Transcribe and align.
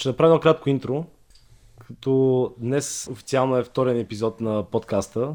Ще 0.00 0.08
направя 0.08 0.30
едно 0.30 0.40
кратко 0.40 0.68
интро, 0.68 1.04
като 1.86 2.54
днес 2.58 3.08
официално 3.12 3.56
е 3.56 3.64
втория 3.64 4.00
епизод 4.00 4.40
на 4.40 4.62
подкаста, 4.62 5.34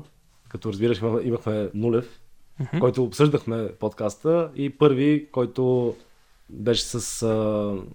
като 0.49 0.69
разбираш 0.69 1.01
имахме 1.23 1.69
нулев, 1.73 2.19
mm-hmm. 2.61 2.79
който 2.79 3.03
обсъждахме 3.03 3.71
подкаста 3.79 4.49
и 4.55 4.69
първи, 4.69 5.27
който 5.31 5.95
беше 6.49 6.83
с 6.83 7.23
а, 7.23 7.29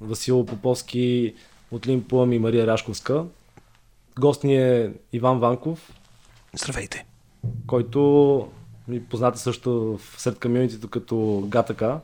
Васил 0.01 0.47
Поповски 0.47 1.35
от 1.71 1.87
Лимпуам 1.87 2.33
и 2.33 2.39
Мария 2.39 2.67
Рашковска. 2.67 3.25
Гост 4.19 4.45
ни 4.45 4.57
е 4.57 4.93
Иван 5.13 5.39
Ванков. 5.39 5.93
Здравейте! 6.55 7.07
Който 7.67 8.49
ми 8.89 9.05
позната 9.05 9.39
също 9.39 9.99
сред 10.17 10.41
комьюнитито 10.41 10.89
като 10.89 11.45
Гатака. 11.49 12.01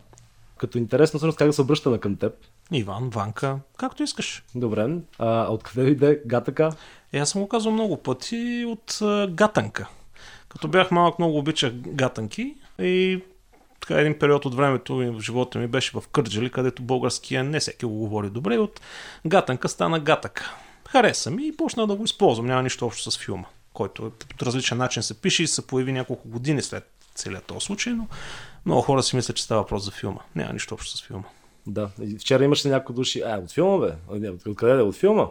Като 0.57 0.79
интересно 0.79 1.19
всъщност 1.19 1.39
как 1.39 1.46
да 1.46 1.53
се 1.53 1.62
обръщаме 1.62 1.98
към 1.98 2.17
теб. 2.17 2.33
Иван, 2.73 3.09
Ванка, 3.09 3.59
както 3.77 4.03
искаш. 4.03 4.45
Добре. 4.55 4.89
А 5.19 5.46
откъде 5.51 5.91
иде 5.91 6.23
Гатака? 6.27 6.73
Е, 7.12 7.19
аз 7.19 7.30
съм 7.30 7.43
го 7.43 7.48
казал 7.48 7.73
много 7.73 7.97
пъти 7.97 8.65
от 8.69 8.98
а, 9.02 9.27
Гатанка. 9.30 9.88
Като 10.48 10.69
бях 10.69 10.91
малък, 10.91 11.19
много 11.19 11.38
обичах 11.38 11.73
гатанки 11.73 12.55
и 12.79 13.23
така 13.80 14.01
един 14.01 14.19
период 14.19 14.45
от 14.45 14.55
времето 14.55 14.97
в 14.97 15.21
живота 15.21 15.59
ми 15.59 15.66
беше 15.66 15.91
в 16.01 16.09
Кърджали, 16.09 16.51
където 16.51 16.83
българския 16.83 17.45
не 17.45 17.60
всеки 17.60 17.87
го 17.87 17.98
говори 17.98 18.30
добре. 18.30 18.59
От 18.59 18.80
гатанка 19.27 19.69
стана 19.69 20.01
гатъка. 20.01 20.55
Хареса 20.88 21.30
ми 21.30 21.46
и 21.46 21.57
почна 21.57 21.87
да 21.87 21.95
го 21.95 22.05
използвам. 22.05 22.46
Няма 22.46 22.62
нищо 22.62 22.87
общо 22.87 23.10
с 23.10 23.19
филма, 23.19 23.46
който 23.73 24.12
по 24.38 24.46
различен 24.46 24.79
начин 24.79 25.02
се 25.02 25.21
пише 25.21 25.43
и 25.43 25.46
се 25.46 25.66
появи 25.66 25.93
няколко 25.93 26.29
години 26.29 26.62
след 26.62 26.91
целият 27.15 27.45
този 27.45 27.66
случай, 27.66 27.93
но 27.93 28.07
много 28.66 28.83
хора 28.83 29.02
си 29.02 29.16
мислят, 29.16 29.37
че 29.37 29.43
става 29.43 29.60
въпрос 29.60 29.85
за 29.85 29.91
филма. 29.91 30.21
Няма 30.35 30.52
нищо 30.52 30.74
общо 30.74 30.96
с 30.96 31.07
филма. 31.07 31.24
Да. 31.66 31.91
И 32.02 32.19
вчера 32.19 32.45
имаше 32.45 32.69
някои 32.69 32.95
души. 32.95 33.23
А, 33.27 33.38
от 33.38 33.51
филма, 33.51 33.79
бе? 33.79 34.29
Откъде 34.47 34.73
е? 34.73 34.83
От 34.83 34.95
филма? 34.95 35.27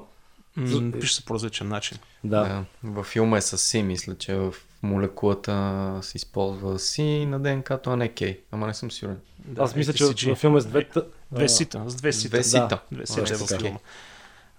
М- 0.56 0.92
пише 0.92 1.16
се 1.16 1.26
по 1.26 1.34
различен 1.34 1.68
начин. 1.68 1.98
Да. 2.24 2.40
да. 2.40 2.66
Във 2.84 3.06
филма 3.06 3.38
е 3.38 3.42
с 3.42 3.58
Си, 3.58 3.84
мисля, 3.84 4.16
че 4.16 4.36
в 4.36 4.54
молекулата 4.84 6.00
се 6.02 6.18
използва 6.18 6.80
Си 6.80 7.26
на 7.26 7.40
ДНК-то, 7.40 7.92
а 7.92 7.96
не 7.96 8.10
Кей. 8.10 8.40
Ама 8.52 8.68
не 8.68 8.74
съм 8.74 8.92
сигурен. 8.92 9.20
Да, 9.46 9.64
Аз 9.64 9.76
мисля, 9.76 9.94
че 9.94 10.30
във 10.30 10.38
филма 10.38 10.58
е 10.58 10.62
с 10.62 10.66
две... 10.66 10.90
Две 11.32 11.50
сита. 11.50 11.84
С 11.88 11.96
две 11.96 12.14
сита. 12.14 12.30
Две 12.30 12.44
сита. 12.44 12.68
Да. 12.68 12.80
Две 12.92 13.06
сита 13.06 13.34
е 13.34 13.38
във 13.38 13.50
филма. 13.50 13.80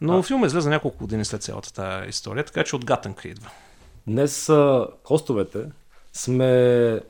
Но 0.01 0.19
а. 0.19 0.23
филма 0.23 0.47
излезе 0.47 0.69
няколко 0.69 0.99
години 0.99 1.25
след 1.25 1.43
цялата 1.43 1.73
тази 1.73 2.09
история, 2.09 2.45
така 2.45 2.65
че 2.65 2.77
от 2.77 2.85
Гатънка 2.85 3.29
идва. 3.29 3.51
Днес 4.07 4.49
а, 4.49 4.87
хостовете 5.05 5.59
сме 6.13 7.01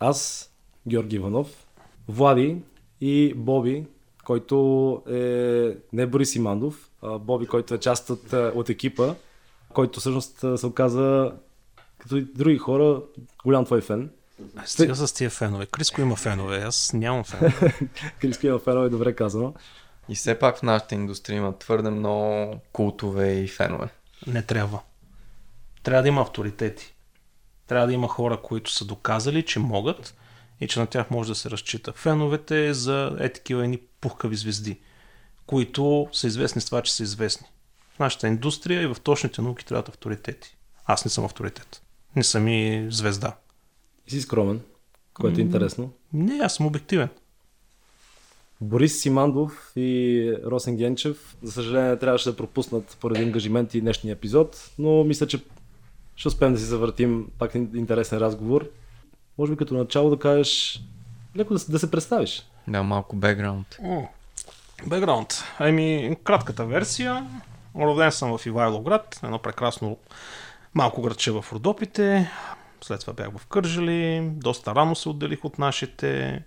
аз, 0.00 0.50
Георги 0.88 1.16
Иванов, 1.16 1.66
Влади 2.08 2.56
и 3.00 3.34
Боби, 3.36 3.84
който 4.24 5.02
е 5.10 5.76
не 5.92 6.06
Борис 6.06 6.34
Имандов, 6.34 6.90
а 7.02 7.18
Боби, 7.18 7.46
който 7.46 7.74
е 7.74 7.78
част 7.78 8.10
от, 8.10 8.32
от 8.32 8.68
екипа, 8.68 9.14
който 9.72 10.00
всъщност 10.00 10.44
се 10.56 10.66
оказа 10.66 11.32
като 11.98 12.16
и 12.16 12.22
други 12.22 12.58
хора, 12.58 13.00
голям 13.44 13.64
твой 13.64 13.80
фен. 13.80 14.10
Стига 14.64 14.94
с 14.94 15.12
тия 15.12 15.30
фенове. 15.30 15.66
Криско 15.66 16.00
има 16.00 16.16
фенове, 16.16 16.62
аз 16.62 16.92
нямам 16.92 17.24
фенове. 17.24 17.78
Криско 18.20 18.46
има 18.46 18.58
фенове, 18.58 18.88
добре 18.88 19.12
казано. 19.12 19.54
И 20.08 20.14
все 20.14 20.38
пак 20.38 20.58
в 20.58 20.62
нашата 20.62 20.94
индустрия 20.94 21.36
има 21.36 21.58
твърде 21.58 21.90
много 21.90 22.56
култове 22.72 23.32
и 23.32 23.48
фенове. 23.48 23.88
Не 24.26 24.42
трябва. 24.42 24.80
Трябва 25.82 26.02
да 26.02 26.08
има 26.08 26.20
авторитети. 26.20 26.94
Трябва 27.66 27.86
да 27.86 27.92
има 27.92 28.08
хора, 28.08 28.40
които 28.42 28.70
са 28.70 28.84
доказали, 28.84 29.44
че 29.44 29.58
могат 29.58 30.14
и 30.60 30.68
че 30.68 30.80
на 30.80 30.86
тях 30.86 31.10
може 31.10 31.28
да 31.28 31.34
се 31.34 31.50
разчита. 31.50 31.92
Феновете 31.92 32.74
за 32.74 33.16
е 33.20 33.28
такива 33.28 33.64
едни 33.64 33.80
пухкави 34.02 34.36
звезди, 34.36 34.78
които 35.46 36.08
са 36.12 36.26
известни 36.26 36.60
с 36.60 36.66
това, 36.66 36.82
че 36.82 36.94
са 36.94 37.02
известни. 37.02 37.46
В 37.94 37.98
нашата 37.98 38.28
индустрия 38.28 38.82
и 38.82 38.86
в 38.86 38.96
точните 39.02 39.42
науки 39.42 39.66
трябват 39.66 39.88
авторитети. 39.88 40.56
Аз 40.86 41.04
не 41.04 41.10
съм 41.10 41.24
авторитет. 41.24 41.82
Не 42.16 42.24
съм 42.24 42.48
и 42.48 42.86
звезда. 42.90 43.36
И 44.06 44.10
си 44.10 44.20
скромен, 44.20 44.60
което 45.14 45.40
е 45.40 45.42
интересно. 45.42 45.92
Не, 46.12 46.40
аз 46.42 46.54
съм 46.54 46.66
обективен. 46.66 47.08
Борис 48.60 49.02
Симандов 49.02 49.72
и 49.76 50.34
Росен 50.44 50.76
Генчев, 50.76 51.36
за 51.42 51.52
съжаление, 51.52 51.98
трябваше 51.98 52.30
да 52.30 52.36
пропуснат 52.36 52.96
поради 53.00 53.22
ангажименти 53.22 53.80
днешния 53.80 54.12
епизод, 54.12 54.70
но 54.78 55.04
мисля, 55.04 55.26
че 55.26 55.44
ще 56.16 56.28
успеем 56.28 56.52
да 56.52 56.58
си 56.58 56.64
завъртим 56.64 57.26
пак 57.38 57.54
интересен 57.54 58.18
разговор. 58.18 58.68
Може 59.38 59.52
би 59.52 59.56
като 59.56 59.74
начало 59.74 60.10
да 60.10 60.18
кажеш, 60.18 60.82
леко 61.36 61.54
да, 61.54 61.64
да 61.68 61.78
се 61.78 61.90
представиш. 61.90 62.42
Да, 62.68 62.82
малко 62.82 63.16
бекграунд. 63.16 63.78
Бекграунд. 64.86 65.44
Ами, 65.58 66.16
кратката 66.24 66.66
версия. 66.66 67.26
Роден 67.76 68.12
съм 68.12 68.38
в 68.38 68.46
Ивайловград, 68.46 69.20
едно 69.24 69.38
прекрасно 69.38 69.98
малко 70.74 71.02
градче 71.02 71.30
в 71.30 71.44
Родопите. 71.52 72.30
След 72.84 73.00
това 73.00 73.12
бях 73.12 73.28
в 73.38 73.46
Кържали. 73.46 74.30
Доста 74.34 74.74
рано 74.74 74.94
се 74.94 75.08
отделих 75.08 75.44
от 75.44 75.58
нашите. 75.58 76.42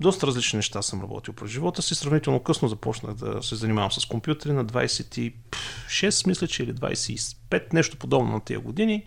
Доста 0.00 0.26
различни 0.26 0.56
неща 0.56 0.82
съм 0.82 1.02
работил 1.02 1.34
през 1.34 1.50
живота 1.50 1.82
си. 1.82 1.94
Сравнително 1.94 2.40
късно 2.40 2.68
започнах 2.68 3.14
да 3.14 3.42
се 3.42 3.56
занимавам 3.56 3.92
с 3.92 4.06
компютри 4.06 4.52
на 4.52 4.64
26, 4.64 6.26
мисля, 6.26 6.48
че 6.48 6.62
или 6.62 6.74
25, 6.74 7.72
нещо 7.72 7.96
подобно 7.96 8.32
на 8.32 8.40
тия 8.40 8.60
години. 8.60 9.06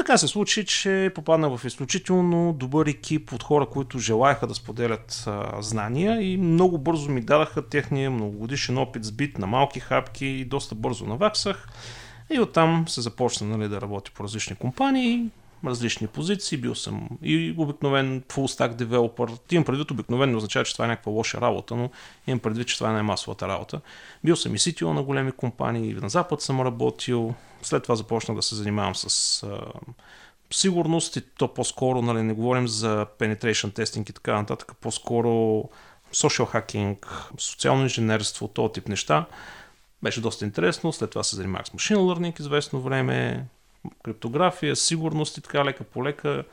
Така 0.00 0.18
се 0.18 0.28
случи, 0.28 0.64
че 0.64 1.12
попаднах 1.14 1.56
в 1.56 1.64
изключително 1.64 2.52
добър 2.52 2.86
екип 2.86 3.32
от 3.32 3.42
хора, 3.42 3.66
които 3.66 3.98
желаяха 3.98 4.46
да 4.46 4.54
споделят 4.54 5.24
а, 5.26 5.62
знания 5.62 6.32
и 6.32 6.36
много 6.36 6.78
бързо 6.78 7.10
ми 7.10 7.20
дадаха 7.20 7.68
техния 7.68 8.10
многогодишен 8.10 8.78
опит 8.78 9.04
с 9.04 9.12
бит 9.12 9.38
на 9.38 9.46
малки 9.46 9.80
хапки 9.80 10.26
и 10.26 10.44
доста 10.44 10.74
бързо 10.74 11.06
наваксах. 11.06 11.68
И 12.30 12.40
оттам 12.40 12.84
се 12.88 13.00
започна 13.00 13.46
нали, 13.46 13.68
да 13.68 13.80
работи 13.80 14.10
по 14.10 14.24
различни 14.24 14.56
компании, 14.56 15.26
различни 15.66 16.06
позиции. 16.06 16.58
Бил 16.58 16.74
съм 16.74 17.08
и 17.22 17.54
обикновен 17.58 18.22
full 18.22 18.58
stack 18.58 18.74
девелопър. 18.74 19.30
Имам 19.50 19.64
предвид 19.64 19.90
обикновено 19.90 20.36
означава, 20.36 20.64
че 20.64 20.72
това 20.72 20.84
е 20.84 20.88
някаква 20.88 21.12
лоша 21.12 21.40
работа, 21.40 21.76
но 21.76 21.90
имам 22.26 22.38
предвид, 22.38 22.68
че 22.68 22.76
това 22.76 22.90
е 22.90 22.92
най-масовата 22.92 23.48
работа. 23.48 23.80
Бил 24.24 24.36
съм 24.36 24.54
и 24.54 24.58
CTO 24.58 24.92
на 24.92 25.02
големи 25.02 25.32
компании, 25.32 25.94
на 25.94 26.08
Запад 26.08 26.42
съм 26.42 26.60
работил. 26.60 27.34
След 27.62 27.82
това 27.82 27.96
започнах 27.96 28.36
да 28.36 28.42
се 28.42 28.54
занимавам 28.54 28.94
с 28.94 29.42
а, 29.42 29.60
сигурност 30.52 31.16
и 31.16 31.20
то 31.20 31.54
по-скоро, 31.54 32.02
нали, 32.02 32.22
не 32.22 32.32
говорим 32.32 32.68
за 32.68 33.06
penetration 33.18 33.72
testing 33.72 34.10
и 34.10 34.12
така 34.12 34.34
нататък, 34.34 34.72
по-скоро 34.80 35.28
social 36.14 36.54
hacking, 36.54 37.06
социално 37.38 37.82
инженерство, 37.82 38.48
този 38.48 38.72
тип 38.72 38.88
неща. 38.88 39.26
Беше 40.02 40.20
доста 40.20 40.44
интересно. 40.44 40.92
След 40.92 41.10
това 41.10 41.22
се 41.22 41.36
занимавах 41.36 41.66
с 41.66 41.72
машин 41.72 41.96
learning 41.96 42.40
известно 42.40 42.80
време, 42.80 43.46
криптография, 44.02 44.76
сигурност 44.76 45.38
и 45.38 45.40
така 45.40 45.64
лека 45.64 45.84
по 45.84 46.04
лека. 46.04 46.44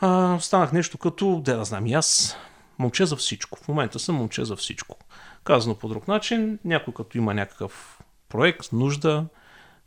А, 0.00 0.38
станах 0.40 0.72
нещо 0.72 0.98
като, 0.98 1.42
де 1.44 1.52
да 1.52 1.64
знам 1.64 1.86
и 1.86 1.94
аз, 1.94 2.36
момче 2.78 3.06
за 3.06 3.16
всичко. 3.16 3.58
В 3.58 3.68
момента 3.68 3.98
съм 3.98 4.16
момче 4.16 4.44
за 4.44 4.56
всичко. 4.56 4.96
Казано 5.44 5.74
по 5.74 5.88
друг 5.88 6.08
начин, 6.08 6.58
някой 6.64 6.94
като 6.94 7.18
има 7.18 7.34
някакъв 7.34 7.98
проект, 8.28 8.72
нужда, 8.72 9.26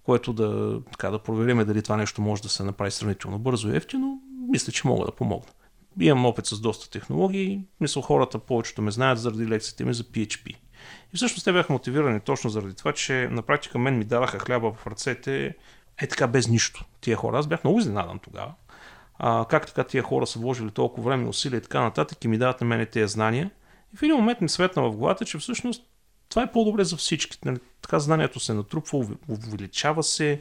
което 0.04 0.34
да, 0.34 0.82
така, 0.92 1.10
да 1.10 1.20
провериме 1.20 1.66
дали 1.66 1.84
това 1.84 1.98
нещо 1.98 2.22
може 2.22 2.42
да 2.42 2.50
се 2.50 2.64
направи 2.64 2.92
сравнително 2.92 3.40
бързо 3.40 3.70
и 3.70 3.78
ефтино, 3.78 4.22
мисля, 4.50 4.72
че 4.72 4.88
мога 4.88 5.06
да 5.06 5.12
помогна. 5.12 5.52
Имам 6.00 6.26
опит 6.26 6.46
с 6.46 6.60
доста 6.60 6.90
технологии, 6.90 7.62
мисля 7.80 8.02
хората 8.02 8.40
повечето 8.40 8.82
ме 8.82 8.92
знаят 8.92 9.20
заради 9.20 9.48
лекциите 9.48 9.86
ми 9.86 9.94
за 9.94 10.04
PHP. 10.04 10.56
И 11.14 11.18
всъщност 11.18 11.46
те 11.46 11.54
бяха 11.54 11.74
мотивирани 11.74 12.20
точно 12.20 12.50
заради 12.50 12.74
това, 12.74 12.94
че 12.94 13.28
на 13.32 13.42
практика 13.42 13.78
мен 13.78 13.98
ми 13.98 14.06
даваха 14.06 14.40
хляба 14.40 14.74
в 14.74 14.88
ръцете 14.88 15.56
е 16.02 16.08
така 16.08 16.28
без 16.28 16.48
нищо. 16.48 16.86
Тия 17.02 17.18
хора, 17.18 17.40
аз 17.40 17.48
бях 17.48 17.64
много 17.64 17.80
изненадан 17.80 18.20
тогава. 18.20 18.54
А, 19.20 19.46
как 19.50 19.68
така 19.68 19.84
тия 19.84 20.04
хора 20.04 20.28
са 20.28 20.40
вложили 20.40 20.72
толкова 20.72 21.10
време, 21.10 21.28
усилия 21.28 21.58
и 21.58 21.62
така 21.62 21.82
нататък 21.82 22.24
и 22.24 22.28
ми 22.28 22.38
дават 22.38 22.62
на 22.62 22.68
мене 22.68 22.86
тези 22.86 23.12
знания. 23.12 23.52
И 23.94 23.98
в 23.98 24.04
един 24.04 24.16
момент 24.16 24.42
ми 24.42 24.50
светна 24.50 24.84
в 24.84 24.96
главата, 24.96 25.26
че 25.26 25.38
всъщност 25.38 25.84
това 26.30 26.44
е 26.44 26.52
по-добре 26.52 26.84
за 26.84 26.98
всички. 26.98 27.38
Нали, 27.46 27.58
така 27.82 28.00
знанието 28.00 28.40
се 28.40 28.54
натрупва, 28.54 29.08
увеличава 29.30 30.04
се, 30.04 30.40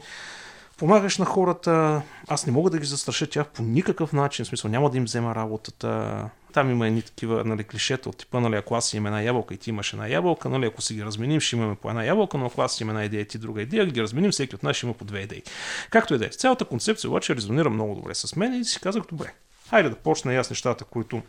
помагаш 0.79 1.19
на 1.19 1.25
хората. 1.25 2.03
Аз 2.29 2.47
не 2.47 2.53
мога 2.53 2.71
да 2.71 2.79
ги 2.79 2.87
застраша 2.87 3.27
тях 3.27 3.49
по 3.49 3.63
никакъв 3.63 4.13
начин. 4.13 4.45
В 4.45 4.49
смисъл, 4.49 4.71
няма 4.71 4.91
да 4.91 4.97
им 4.97 5.05
взема 5.05 5.35
работата. 5.35 6.31
Там 6.53 6.71
има 6.71 6.87
едни 6.87 7.03
такива 7.03 7.45
нали, 7.45 7.65
клишета 7.65 8.09
от 8.09 8.17
типа, 8.17 8.41
нали, 8.41 8.57
ако 8.57 8.75
аз 8.75 8.95
имам 8.95 9.07
една 9.07 9.23
ябълка 9.23 9.55
и 9.55 9.57
ти 9.57 9.71
имаш 9.71 9.93
една 9.93 10.09
ябълка, 10.09 10.49
нали, 10.49 10.67
ако 10.67 10.83
си 10.83 10.95
ги 10.95 11.05
разменим, 11.05 11.41
ще 11.41 11.57
имаме 11.57 11.75
по 11.75 11.89
една 11.89 12.05
ябълка, 12.05 12.39
но 12.39 12.47
ако 12.47 12.63
аз 12.63 12.81
имам 12.81 12.97
една 12.97 13.05
идея 13.05 13.21
и 13.21 13.29
ти 13.29 13.39
друга 13.39 13.63
идея, 13.63 13.87
ги 13.87 14.03
разменим, 14.03 14.31
всеки 14.31 14.55
от 14.55 14.63
нас 14.63 14.77
ще 14.77 14.87
има 14.87 14.95
по 14.95 15.05
две 15.05 15.21
идеи. 15.21 15.43
Както 15.91 16.15
и 16.15 16.19
да 16.19 16.27
е. 16.27 16.29
Цялата 16.29 16.65
концепция 16.65 17.11
обаче 17.11 17.37
резонира 17.37 17.71
много 17.71 17.95
добре 17.95 18.15
с 18.15 18.37
мен 18.37 18.55
и 18.55 18.65
си 18.65 18.81
казах, 18.81 19.03
добре, 19.11 19.35
хайде 19.71 19.89
да 19.89 19.97
почна 19.97 20.33
и 20.33 20.37
аз 20.37 20.51
нещата, 20.51 20.85
които 20.85 21.23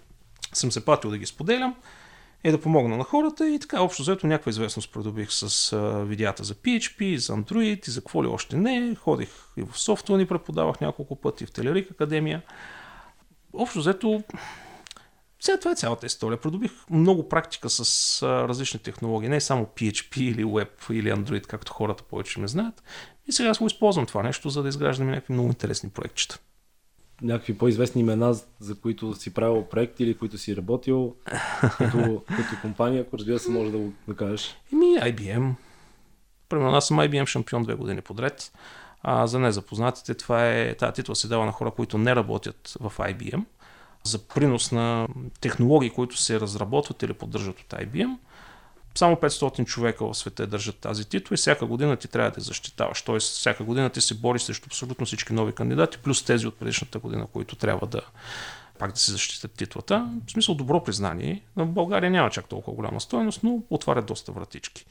съм 0.54 0.72
се 0.72 0.86
патил 0.86 1.12
да 1.12 1.18
ги 1.18 1.26
споделям 1.26 1.76
е 2.44 2.52
да 2.52 2.62
помогна 2.62 2.98
на 2.98 3.04
хората 3.04 3.50
и 3.50 3.60
така 3.60 3.82
общо 3.82 4.02
взето 4.02 4.28
някаква 4.28 4.50
известност 4.50 4.94
придобих 4.94 5.32
с 5.32 5.74
а, 5.74 6.06
видеята 6.06 6.44
за 6.44 6.56
PHP, 6.56 7.16
за 7.16 7.34
Android 7.34 7.88
и 7.88 7.92
за 7.92 8.02
какво 8.02 8.24
ли 8.24 8.28
още 8.28 8.58
не. 8.58 8.96
Ходих 8.96 9.30
и 9.58 9.62
в 9.62 9.80
софтуер 9.80 10.18
ни 10.18 10.26
преподавах 10.26 10.82
няколко 10.82 11.16
пъти 11.16 11.46
в 11.46 11.52
Телерик 11.52 11.92
Академия. 11.92 12.42
Общо 13.54 13.80
взето 13.80 14.24
Сега 15.40 15.58
това 15.60 15.72
е 15.72 15.76
цялата 15.76 16.06
история. 16.06 16.42
Продобих 16.42 16.72
много 16.90 17.30
практика 17.30 17.70
с 17.70 18.22
а, 18.22 18.48
различни 18.48 18.80
технологии, 18.80 19.30
не 19.30 19.42
само 19.42 19.66
PHP 19.66 20.22
или 20.22 20.44
Web 20.44 20.92
или 20.94 21.12
Android, 21.12 21.48
както 21.48 21.74
хората 21.74 22.04
повече 22.04 22.40
ме 22.40 22.48
знаят. 22.48 22.84
И 23.28 23.32
сега 23.32 23.50
аз 23.50 23.60
го 23.60 23.68
използвам 23.68 24.06
това 24.06 24.24
нещо, 24.24 24.50
за 24.50 24.64
да 24.64 24.70
изграждаме 24.70 25.12
някакви 25.12 25.34
много 25.34 25.50
интересни 25.50 25.90
проектчета. 25.90 26.40
Някакви 27.22 27.58
по-известни 27.58 28.02
имена, 28.02 28.36
за 28.60 28.80
които 28.82 29.16
си 29.16 29.34
правил 29.34 29.66
проект 29.66 30.00
или 30.00 30.18
които 30.18 30.38
си 30.38 30.56
работил 30.56 31.16
като, 31.78 32.24
като 32.28 32.62
компания, 32.62 33.02
ако 33.02 33.18
разбира 33.18 33.40
се 33.40 33.50
може 33.50 33.72
да 33.72 33.78
го 33.78 33.94
да 34.08 34.16
кажеш. 34.16 34.58
Еми, 34.74 34.86
IBM. 34.86 35.54
Примерно 36.50 36.76
аз 36.76 36.88
съм 36.88 36.98
IBM 36.98 37.26
шампион 37.26 37.64
две 37.64 37.76
години 37.76 38.02
подред. 38.02 38.52
А 39.02 39.28
за 39.28 39.40
незапознатите, 39.40 40.14
това 40.14 40.50
е, 40.50 40.76
тази 40.76 40.94
титла 40.94 41.16
се 41.16 41.28
дава 41.28 41.46
на 41.46 41.52
хора, 41.52 41.72
които 41.72 41.98
не 41.98 42.16
работят 42.16 42.78
в 42.80 42.94
IBM 42.98 43.44
за 44.04 44.28
принос 44.28 44.72
на 44.72 45.08
технологии, 45.42 45.90
които 45.90 46.18
се 46.18 46.40
разработват 46.40 47.04
или 47.04 47.14
поддържат 47.14 47.60
от 47.60 47.68
IBM. 47.68 48.18
Само 48.96 49.16
500 49.16 49.66
човека 49.66 50.06
в 50.06 50.14
света 50.14 50.48
държат 50.48 50.78
тази 50.78 51.10
титла 51.10 51.34
и 51.34 51.38
всяка 51.38 51.66
година 51.66 51.98
ти 51.98 52.08
трябва 52.08 52.32
да 52.32 52.36
я 52.38 52.44
защитаваш. 52.44 53.02
Тоест, 53.02 53.36
всяка 53.36 53.64
година 53.64 53.90
ти 53.90 54.02
се 54.02 54.14
бориш 54.14 54.42
срещу 54.42 54.68
абсолютно 54.68 55.06
всички 55.06 55.34
нови 55.34 55.54
кандидати, 55.54 55.98
плюс 55.98 56.24
тези 56.24 56.48
от 56.48 56.56
предишната 56.56 57.00
година, 57.00 57.28
които 57.34 57.56
трябва 57.56 57.88
да 57.88 58.02
пак 58.80 58.92
да 58.92 59.00
си 59.00 59.12
защитят 59.12 59.52
титлата. 59.52 60.10
В 60.28 60.32
смисъл 60.32 60.56
добро 60.56 60.84
признание. 60.84 61.42
В 61.56 61.66
България 61.66 62.12
няма 62.12 62.30
чак 62.30 62.48
толкова 62.48 62.76
голяма 62.76 63.02
стоеност, 63.02 63.44
но 63.44 63.64
отварят 63.70 64.06
доста 64.06 64.32
вратички. 64.32 64.86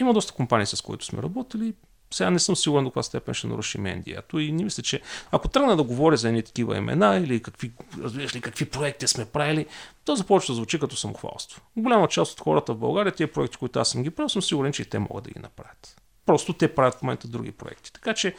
Има 0.00 0.14
доста 0.14 0.32
компании, 0.32 0.66
с 0.66 0.80
които 0.80 1.04
сме 1.04 1.22
работили. 1.22 1.74
Сега 2.10 2.30
не 2.30 2.38
съм 2.38 2.56
сигурен 2.56 2.84
до 2.84 2.90
каква 2.90 3.02
степен 3.02 3.34
ще 3.34 3.46
нарушим 3.46 3.84
NDA-то 3.84 4.38
и 4.38 4.52
не 4.52 4.64
мисля, 4.64 4.82
че 4.82 5.00
ако 5.30 5.48
тръгна 5.48 5.76
да 5.76 5.82
говоря 5.82 6.16
за 6.16 6.28
едни 6.28 6.42
такива 6.42 6.76
имена 6.76 7.16
или 7.16 7.42
какви, 7.42 7.72
разбираш 8.02 8.34
ли, 8.34 8.40
какви 8.40 8.64
проекти 8.64 9.06
сме 9.06 9.24
правили, 9.24 9.66
то 10.04 10.16
започва 10.16 10.52
да 10.52 10.56
звучи 10.56 10.80
като 10.80 10.96
самохвалство. 10.96 11.62
Голяма 11.76 12.08
част 12.08 12.32
от 12.32 12.40
хората 12.40 12.74
в 12.74 12.78
България, 12.78 13.12
тия 13.12 13.32
проекти, 13.32 13.56
които 13.56 13.78
аз 13.78 13.88
съм 13.90 14.02
ги 14.02 14.10
правил, 14.10 14.28
съм 14.28 14.42
сигурен, 14.42 14.72
че 14.72 14.82
и 14.82 14.84
те 14.84 14.98
могат 14.98 15.24
да 15.24 15.30
ги 15.30 15.40
направят. 15.40 15.96
Просто 16.26 16.52
те 16.52 16.74
правят 16.74 16.94
в 16.94 17.02
момента 17.02 17.28
други 17.28 17.52
проекти. 17.52 17.92
Така 17.92 18.14
че 18.14 18.34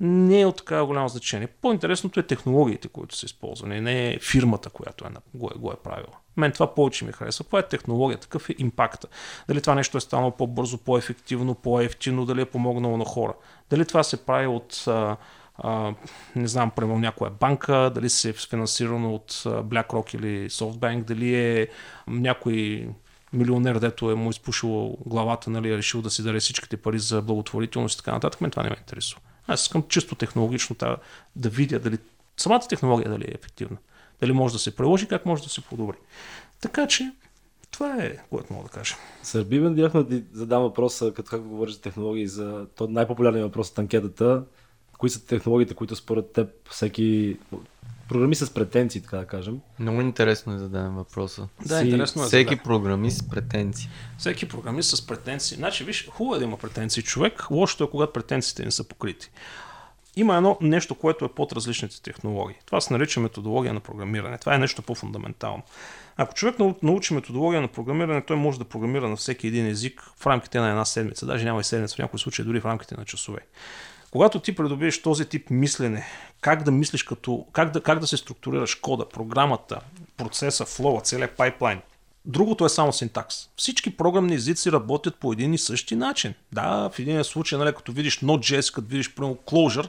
не 0.00 0.40
е 0.40 0.46
от 0.46 0.56
такава 0.56 0.86
голямо 0.86 1.08
значение. 1.08 1.46
По-интересното 1.46 2.20
е 2.20 2.22
технологиите, 2.22 2.88
които 2.88 3.16
са 3.16 3.26
използвани, 3.26 3.80
не 3.80 4.08
е 4.08 4.18
фирмата, 4.18 4.70
която 4.70 5.04
е, 5.06 5.08
го, 5.34 5.50
е, 5.54 5.58
го 5.58 5.72
е 5.72 5.76
правила. 5.84 6.12
Мен 6.36 6.52
това 6.52 6.74
повече 6.74 7.04
ми 7.04 7.12
харесва. 7.12 7.44
Каква 7.44 7.58
е 7.58 7.68
технология? 7.68 8.18
Такъв 8.18 8.50
е 8.50 8.54
импакта. 8.58 9.08
Дали 9.48 9.60
това 9.60 9.74
нещо 9.74 9.98
е 9.98 10.00
станало 10.00 10.30
по-бързо, 10.30 10.78
по-ефективно, 10.78 11.54
по-ефтино, 11.54 12.24
дали 12.24 12.40
е 12.40 12.44
помогнало 12.44 12.96
на 12.96 13.04
хора. 13.04 13.34
Дали 13.70 13.86
това 13.86 14.02
се 14.02 14.26
прави 14.26 14.46
от 14.46 14.84
а, 14.86 15.16
а, 15.58 15.94
не 16.36 16.48
знам, 16.48 16.70
примерно 16.70 16.98
някоя 16.98 17.30
банка, 17.30 17.92
дали 17.94 18.10
се 18.10 18.28
е 18.28 18.32
финансирано 18.32 19.14
от 19.14 19.32
BlackRock 19.44 20.14
или 20.14 20.50
SoftBank, 20.50 21.04
дали 21.04 21.34
е 21.34 21.68
някой 22.08 22.88
милионер, 23.32 23.78
дето 23.78 24.10
е 24.10 24.14
му 24.14 24.30
изпушило 24.30 24.98
главата, 25.06 25.50
нали, 25.50 25.72
е 25.72 25.76
решил 25.76 26.02
да 26.02 26.10
си 26.10 26.22
даде 26.22 26.40
всичките 26.40 26.76
пари 26.76 26.98
за 26.98 27.22
благотворителност 27.22 27.94
и 27.94 27.98
така 27.98 28.12
нататък, 28.12 28.40
мен 28.40 28.50
това 28.50 28.62
не 28.62 28.70
ме 28.70 28.76
интересува. 28.78 29.20
Аз 29.46 29.62
искам 29.62 29.84
чисто 29.88 30.14
технологично 30.14 30.76
да, 30.78 30.96
да 31.36 31.48
видя 31.48 31.78
дали 31.78 31.98
самата 32.36 32.68
технология 32.68 33.10
дали 33.10 33.24
е 33.24 33.34
ефективна. 33.34 33.76
Дали 34.20 34.32
може 34.32 34.54
да 34.54 34.58
се 34.58 34.76
приложи, 34.76 35.08
как 35.08 35.26
може 35.26 35.42
да 35.42 35.48
се 35.48 35.60
подобри. 35.60 35.96
Така 36.60 36.86
че, 36.86 37.12
това 37.70 37.96
е, 38.02 38.16
което 38.30 38.52
мога 38.52 38.68
да 38.68 38.74
кажа. 38.74 38.94
Сърбивен 39.22 39.74
директно 39.74 40.04
да 40.04 40.08
ти 40.08 40.24
задам 40.32 40.62
въпроса, 40.62 41.12
като 41.16 41.30
как 41.30 41.42
говориш 41.42 41.74
за 41.74 41.80
технологии, 41.80 42.26
за 42.26 42.66
то 42.76 42.88
най-популярният 42.88 43.46
въпрос 43.46 43.70
от 43.70 43.78
анкетата. 43.78 44.44
Кои 44.98 45.10
са 45.10 45.26
технологиите, 45.26 45.74
които 45.74 45.96
според 45.96 46.32
теб 46.32 46.68
всеки 46.70 47.38
програмист 48.08 48.46
с 48.46 48.50
претенции, 48.50 49.00
така 49.00 49.16
да 49.16 49.26
кажем. 49.26 49.60
Много 49.78 50.00
интересно 50.00 50.52
е 50.52 50.56
да 50.56 50.62
зададем 50.62 50.94
въпроса. 50.94 51.48
Да, 51.66 51.78
си, 51.78 51.84
интересно 51.84 52.22
е. 52.22 52.26
Всеки 52.26 52.56
да. 52.56 52.62
програмист 52.62 53.18
с 53.18 53.28
претенции. 53.28 53.88
Всеки 54.18 54.48
програмист 54.48 54.96
с 54.96 55.06
претенции. 55.06 55.56
Значи, 55.56 55.84
виж, 55.84 56.08
хубаво 56.10 56.34
е 56.34 56.38
да 56.38 56.44
има 56.44 56.56
претенции 56.56 57.02
човек, 57.02 57.50
лошото 57.50 57.84
е 57.84 57.90
когато 57.90 58.12
претенциите 58.12 58.64
не 58.64 58.70
са 58.70 58.84
покрити. 58.84 59.30
Има 60.16 60.36
едно 60.36 60.58
нещо, 60.60 60.94
което 60.94 61.24
е 61.24 61.28
под 61.28 61.52
различните 61.52 62.02
технологии. 62.02 62.56
Това 62.66 62.80
се 62.80 62.92
нарича 62.92 63.20
методология 63.20 63.74
на 63.74 63.80
програмиране. 63.80 64.38
Това 64.38 64.54
е 64.54 64.58
нещо 64.58 64.82
по-фундаментално. 64.82 65.62
Ако 66.16 66.34
човек 66.34 66.56
научи 66.82 67.14
методология 67.14 67.62
на 67.62 67.68
програмиране, 67.68 68.22
той 68.22 68.36
може 68.36 68.58
да 68.58 68.64
програмира 68.64 69.08
на 69.08 69.16
всеки 69.16 69.46
един 69.46 69.66
език 69.66 70.02
в 70.16 70.26
рамките 70.26 70.58
на 70.58 70.68
една 70.68 70.84
седмица. 70.84 71.26
Даже 71.26 71.44
няма 71.44 71.60
и 71.60 71.64
седмица, 71.64 71.96
в 71.96 71.98
някои 71.98 72.18
случаи 72.18 72.44
дори 72.44 72.60
в 72.60 72.64
рамките 72.64 72.94
на 72.96 73.04
часове. 73.04 73.38
Когато 74.16 74.40
ти 74.40 74.54
придобиеш 74.54 75.02
този 75.02 75.24
тип 75.24 75.50
мислене, 75.50 76.06
как 76.40 76.62
да 76.62 76.70
мислиш 76.70 77.02
като, 77.02 77.46
как 77.52 77.70
да, 77.70 77.80
как 77.80 77.98
да 77.98 78.06
се 78.06 78.16
структурираш 78.16 78.74
кода, 78.74 79.08
програмата, 79.08 79.80
процеса, 80.16 80.64
флоу, 80.64 81.00
целият 81.00 81.36
пайплайн, 81.36 81.80
Другото 82.24 82.64
е 82.64 82.68
само 82.68 82.92
синтакс. 82.92 83.36
Всички 83.56 83.96
програмни 83.96 84.34
езици 84.34 84.72
работят 84.72 85.16
по 85.16 85.32
един 85.32 85.54
и 85.54 85.58
същи 85.58 85.96
начин. 85.96 86.34
Да, 86.52 86.90
в 86.92 86.98
един 86.98 87.24
случай, 87.24 87.58
нали, 87.58 87.74
като 87.74 87.92
видиш 87.92 88.20
Node.js, 88.20 88.74
като 88.74 88.88
видиш, 88.88 89.14
примерно, 89.14 89.36
Clojure, 89.46 89.88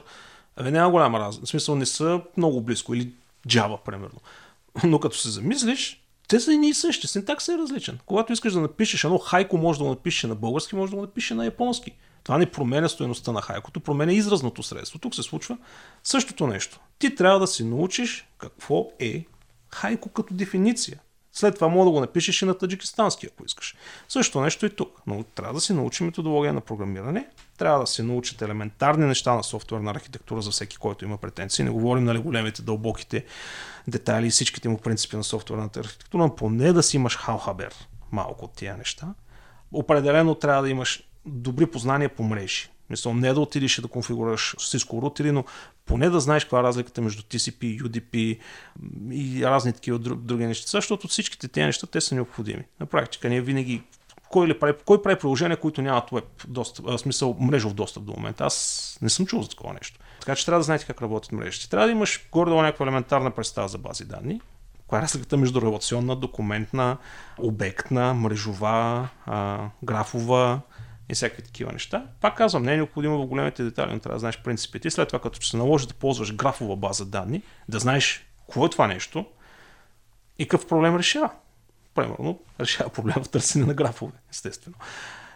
няма 0.60 0.90
голяма 0.90 1.20
разлика. 1.20 1.46
В 1.46 1.48
смисъл 1.48 1.74
не 1.74 1.86
са 1.86 2.20
много 2.36 2.60
близко. 2.60 2.94
Или 2.94 3.10
Java, 3.46 3.78
примерно. 3.84 4.20
Но 4.84 5.00
като 5.00 5.16
се 5.16 5.30
замислиш, 5.30 6.02
те 6.28 6.40
са 6.40 6.52
и 6.52 6.74
същи. 6.74 7.06
Синтакс 7.06 7.48
е 7.48 7.58
различен. 7.58 7.98
Когато 8.06 8.32
искаш 8.32 8.52
да 8.52 8.60
напишеш 8.60 9.04
едно 9.04 9.18
хайко, 9.18 9.58
може 9.58 9.78
да 9.78 9.84
го 9.84 9.90
напишеш 9.90 10.22
на 10.22 10.34
български, 10.34 10.76
може 10.76 10.90
да 10.90 10.96
го 10.96 11.02
напишеш 11.02 11.30
на 11.30 11.44
японски. 11.44 11.92
Това 12.28 12.38
не 12.38 12.50
променя 12.50 12.88
стоеността 12.88 13.32
на 13.32 13.42
хайкото, 13.42 13.80
променя 13.80 14.12
изразното 14.12 14.62
средство. 14.62 14.98
Тук 14.98 15.14
се 15.14 15.22
случва 15.22 15.58
същото 16.04 16.46
нещо. 16.46 16.80
Ти 16.98 17.14
трябва 17.14 17.38
да 17.40 17.46
си 17.46 17.64
научиш 17.64 18.28
какво 18.38 18.90
е 18.98 19.24
хайко 19.70 20.08
като 20.08 20.34
дефиниция. 20.34 21.00
След 21.32 21.54
това 21.54 21.68
мога 21.68 21.84
да 21.84 21.90
го 21.90 22.00
напишеш 22.00 22.42
и 22.42 22.44
на 22.44 22.58
таджикистански, 22.58 23.26
ако 23.26 23.44
искаш. 23.46 23.76
Също 24.08 24.40
нещо 24.40 24.66
и 24.66 24.76
тук. 24.76 25.02
Но 25.06 25.22
трябва 25.22 25.54
да 25.54 25.60
си 25.60 25.72
научи 25.72 26.04
методология 26.04 26.52
на 26.52 26.60
програмиране, 26.60 27.28
трябва 27.58 27.80
да 27.80 27.86
се 27.86 28.02
научат 28.02 28.42
елементарни 28.42 29.06
неща 29.06 29.34
на 29.34 29.44
софтуерна 29.44 29.90
архитектура 29.90 30.42
за 30.42 30.50
всеки, 30.50 30.76
който 30.76 31.04
има 31.04 31.16
претенции. 31.16 31.64
Не 31.64 31.70
говорим 31.70 32.04
нали, 32.04 32.18
големите, 32.18 32.62
дълбоките 32.62 33.24
детайли 33.86 34.26
и 34.26 34.30
всичките 34.30 34.68
му 34.68 34.78
принципи 34.78 35.16
на 35.16 35.24
софтуерната 35.24 35.80
архитектура, 35.80 36.22
но 36.22 36.36
поне 36.36 36.72
да 36.72 36.82
си 36.82 36.96
имаш 36.96 37.16
халхабер 37.16 37.74
малко 38.12 38.44
от 38.44 38.52
тия 38.52 38.76
неща. 38.76 39.14
Определено 39.72 40.34
трябва 40.34 40.62
да 40.62 40.70
имаш 40.70 41.07
добри 41.26 41.66
познания 41.66 42.08
по 42.08 42.22
мрежи. 42.22 42.68
Мисля, 42.90 43.14
не 43.14 43.32
да 43.32 43.40
отидеш 43.40 43.78
и 43.78 43.82
да 43.82 43.88
конфигурираш 43.88 44.54
Cisco 44.58 45.02
рутери, 45.02 45.32
но 45.32 45.44
поне 45.86 46.10
да 46.10 46.20
знаеш 46.20 46.44
каква 46.44 46.60
е 46.60 46.62
разликата 46.62 47.00
между 47.00 47.22
TCP, 47.22 47.82
UDP 47.82 48.38
и 49.12 49.44
разни 49.44 49.72
такива 49.72 49.98
други 49.98 50.46
неща, 50.46 50.68
защото 50.70 51.08
всичките 51.08 51.48
тези 51.48 51.64
неща 51.64 51.86
те 51.86 52.00
са 52.00 52.14
необходими. 52.14 52.64
На 52.80 52.86
практика 52.86 53.28
ние 53.28 53.40
винаги 53.40 53.82
кой, 54.30 54.48
ли 54.48 54.58
прави, 54.58 54.72
кой 54.84 55.02
прави 55.02 55.18
приложения, 55.18 55.56
които 55.56 55.82
нямат 55.82 56.10
веб 56.12 56.24
достъп, 56.48 56.86
в 56.86 56.98
смисъл 56.98 57.36
мрежов 57.40 57.74
достъп 57.74 58.04
до 58.04 58.12
момента. 58.12 58.44
Аз 58.44 58.98
не 59.02 59.10
съм 59.10 59.26
чул 59.26 59.42
за 59.42 59.48
такова 59.48 59.72
нещо. 59.72 60.00
Така 60.20 60.34
че 60.34 60.44
трябва 60.44 60.60
да 60.60 60.64
знаете 60.64 60.86
как 60.86 61.02
работят 61.02 61.32
мрежите. 61.32 61.70
Трябва 61.70 61.86
да 61.86 61.92
имаш 61.92 62.28
горе-долу 62.32 62.62
някаква 62.62 62.86
елементарна 62.86 63.30
представа 63.30 63.68
за 63.68 63.78
бази 63.78 64.04
данни. 64.04 64.40
Коя 64.86 64.98
е 64.98 65.02
разликата 65.02 65.36
между 65.36 65.62
релационна, 65.62 66.16
документна, 66.16 66.96
обектна, 67.38 68.14
мрежова, 68.14 69.08
а, 69.26 69.68
графова, 69.82 70.60
и 71.08 71.14
всякакви 71.14 71.42
такива 71.42 71.72
неща. 71.72 72.06
Пак 72.20 72.36
казвам, 72.36 72.62
не 72.62 72.72
е 72.72 72.76
необходимо 72.76 73.18
в 73.18 73.26
големите 73.26 73.64
детайли, 73.64 73.92
но 73.92 74.00
трябва 74.00 74.16
да 74.16 74.20
знаеш 74.20 74.42
принципите. 74.42 74.90
След 74.90 75.08
това, 75.08 75.18
като 75.18 75.46
се 75.46 75.56
наложи 75.56 75.86
да 75.86 75.94
ползваш 75.94 76.34
графова 76.34 76.76
база 76.76 77.06
данни, 77.06 77.42
да 77.68 77.78
знаеш 77.78 78.26
какво 78.46 78.66
е 78.66 78.70
това 78.70 78.86
нещо 78.86 79.26
и 80.38 80.48
какъв 80.48 80.68
проблем 80.68 80.96
решава. 80.96 81.30
Примерно, 81.94 82.40
решава 82.60 82.90
проблема 82.90 83.24
в 83.24 83.28
търсене 83.28 83.66
на 83.66 83.74
графове, 83.74 84.12
естествено. 84.30 84.76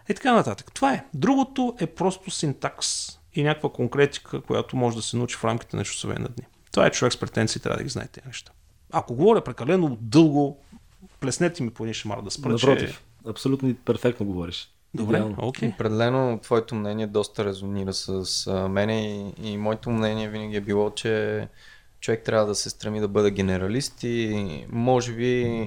И 0.08 0.14
така 0.14 0.32
нататък. 0.32 0.72
Това 0.74 0.94
е. 0.94 1.04
Другото 1.14 1.76
е 1.80 1.86
просто 1.86 2.30
синтакс 2.30 3.18
и 3.34 3.42
някаква 3.42 3.72
конкретика, 3.72 4.40
която 4.40 4.76
може 4.76 4.96
да 4.96 5.02
се 5.02 5.16
научи 5.16 5.36
в 5.36 5.44
рамките 5.44 5.76
на 5.76 5.84
часове 5.84 6.14
на 6.14 6.28
дни. 6.28 6.46
Това 6.72 6.86
е 6.86 6.90
човек 6.90 7.12
с 7.12 7.16
претенции, 7.16 7.60
трябва 7.60 7.76
да 7.76 7.84
ги 7.84 7.90
знае 7.90 8.06
тези 8.06 8.26
неща. 8.26 8.52
Ако 8.92 9.14
говоря 9.14 9.44
прекалено 9.44 9.98
дълго, 10.00 10.62
плеснете 11.20 11.62
ми 11.62 11.70
по 11.70 11.84
един 11.84 11.94
шамар 11.94 12.20
да 12.20 12.30
спра, 12.30 12.48
Напротив, 12.48 12.90
че... 12.90 13.30
абсолютно 13.30 13.74
перфектно 13.74 14.26
говориш. 14.26 14.70
Добре, 14.94 15.22
окей. 15.38 15.68
Okay. 15.68 15.74
Определено 15.74 16.38
твоето 16.42 16.74
мнение 16.74 17.06
доста 17.06 17.44
резонира 17.44 17.92
с 17.92 18.46
мене 18.70 19.32
и, 19.38 19.50
и 19.50 19.56
моето 19.56 19.90
мнение 19.90 20.28
винаги 20.28 20.56
е 20.56 20.60
било, 20.60 20.90
че 20.90 21.48
човек 22.00 22.22
трябва 22.24 22.46
да 22.46 22.54
се 22.54 22.70
стреми 22.70 23.00
да 23.00 23.08
бъде 23.08 23.30
генералист 23.30 24.02
и 24.02 24.66
може 24.68 25.12
би 25.12 25.64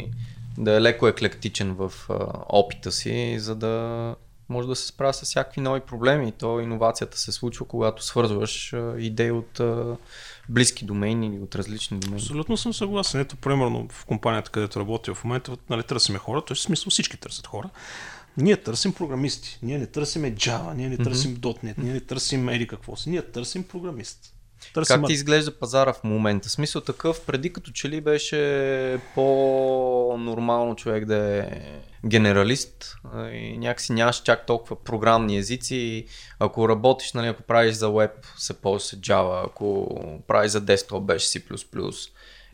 да 0.58 0.76
е 0.76 0.82
леко 0.82 1.08
еклектичен 1.08 1.74
в 1.74 1.94
а, 2.10 2.16
опита 2.50 2.92
си, 2.92 3.40
за 3.40 3.56
да 3.56 4.16
може 4.50 4.68
да 4.68 4.76
се 4.76 4.88
справя 4.88 5.14
с 5.14 5.22
всякакви 5.22 5.62
нови 5.62 5.80
проблеми. 5.80 6.30
И 6.30 6.32
то 6.32 6.60
иновацията 6.60 7.18
се 7.18 7.32
случва, 7.32 7.66
когато 7.66 8.04
свързваш 8.04 8.74
а, 8.74 8.96
идеи 8.98 9.32
от 9.32 9.60
а, 9.60 9.98
близки 10.50 10.86
домени 10.86 11.28
или 11.28 11.40
от 11.40 11.56
различни 11.56 12.00
домени. 12.00 12.22
Абсолютно 12.22 12.58
съм 12.58 12.74
съгласен. 12.74 13.22
Ето, 13.22 13.36
примерно 13.36 13.88
в 13.92 14.06
компанията, 14.06 14.52
където 14.52 14.80
работя 14.80 15.14
в 15.14 15.24
момента, 15.24 15.58
нали, 15.70 15.84
търсиме 15.84 16.18
хора, 16.18 16.42
т.е. 16.46 16.56
в 16.56 16.60
смисъл 16.60 16.90
всички 16.90 17.18
търсят 17.18 17.48
хора. 17.48 17.70
Ние 18.38 18.58
търсим 18.58 18.94
програмисти. 18.94 19.60
Ние 19.62 19.78
не 19.78 19.86
търсиме 19.86 20.36
Java, 20.36 20.74
ние 20.74 20.90
не 20.90 20.98
търсим 20.98 21.36
mm-hmm. 21.36 21.64
.NET, 21.64 21.74
ние 21.78 21.94
не 21.94 22.00
търсим 22.00 22.50
еди 22.50 22.68
какво 22.68 22.96
си. 22.96 23.10
Ние 23.10 23.22
търсим 23.22 23.64
програмист. 23.64 24.36
Търсим... 24.74 24.96
Как 24.96 25.06
ти 25.08 25.14
изглежда 25.14 25.60
пазара 25.60 25.94
в 25.94 26.04
момента? 26.04 26.50
Смисъл 26.50 26.82
такъв, 26.82 27.26
преди 27.26 27.54
като 27.54 27.72
че 27.72 27.90
ли 27.90 28.02
беше 28.02 29.00
по-нормално 29.16 30.76
човек 30.76 31.06
да 31.06 31.38
е 31.38 31.62
генералист 32.06 32.96
и 33.34 33.58
някакси 33.58 33.94
нямаш 33.94 34.22
чак 34.22 34.46
толкова 34.46 34.84
програмни 34.84 35.38
езици. 35.38 36.06
Ако 36.40 36.70
работиш, 36.70 37.14
нали, 37.14 37.28
ако 37.28 37.44
правиш 37.44 37.76
за 37.76 37.92
веб, 37.92 38.12
се 38.38 38.54
ползва 38.54 38.98
Java, 38.98 39.46
ако 39.46 39.88
правиш 40.28 40.52
за 40.52 40.62
десктоп, 40.62 41.04
беше 41.04 41.28
C++. 41.28 41.44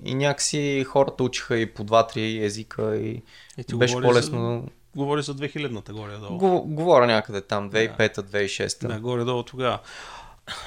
И 0.05 0.15
някакси 0.15 0.85
хората 0.87 1.23
учиха 1.23 1.57
и 1.57 1.73
по 1.73 1.85
2-3 1.85 2.45
езика 2.45 2.97
и, 2.97 3.23
и 3.57 3.75
беше 3.75 4.01
по-лесно. 4.01 4.63
За... 4.65 4.80
Говори 4.95 5.21
за 5.21 5.35
2000-та 5.35 5.93
горе-долу. 5.93 6.37
Говоря 6.67 7.07
някъде 7.07 7.41
там, 7.41 7.71
2005-та, 7.71 8.21
2006-та. 8.21 8.87
Да, 8.87 8.99
горе-долу 8.99 9.43
тогава. 9.43 9.79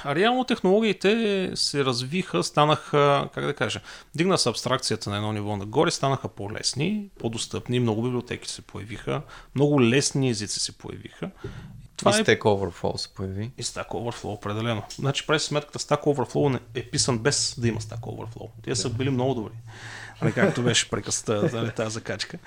А 0.04 0.14
реално 0.14 0.45
технологиите 0.45 1.50
се 1.54 1.85
развиха, 1.85 2.43
станаха, 2.43 3.28
как 3.35 3.45
да 3.45 3.54
кажа, 3.54 3.81
дигна 4.14 4.38
се 4.38 4.49
абстракцията 4.49 5.11
на 5.11 5.16
едно 5.16 5.33
ниво 5.33 5.57
нагоре, 5.57 5.90
станаха 5.90 6.28
по-лесни, 6.28 7.09
по-достъпни, 7.19 7.81
много 7.81 8.02
библиотеки 8.02 8.49
се 8.49 8.62
появиха, 8.62 9.23
много 9.54 9.83
лесни 9.83 10.31
езици 10.31 10.61
се 10.61 10.73
появиха. 10.73 11.31
Това 11.97 12.11
и 12.11 12.14
Stack 12.14 12.38
Overflow 12.38 12.97
се 12.97 13.14
появи. 13.14 13.50
И 13.59 13.62
Stack 13.62 13.88
Overflow, 13.88 14.25
определено. 14.25 14.83
Значи, 14.95 15.26
прави 15.26 15.40
сметката, 15.40 15.78
Stack 15.78 16.02
Overflow 16.02 16.61
е 16.75 16.90
писан 16.90 17.19
без 17.19 17.54
да 17.59 17.69
има 17.69 17.81
Stack 17.81 18.00
Overflow. 18.00 18.49
Те 18.62 18.71
да. 18.71 18.76
са 18.76 18.90
били 18.90 19.11
много 19.11 19.35
добри. 19.35 19.52
Ами, 20.21 20.33
както 20.33 20.62
беше 20.62 20.90
прекъста 20.90 21.50
нали, 21.52 21.71
тази 21.71 21.95
закачка. 21.95 22.38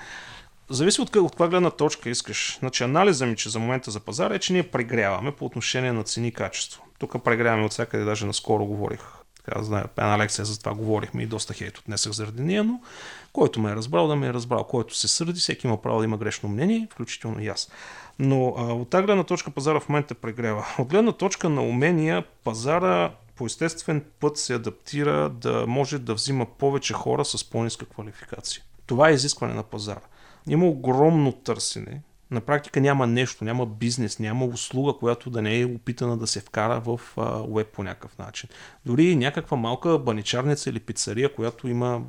Зависи 0.70 1.00
от, 1.00 1.16
от 1.16 1.30
каква 1.30 1.48
гледна 1.48 1.70
точка 1.70 2.10
искаш. 2.10 2.56
Значи 2.58 2.84
анализа 2.84 3.26
ми, 3.26 3.36
че 3.36 3.48
за 3.48 3.58
момента 3.58 3.90
за 3.90 4.00
пазара 4.00 4.34
е, 4.34 4.38
че 4.38 4.52
ние 4.52 4.62
прегряваме 4.62 5.32
по 5.32 5.44
отношение 5.44 5.92
на 5.92 6.04
цени 6.04 6.28
и 6.28 6.32
качество. 6.32 6.82
Тук 6.98 7.24
прегряваме 7.24 7.64
от 7.64 7.72
всякъде, 7.72 8.04
даже 8.04 8.26
наскоро 8.26 8.64
говорих. 8.64 9.00
Така, 9.44 9.62
знае, 9.62 9.84
една 9.98 10.18
лекция 10.18 10.44
за 10.44 10.58
това 10.58 10.74
говорихме 10.74 11.22
и 11.22 11.26
доста 11.26 11.54
хейт 11.54 11.78
отнесах 11.78 12.12
заради 12.12 12.42
нея, 12.42 12.64
но 12.64 12.80
който 13.32 13.60
ме 13.60 13.70
е 13.70 13.74
разбрал, 13.74 14.08
да 14.08 14.16
ме 14.16 14.26
е 14.26 14.32
разбрал. 14.32 14.64
Който 14.64 14.96
се 14.96 15.08
сърди, 15.08 15.40
всеки 15.40 15.66
има 15.66 15.82
право 15.82 15.98
да 15.98 16.04
има 16.04 16.16
грешно 16.16 16.48
мнение, 16.48 16.88
включително 16.90 17.42
и 17.42 17.48
аз. 17.48 17.70
Но 18.18 18.54
а, 18.58 18.62
от 18.62 18.90
тази 18.90 19.04
гледна 19.04 19.24
точка 19.24 19.50
пазара 19.50 19.80
в 19.80 19.88
момента 19.88 20.14
прегрява. 20.14 20.66
От 20.78 20.88
гледна 20.88 21.12
точка 21.12 21.48
на 21.48 21.62
умения, 21.62 22.24
пазара 22.44 23.12
по 23.36 23.46
естествен 23.46 24.04
път 24.20 24.38
се 24.38 24.54
адаптира 24.54 25.28
да 25.28 25.66
може 25.66 25.98
да 25.98 26.14
взима 26.14 26.46
повече 26.46 26.94
хора 26.94 27.24
с 27.24 27.50
по-ниска 27.50 27.86
квалификация. 27.86 28.62
Това 28.86 29.08
е 29.08 29.12
изискване 29.12 29.54
на 29.54 29.62
пазара. 29.62 30.00
Има 30.48 30.66
огромно 30.66 31.32
търсене. 31.32 32.02
На 32.30 32.40
практика 32.40 32.80
няма 32.80 33.06
нещо, 33.06 33.44
няма 33.44 33.66
бизнес, 33.66 34.18
няма 34.18 34.44
услуга, 34.44 34.92
която 34.92 35.30
да 35.30 35.42
не 35.42 35.60
е 35.60 35.66
опитана 35.66 36.16
да 36.16 36.26
се 36.26 36.40
вкара 36.40 36.80
в 36.80 37.00
веб 37.54 37.66
по 37.66 37.82
някакъв 37.82 38.18
начин. 38.18 38.48
Дори 38.86 39.16
някаква 39.16 39.56
малка 39.56 39.98
баничарница 39.98 40.70
или 40.70 40.80
пицария, 40.80 41.34
която 41.34 41.68
има 41.68 42.02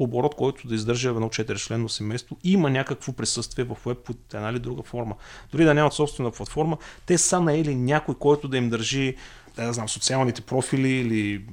оборот, 0.00 0.34
който 0.34 0.68
да 0.68 0.74
издържа 0.74 1.08
едно 1.08 1.28
4 1.28 1.56
членно 1.66 1.88
семейство, 1.88 2.36
има 2.44 2.70
някакво 2.70 3.12
присъствие 3.12 3.64
в 3.64 3.76
веб 3.86 3.98
под 3.98 4.34
една 4.34 4.50
или 4.50 4.58
друга 4.58 4.82
форма. 4.82 5.14
Дори 5.52 5.64
да 5.64 5.74
нямат 5.74 5.92
собствена 5.92 6.30
платформа, 6.30 6.76
те 7.06 7.18
са 7.18 7.40
наели 7.40 7.74
някой, 7.74 8.14
който 8.14 8.48
да 8.48 8.56
им 8.56 8.70
държи 8.70 9.16
да 9.56 9.72
знам, 9.72 9.88
социалните 9.88 10.42
профили 10.42 10.88
или 10.88 11.44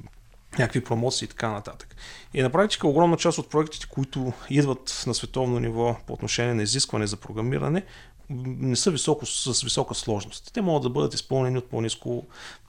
някакви 0.58 0.84
промоции 0.84 1.24
и 1.26 1.28
така 1.28 1.50
нататък. 1.50 1.96
И 2.34 2.42
на 2.42 2.50
практика 2.50 2.88
огромна 2.88 3.16
част 3.16 3.38
от 3.38 3.50
проектите, 3.50 3.86
които 3.86 4.32
идват 4.50 5.04
на 5.06 5.14
световно 5.14 5.58
ниво 5.58 5.96
по 6.06 6.12
отношение 6.12 6.54
на 6.54 6.62
изискване 6.62 7.06
за 7.06 7.16
програмиране, 7.16 7.82
не 8.30 8.76
са 8.76 8.90
високо, 8.90 9.26
с 9.26 9.62
висока 9.62 9.94
сложност. 9.94 10.50
Те 10.52 10.60
могат 10.60 10.82
да 10.82 10.90
бъдат 10.90 11.14
изпълнени 11.14 11.58
от 11.58 11.70
по-низко 11.70 12.26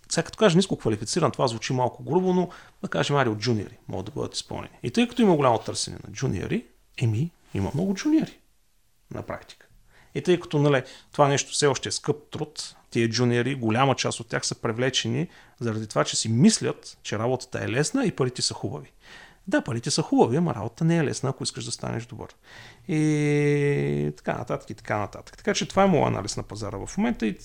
сега 0.10 0.26
като 0.26 0.38
кажа 0.38 0.58
ниско 0.58 0.78
квалифициран, 0.78 1.32
това 1.32 1.48
звучи 1.48 1.74
малко 1.74 2.04
грубо, 2.04 2.34
но 2.34 2.50
да 2.82 2.90
кажем 2.90 3.16
ари 3.16 3.30
от 3.30 3.38
джуниори 3.38 3.78
могат 3.88 4.06
да 4.06 4.12
бъдат 4.12 4.36
изпълнени. 4.36 4.78
И 4.84 4.92
тъй 4.92 5.08
като 5.08 5.22
има 5.22 5.36
голямо 5.36 5.60
търсене 5.60 5.98
на 6.08 6.14
джуниори, 6.14 6.66
еми, 6.98 7.32
има 7.54 7.72
много 7.74 7.94
джуниори 7.94 8.40
на 9.12 9.22
практика. 9.22 9.68
И 10.16 10.22
тъй 10.22 10.40
като 10.40 10.60
нали, 10.60 10.84
това 11.12 11.28
нещо 11.28 11.52
все 11.52 11.68
още 11.68 11.90
е 11.90 11.92
скъп 11.92 12.30
труд, 12.32 12.76
тия 12.96 13.10
джуниори, 13.10 13.56
голяма 13.56 13.96
част 13.96 14.20
от 14.20 14.28
тях 14.28 14.46
са 14.46 14.56
привлечени 14.56 15.28
заради 15.60 15.88
това, 15.88 16.04
че 16.04 16.16
си 16.16 16.30
мислят, 16.30 16.98
че 17.04 17.20
работата 17.20 17.64
е 17.64 17.70
лесна 17.70 18.06
и 18.06 18.12
парите 18.12 18.42
са 18.42 18.54
хубави. 18.54 18.92
Да, 19.48 19.62
парите 19.62 19.92
са 19.92 20.02
хубави, 20.02 20.38
ама 20.38 20.56
работа 20.56 20.84
не 20.86 20.98
е 20.98 21.04
лесна, 21.04 21.30
ако 21.30 21.44
искаш 21.44 21.66
да 21.66 21.72
станеш 21.72 22.06
добър. 22.06 22.28
И 22.88 24.12
така 24.18 24.34
нататък, 24.34 24.70
и 24.70 24.74
така 24.74 24.98
нататък. 24.98 25.38
Така 25.38 25.54
че 25.54 25.68
това 25.68 25.84
е 25.84 25.88
моят 25.88 26.08
анализ 26.08 26.38
на 26.38 26.44
пазара 26.44 26.78
в 26.78 26.98
момента 26.98 27.28
и 27.28 27.38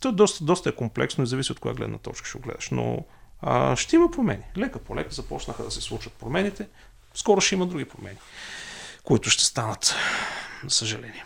то 0.00 0.12
доста, 0.12 0.44
доста 0.44 0.68
е 0.68 0.72
комплексно 0.76 1.24
и 1.24 1.26
зависи 1.26 1.52
от 1.52 1.60
коя 1.60 1.74
гледна 1.74 1.98
точка 1.98 2.28
ще 2.28 2.38
гледаш. 2.38 2.70
Но 2.70 3.04
а, 3.40 3.76
ще 3.76 3.96
има 3.96 4.10
промени. 4.10 4.44
Лека 4.56 4.78
по 4.78 4.96
лека 4.96 5.14
започнаха 5.14 5.62
да 5.64 5.70
се 5.70 5.80
случват 5.80 6.14
промените. 6.14 6.68
Скоро 7.14 7.40
ще 7.40 7.54
има 7.54 7.66
други 7.66 7.84
промени, 7.84 8.18
които 9.04 9.30
ще 9.30 9.44
станат, 9.44 9.94
за 10.64 10.70
съжаление. 10.70 11.24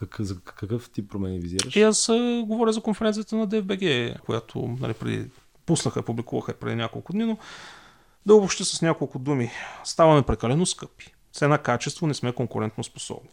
Как, 0.00 0.16
за 0.20 0.40
какъв 0.40 0.90
тип 0.90 1.10
промени 1.10 1.40
визираш? 1.40 1.76
И 1.76 1.82
аз 1.82 2.06
говоря 2.44 2.72
за 2.72 2.80
конференцията 2.80 3.36
на 3.36 3.48
DFBG, 3.48 4.20
която 4.20 4.76
нали, 4.80 4.94
преди, 4.94 5.30
пуснаха, 5.66 6.02
публикуваха 6.02 6.54
преди 6.54 6.76
няколко 6.76 7.12
дни, 7.12 7.24
но 7.24 7.38
да 8.26 8.34
обобща 8.34 8.64
с 8.64 8.82
няколко 8.82 9.18
думи. 9.18 9.50
Ставаме 9.84 10.22
прекалено 10.22 10.66
скъпи. 10.66 11.14
Цена 11.32 11.58
качество 11.58 12.06
не 12.06 12.14
сме 12.14 12.32
конкурентно 12.32 12.84
способни. 12.84 13.30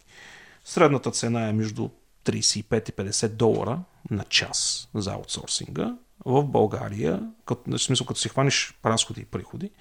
Средната 0.64 1.12
цена 1.12 1.50
е 1.50 1.54
между 1.54 1.90
35 2.26 2.90
и 2.90 2.94
50 2.94 3.28
долара 3.28 3.80
на 4.12 4.24
час 4.24 4.90
за 4.96 5.12
аутсорсинга. 5.12 5.96
В 6.26 6.44
България, 6.44 7.30
като, 7.46 7.72
в 7.72 7.80
смисъл 7.80 8.08
като 8.08 8.20
си 8.20 8.30
хванеш 8.30 8.80
разходи 8.86 9.22
и 9.22 9.26
приходи, 9.26 9.72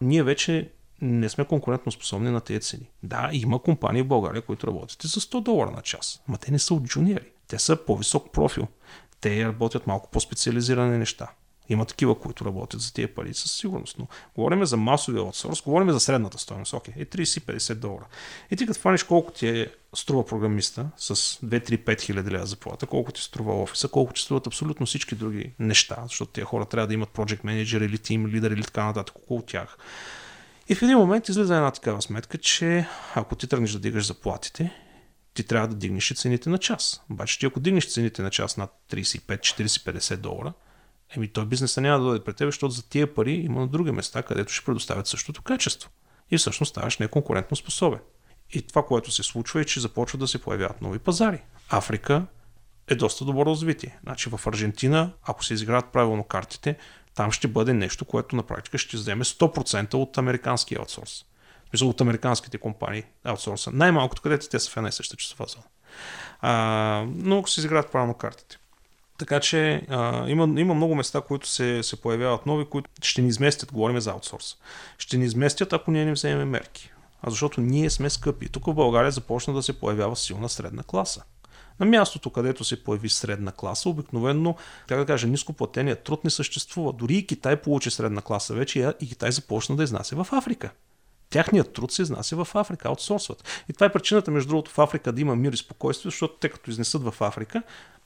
ние 0.00 0.22
вече 0.22 0.70
не 1.02 1.28
сме 1.28 1.44
конкурентно 1.44 1.92
способни 1.92 2.30
на 2.30 2.40
тези 2.40 2.60
цени. 2.60 2.90
Да, 3.02 3.30
има 3.32 3.62
компании 3.62 4.02
в 4.02 4.06
България, 4.06 4.42
които 4.42 4.66
работят 4.66 5.04
и 5.04 5.08
за 5.08 5.20
100 5.20 5.40
долара 5.42 5.70
на 5.70 5.82
час, 5.82 6.22
но 6.28 6.36
те 6.36 6.50
не 6.50 6.58
са 6.58 6.74
от 6.74 6.84
джуниори. 6.84 7.26
Те 7.48 7.58
са 7.58 7.76
по-висок 7.76 8.32
профил. 8.32 8.66
Те 9.20 9.44
работят 9.44 9.86
малко 9.86 10.10
по-специализирани 10.10 10.98
неща. 10.98 11.28
Има 11.68 11.84
такива, 11.84 12.14
които 12.18 12.44
работят 12.44 12.80
за 12.80 12.92
тия 12.92 13.14
пари 13.14 13.34
със 13.34 13.52
сигурност. 13.52 13.98
Но 13.98 14.06
говорим 14.34 14.64
за 14.64 14.76
масови 14.76 15.18
аутсорс, 15.18 15.62
говорим 15.62 15.90
за 15.90 16.00
средната 16.00 16.38
стоеност. 16.38 16.72
Окей, 16.72 16.94
е 16.96 17.06
30-50 17.06 17.74
долара. 17.74 18.06
И 18.50 18.56
ти 18.56 18.66
като 18.66 18.80
фаниш 18.80 19.02
колко 19.02 19.32
ти 19.32 19.48
е 19.48 19.66
струва 19.94 20.26
програмиста 20.26 20.90
с 20.96 21.14
2-3-5 21.14 22.00
хиляди 22.00 22.30
лева 22.30 22.46
заплата, 22.46 22.86
колко 22.86 23.12
ти 23.12 23.22
струва 23.22 23.62
офиса, 23.62 23.88
колко 23.88 24.12
ти 24.12 24.20
струват 24.20 24.46
абсолютно 24.46 24.86
всички 24.86 25.14
други 25.14 25.52
неща, 25.58 25.96
защото 26.02 26.32
тези 26.32 26.44
хора 26.44 26.64
трябва 26.64 26.86
да 26.86 26.94
имат 26.94 27.08
project 27.08 27.44
manager 27.44 27.84
или 27.84 27.98
team 27.98 28.28
лидер 28.28 28.50
или 28.50 28.62
така 28.62 28.84
нататък 28.84 29.16
около 29.16 29.42
тях. 29.42 29.78
И 30.70 30.74
в 30.74 30.82
един 30.82 30.98
момент 30.98 31.28
излиза 31.28 31.54
една 31.54 31.70
такава 31.70 32.02
сметка, 32.02 32.38
че 32.38 32.86
ако 33.14 33.36
ти 33.36 33.46
тръгнеш 33.46 33.72
да 33.72 33.78
дигаш 33.78 34.06
заплатите, 34.06 34.74
ти 35.34 35.42
трябва 35.42 35.68
да 35.68 35.74
дигнеш 35.74 36.10
и 36.10 36.14
цените 36.14 36.50
на 36.50 36.58
час. 36.58 37.02
Обаче 37.10 37.38
ти 37.38 37.46
ако 37.46 37.60
дигнеш 37.60 37.92
цените 37.92 38.22
на 38.22 38.30
час 38.30 38.56
над 38.56 38.70
35, 38.92 39.38
40, 39.38 39.66
50 39.66 40.16
долара, 40.16 40.52
еми 41.16 41.28
той 41.28 41.46
бизнеса 41.46 41.80
няма 41.80 41.98
да 41.98 42.04
дойде 42.04 42.24
пред 42.24 42.36
теб, 42.36 42.48
защото 42.48 42.70
за 42.70 42.88
тия 42.88 43.14
пари 43.14 43.32
има 43.32 43.60
на 43.60 43.68
други 43.68 43.90
места, 43.90 44.22
където 44.22 44.52
ще 44.52 44.64
предоставят 44.64 45.06
същото 45.06 45.42
качество. 45.42 45.90
И 46.30 46.38
всъщност 46.38 46.70
ставаш 46.70 46.98
неконкурентно 46.98 47.56
способен. 47.56 48.00
И 48.52 48.62
това, 48.62 48.86
което 48.86 49.10
се 49.10 49.22
случва 49.22 49.60
е, 49.60 49.64
че 49.64 49.80
започват 49.80 50.20
да 50.20 50.28
се 50.28 50.42
появяват 50.42 50.82
нови 50.82 50.98
пазари. 50.98 51.42
Африка 51.70 52.26
е 52.88 52.94
доста 52.94 53.24
добро 53.24 53.46
развитие. 53.46 53.98
Значи 54.02 54.28
в 54.28 54.46
Аржентина, 54.46 55.12
ако 55.22 55.44
се 55.44 55.54
изиграят 55.54 55.92
правилно 55.92 56.24
картите, 56.24 56.76
там 57.18 57.32
ще 57.32 57.48
бъде 57.48 57.72
нещо, 57.72 58.04
което 58.04 58.36
на 58.36 58.42
практика 58.42 58.78
ще 58.78 58.96
вземе 58.96 59.24
100% 59.24 59.94
от 59.94 60.18
американския 60.18 60.78
аутсорс. 60.78 61.24
Мисля, 61.72 61.86
от 61.86 62.00
американските 62.00 62.58
компании 62.58 63.02
аутсорса. 63.24 63.70
Най-малкото, 63.72 64.22
където 64.22 64.48
те 64.48 64.58
са 64.58 64.70
в 64.70 64.76
една 64.76 64.88
и 64.88 64.92
съща 64.92 65.16
часова 65.16 65.46
зона. 65.46 65.64
А, 66.40 67.04
но 67.14 67.38
ако 67.38 67.50
се 67.50 67.60
изиграят 67.60 67.92
правилно 67.92 68.14
картите. 68.14 68.58
Така 69.18 69.40
че 69.40 69.82
а, 69.88 70.28
има, 70.28 70.60
има 70.60 70.74
много 70.74 70.94
места, 70.94 71.20
които 71.20 71.48
се, 71.48 71.82
се 71.82 72.00
появяват 72.00 72.46
нови, 72.46 72.64
които 72.64 72.90
ще 73.02 73.22
ни 73.22 73.28
изместят, 73.28 73.72
говорим 73.72 74.00
за 74.00 74.10
аутсорс. 74.10 74.56
Ще 74.98 75.16
ни 75.16 75.24
изместят, 75.24 75.72
ако 75.72 75.90
ние 75.90 76.04
не 76.04 76.12
вземем 76.12 76.48
мерки. 76.48 76.90
А 77.22 77.30
защото 77.30 77.60
ние 77.60 77.90
сме 77.90 78.10
скъпи. 78.10 78.48
Тук 78.48 78.66
в 78.66 78.74
България 78.74 79.10
започна 79.10 79.54
да 79.54 79.62
се 79.62 79.80
появява 79.80 80.16
силна 80.16 80.48
средна 80.48 80.82
класа. 80.82 81.22
На 81.80 81.86
мястото, 81.86 82.30
където 82.30 82.64
се 82.64 82.84
появи 82.84 83.08
средна 83.08 83.52
класа, 83.52 83.88
обикновено, 83.88 84.56
как 84.86 84.98
да 84.98 85.06
кажа, 85.06 85.26
нископлатеният 85.26 86.02
труд 86.02 86.24
не 86.24 86.30
съществува. 86.30 86.92
Дори 86.92 87.14
и 87.14 87.26
Китай 87.26 87.56
получи 87.56 87.90
средна 87.90 88.22
класа 88.22 88.54
вече 88.54 88.94
и 89.00 89.08
Китай 89.08 89.32
започна 89.32 89.76
да 89.76 89.82
изнася 89.82 90.24
в 90.24 90.32
Африка. 90.32 90.70
Тяхният 91.30 91.72
труд 91.72 91.92
се 91.92 92.02
изнася 92.02 92.44
в 92.44 92.54
Африка, 92.54 92.88
аутсорсват. 92.88 93.64
И 93.68 93.72
това 93.72 93.86
е 93.86 93.92
причината, 93.92 94.30
между 94.30 94.48
другото, 94.48 94.70
в 94.70 94.78
Африка 94.78 95.12
да 95.12 95.20
има 95.20 95.36
мир 95.36 95.52
и 95.52 95.56
спокойствие, 95.56 96.10
защото 96.10 96.34
те 96.40 96.48
като 96.48 96.70
изнесат 96.70 97.02
в 97.02 97.14
Африка, 97.20 97.62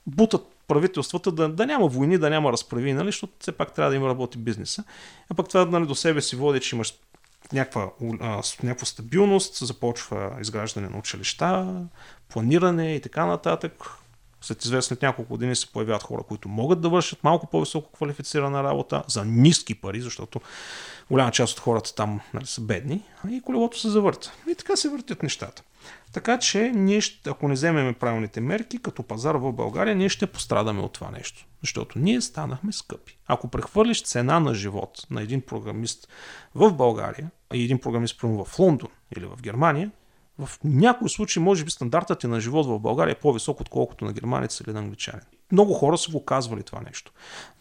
бутат 0.07 0.47
правителствата 0.67 1.31
да, 1.31 1.49
да 1.49 1.65
няма 1.65 1.87
войни, 1.87 2.17
да 2.17 2.29
няма 2.29 2.51
разправи, 2.51 2.93
нали, 2.93 3.07
защото 3.07 3.33
все 3.39 3.51
пак 3.51 3.73
трябва 3.73 3.89
да 3.89 3.95
има 3.95 4.07
работи 4.07 4.37
бизнеса. 4.37 4.83
А 5.29 5.33
пък 5.33 5.47
това 5.47 5.65
нали, 5.65 5.85
до 5.85 5.95
себе 5.95 6.21
си 6.21 6.35
води, 6.35 6.59
че 6.59 6.75
имаш 6.75 6.93
някаква, 7.53 7.89
а, 8.19 8.41
някаква 8.63 8.85
стабилност, 8.85 9.55
започва 9.55 10.37
изграждане 10.41 10.89
на 10.89 10.97
училища, 10.97 11.81
планиране 12.29 12.95
и 12.95 13.01
така 13.01 13.25
нататък. 13.25 14.02
След 14.43 14.65
известни 14.65 14.97
няколко 15.01 15.29
години 15.29 15.55
се 15.55 15.71
появяват 15.71 16.03
хора, 16.03 16.23
които 16.23 16.49
могат 16.49 16.81
да 16.81 16.89
вършат 16.89 17.23
малко 17.23 17.47
по-високо 17.47 17.91
квалифицирана 17.91 18.63
работа 18.63 19.03
за 19.07 19.25
ниски 19.25 19.75
пари, 19.75 20.01
защото 20.01 20.41
голяма 21.11 21.31
част 21.31 21.53
от 21.53 21.59
хората 21.59 21.95
там 21.95 22.19
нали, 22.33 22.45
са 22.45 22.61
бедни 22.61 23.03
и 23.29 23.41
колелото 23.41 23.79
се 23.79 23.89
завърта. 23.89 24.33
И 24.51 24.55
така 24.55 24.75
се 24.75 24.89
въртят 24.89 25.23
нещата. 25.23 25.63
Така 26.13 26.39
че, 26.39 26.71
ние 26.75 27.01
ако 27.27 27.47
не 27.47 27.53
вземем 27.53 27.93
правилните 27.93 28.41
мерки, 28.41 28.77
като 28.77 29.03
пазар 29.03 29.35
в 29.35 29.51
България, 29.51 29.95
ние 29.95 30.09
ще 30.09 30.27
пострадаме 30.27 30.81
от 30.81 30.93
това 30.93 31.11
нещо. 31.11 31.45
Защото 31.61 31.99
ние 31.99 32.21
станахме 32.21 32.71
скъпи. 32.71 33.17
Ако 33.27 33.47
прехвърлиш 33.47 34.03
цена 34.03 34.39
на 34.39 34.53
живот 34.53 35.07
на 35.09 35.21
един 35.21 35.41
програмист 35.41 36.07
в 36.55 36.73
България 36.73 37.31
и 37.53 37.63
един 37.63 37.79
програмист 37.79 38.21
в 38.21 38.59
Лондон 38.59 38.89
или 39.17 39.25
в 39.25 39.41
Германия, 39.41 39.91
в 40.39 40.59
някои 40.63 41.09
случаи, 41.09 41.43
може 41.43 41.63
би, 41.63 41.71
стандартът 41.71 42.23
е 42.23 42.27
на 42.27 42.41
живот 42.41 42.67
в 42.67 42.79
България 42.79 43.11
е 43.11 43.19
по-висок, 43.19 43.61
отколкото 43.61 44.05
на 44.05 44.13
германец 44.13 44.59
или 44.59 44.73
на 44.73 44.79
англичанин. 44.79 45.21
Много 45.51 45.73
хора 45.73 45.97
са 45.97 46.11
го 46.11 46.25
казвали 46.25 46.63
това 46.63 46.81
нещо. 46.81 47.11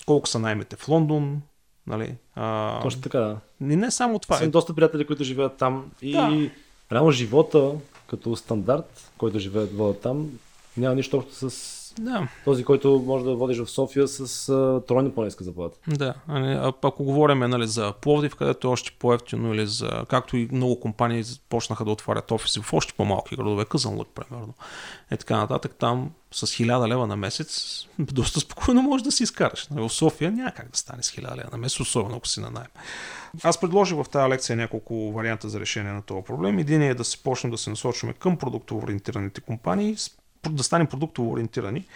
Колко 0.07 0.29
са 0.29 0.39
наймете 0.39 0.77
в 0.77 0.89
Лондон, 0.89 1.43
Нали? 1.87 2.15
А, 2.35 2.81
Точно 2.83 3.03
така, 3.03 3.19
да. 3.19 3.39
И 3.61 3.77
не 3.77 3.91
само 3.91 4.19
това. 4.19 4.37
Съм 4.37 4.47
е... 4.47 4.51
доста 4.51 4.75
приятели, 4.75 5.07
които 5.07 5.25
живеят 5.25 5.57
там 5.57 5.91
и 6.03 6.13
да. 6.13 6.51
реално 6.93 7.11
живота 7.11 7.73
като 8.07 8.37
стандарт, 8.37 9.13
който 9.19 9.39
живеят 9.39 10.01
там, 10.01 10.31
няма 10.77 10.95
нищо 10.95 11.17
общо 11.17 11.51
с 11.51 11.82
да. 11.99 12.29
Този, 12.45 12.65
който 12.65 13.03
може 13.07 13.25
да 13.25 13.35
водиш 13.35 13.59
в 13.59 13.71
София 13.71 14.09
с 14.09 14.27
uh, 14.53 14.87
тройно 14.87 15.13
по-ниска 15.13 15.45
заплата. 15.45 15.79
Да. 15.89 16.15
А, 16.29 16.73
ако 16.83 17.05
говорим 17.05 17.39
нали, 17.39 17.67
за 17.67 17.93
Пловдив, 18.01 18.37
където 18.37 18.69
е 18.69 18.71
още 18.71 18.91
по-ефтино 18.99 19.55
или 19.55 19.67
за... 19.67 20.05
Както 20.09 20.37
и 20.37 20.49
много 20.53 20.81
компании 20.81 21.25
почнаха 21.49 21.85
да 21.85 21.91
отварят 21.91 22.31
офиси 22.31 22.61
в 22.63 22.73
още 22.73 22.93
по-малки 22.93 23.37
градове, 23.37 23.65
Къзанлък, 23.65 24.09
примерно. 24.09 24.55
Е 25.11 25.17
така 25.17 25.37
нататък, 25.37 25.75
там 25.79 26.11
с 26.33 26.47
1000 26.47 26.89
лева 26.89 27.07
на 27.07 27.17
месец 27.17 27.83
доста 27.99 28.41
спокойно 28.41 28.83
можеш 28.83 29.05
да 29.05 29.13
си 29.13 29.23
изкараш. 29.23 29.69
Нали, 29.69 29.89
в 29.89 29.93
София 29.93 30.33
няма 30.33 30.51
как 30.51 30.71
да 30.71 30.79
стане 30.79 31.03
с 31.03 31.11
1000 31.11 31.37
лева 31.37 31.49
на 31.53 31.59
месец, 31.59 31.81
особено 31.81 32.17
ако 32.17 32.29
си 32.29 32.41
на 32.41 32.51
найем. 32.51 32.71
Аз 33.43 33.61
предложих 33.61 33.99
в 33.99 34.09
тази 34.09 34.31
лекция 34.31 34.57
няколко 34.57 35.13
варианта 35.13 35.49
за 35.49 35.61
решение 35.61 35.93
на 35.93 36.03
този 36.03 36.25
проблем. 36.25 36.59
Един 36.59 36.83
е 36.83 36.95
да 36.95 37.05
се 37.05 37.23
почнем 37.23 37.51
да 37.51 37.59
се 37.59 37.71
насочваме 37.71 38.15
към 38.15 38.37
продуктово 38.37 38.85
ориентираните 38.87 39.41
компании 39.41 39.97
да 40.51 40.63
станем 40.63 40.87
продуктово 40.87 41.33
ориентирани. 41.33 41.87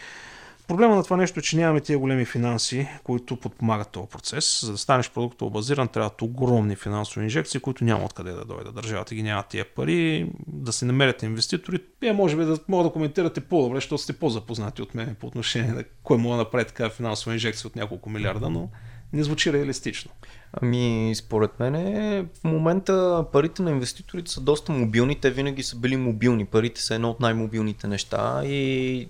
Проблема 0.69 0.97
на 0.97 1.05
това 1.05 1.17
нещо 1.17 1.41
е, 1.41 1.43
че 1.43 1.57
нямаме 1.57 1.81
тия 1.81 1.99
големи 1.99 2.25
финанси, 2.25 2.89
които 3.05 3.37
подпомагат 3.37 3.89
този 3.89 4.09
процес. 4.09 4.61
За 4.65 4.73
да 4.73 4.79
станеш 4.79 5.11
продуктово 5.11 5.51
базиран, 5.51 5.89
трябват 5.89 6.23
огромни 6.23 6.77
финансови 6.77 7.25
инжекции, 7.25 7.61
които 7.61 7.85
няма 7.85 8.05
откъде 8.05 8.33
да 8.33 8.45
дойдат. 8.45 8.75
Държавата 8.75 9.15
ги 9.15 9.23
няма 9.23 9.43
тия 9.43 9.65
пари, 9.75 10.31
да 10.47 10.73
се 10.73 10.85
намерят 10.85 11.23
инвеститори. 11.23 11.79
Вие 12.01 12.13
може 12.13 12.37
би 12.37 12.45
да 12.45 12.59
мога 12.69 12.85
да 12.85 12.91
коментирате 12.91 13.41
по-добре, 13.41 13.77
защото 13.77 14.03
сте 14.03 14.13
по-запознати 14.13 14.83
от 14.83 14.95
мен 14.95 15.17
по 15.21 15.27
отношение 15.27 15.73
на 15.73 15.85
кой 16.03 16.19
мога 16.19 16.37
да 16.37 16.43
направи 16.43 16.65
така 16.65 16.91
финансова 16.91 17.33
инжекция 17.33 17.69
от 17.69 17.77
няколко 17.77 18.11
милиарда, 18.11 18.51
но 18.51 18.69
не 19.13 19.25
звучи 19.25 19.53
реалистично. 19.53 20.11
Ами, 20.53 21.13
според 21.17 21.61
мен 21.61 21.75
в 22.41 22.45
момента 22.45 23.25
парите 23.33 23.63
на 23.63 23.71
инвеститорите 23.71 24.31
са 24.31 24.41
доста 24.41 24.73
мобилни. 24.73 25.21
Те 25.21 25.31
винаги 25.31 25.63
са 25.63 25.77
били 25.77 25.97
мобилни. 25.97 26.47
Парите 26.47 26.83
са 26.83 26.95
едно 26.95 27.11
от 27.11 27.21
най-мобилните 27.21 27.87
неща 27.87 28.43
и 28.45 29.09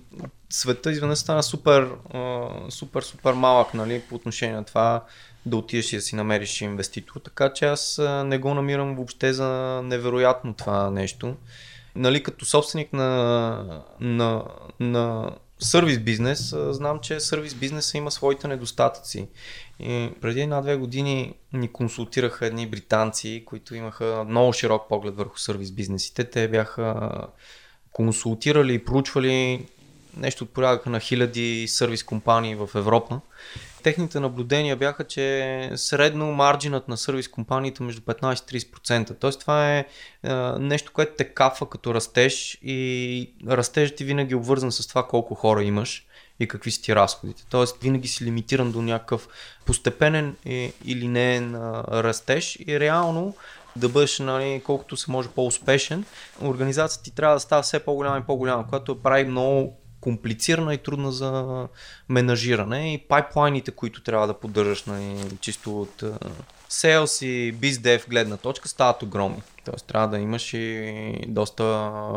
света 0.49 0.91
изведнъж 0.91 1.19
стана 1.19 1.43
супер, 1.43 1.91
супер, 2.69 3.01
супер 3.01 3.33
малък 3.33 3.73
нали, 3.73 4.01
по 4.09 4.15
отношение 4.15 4.55
на 4.55 4.63
това 4.63 5.03
да 5.45 5.57
отидеш 5.57 5.93
и 5.93 5.95
да 5.95 6.01
си 6.01 6.15
намериш 6.15 6.61
инвеститор. 6.61 7.19
Така 7.19 7.53
че 7.53 7.65
аз 7.65 8.01
не 8.25 8.37
го 8.37 8.53
намирам 8.53 8.95
въобще 8.95 9.33
за 9.33 9.81
невероятно 9.83 10.53
това 10.53 10.91
нещо. 10.91 11.35
Нали, 11.95 12.23
като 12.23 12.45
собственик 12.45 12.93
на, 12.93 13.81
на, 13.99 14.43
на 14.79 15.31
сервис 15.59 15.99
бизнес, 15.99 16.55
знам, 16.69 16.99
че 16.99 17.19
сервис 17.19 17.53
бизнеса 17.53 17.97
има 17.97 18.11
своите 18.11 18.47
недостатъци. 18.47 19.27
И 19.79 20.09
преди 20.21 20.41
една-две 20.41 20.75
години 20.75 21.33
ни 21.53 21.67
консултираха 21.71 22.45
едни 22.45 22.67
британци, 22.67 23.43
които 23.45 23.75
имаха 23.75 24.25
много 24.27 24.53
широк 24.53 24.89
поглед 24.89 25.15
върху 25.15 25.37
сервис 25.37 25.71
бизнесите. 25.71 26.23
Те 26.23 26.47
бяха 26.47 27.09
консултирали 27.91 28.73
и 28.73 28.85
проучвали 28.85 29.65
нещо 30.17 30.43
от 30.43 30.49
порядъка 30.49 30.89
на 30.89 30.99
хиляди 30.99 31.67
сервис 31.67 32.03
компании 32.03 32.55
в 32.55 32.69
Европа. 32.75 33.21
Техните 33.87 34.19
наблюдения 34.19 34.75
бяха, 34.75 35.03
че 35.03 35.71
средно 35.75 36.31
марджинът 36.31 36.87
на 36.87 36.97
сервис 36.97 37.27
компаниите 37.27 37.83
между 37.83 38.01
15 38.01 38.55
и 38.55 38.59
30%. 38.59 39.19
Тоест 39.19 39.39
това 39.39 39.75
е, 39.75 39.85
е 40.23 40.33
нещо, 40.59 40.91
което 40.93 41.11
те 41.17 41.23
кафа 41.23 41.65
като 41.65 41.93
растеж 41.93 42.57
и 42.61 43.33
растежът 43.47 43.95
ти 43.95 44.03
винаги 44.03 44.33
е 44.33 44.37
обвързан 44.37 44.71
с 44.71 44.87
това 44.87 45.07
колко 45.07 45.35
хора 45.35 45.63
имаш 45.63 46.05
и 46.39 46.47
какви 46.47 46.71
са 46.71 46.81
ти 46.81 46.95
разходите. 46.95 47.45
Тоест 47.49 47.81
винаги 47.81 48.07
си 48.07 48.25
лимитиран 48.25 48.71
до 48.71 48.81
някакъв 48.81 49.27
постепенен 49.65 50.35
или 50.85 51.07
не 51.07 51.41
растеж 51.91 52.59
и 52.67 52.79
реално 52.79 53.35
да 53.75 53.89
бъдеш 53.89 54.19
нали, 54.19 54.61
колкото 54.65 54.97
се 54.97 55.11
може 55.11 55.29
по-успешен, 55.29 56.05
организацията 56.41 57.03
ти 57.03 57.15
трябва 57.15 57.35
да 57.35 57.39
става 57.39 57.61
все 57.61 57.79
по-голяма 57.79 58.17
и 58.17 58.23
по-голяма, 58.27 58.67
която 58.67 59.01
прави 59.01 59.23
много 59.23 59.77
комплицирана 60.01 60.73
и 60.73 60.77
трудна 60.77 61.11
за 61.11 61.67
менажиране 62.09 62.93
и 62.93 62.97
пайплайните, 62.97 63.71
които 63.71 64.03
трябва 64.03 64.27
да 64.27 64.39
поддържаш 64.39 64.85
нали, 64.85 65.37
чисто 65.41 65.81
от 65.81 66.03
sales 66.69 67.25
и 67.25 67.55
BizDev 67.55 68.09
гледна 68.09 68.37
точка 68.37 68.67
стават 68.67 69.03
огромни. 69.03 69.41
Тоест 69.65 69.85
трябва 69.85 70.07
да 70.07 70.19
имаш 70.19 70.53
и 70.53 71.19
доста 71.27 71.63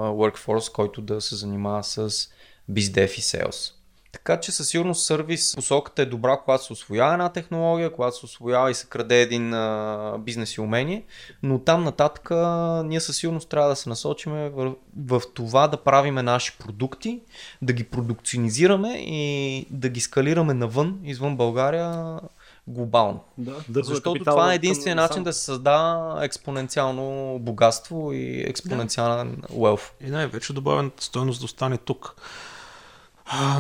workforce, 0.07 0.73
който 0.73 1.01
да 1.01 1.21
се 1.21 1.37
занимава 1.37 1.85
с 1.85 2.11
BizDev 2.71 3.19
и 3.19 3.23
Sales. 3.23 3.80
Така 4.13 4.41
че 4.41 4.53
със 4.53 4.69
сигурност 4.69 5.05
сервис 5.05 5.55
посоката 5.55 6.03
е 6.03 6.07
добра, 6.07 6.37
когато 6.37 6.65
се 6.65 6.73
освоява 6.73 7.13
една 7.13 7.29
технология, 7.29 7.93
когато 7.93 8.19
се 8.19 8.25
освоява 8.25 8.71
и 8.71 8.75
се 8.75 8.87
краде 8.87 9.23
един 9.23 9.55
а, 9.55 10.17
бизнес 10.19 10.55
и 10.55 10.61
умение, 10.61 11.05
но 11.43 11.59
там 11.59 11.85
нататък 11.85 12.31
а, 12.31 12.83
ние 12.87 13.01
със 13.01 13.17
сигурност 13.17 13.49
трябва 13.49 13.69
да 13.69 13.77
се 13.77 13.89
насочиме 13.89 14.51
в, 14.51 14.75
в 14.97 15.23
това 15.35 15.69
да 15.69 15.77
правиме 15.77 16.23
наши 16.23 16.59
продукти, 16.59 17.21
да 17.63 17.73
ги 17.73 17.85
продукционизираме 17.85 18.97
и 18.99 19.67
да 19.71 19.89
ги 19.89 20.01
скалираме 20.01 20.55
навън, 20.55 20.99
извън 21.05 21.37
България, 21.37 22.21
глобално. 22.67 23.21
Да, 23.39 23.55
да 23.69 23.83
Защото 23.83 24.25
това 24.25 24.53
е 24.53 24.55
единствения 24.55 24.97
начин 24.97 25.15
сам. 25.15 25.25
да 25.25 25.33
се 25.33 25.45
създава 25.45 26.25
експоненциално 26.25 27.39
богатство 27.39 28.13
и 28.13 28.41
експоненциален 28.41 29.37
да. 29.41 29.57
wealth. 29.57 29.91
И 30.01 30.11
най-вече 30.11 30.53
добавената 30.53 31.05
стоеност 31.05 31.41
да 31.41 31.45
остане 31.45 31.79
тук. 31.79 32.17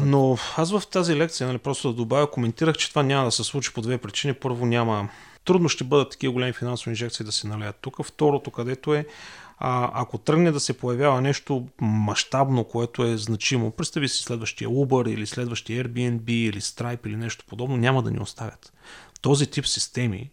Но 0.03 0.39
аз 0.57 0.71
в 0.71 0.83
тази 0.87 1.17
лекция, 1.17 1.47
нали, 1.47 1.59
просто 1.59 1.89
да 1.89 1.95
добавя, 1.95 2.31
коментирах, 2.31 2.77
че 2.77 2.89
това 2.89 3.03
няма 3.03 3.25
да 3.25 3.31
се 3.31 3.45
случи 3.45 3.73
по 3.73 3.81
две 3.81 3.99
причини. 3.99 4.35
Първо, 4.35 4.67
няма. 4.67 5.09
Трудно 5.45 5.69
ще 5.69 5.85
бъдат 5.85 6.11
такива 6.11 6.33
големи 6.33 6.53
финансови 6.53 6.91
инжекции 6.91 7.27
да 7.27 7.33
се 7.33 7.47
налеят 7.47 7.77
тук. 7.81 8.05
Второто, 8.05 8.51
където 8.51 8.95
е, 8.95 9.07
а, 9.59 9.91
ако 9.95 10.19
тръгне 10.19 10.53
да 10.53 10.61
се 10.61 10.79
появява 10.79 11.21
нещо 11.21 11.67
мащабно, 11.81 12.65
което 12.65 13.05
е 13.05 13.17
значимо, 13.17 13.71
представи 13.71 14.09
си 14.09 14.23
следващия 14.23 14.69
Uber 14.69 15.11
или 15.11 15.27
следващия 15.27 15.85
Airbnb 15.85 16.31
или 16.31 16.61
Stripe 16.61 17.07
или 17.07 17.17
нещо 17.17 17.45
подобно, 17.49 17.77
няма 17.77 18.03
да 18.03 18.11
ни 18.11 18.21
оставят. 18.21 18.73
Този 19.21 19.47
тип 19.47 19.67
системи 19.67 20.31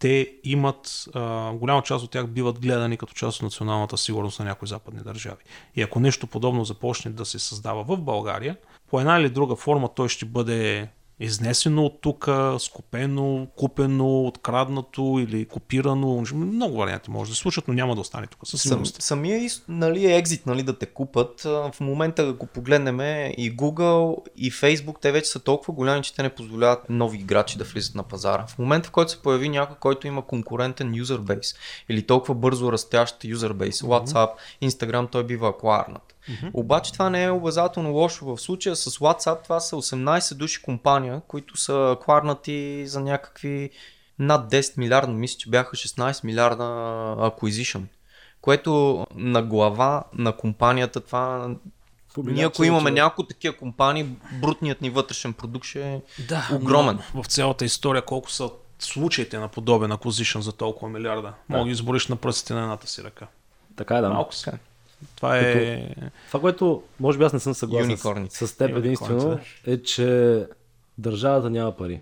те 0.00 0.32
имат, 0.44 1.08
а, 1.14 1.52
голяма 1.52 1.82
част 1.82 2.04
от 2.04 2.10
тях 2.10 2.26
биват 2.26 2.60
гледани 2.60 2.96
като 2.96 3.14
част 3.14 3.36
от 3.36 3.42
националната 3.42 3.98
сигурност 3.98 4.38
на 4.38 4.44
някои 4.44 4.68
западни 4.68 5.02
държави. 5.02 5.42
И 5.76 5.82
ако 5.82 6.00
нещо 6.00 6.26
подобно 6.26 6.64
започне 6.64 7.10
да 7.10 7.24
се 7.24 7.38
създава 7.38 7.84
в 7.84 8.00
България, 8.00 8.56
по 8.90 9.00
една 9.00 9.18
или 9.18 9.30
друга 9.30 9.56
форма 9.56 9.88
той 9.94 10.08
ще 10.08 10.26
бъде 10.26 10.88
изнесено 11.20 11.84
от 11.84 12.00
тук, 12.00 12.28
скупено, 12.58 13.46
купено, 13.56 14.26
откраднато 14.26 15.26
или 15.28 15.44
копирано. 15.44 16.24
Много 16.34 16.76
варианти 16.76 17.10
може 17.10 17.30
да 17.30 17.34
се 17.34 17.40
случат, 17.40 17.68
но 17.68 17.74
няма 17.74 17.94
да 17.94 18.00
остане 18.00 18.26
тук. 18.26 18.40
Със 18.44 18.62
Сам, 18.62 18.86
самия 18.86 19.50
нали, 19.68 20.12
екзит 20.12 20.46
нали, 20.46 20.62
да 20.62 20.78
те 20.78 20.86
купат, 20.86 21.42
в 21.42 21.74
момента 21.80 22.22
ако 22.22 22.46
погледнем 22.46 23.00
и 23.00 23.56
Google 23.56 24.16
и 24.36 24.52
Facebook, 24.52 24.96
те 25.00 25.12
вече 25.12 25.30
са 25.30 25.40
толкова 25.40 25.74
голями, 25.74 26.02
че 26.02 26.14
те 26.14 26.22
не 26.22 26.34
позволяват 26.34 26.90
нови 26.90 27.18
играчи 27.18 27.58
да 27.58 27.64
влизат 27.64 27.94
на 27.94 28.02
пазара. 28.02 28.46
В 28.46 28.58
момента, 28.58 28.88
в 28.88 28.92
който 28.92 29.10
се 29.10 29.22
появи 29.22 29.48
някой, 29.48 29.76
който 29.76 30.06
има 30.06 30.26
конкурентен 30.26 30.94
юзербейс 30.94 31.54
или 31.88 32.06
толкова 32.06 32.34
бързо 32.34 32.72
растящ 32.72 33.24
юзербейс, 33.24 33.80
WhatsApp, 33.80 34.30
Instagram, 34.62 35.10
той 35.10 35.26
бива 35.26 35.48
акварнат. 35.48 36.14
Mm-hmm. 36.28 36.50
Обаче 36.52 36.92
това 36.92 37.10
не 37.10 37.24
е 37.24 37.30
обязателно 37.30 37.92
лошо. 37.92 38.24
В 38.24 38.40
случая 38.40 38.76
с 38.76 38.90
WhatsApp 38.90 39.42
това 39.42 39.60
са 39.60 39.76
18 39.76 40.34
души 40.34 40.62
компания, 40.62 41.22
които 41.28 41.56
са 41.56 41.96
кларнати 42.04 42.86
за 42.86 43.00
някакви 43.00 43.70
над 44.18 44.52
10 44.52 44.78
милиарда, 44.78 45.12
мисля, 45.12 45.38
че 45.38 45.50
бяха 45.50 45.76
16 45.76 46.24
милиарда 46.24 46.64
acquisition. 47.18 47.82
Което 48.40 49.06
на 49.14 49.42
глава 49.42 50.04
на 50.12 50.36
компанията 50.36 51.00
това 51.00 51.54
ние 52.16 52.44
ако 52.44 52.64
имаме 52.64 52.90
няколко 52.90 53.28
такива 53.28 53.56
компании, 53.56 54.06
брутният 54.40 54.80
ни 54.80 54.90
вътрешен 54.90 55.32
продукт 55.32 55.66
ще 55.66 55.92
е 55.92 56.00
да, 56.28 56.48
огромен. 56.52 56.98
В 57.14 57.24
цялата 57.24 57.64
история 57.64 58.02
колко 58.02 58.30
са 58.30 58.50
случаите 58.78 59.38
на 59.38 59.48
подобен 59.48 59.90
acquisition 59.90 60.38
за 60.38 60.52
толкова 60.52 60.88
милиарда. 60.88 61.22
Да. 61.22 61.56
Мога 61.56 61.64
да 61.64 61.70
избориш 61.70 62.06
на 62.06 62.16
пръстите 62.16 62.54
на 62.54 62.62
едната 62.62 62.86
си 62.86 63.02
ръка. 63.02 63.26
Така 63.76 63.96
е, 63.96 64.00
да. 64.00 64.08
Малко 64.08 64.34
са. 64.34 64.58
Това 65.16 65.38
е... 65.38 65.94
Това, 66.26 66.40
което 66.40 66.82
може 67.00 67.18
би 67.18 67.24
аз 67.24 67.32
не 67.32 67.40
съм 67.40 67.54
съгласен 67.54 67.96
с, 68.30 68.46
с 68.46 68.56
теб 68.56 68.76
единствено, 68.76 69.38
е, 69.66 69.82
че 69.82 70.46
държавата 70.98 71.50
няма 71.50 71.76
пари. 71.76 72.00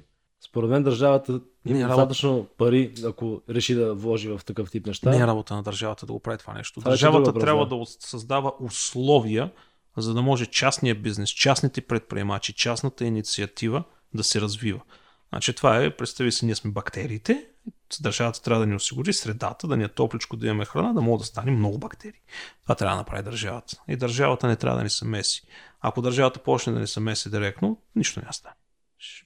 Според 0.49 0.71
мен 0.71 0.83
държавата 0.83 1.33
Не, 1.33 1.41
има 1.71 1.81
работа- 1.81 1.89
достатъчно 1.89 2.47
пари, 2.59 2.93
ако 3.07 3.43
реши 3.51 3.75
да 3.75 3.95
вложи 3.95 4.29
в 4.29 4.41
такъв 4.47 4.71
тип 4.71 4.87
неща. 4.87 5.11
Не 5.11 5.17
е 5.17 5.27
работа 5.27 5.55
на 5.55 5.63
държавата 5.63 6.07
да 6.07 6.13
го 6.13 6.21
прави 6.21 6.39
това 6.39 6.55
нещо. 6.55 6.81
Това 6.81 6.91
е 6.91 6.93
държавата 6.93 7.25
въпрос, 7.25 7.45
трябва 7.45 7.67
да. 7.67 7.85
създава 7.87 8.53
условия, 8.61 9.51
за 9.97 10.15
да 10.15 10.23
може 10.23 10.47
частния 10.47 10.95
бизнес, 10.95 11.31
частните 11.31 11.81
предприемачи, 11.81 12.53
частната 12.53 13.05
инициатива 13.05 13.85
да 14.15 14.25
се 14.25 14.41
развива. 14.41 14.81
Значи 15.29 15.53
това 15.53 15.83
е, 15.83 15.97
представи 15.97 16.33
си, 16.33 16.47
ние 16.47 16.55
сме 16.55 16.71
бактериите, 16.71 17.47
държавата 18.01 18.43
трябва 18.43 18.61
да 18.61 18.67
ни 18.67 18.75
осигури 18.75 19.13
средата, 19.13 19.69
да 19.69 19.77
ни 19.77 19.85
е 19.85 19.89
топличко, 19.89 20.37
да 20.37 20.47
имаме 20.47 20.65
храна, 20.65 20.93
да 20.93 21.01
могат 21.01 21.21
да 21.21 21.27
станем 21.27 21.59
много 21.59 21.79
бактерии. 21.79 22.21
Това 22.63 22.75
трябва 22.75 22.95
да 22.95 22.99
направи 22.99 23.23
държавата. 23.23 23.77
И 23.89 23.97
държавата 23.97 24.47
не 24.47 24.57
трябва 24.57 24.77
да 24.77 24.85
ни 24.85 24.91
се 24.91 25.05
меси. 25.05 25.43
Ако 25.81 26.03
държавата 26.03 26.43
почне 26.43 26.73
да 26.73 26.81
ни 26.81 26.87
се 26.87 27.01
меси 27.01 27.31
директно, 27.31 27.83
нищо 27.97 28.21
няма 28.21 28.29
да 28.29 28.33
стане. 28.33 28.55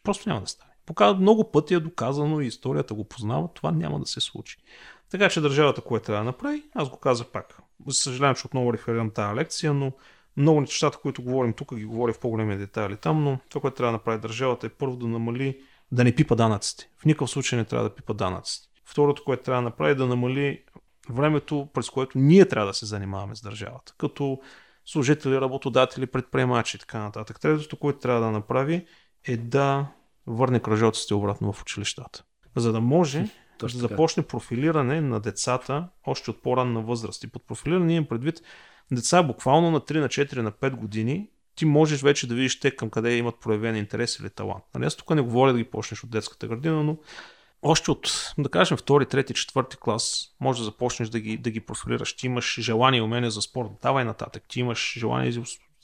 Просто 0.02 0.28
няма 0.28 0.40
да 0.40 0.46
стане. 0.46 0.72
Показва 0.86 1.20
много 1.20 1.50
пъти 1.50 1.74
е 1.74 1.80
доказано 1.80 2.40
и 2.40 2.46
историята 2.46 2.94
го 2.94 3.08
познава, 3.08 3.48
това 3.54 3.70
няма 3.70 4.00
да 4.00 4.06
се 4.06 4.20
случи. 4.20 4.56
Така 5.10 5.28
че 5.28 5.40
държавата, 5.40 5.80
което 5.80 6.06
трябва 6.06 6.20
да 6.20 6.24
направи, 6.24 6.62
аз 6.74 6.88
го 6.88 6.96
казах 6.96 7.26
пак. 7.26 7.58
Съжалявам, 7.90 8.36
че 8.36 8.46
отново 8.46 8.72
реферирам 8.72 9.10
тази 9.10 9.36
лекция, 9.36 9.74
но 9.74 9.92
много 10.36 10.60
нещата, 10.60 10.98
които 10.98 11.22
говорим 11.22 11.52
тук, 11.52 11.74
ги 11.74 11.84
говоря 11.84 12.12
в 12.12 12.20
по-големи 12.20 12.56
детайли 12.56 12.96
там, 12.96 13.24
но 13.24 13.38
това, 13.48 13.60
което 13.60 13.76
трябва 13.76 13.88
да 13.88 13.92
направи 13.92 14.20
държавата 14.20 14.66
е 14.66 14.70
първо 14.70 14.96
да 14.96 15.06
намали, 15.06 15.60
да 15.92 16.04
не 16.04 16.14
пипа 16.14 16.34
данъците. 16.34 16.90
В 16.98 17.04
никакъв 17.04 17.30
случай 17.30 17.58
не 17.58 17.64
трябва 17.64 17.88
да 17.88 17.94
пипа 17.94 18.12
данъците. 18.12 18.68
Второто, 18.84 19.24
което 19.24 19.42
трябва 19.42 19.62
да 19.62 19.68
направи 19.68 19.92
е 19.92 19.94
да 19.94 20.06
намали 20.06 20.64
времето, 21.10 21.68
през 21.74 21.90
което 21.90 22.18
ние 22.18 22.48
трябва 22.48 22.66
да 22.66 22.74
се 22.74 22.86
занимаваме 22.86 23.36
с 23.36 23.40
държавата, 23.40 23.94
като 23.98 24.40
служители, 24.84 25.40
работодатели, 25.40 26.06
предприемачи 26.06 26.76
и 26.76 26.80
така 26.80 26.98
нататък. 26.98 27.40
Третото, 27.40 27.76
което 27.76 27.98
трябва 27.98 28.20
да 28.20 28.30
направи 28.30 28.86
е 29.24 29.36
да 29.36 29.86
върне 30.26 30.60
кръжоците 30.60 31.14
обратно 31.14 31.52
в 31.52 31.62
училищата. 31.62 32.24
За 32.56 32.72
да 32.72 32.80
може 32.80 33.28
Точно 33.58 33.80
да 33.80 33.88
започне 33.88 34.22
профилиране 34.22 35.00
на 35.00 35.20
децата 35.20 35.88
още 36.06 36.30
от 36.30 36.42
по-ранна 36.42 36.82
възраст. 36.82 37.24
И 37.24 37.30
под 37.30 37.46
профилиране 37.46 37.94
имам 37.94 38.08
предвид 38.08 38.42
деца 38.92 39.22
буквално 39.22 39.70
на 39.70 39.80
3, 39.80 40.00
на 40.00 40.08
4, 40.08 40.36
на 40.36 40.52
5 40.52 40.76
години. 40.76 41.30
Ти 41.54 41.64
можеш 41.64 42.02
вече 42.02 42.26
да 42.26 42.34
видиш 42.34 42.60
те 42.60 42.76
към 42.76 42.90
къде 42.90 43.16
имат 43.16 43.40
проявен 43.40 43.76
интерес 43.76 44.18
или 44.18 44.30
талант. 44.30 44.64
Нали, 44.74 44.84
аз 44.84 44.96
тук 44.96 45.10
не 45.10 45.22
говоря 45.22 45.52
да 45.52 45.58
ги 45.58 45.64
почнеш 45.64 46.04
от 46.04 46.10
детската 46.10 46.48
градина, 46.48 46.82
но 46.82 46.96
още 47.62 47.90
от, 47.90 48.32
да 48.38 48.48
кажем, 48.48 48.76
втори, 48.76 49.06
трети, 49.06 49.34
четвърти 49.34 49.76
клас, 49.76 50.28
може 50.40 50.58
да 50.58 50.64
започнеш 50.64 51.08
да 51.08 51.20
ги, 51.20 51.36
да 51.36 51.50
ги 51.50 51.60
профилираш. 51.60 52.16
Ти 52.16 52.26
имаш 52.26 52.60
желание 52.60 52.98
и 52.98 53.02
умение 53.02 53.30
за 53.30 53.42
спорт, 53.42 53.68
давай 53.82 54.04
нататък. 54.04 54.42
Ти 54.48 54.60
имаш 54.60 54.94
желание 54.98 55.32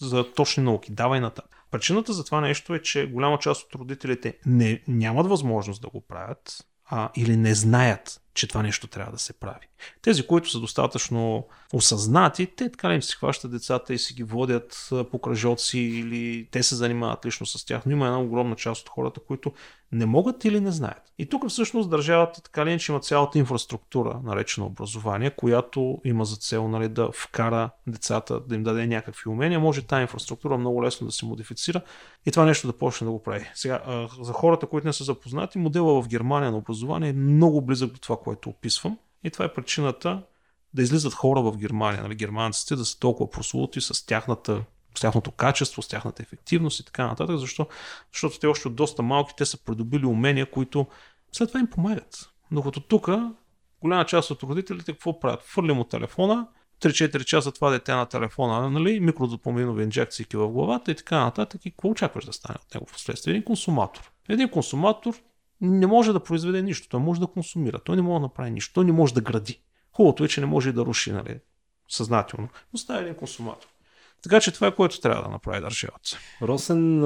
за, 0.01 0.33
точни 0.33 0.63
науки, 0.63 0.93
давай 0.93 1.21
нататък. 1.21 1.57
Причината 1.71 2.13
за 2.13 2.25
това 2.25 2.41
нещо 2.41 2.75
е, 2.75 2.83
че 2.83 3.07
голяма 3.07 3.39
част 3.39 3.63
от 3.63 3.75
родителите 3.75 4.39
не, 4.47 4.83
нямат 4.89 5.27
възможност 5.27 5.83
да 5.83 5.89
го 5.89 6.01
правят 6.01 6.67
а, 6.85 7.11
или 7.17 7.37
не 7.37 7.55
знаят, 7.55 8.21
че 8.39 8.47
това 8.47 8.63
нещо 8.63 8.87
трябва 8.87 9.13
да 9.13 9.19
се 9.19 9.33
прави. 9.33 9.69
Тези, 10.03 10.27
които 10.27 10.51
са 10.51 10.61
достатъчно 10.61 11.47
осъзнати, 11.73 12.47
те 12.47 12.71
така 12.71 12.91
ли 12.91 13.03
си 13.03 13.17
хващат 13.17 13.51
децата 13.51 13.95
и 13.95 13.99
си 13.99 14.15
ги 14.15 14.23
водят 14.23 14.89
по 15.11 15.21
кръжоци 15.21 15.79
или 15.79 16.49
те 16.51 16.63
се 16.63 16.77
занимават 16.77 17.27
лично 17.27 17.47
с 17.47 17.67
тях, 17.67 17.87
но 17.87 17.93
има 17.93 18.07
една 18.07 18.21
огромна 18.21 18.57
част 18.57 18.83
от 18.83 18.89
хората, 18.89 19.21
които 19.21 19.53
не 19.93 20.07
могат 20.07 20.45
или 20.45 20.61
не 20.61 20.71
знаят. 20.71 21.13
И 21.19 21.29
тук 21.29 21.49
всъщност 21.49 21.91
държавата 21.91 22.43
така 22.43 22.67
ли 22.67 22.71
иначе 22.71 22.93
има 22.93 23.01
цялата 23.01 23.39
инфраструктура, 23.39 24.21
наречена 24.25 24.67
образование, 24.67 25.31
която 25.31 26.01
има 26.05 26.25
за 26.25 26.37
цел 26.37 26.69
нали, 26.69 26.89
да 26.89 27.11
вкара 27.13 27.71
децата, 27.87 28.41
да 28.41 28.55
им 28.55 28.63
даде 28.63 28.87
някакви 28.87 29.31
умения. 29.31 29.61
Може 29.61 29.83
тази 29.83 30.03
инфраструктура 30.03 30.59
много 30.59 30.83
лесно 30.85 31.07
да 31.07 31.13
се 31.13 31.27
модифицира 31.27 31.81
и 32.27 32.31
това 32.31 32.45
нещо 32.45 32.67
да 32.67 32.73
почне 32.73 33.05
да 33.05 33.11
го 33.11 33.23
прави. 33.23 33.51
Сега, 33.55 34.09
за 34.21 34.33
хората, 34.33 34.67
които 34.67 34.87
не 34.87 34.93
са 34.93 35.05
запознати, 35.05 35.59
модела 35.59 36.03
в 36.03 36.09
Германия 36.09 36.51
на 36.51 36.57
образование 36.57 37.11
е 37.11 37.13
много 37.13 37.63
близък 37.63 37.93
до 37.93 38.01
това, 38.01 38.17
което 38.17 38.49
описвам. 38.49 38.99
И 39.25 39.31
това 39.31 39.45
е 39.45 39.53
причината 39.53 40.23
да 40.75 40.83
излизат 40.83 41.15
хора 41.15 41.43
в 41.43 41.57
Германия, 41.57 42.03
нали, 42.03 42.15
германците, 42.15 42.77
да 42.77 42.85
са 42.85 42.99
толкова 42.99 43.31
прослути 43.31 43.81
с 43.81 44.07
тяхната 44.07 44.63
с 44.99 45.01
тяхното 45.01 45.31
качество, 45.31 45.83
с 45.83 45.89
тяхната 45.89 46.23
ефективност 46.23 46.81
и 46.81 46.85
така 46.85 47.07
нататък, 47.07 47.39
защо? 47.39 47.67
защото 48.13 48.39
те 48.39 48.47
още 48.47 48.69
от 48.69 48.75
доста 48.75 49.03
малки 49.03 49.35
те 49.37 49.45
са 49.45 49.65
придобили 49.65 50.07
умения, 50.07 50.51
които 50.51 50.87
след 51.33 51.49
това 51.49 51.61
им 51.61 51.67
помагат. 51.67 52.31
Докато 52.51 52.81
тук 52.81 53.09
голяма 53.81 54.05
част 54.05 54.31
от 54.31 54.43
родителите 54.43 54.93
какво 54.93 55.21
правят? 55.21 55.43
Фърли 55.43 55.73
му 55.73 55.85
телефона, 55.85 56.47
3-4 56.81 57.25
часа 57.25 57.53
това 57.53 57.71
дете 57.71 57.93
на 57.95 58.07
телефона, 58.07 58.71
нали, 58.71 59.01
микродопаминови 59.01 59.83
инжекции 59.83 60.27
в 60.35 60.49
главата 60.49 60.91
и 60.91 60.95
така 60.95 61.25
нататък. 61.25 61.67
И 61.67 61.71
какво 61.71 61.89
очакваш 61.89 62.25
да 62.25 62.33
стане 62.33 62.59
от 62.67 62.75
него 62.75 62.87
в 62.87 62.93
последствие? 62.93 63.31
Един 63.31 63.45
консуматор. 63.45 64.13
Един 64.29 64.49
консуматор 64.49 65.15
не 65.61 65.87
може 65.87 66.13
да 66.13 66.21
произведе 66.21 66.63
нищо. 66.63 66.89
Той 66.89 67.01
може 67.01 67.21
да 67.21 67.27
консумира. 67.27 67.79
Той 67.79 67.97
не 67.97 68.03
може 68.03 68.21
да 68.21 68.23
направи 68.23 68.51
нищо. 68.51 68.75
Той 68.75 68.85
не 68.85 68.93
може 68.93 69.15
да 69.15 69.21
гради. 69.21 69.61
Хубавото 69.93 70.25
е, 70.25 70.29
че 70.29 70.41
не 70.41 70.47
може 70.47 70.71
и 70.71 70.73
да 70.73 70.85
руши, 70.85 71.13
нали, 71.13 71.41
съзнателно. 71.89 72.49
Но 72.73 72.79
става 72.79 73.01
един 73.01 73.15
консуматор. 73.15 73.69
Така 74.23 74.41
че 74.41 74.53
това 74.53 74.67
е 74.67 74.75
което 74.75 75.01
трябва 75.01 75.23
да 75.23 75.29
направи 75.29 75.61
държавата. 75.61 76.19
Росен 76.43 77.05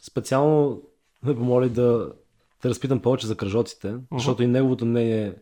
специално 0.00 0.82
ме 1.22 1.34
помоли 1.36 1.70
да 1.70 2.12
те 2.62 2.68
разпитам 2.68 3.02
повече 3.02 3.26
за 3.26 3.36
кръжоците, 3.36 3.94
защото 4.12 4.42
и 4.42 4.46
неговото 4.46 4.86
мнение 4.86 5.34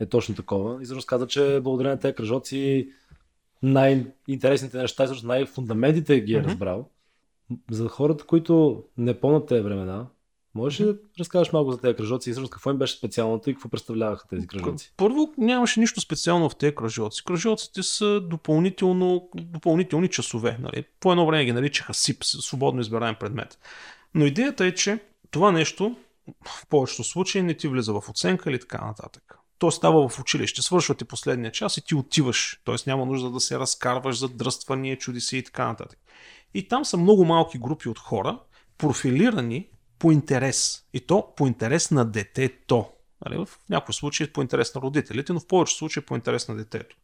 е 0.00 0.06
точно 0.06 0.34
такова. 0.34 0.82
И 0.82 0.84
всъщност 0.84 1.06
каза, 1.06 1.26
че 1.26 1.60
благодарение 1.62 1.94
на 1.94 2.00
тези 2.00 2.14
кръжоци 2.14 2.90
най-интересните 3.62 4.78
неща, 4.78 5.04
всъщност 5.04 5.26
най-фундаментите 5.26 6.20
ги 6.20 6.34
е 6.34 6.42
разбрал. 6.42 6.88
За 7.70 7.88
хората, 7.88 8.24
които 8.24 8.84
не 8.98 9.20
помнят 9.20 9.46
тези 9.46 9.62
времена, 9.62 10.06
можеш 10.54 10.80
ли 10.80 10.84
да 10.84 10.96
разкажеш 11.18 11.52
малко 11.52 11.72
за 11.72 11.80
тези 11.80 11.96
кръжоци 11.96 12.30
и 12.30 12.32
всъщност 12.32 12.52
какво 12.52 12.70
им 12.70 12.78
беше 12.78 12.96
специалното 12.96 13.50
и 13.50 13.54
какво 13.54 13.68
представляваха 13.68 14.28
тези 14.28 14.46
кръжоци? 14.46 14.92
Първо, 14.96 15.34
нямаше 15.38 15.80
нищо 15.80 16.00
специално 16.00 16.50
в 16.50 16.56
тези 16.56 16.74
кръжоци. 16.74 17.24
Кръжоците 17.24 17.82
са 17.82 18.20
допълнително, 18.20 19.28
допълнителни 19.34 20.08
часове. 20.08 20.58
Нали? 20.60 20.84
По 21.00 21.12
едно 21.12 21.26
време 21.26 21.44
ги 21.44 21.52
наричаха 21.52 21.94
СИП, 21.94 22.24
свободно 22.24 22.80
избираем 22.80 23.14
предмет. 23.20 23.58
Но 24.14 24.26
идеята 24.26 24.64
е, 24.64 24.74
че 24.74 24.98
това 25.30 25.52
нещо 25.52 25.96
в 26.46 26.66
повечето 26.66 27.04
случаи 27.04 27.42
не 27.42 27.54
ти 27.54 27.68
влиза 27.68 27.92
в 27.92 28.08
оценка 28.08 28.50
или 28.50 28.60
така 28.60 28.84
нататък. 28.86 29.36
То 29.58 29.70
става 29.70 30.08
в 30.08 30.20
училище, 30.20 30.62
свършва 30.62 30.94
ти 30.94 31.04
последния 31.04 31.52
час 31.52 31.76
и 31.76 31.84
ти 31.84 31.94
отиваш. 31.94 32.60
Т.е. 32.64 32.74
няма 32.86 33.06
нужда 33.06 33.30
да 33.30 33.40
се 33.40 33.58
разкарваш 33.58 34.18
за 34.18 34.28
дръствания, 34.28 34.98
чуди 34.98 35.20
се 35.20 35.36
и 35.36 35.44
така 35.44 35.66
нататък. 35.66 35.98
И 36.54 36.68
там 36.68 36.84
са 36.84 36.96
много 36.96 37.24
малки 37.24 37.58
групи 37.58 37.88
от 37.88 37.98
хора, 37.98 38.38
профилирани 38.78 39.68
по 40.00 40.12
интерес. 40.12 40.84
И 40.92 41.00
то 41.00 41.34
по 41.36 41.46
интерес 41.46 41.90
на 41.90 42.04
детето. 42.04 42.86
Нали, 43.24 43.36
в 43.36 43.48
някои 43.70 43.94
случаи 43.94 44.32
по 44.32 44.42
интерес 44.42 44.74
на 44.74 44.80
родителите, 44.80 45.32
но 45.32 45.40
в 45.40 45.46
повечето 45.46 45.78
случаи 45.78 46.06
по 46.06 46.14
интерес 46.14 46.48
на 46.48 46.56
детето. 46.56 46.96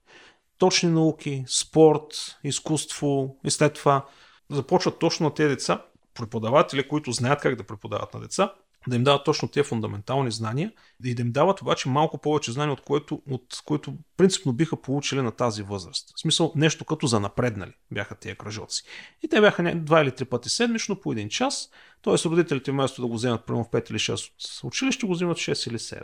Точни 0.58 0.88
науки, 0.88 1.44
спорт, 1.48 2.38
изкуство 2.44 3.36
и 3.44 3.50
след 3.50 3.74
това 3.74 4.06
започват 4.50 4.98
точно 4.98 5.24
на 5.24 5.34
тези 5.34 5.48
деца, 5.48 5.84
преподаватели, 6.14 6.88
които 6.88 7.12
знаят 7.12 7.40
как 7.40 7.56
да 7.56 7.64
преподават 7.64 8.14
на 8.14 8.20
деца, 8.20 8.54
да 8.88 8.96
им 8.96 9.04
дават 9.04 9.24
точно 9.24 9.48
тези 9.48 9.68
фундаментални 9.68 10.30
знания 10.30 10.72
и 11.04 11.14
да 11.14 11.22
им 11.22 11.32
дават 11.32 11.62
обаче 11.62 11.88
малко 11.88 12.18
повече 12.18 12.52
знания, 12.52 12.72
от 12.72 12.80
което, 12.80 13.22
от 13.30 13.62
което 13.64 13.94
принципно 14.16 14.52
биха 14.52 14.82
получили 14.82 15.22
на 15.22 15.32
тази 15.32 15.62
възраст. 15.62 16.12
В 16.16 16.20
смисъл 16.20 16.52
нещо 16.56 16.84
като 16.84 17.06
за 17.06 17.20
напреднали 17.20 17.72
бяха 17.90 18.14
тези 18.14 18.34
кръжоци. 18.34 18.84
И 19.22 19.28
те 19.28 19.40
бяха 19.40 19.74
два 19.74 20.02
или 20.02 20.10
три 20.10 20.24
пъти 20.24 20.48
седмично 20.48 21.00
по 21.00 21.12
един 21.12 21.28
час, 21.28 21.70
т.е. 22.02 22.28
родителите 22.28 22.70
вместо 22.70 23.02
да 23.02 23.08
го 23.08 23.14
вземат 23.14 23.46
примерно 23.46 23.64
в 23.64 23.70
5 23.70 23.90
или 23.90 23.98
6 23.98 24.64
от 24.64 24.68
училище, 24.68 25.06
го 25.06 25.12
взимат 25.12 25.36
6 25.36 25.70
или 25.70 25.78
7. 25.78 26.02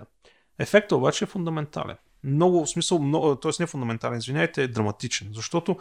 Ефектът 0.59 0.97
обаче 0.97 1.25
е 1.25 1.29
фундаментален. 1.29 1.97
Много, 2.25 2.65
в 2.65 2.71
смисъл, 2.71 2.99
много, 2.99 3.37
т.е. 3.37 3.53
не 3.61 3.67
фундаментален, 3.67 4.19
извиняйте, 4.19 4.63
е 4.63 4.69
драматичен, 4.69 5.29
защото 5.35 5.77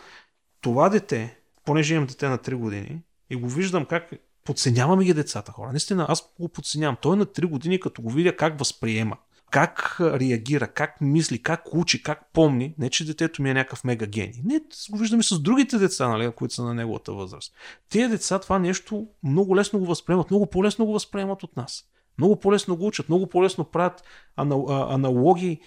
това 0.61 0.89
дете, 0.89 1.37
понеже 1.65 1.95
имам 1.95 2.07
дете 2.07 2.29
на 2.29 2.37
3 2.37 2.55
години 2.55 3.01
и 3.29 3.35
го 3.35 3.49
виждам 3.49 3.85
как 3.85 4.11
подценяваме 4.45 5.03
ги 5.03 5.13
децата 5.13 5.51
хора. 5.51 5.69
Наистина, 5.71 6.05
аз 6.09 6.33
го 6.39 6.49
подценявам. 6.49 6.97
Той 7.01 7.13
е 7.13 7.19
на 7.19 7.25
3 7.25 7.45
години, 7.45 7.79
като 7.79 8.01
го 8.01 8.09
видя 8.09 8.35
как 8.35 8.59
възприема, 8.59 9.17
как 9.51 9.97
реагира, 9.99 10.67
как 10.67 11.01
мисли, 11.01 11.43
как 11.43 11.63
учи, 11.73 12.03
как 12.03 12.33
помни. 12.33 12.75
Не, 12.77 12.89
че 12.89 13.05
детето 13.05 13.41
ми 13.41 13.49
е 13.49 13.53
някакъв 13.53 13.83
мега 13.83 14.05
гений. 14.05 14.41
Не, 14.43 14.59
го 14.91 14.97
виждаме 14.97 15.23
с 15.23 15.39
другите 15.39 15.77
деца, 15.77 16.07
нали, 16.07 16.31
които 16.31 16.53
са 16.53 16.63
на 16.63 16.73
неговата 16.73 17.13
възраст. 17.13 17.53
Тия 17.89 18.09
деца 18.09 18.39
това 18.39 18.59
нещо 18.59 19.07
много 19.23 19.55
лесно 19.55 19.79
го 19.79 19.85
възприемат, 19.85 20.31
много 20.31 20.45
по-лесно 20.45 20.85
го 20.85 20.93
възприемат 20.93 21.43
от 21.43 21.57
нас. 21.57 21.83
Много 22.17 22.39
по-лесно 22.39 22.75
го 22.75 22.87
учат, 22.87 23.09
много 23.09 23.27
по-лесно 23.27 23.65
правят 23.65 24.03
анал, 24.35 24.65
аналогии. 24.69 25.61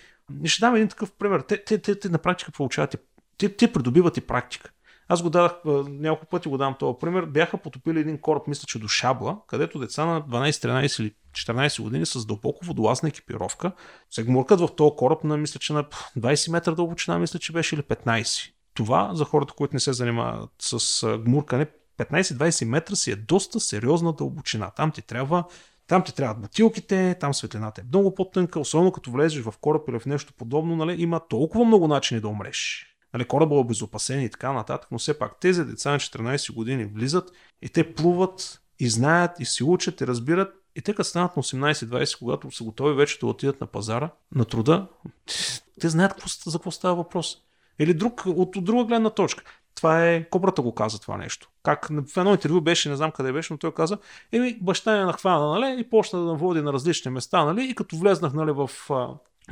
Ще 0.45 0.61
дам 0.61 0.75
един 0.75 0.89
такъв 0.89 1.13
пример. 1.13 1.41
Те, 1.41 1.65
те, 1.65 1.79
те, 1.79 1.99
те 1.99 2.09
на 2.09 2.19
практика 2.19 2.53
получават, 2.53 2.97
те, 3.39 3.57
те 3.57 3.73
придобиват 3.73 4.17
и 4.17 4.21
практика. 4.21 4.71
Аз 5.09 5.23
го 5.23 5.31
дадах, 5.31 5.53
няколко 5.89 6.27
пъти 6.27 6.49
го 6.49 6.59
давам 6.59 6.77
този 6.79 6.97
пример. 7.01 7.25
Бяха 7.25 7.59
потопили 7.59 8.01
един 8.01 8.19
кораб, 8.19 8.47
мисля, 8.47 8.67
че 8.67 8.79
до 8.79 8.89
Шабла, 8.89 9.39
където 9.47 9.79
деца 9.79 10.05
на 10.05 10.23
12, 10.23 10.51
13 10.51 11.01
или 11.01 11.15
14 11.33 11.83
години 11.83 12.07
с 12.07 12.27
дълбоко 12.27 12.65
водолазна 12.65 13.09
екипировка 13.09 13.73
се 14.11 14.25
гмуркат 14.25 14.61
в 14.61 14.69
този 14.77 14.97
кораб 14.97 15.25
на, 15.25 15.37
мисля, 15.37 15.61
че 15.61 15.73
на 15.73 15.85
20 16.19 16.51
метра 16.51 16.73
дълбочина, 16.73 17.19
мисля, 17.19 17.39
че 17.39 17.53
беше 17.53 17.75
или 17.75 17.83
15. 17.83 18.51
това 18.75 19.11
за 19.15 19.25
хората, 19.25 19.55
които 19.55 19.75
не 19.75 19.81
се 19.81 19.93
занимават 19.93 20.51
с 20.59 21.19
гмуркане, 21.19 21.67
15-20 21.99 22.65
метра 22.65 22.97
си 22.97 23.11
е 23.11 23.17
доста 23.17 23.61
сериозна 23.61 24.13
дълбочина. 24.13 24.71
Там 24.71 24.91
ти 24.91 25.03
трябва 25.03 25.45
там 25.87 26.05
ти 26.05 26.15
трябват 26.15 26.41
бутилките, 26.41 27.17
там 27.21 27.35
светлината 27.35 27.81
е 27.81 27.85
много 27.85 28.15
по-тънка, 28.15 28.61
особено 28.61 28.93
като 28.93 29.11
влезеш 29.11 29.43
в 29.43 29.55
кораб 29.61 29.89
или 29.89 29.99
в 29.99 30.07
нещо 30.07 30.33
подобно, 30.39 30.77
нали, 30.77 31.03
има 31.03 31.21
толкова 31.29 31.65
много 31.65 31.89
начини 31.89 32.21
да 32.21 32.29
умреш. 32.29 32.94
Нали, 33.15 33.25
кораба 33.25 33.55
е 33.55 33.59
обезопасен 33.59 34.23
и 34.23 34.31
така 34.31 34.53
нататък, 34.53 34.89
но 34.91 34.99
все 34.99 35.19
пак 35.19 35.41
тези 35.41 35.65
деца 35.65 35.91
на 35.91 35.99
14 35.99 36.55
години 36.55 36.85
влизат 36.85 37.33
и 37.63 37.69
те 37.69 37.95
плуват 37.95 38.61
и 38.79 38.89
знаят 38.89 39.41
и 39.41 39.45
се 39.45 39.65
учат 39.65 40.01
и 40.01 40.07
разбират 40.07 40.55
и 40.77 40.83
те 40.83 40.95
като 40.95 41.09
станат 41.09 41.37
на 41.37 41.43
18-20, 41.43 42.19
когато 42.19 42.51
са 42.51 42.65
готови 42.65 42.95
вече 42.95 43.19
да 43.19 43.27
отидат 43.27 43.61
на 43.61 43.67
пазара, 43.67 44.11
на 44.35 44.45
труда, 44.45 44.87
те 45.81 45.89
знаят 45.89 46.13
за 46.47 46.59
какво 46.59 46.71
става 46.71 46.95
въпрос. 46.95 47.37
Или 47.79 47.95
друг, 47.95 48.23
от, 48.27 48.57
от 48.57 48.65
друга 48.65 48.85
гледна 48.85 49.11
точка. 49.11 49.45
Това 49.75 50.09
е, 50.09 50.25
Кобрата 50.25 50.63
го 50.63 50.75
каза 50.75 51.01
това 51.01 51.17
нещо. 51.17 51.51
Как 51.63 51.89
в 52.07 52.17
едно 52.17 52.31
интервю 52.31 52.61
беше, 52.61 52.89
не 52.89 52.97
знам 52.97 53.11
къде 53.11 53.33
беше, 53.33 53.53
но 53.53 53.59
той 53.59 53.75
каза, 53.75 53.99
еми, 54.33 54.59
баща 54.63 55.01
е 55.01 55.05
нахвана, 55.05 55.61
нали, 55.61 55.81
и 55.81 55.91
почна 55.91 56.25
да 56.25 56.35
води 56.35 56.63
на 56.63 56.73
различни 56.73 57.11
места, 57.11 57.45
нали, 57.45 57.65
и 57.65 57.75
като 57.75 57.97
влезнах, 57.97 58.33
нали, 58.33 58.53
в 58.53 58.71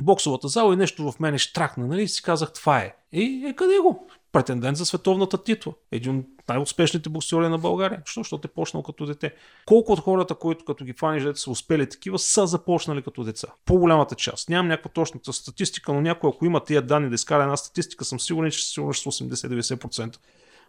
боксовата 0.01 0.47
зала 0.47 0.73
и 0.73 0.77
нещо 0.77 1.11
в 1.11 1.19
мене 1.19 1.37
штракна, 1.37 1.87
нали, 1.87 2.03
и 2.03 2.07
си 2.07 2.23
казах, 2.23 2.53
това 2.53 2.79
е. 2.79 2.95
И 3.11 3.45
е, 3.45 3.53
къде 3.53 3.79
го? 3.79 4.07
Претендент 4.31 4.77
за 4.77 4.85
световната 4.85 5.43
титла. 5.43 5.73
Един 5.91 6.17
от 6.19 6.25
най-успешните 6.49 7.09
боксери 7.09 7.47
на 7.47 7.57
България. 7.57 8.01
Що? 8.05 8.19
Защото 8.19 8.47
е 8.47 8.51
почнал 8.51 8.83
като 8.83 9.05
дете. 9.05 9.33
Колко 9.65 9.91
от 9.91 9.99
хората, 9.99 10.35
които 10.35 10.65
като 10.65 10.85
ги 10.85 10.93
фаниш, 10.93 11.23
са 11.35 11.51
успели 11.51 11.89
такива, 11.89 12.19
са 12.19 12.47
започнали 12.47 13.01
като 13.01 13.23
деца? 13.23 13.47
По-голямата 13.65 14.15
част. 14.15 14.49
Нямам 14.49 14.67
някаква 14.67 14.91
точната 14.91 15.33
статистика, 15.33 15.93
но 15.93 16.01
някой, 16.01 16.29
ако 16.33 16.45
има 16.45 16.63
тия 16.63 16.81
данни 16.81 17.09
да 17.09 17.15
изкара 17.15 17.43
една 17.43 17.57
статистика, 17.57 18.05
съм 18.05 18.19
сигурен, 18.19 18.51
че 18.51 18.65
сигурно 18.65 18.93
ще 18.93 19.09
80-90% 19.09 20.17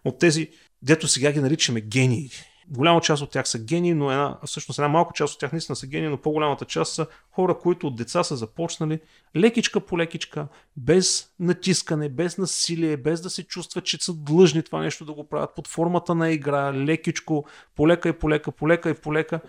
от 0.05 0.19
тези, 0.19 0.51
дето 0.83 1.09
сега 1.09 1.33
ги 1.33 1.41
наричаме 1.41 1.81
гении. 1.81 2.31
Голяма 2.71 3.01
част 3.01 3.23
от 3.23 3.31
тях 3.31 3.49
са 3.49 3.59
гении, 3.59 3.95
но 3.95 4.11
една, 4.11 4.39
всъщност 4.47 4.79
една 4.79 4.89
малка 4.89 5.13
част 5.15 5.35
от 5.35 5.41
тях 5.41 5.53
наистина 5.53 5.77
са 5.77 5.87
гении, 5.87 6.09
но 6.09 6.17
по-голямата 6.17 6.65
част 6.65 6.95
са 6.95 7.07
хора, 7.31 7.59
които 7.59 7.87
от 7.87 7.97
деца 7.97 8.25
са 8.25 8.37
започнали 8.37 9.01
лекичка 9.37 9.81
по 9.81 9.99
лекичка, 9.99 10.49
без 10.77 11.31
натискане, 11.41 12.09
без 12.09 12.39
насилие, 12.39 12.97
без 12.97 13.21
да 13.21 13.31
се 13.31 13.43
чувстват, 13.43 13.85
че 13.85 13.97
са 14.01 14.15
длъжни 14.15 14.63
това 14.63 14.81
нещо 14.81 15.05
да 15.05 15.13
го 15.13 15.29
правят 15.29 15.51
под 15.57 15.69
формата 15.69 16.15
на 16.15 16.31
игра, 16.31 16.75
лекичко, 16.75 17.47
полека 17.77 18.09
и 18.09 18.13
полека, 18.13 18.53
полека 18.53 18.91
и 18.91 18.95
полека. 18.95 19.41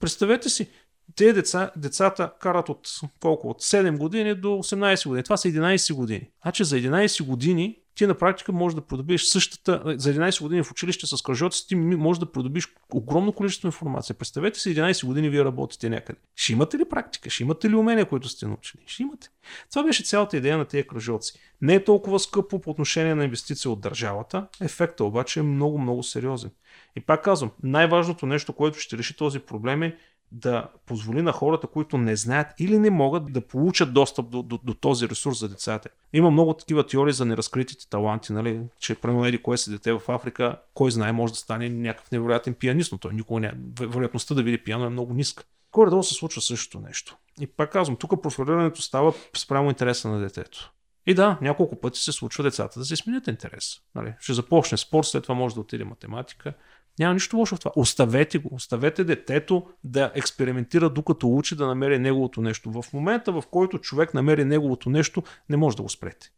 Представете 0.00 0.48
си, 0.48 0.68
те 1.16 1.32
деца, 1.32 1.70
децата 1.76 2.32
карат 2.40 2.68
от 2.68 2.88
колко? 3.20 3.48
От 3.48 3.62
7 3.62 3.98
години 3.98 4.34
до 4.34 4.48
18 4.48 5.08
години. 5.08 5.22
Това 5.24 5.36
са 5.36 5.48
11 5.48 5.94
години. 5.94 6.30
Значи 6.42 6.64
за 6.64 6.76
11 6.76 7.22
години 7.24 7.78
ти 7.94 8.06
на 8.06 8.14
практика 8.14 8.52
можеш 8.52 8.74
да 8.74 8.80
придобиеш 8.80 9.22
същата, 9.22 9.82
за 9.96 10.14
11 10.14 10.42
години 10.42 10.62
в 10.62 10.70
училище 10.70 11.06
с 11.06 11.22
кръжоци, 11.22 11.68
ти 11.68 11.74
можеш 11.76 12.18
да 12.18 12.32
придобиш 12.32 12.68
огромно 12.92 13.32
количество 13.32 13.68
информация. 13.68 14.16
Представете 14.16 14.60
си 14.60 14.76
11 14.76 15.06
години 15.06 15.28
вие 15.28 15.44
работите 15.44 15.90
някъде. 15.90 16.18
Ще 16.36 16.52
имате 16.52 16.78
ли 16.78 16.84
практика? 16.84 17.30
Ще 17.30 17.42
имате 17.42 17.70
ли 17.70 17.74
умения, 17.74 18.08
които 18.08 18.28
сте 18.28 18.46
научили? 18.46 18.82
Ще 18.86 19.02
имате. 19.02 19.28
Това 19.70 19.82
беше 19.84 20.04
цялата 20.04 20.36
идея 20.36 20.58
на 20.58 20.64
тези 20.64 20.86
кръжоци. 20.86 21.40
Не 21.62 21.74
е 21.74 21.84
толкова 21.84 22.18
скъпо 22.20 22.60
по 22.60 22.70
отношение 22.70 23.14
на 23.14 23.24
инвестиция 23.24 23.70
от 23.70 23.80
държавата, 23.80 24.46
ефекта 24.60 25.04
обаче 25.04 25.40
е 25.40 25.42
много, 25.42 25.78
много 25.78 26.02
сериозен. 26.02 26.50
И 26.96 27.00
пак 27.00 27.24
казвам, 27.24 27.50
най-важното 27.62 28.26
нещо, 28.26 28.52
което 28.52 28.78
ще 28.78 28.98
реши 28.98 29.16
този 29.16 29.38
проблем 29.38 29.82
е 29.82 29.96
да 30.34 30.68
позволи 30.86 31.22
на 31.22 31.32
хората, 31.32 31.66
които 31.66 31.98
не 31.98 32.16
знаят 32.16 32.46
или 32.58 32.78
не 32.78 32.90
могат 32.90 33.32
да 33.32 33.40
получат 33.40 33.94
достъп 33.94 34.30
до, 34.30 34.42
до, 34.42 34.58
до 34.64 34.74
този 34.74 35.08
ресурс 35.08 35.38
за 35.38 35.48
децата. 35.48 35.88
Има 36.12 36.30
много 36.30 36.54
такива 36.54 36.86
теории 36.86 37.12
за 37.12 37.24
неразкритите 37.24 37.88
таланти, 37.88 38.32
нали? 38.32 38.60
че 38.78 38.94
примерно 38.94 39.26
еди 39.26 39.42
кое 39.42 39.58
си 39.58 39.70
дете 39.70 39.92
в 39.92 40.02
Африка, 40.08 40.56
кой 40.74 40.90
знае, 40.90 41.12
може 41.12 41.32
да 41.32 41.38
стане 41.38 41.68
някакъв 41.68 42.10
невероятен 42.10 42.54
пианист, 42.54 42.92
но 42.92 42.98
той 42.98 43.14
никога 43.14 43.40
не. 43.40 43.52
Вероятността 43.80 44.34
да 44.34 44.42
види 44.42 44.58
пиано 44.58 44.84
е 44.84 44.90
много 44.90 45.14
ниска. 45.14 45.44
Горе-долу 45.72 46.02
се 46.02 46.14
случва 46.14 46.42
същото 46.42 46.80
нещо. 46.86 47.16
И 47.40 47.46
пак 47.46 47.72
казвам, 47.72 47.96
тук 47.96 48.22
профилирането 48.22 48.82
става 48.82 49.12
спрямо 49.36 49.68
интереса 49.68 50.08
на 50.08 50.20
детето. 50.20 50.72
И 51.06 51.14
да, 51.14 51.38
няколко 51.42 51.80
пъти 51.80 52.00
се 52.00 52.12
случва 52.12 52.42
децата 52.44 52.78
да 52.78 52.84
се 52.84 52.96
сменят 52.96 53.26
интерес. 53.26 53.80
Нали? 53.94 54.14
Ще 54.20 54.32
започне 54.32 54.78
спорт, 54.78 55.06
след 55.06 55.22
това 55.22 55.34
може 55.34 55.54
да 55.54 55.60
отиде 55.60 55.84
математика, 55.84 56.54
няма 56.98 57.14
нищо 57.14 57.36
лошо 57.36 57.56
в 57.56 57.58
това. 57.58 57.72
Оставете 57.76 58.38
го. 58.38 58.48
Оставете 58.52 59.04
детето 59.04 59.66
да 59.84 60.12
експериментира 60.14 60.90
докато 60.90 61.28
учи 61.28 61.56
да 61.56 61.66
намери 61.66 61.98
неговото 61.98 62.40
нещо. 62.40 62.82
В 62.82 62.92
момента, 62.92 63.32
в 63.32 63.42
който 63.50 63.78
човек 63.78 64.14
намери 64.14 64.44
неговото 64.44 64.90
нещо, 64.90 65.22
не 65.48 65.56
може 65.56 65.76
да 65.76 65.82
го 65.82 65.88
спрете. 65.88 66.30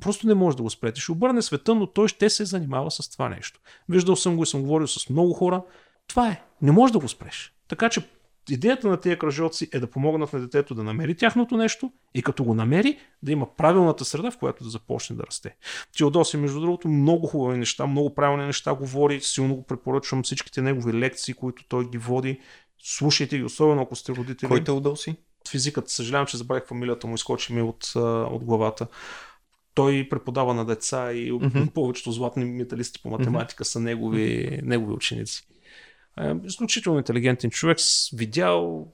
Просто 0.00 0.26
не 0.26 0.34
може 0.34 0.56
да 0.56 0.62
го 0.62 0.70
спрете. 0.70 1.00
Ще 1.00 1.12
обърне 1.12 1.42
света, 1.42 1.74
но 1.74 1.86
той 1.86 2.08
ще 2.08 2.30
се 2.30 2.44
занимава 2.44 2.90
с 2.90 3.10
това 3.10 3.28
нещо. 3.28 3.60
Виждал 3.88 4.16
съм 4.16 4.36
го 4.36 4.42
и 4.42 4.46
съм 4.46 4.62
говорил 4.62 4.86
с 4.86 5.08
много 5.08 5.32
хора. 5.32 5.62
Това 6.08 6.28
е. 6.28 6.42
Не 6.62 6.72
може 6.72 6.92
да 6.92 6.98
го 6.98 7.08
спреш. 7.08 7.54
Така 7.68 7.88
че 7.88 8.08
идеята 8.50 8.88
на 8.88 8.96
тези 8.96 9.18
кръжоци 9.18 9.68
е 9.72 9.80
да 9.80 9.86
помогнат 9.86 10.32
на 10.32 10.40
детето 10.40 10.74
да 10.74 10.82
намери 10.82 11.16
тяхното 11.16 11.56
нещо 11.56 11.92
и 12.14 12.22
като 12.22 12.44
го 12.44 12.54
намери, 12.54 12.98
да 13.22 13.32
има 13.32 13.56
правилната 13.56 14.04
среда, 14.04 14.30
в 14.30 14.38
която 14.38 14.64
да 14.64 14.70
започне 14.70 15.16
да 15.16 15.22
расте. 15.22 15.56
Теодоси, 15.98 16.36
между 16.36 16.60
другото, 16.60 16.88
много 16.88 17.26
хубави 17.26 17.58
неща, 17.58 17.86
много 17.86 18.14
правилни 18.14 18.46
неща 18.46 18.74
говори, 18.74 19.20
силно 19.20 19.56
го 19.56 19.62
препоръчвам 19.62 20.22
всичките 20.22 20.62
негови 20.62 20.92
лекции, 20.92 21.34
които 21.34 21.64
той 21.68 21.90
ги 21.90 21.98
води. 21.98 22.40
Слушайте 22.82 23.38
ги, 23.38 23.44
особено 23.44 23.82
ако 23.82 23.96
сте 23.96 24.12
родители. 24.12 24.48
Кой 24.48 24.64
Теодоси? 24.64 25.16
Физиката, 25.50 25.90
съжалявам, 25.90 26.26
че 26.26 26.36
забравих 26.36 26.66
фамилията 26.66 27.06
му, 27.06 27.14
изкочи 27.14 27.52
ми 27.52 27.62
от, 27.62 27.92
от 28.30 28.44
главата. 28.44 28.86
Той 29.74 30.08
преподава 30.10 30.54
на 30.54 30.64
деца 30.64 31.12
и 31.12 31.32
mm-hmm. 31.32 31.70
повечето 31.70 32.12
златни 32.12 32.44
металисти 32.44 33.02
по 33.02 33.10
математика 33.10 33.64
mm-hmm. 33.64 33.68
са 33.68 33.80
негови, 33.80 34.60
негови 34.62 34.92
ученици. 34.92 35.46
Е, 36.20 36.34
изключително 36.44 36.98
интелигентен 36.98 37.50
човек, 37.50 37.78
видял, 38.12 38.88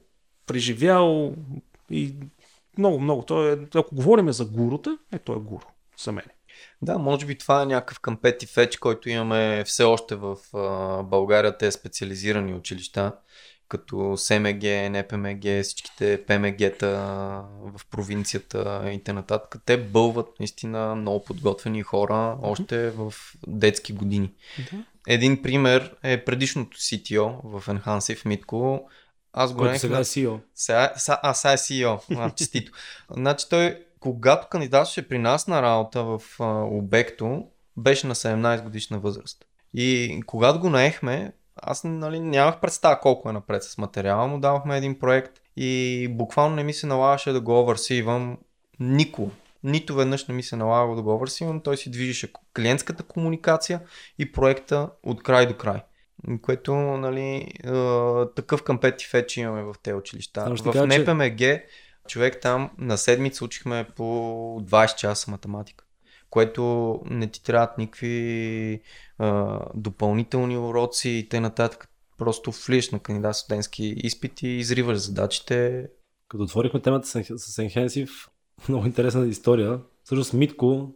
преживял 0.47 1.35
и 1.91 2.15
много, 2.79 3.01
много. 3.01 3.23
Той 3.23 3.53
е, 3.53 3.57
ако 3.75 3.95
говорим 3.95 4.33
за 4.33 4.45
гурута, 4.45 4.99
е 5.13 5.19
той 5.19 5.37
е 5.37 5.41
гуру 5.41 5.67
за 5.99 6.13
мен. 6.13 6.25
Да, 6.83 6.99
може 6.99 7.27
би 7.27 7.39
това 7.39 7.63
е 7.63 7.67
някакъв 7.67 8.01
компети 8.01 8.47
феч, 8.47 8.77
който 8.77 9.09
имаме 9.09 9.65
все 9.65 9.85
още 9.85 10.15
в 10.15 10.37
България, 11.05 11.59
те 11.59 11.73
специализирани 11.73 12.55
училища, 12.55 13.13
като 13.71 14.17
СМГ, 14.17 14.65
НПМГ, 14.91 15.63
всичките 15.63 16.25
ПМГ-та 16.27 16.89
в 17.77 17.81
провинцията 17.91 18.91
и 18.93 19.05
т.н. 19.05 19.25
Те 19.65 19.77
бълват 19.77 20.27
наистина 20.41 20.95
много 20.95 21.25
подготвени 21.25 21.83
хора 21.83 22.37
още 22.43 22.91
в 22.91 23.15
детски 23.47 23.93
години. 23.93 24.33
Да. 24.73 24.85
Един 25.09 25.43
пример 25.43 25.97
е 26.03 26.25
предишното 26.25 26.79
CTO 26.79 27.41
в 27.45 27.67
Enhansive 27.67 28.27
Митко. 28.27 28.89
Аз 29.33 29.53
го 29.53 29.79
сега 29.79 29.99
е 29.99 30.05
CEO. 30.05 30.39
Сега, 30.55 30.93
а, 31.09 31.35
сега 31.35 31.53
е 31.53 31.57
CEO. 31.57 32.17
А, 32.17 32.31
честито. 32.37 32.73
значи 33.11 33.47
той, 33.51 33.85
когато 34.01 34.49
кандидатстваше 34.49 35.09
при 35.09 35.19
нас 35.19 35.47
на 35.47 35.63
работа 35.63 36.05
в 36.05 36.23
а, 36.41 36.45
обекто, 36.65 37.47
беше 37.77 38.07
на 38.07 38.15
17 38.15 38.63
годишна 38.63 38.99
възраст. 38.99 39.45
И 39.75 40.21
когато 40.27 40.61
го 40.61 40.71
наехме, 40.71 41.33
аз 41.63 41.85
нали, 41.85 42.21
нямах 42.21 42.61
представа 42.61 43.01
колко 43.01 43.31
е 43.31 43.33
напред 43.33 43.65
с 43.65 43.79
материала, 43.79 44.27
му 44.27 44.41
давахме 44.41 44.77
един 44.77 44.99
проект 44.99 45.41
и 45.57 46.09
буквално 46.11 46.57
не 46.57 46.65
ми 46.65 46.73
се 46.73 46.87
налагаше 46.87 47.33
да 47.33 47.41
го 47.41 47.61
оверсивам 47.61 48.39
никога. 48.81 49.33
Нито 49.63 49.95
веднъж 49.95 50.27
не 50.27 50.35
ми 50.35 50.43
се 50.43 50.57
налага 50.57 50.95
да 50.95 51.03
го 51.03 51.15
оверсивам, 51.15 51.61
той 51.61 51.77
си 51.77 51.91
движеше 51.91 52.33
клиентската 52.57 53.03
комуникация 53.03 53.81
и 54.19 54.33
проекта 54.33 54.91
от 55.03 55.23
край 55.23 55.47
до 55.47 55.57
край. 55.57 55.83
Което, 56.43 56.75
нали, 56.75 57.53
такъв 58.37 58.63
кампети 58.63 59.07
феч 59.07 59.37
имаме 59.37 59.63
в 59.63 59.75
тези 59.83 59.95
училища. 59.95 60.55
в 60.57 60.73
кажа, 60.73 60.87
НПМГ 60.87 61.41
човек 62.09 62.41
там 62.43 62.71
на 62.79 62.99
седмица 62.99 63.45
учихме 63.45 63.87
по 63.97 64.03
20 64.65 64.97
часа 64.97 65.31
математика 65.31 65.85
което 66.31 66.95
не 67.05 67.27
ти 67.27 67.43
трябват 67.43 67.79
никакви 67.79 68.81
а, 69.19 69.59
допълнителни 69.75 70.59
уроци 70.59 71.09
и 71.09 71.29
т.н. 71.29 71.71
Просто 72.19 72.51
влиш 72.67 72.91
на 72.91 72.99
кандидат 72.99 73.37
студентски 73.37 73.85
изпити 73.97 74.49
изриваш 74.49 74.99
задачите. 74.99 75.89
Като 76.29 76.45
отворихме 76.45 76.81
темата 76.81 77.09
с, 77.09 77.15
Enhensive, 77.15 78.29
много 78.69 78.87
интересна 78.87 79.27
история. 79.27 79.81
Всъщност 80.05 80.33
Митко 80.33 80.95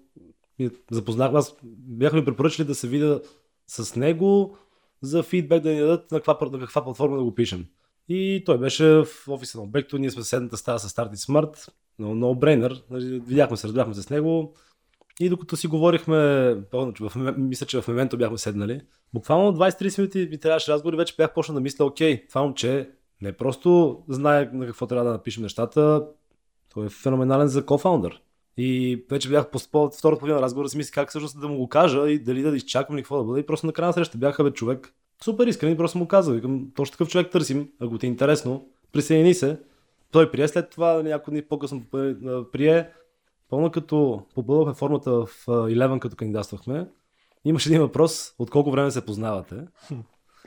запознах, 0.90 1.34
аз 1.34 1.56
бяха 1.62 2.16
ми 2.16 2.24
препоръчали 2.24 2.66
да 2.66 2.74
се 2.74 2.88
видя 2.88 3.20
с 3.66 3.96
него 3.96 4.56
за 5.02 5.22
фидбек 5.22 5.62
да 5.62 5.70
ни 5.70 5.80
дадат 5.80 6.10
на 6.10 6.18
каква, 6.18 6.38
на 6.52 6.58
каква 6.58 6.84
платформа 6.84 7.16
да 7.16 7.24
го 7.24 7.34
пишем. 7.34 7.66
И 8.08 8.42
той 8.46 8.58
беше 8.58 8.84
в 8.84 9.06
офиса 9.28 9.58
на 9.58 9.64
обекто, 9.64 9.98
ние 9.98 10.10
сме 10.10 10.22
в 10.22 10.26
седната 10.26 10.56
стая 10.56 10.78
с 10.78 10.88
Start 10.88 11.14
Smart, 11.14 11.68
но 11.98 12.08
no 12.08 12.38
brainer, 12.38 12.82
нали, 12.90 13.20
видяхме 13.26 13.56
се, 13.56 13.66
разбрахме 13.66 13.94
се 13.94 14.02
с 14.02 14.10
него 14.10 14.54
и 15.20 15.28
докато 15.28 15.56
си 15.56 15.66
говорихме, 15.66 16.16
в, 16.72 17.12
мисля, 17.36 17.66
че 17.66 17.80
в 17.80 17.88
момента 17.88 18.16
бяхме 18.16 18.38
седнали, 18.38 18.80
буквално 19.14 19.58
20-30 19.58 19.98
минути 19.98 20.28
ми 20.30 20.38
трябваше 20.38 20.72
разговор 20.72 20.92
и 20.92 20.96
вече 20.96 21.14
бях 21.16 21.34
почнал 21.34 21.54
да 21.54 21.60
мисля, 21.60 21.84
окей, 21.84 22.26
това 22.28 22.42
момче 22.42 22.90
не 23.22 23.32
просто 23.32 23.98
знае 24.08 24.50
на 24.52 24.66
какво 24.66 24.86
трябва 24.86 25.04
да 25.04 25.12
напишем 25.12 25.42
нещата, 25.42 26.06
той 26.74 26.86
е 26.86 26.88
феноменален 26.88 27.48
за 27.48 27.66
кофаундър. 27.66 28.20
И 28.56 29.04
вече 29.10 29.28
бях 29.28 29.50
по 29.50 29.58
втората 29.58 30.18
половина 30.18 30.36
на 30.36 30.42
разговора 30.42 30.68
си 30.68 30.76
мисли 30.76 30.92
как 30.92 31.08
всъщност 31.08 31.40
да 31.40 31.48
му 31.48 31.56
го 31.56 31.68
кажа 31.68 32.10
и 32.10 32.18
дали 32.18 32.42
да 32.42 32.56
изчакам 32.56 32.96
или 32.96 33.02
какво 33.02 33.18
да 33.18 33.24
бъде. 33.24 33.40
И 33.40 33.46
просто 33.46 33.66
на 33.66 33.72
края 33.72 33.86
на 33.86 33.92
среща 33.92 34.18
бяха 34.18 34.44
бе 34.44 34.50
човек. 34.50 34.94
Супер 35.24 35.46
искрен 35.46 35.72
и 35.72 35.76
просто 35.76 35.98
му 35.98 36.08
казах. 36.08 36.34
Викам, 36.34 36.70
точно 36.76 36.92
такъв 36.92 37.08
човек 37.08 37.30
търсим, 37.30 37.68
ако 37.80 37.98
ти 37.98 38.06
е 38.06 38.08
интересно. 38.08 38.68
Присъедини 38.92 39.34
се. 39.34 39.58
Той 40.10 40.30
прие 40.30 40.48
след 40.48 40.70
това, 40.70 41.02
няколко 41.02 41.30
дни 41.30 41.42
по-късно 41.42 41.82
прие. 42.52 42.90
Пълно 43.50 43.70
като 43.70 44.22
попълвахме 44.34 44.74
формата 44.74 45.10
в 45.10 45.26
Eleven, 45.46 45.98
като 45.98 46.16
кандидатствахме. 46.16 46.88
Имаше 47.44 47.68
един 47.68 47.80
въпрос, 47.80 48.34
от 48.38 48.50
колко 48.50 48.70
време 48.70 48.90
се 48.90 49.04
познавате. 49.04 49.56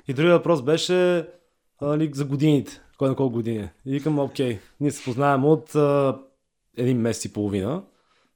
И 0.07 0.13
другия 0.13 0.38
въпрос 0.38 0.62
беше 0.62 1.17
а, 1.17 1.25
нали, 1.81 2.12
за 2.13 2.25
годините. 2.25 2.81
Кой 2.97 3.10
на 3.10 3.15
колко 3.15 3.33
години. 3.33 3.69
И 3.86 3.91
викам, 3.91 4.19
окей, 4.19 4.60
ние 4.79 4.91
се 4.91 5.03
познаваме 5.03 5.47
от 5.47 5.75
а, 5.75 6.19
един 6.77 7.01
месец 7.01 7.25
и 7.25 7.33
половина. 7.33 7.83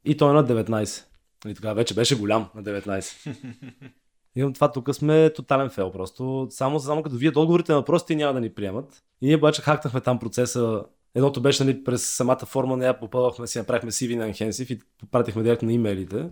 И 0.06 0.18
той 0.18 0.30
е 0.30 0.34
на 0.34 0.46
19. 0.46 1.06
И 1.48 1.56
тогава 1.56 1.76
вече 1.76 1.94
беше 1.94 2.20
голям 2.20 2.50
на 2.56 2.64
19. 2.64 3.36
И 4.36 4.54
това 4.54 4.72
тук 4.72 4.96
сме 4.96 5.34
тотален 5.34 5.70
фейл 5.70 5.92
просто. 5.92 6.48
Само, 6.50 6.80
само 6.80 7.04
като 7.04 7.16
вие 7.16 7.30
отговорите 7.30 7.72
на 7.72 7.78
въпросите 7.78 8.16
няма 8.16 8.34
да 8.34 8.40
ни 8.40 8.54
приемат. 8.54 9.04
И 9.22 9.26
ние 9.28 9.38
обаче 9.38 9.62
хакнахме 9.62 10.02
там 10.02 10.20
процеса. 10.20 10.84
Едното 11.16 11.42
беше 11.42 11.64
нали, 11.64 11.84
през 11.84 12.06
самата 12.06 12.46
форма, 12.46 12.78
нея 12.78 13.00
попълвахме 13.00 13.48
си, 13.48 13.58
направихме 13.58 13.92
CV 13.92 14.16
на 14.16 14.34
Enhensive 14.34 14.72
и 14.72 14.82
пратихме 15.12 15.44
директно 15.44 15.66
на 15.66 15.74
имейлите. 15.74 16.30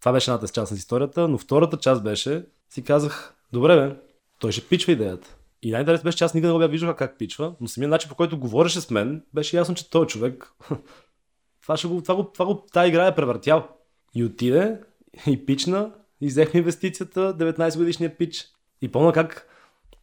Това 0.00 0.12
беше 0.12 0.30
едната 0.30 0.52
част 0.52 0.72
на 0.72 0.78
историята, 0.78 1.28
но 1.28 1.38
втората 1.38 1.76
част 1.76 2.02
беше, 2.02 2.44
си 2.70 2.84
казах, 2.84 3.34
добре 3.52 3.76
бе, 3.76 3.96
той 4.38 4.52
ще 4.52 4.68
пичва 4.68 4.92
идеята. 4.92 5.36
И 5.62 5.70
най-интересно 5.70 6.04
беше, 6.04 6.18
че 6.18 6.24
аз 6.24 6.34
никога 6.34 6.48
не 6.48 6.52
го 6.52 6.58
бях 6.58 6.70
виждал 6.70 6.96
как 6.96 7.18
пичва, 7.18 7.54
но 7.60 7.68
самият 7.68 7.90
начин 7.90 8.08
по 8.08 8.14
който 8.14 8.38
говореше 8.38 8.80
с 8.80 8.90
мен, 8.90 9.22
беше 9.34 9.56
ясно, 9.56 9.74
че 9.74 9.90
той 9.90 10.06
човек 10.06 10.52
това, 11.62 11.76
ще 11.76 11.88
го, 11.88 12.02
това, 12.02 12.14
го, 12.14 12.24
това 12.24 12.46
го, 12.46 12.66
тази 12.72 12.88
игра 12.88 13.06
е 13.06 13.14
превъртял. 13.14 13.68
И 14.14 14.24
отиде, 14.24 14.80
и 15.26 15.46
пична, 15.46 15.92
и 16.20 16.26
взехме 16.26 16.58
инвестицията, 16.58 17.36
19 17.38 17.76
годишния 17.76 18.16
пич. 18.16 18.48
И 18.82 18.88
помня 18.88 19.12
как 19.12 19.48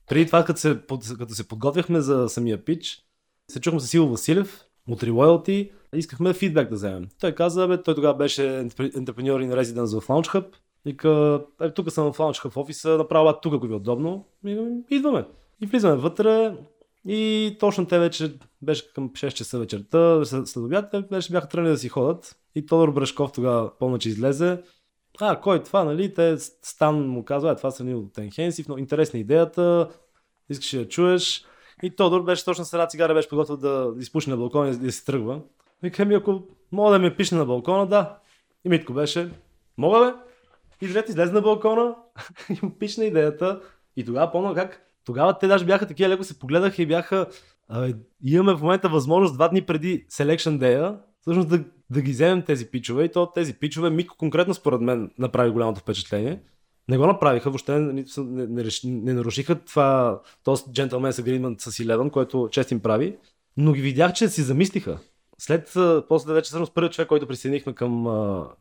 преди 0.07 0.25
това, 0.25 0.45
като 0.45 0.59
се, 0.59 0.79
като 1.17 1.33
се 1.33 1.47
подготвяхме 1.47 2.01
за 2.01 2.29
самия 2.29 2.65
пич, 2.65 3.08
се 3.49 3.61
чухме 3.61 3.79
с 3.79 3.93
Иво 3.93 4.07
Василев 4.07 4.65
от 4.89 5.01
Reloyalty, 5.01 5.71
искахме 5.95 6.33
фидбек 6.33 6.69
да 6.69 6.75
вземем. 6.75 7.07
Той 7.19 7.31
каза, 7.31 7.67
бе, 7.67 7.83
той 7.83 7.95
тогава 7.95 8.13
беше 8.13 8.41
entrepreneur 8.41 9.47
in 9.47 9.63
residence 9.63 9.99
в 9.99 10.07
Launch 10.07 10.35
Hub. 10.35 10.45
Вика, 10.85 11.41
е, 11.61 11.73
тук 11.73 11.91
съм 11.91 12.13
в 12.13 12.17
Launch 12.17 12.45
Hub 12.45 12.57
офиса, 12.57 12.97
направо 12.97 13.33
тук, 13.41 13.53
ако 13.53 13.67
ви 13.67 13.73
е 13.73 13.75
удобно. 13.75 14.25
И, 14.45 14.67
идваме. 14.89 15.25
И 15.61 15.65
влизаме 15.65 15.95
вътре, 15.95 16.53
и 17.07 17.55
точно 17.59 17.85
те 17.85 17.99
вече 17.99 18.33
беше 18.61 18.93
към 18.93 19.09
6 19.09 19.31
часа 19.31 19.59
вечерта, 19.59 20.25
след 20.25 20.57
обяд, 20.57 20.95
вече 21.11 21.31
бяха 21.31 21.47
тръгнали 21.47 21.73
да 21.73 21.77
си 21.77 21.89
ходят. 21.89 22.35
И 22.55 22.65
Тодор 22.65 22.91
Брашков 22.91 23.31
тогава 23.31 23.77
помня, 23.79 23.99
че 23.99 24.09
излезе. 24.09 24.61
А, 25.19 25.41
кой 25.41 25.57
е 25.57 25.63
това, 25.63 25.83
нали? 25.83 26.13
Те 26.13 26.37
Стан 26.37 27.07
му 27.07 27.25
казва, 27.25 27.51
е, 27.51 27.55
това 27.55 27.71
са 27.71 27.83
ни 27.83 27.95
от 27.95 28.17
Енхенсив, 28.17 28.67
но 28.67 28.77
интересна 28.77 29.19
идеята, 29.19 29.89
искаш 30.49 30.71
да 30.71 30.87
чуеш. 30.87 31.45
И 31.83 31.95
Тодор 31.95 32.23
беше 32.23 32.45
точно 32.45 32.65
с 32.65 32.73
една 32.73 32.87
цигара, 32.87 33.13
беше 33.13 33.29
подготвил 33.29 33.57
да 33.57 33.93
изпуши 33.99 34.29
на 34.29 34.37
балкона 34.37 34.69
и 34.69 34.75
да 34.75 34.91
си 34.91 35.05
тръгва. 35.05 35.41
Вика 35.83 36.05
ми, 36.05 36.13
ако 36.15 36.43
мога 36.71 36.91
да 36.91 36.99
ме 36.99 37.15
пишне 37.15 37.37
на 37.37 37.45
балкона, 37.45 37.87
да. 37.87 38.17
И 38.65 38.69
Митко 38.69 38.93
беше, 38.93 39.31
мога 39.77 39.99
бе. 39.99 40.13
И 40.85 40.89
двете 40.89 41.11
излезе 41.11 41.31
на 41.31 41.41
балкона 41.41 41.95
и 42.49 42.65
му 42.65 42.71
пишна 42.71 43.05
идеята. 43.05 43.61
И 43.95 44.05
тогава 44.05 44.31
помня 44.31 44.55
как 44.55 44.81
тогава 45.05 45.37
те 45.37 45.47
даже 45.47 45.65
бяха 45.65 45.87
такива, 45.87 46.09
леко 46.09 46.23
се 46.23 46.39
погледаха 46.39 46.81
и 46.81 46.85
бяха 46.85 47.27
Абе, 47.69 47.93
имаме 48.23 48.57
в 48.57 48.61
момента 48.61 48.89
възможност 48.89 49.33
два 49.33 49.47
дни 49.47 49.61
преди 49.61 50.05
Selection 50.07 50.57
Day 50.57 50.97
всъщност 51.21 51.49
да, 51.49 51.63
да 51.89 52.01
ги 52.01 52.11
вземем 52.11 52.41
тези 52.41 52.65
пичове 52.71 53.03
и 53.03 53.11
то 53.11 53.31
тези 53.31 53.53
пичове 53.53 53.89
Мико 53.89 54.17
конкретно 54.17 54.53
според 54.53 54.81
мен 54.81 55.11
направи 55.17 55.51
голямото 55.51 55.79
впечатление. 55.79 56.41
Не 56.89 56.97
го 56.97 57.07
направиха, 57.07 57.49
въобще 57.49 57.79
не, 57.79 57.93
не, 58.17 58.43
не, 58.47 58.63
не 58.85 59.13
нарушиха 59.13 59.55
това, 59.55 60.21
този 60.43 60.63
Gentleman's 60.63 61.23
Agreement 61.23 61.61
с 61.61 61.71
Eleven, 61.71 62.11
което 62.11 62.49
чест 62.51 62.71
им 62.71 62.79
прави, 62.79 63.17
но 63.57 63.73
ги 63.73 63.81
видях, 63.81 64.13
че 64.13 64.29
си 64.29 64.41
замислиха. 64.41 64.99
След, 65.37 65.73
после 66.07 66.33
вече 66.33 66.47
всъщност 66.47 66.73
първият 66.73 66.93
човек, 66.93 67.07
който 67.07 67.27
присъединихме 67.27 67.73
към, 67.73 68.07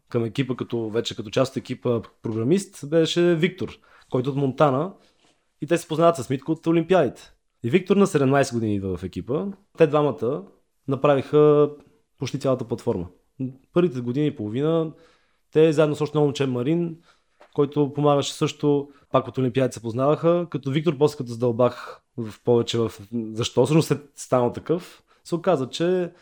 към 0.08 0.24
екипа, 0.24 0.54
като, 0.56 0.90
вече 0.90 1.16
като 1.16 1.30
част 1.30 1.52
от 1.52 1.56
екипа 1.56 2.00
програмист, 2.22 2.88
беше 2.88 3.34
Виктор, 3.34 3.78
който 4.10 4.30
от 4.30 4.36
Монтана 4.36 4.92
и 5.60 5.66
те 5.66 5.78
се 5.78 5.88
познават 5.88 6.16
с 6.16 6.30
Митко 6.30 6.52
от 6.52 6.66
Олимпиадите. 6.66 7.32
И 7.62 7.70
Виктор 7.70 7.96
на 7.96 8.06
17 8.06 8.52
години 8.52 8.74
идва 8.74 8.96
в 8.96 9.04
екипа. 9.04 9.46
Те 9.78 9.86
двамата 9.86 10.42
направиха 10.88 11.70
почти 12.18 12.40
цялата 12.40 12.64
платформа. 12.64 13.06
Първите 13.72 14.00
години 14.00 14.26
и 14.26 14.36
половина 14.36 14.92
те 15.52 15.72
заедно 15.72 15.96
с 15.96 16.00
още 16.00 16.16
много 16.16 16.26
момче 16.26 16.46
Марин, 16.46 16.96
който 17.54 17.92
помагаше 17.92 18.32
също, 18.32 18.88
пак 19.12 19.28
от 19.28 19.38
Олимпиадите 19.38 19.74
се 19.74 19.82
познаваха, 19.82 20.46
като 20.50 20.70
Виктор 20.70 20.98
после 20.98 21.16
като 21.16 21.30
задълбах 21.30 22.00
в 22.16 22.34
повече 22.44 22.78
в 22.78 22.92
защо 23.32 23.64
всъщност 23.64 23.90
е 23.90 23.98
станал 24.14 24.52
такъв, 24.52 25.02
се 25.24 25.34
оказа, 25.34 25.68
че 25.68 26.12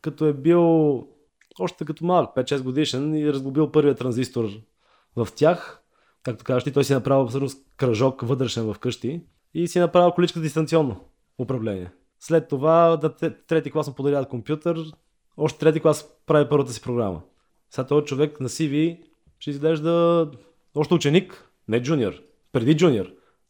като 0.00 0.26
е 0.26 0.32
бил 0.32 1.06
още 1.60 1.84
като 1.84 2.04
малък, 2.04 2.36
5-6 2.36 2.62
годишен 2.62 3.14
и 3.14 3.32
разглобил 3.32 3.70
първия 3.70 3.94
транзистор 3.94 4.48
в 5.16 5.28
тях, 5.36 5.82
както 6.22 6.44
кажеш 6.44 6.64
ти, 6.64 6.72
той 6.72 6.84
си 6.84 6.92
е 6.92 6.96
направил 6.96 7.26
всъщност 7.26 7.66
кръжок 7.76 8.22
вътрешен 8.22 8.72
в 8.72 8.78
къщи 8.78 9.22
и 9.54 9.68
си 9.68 9.78
е 9.78 9.82
направил 9.82 10.10
количка 10.10 10.40
дистанционно 10.40 11.00
управление. 11.38 11.90
След 12.20 12.48
това 12.48 12.96
да 12.96 13.14
трети 13.46 13.70
клас 13.70 13.88
му 13.88 13.94
подаряват 13.94 14.28
компютър, 14.28 14.92
още 15.36 15.58
трети 15.58 15.80
клас 15.80 16.08
прави 16.26 16.48
първата 16.48 16.72
си 16.72 16.82
програма. 16.82 17.22
Сега 17.70 17.86
този 17.86 18.06
човек 18.06 18.40
на 18.40 18.48
CV 18.48 19.02
ще 19.38 19.50
изглежда 19.50 20.30
още 20.78 20.94
ученик, 20.94 21.50
не 21.68 21.82
джуниор, 21.82 22.12
преди 22.52 22.76
джуниор. 22.76 23.06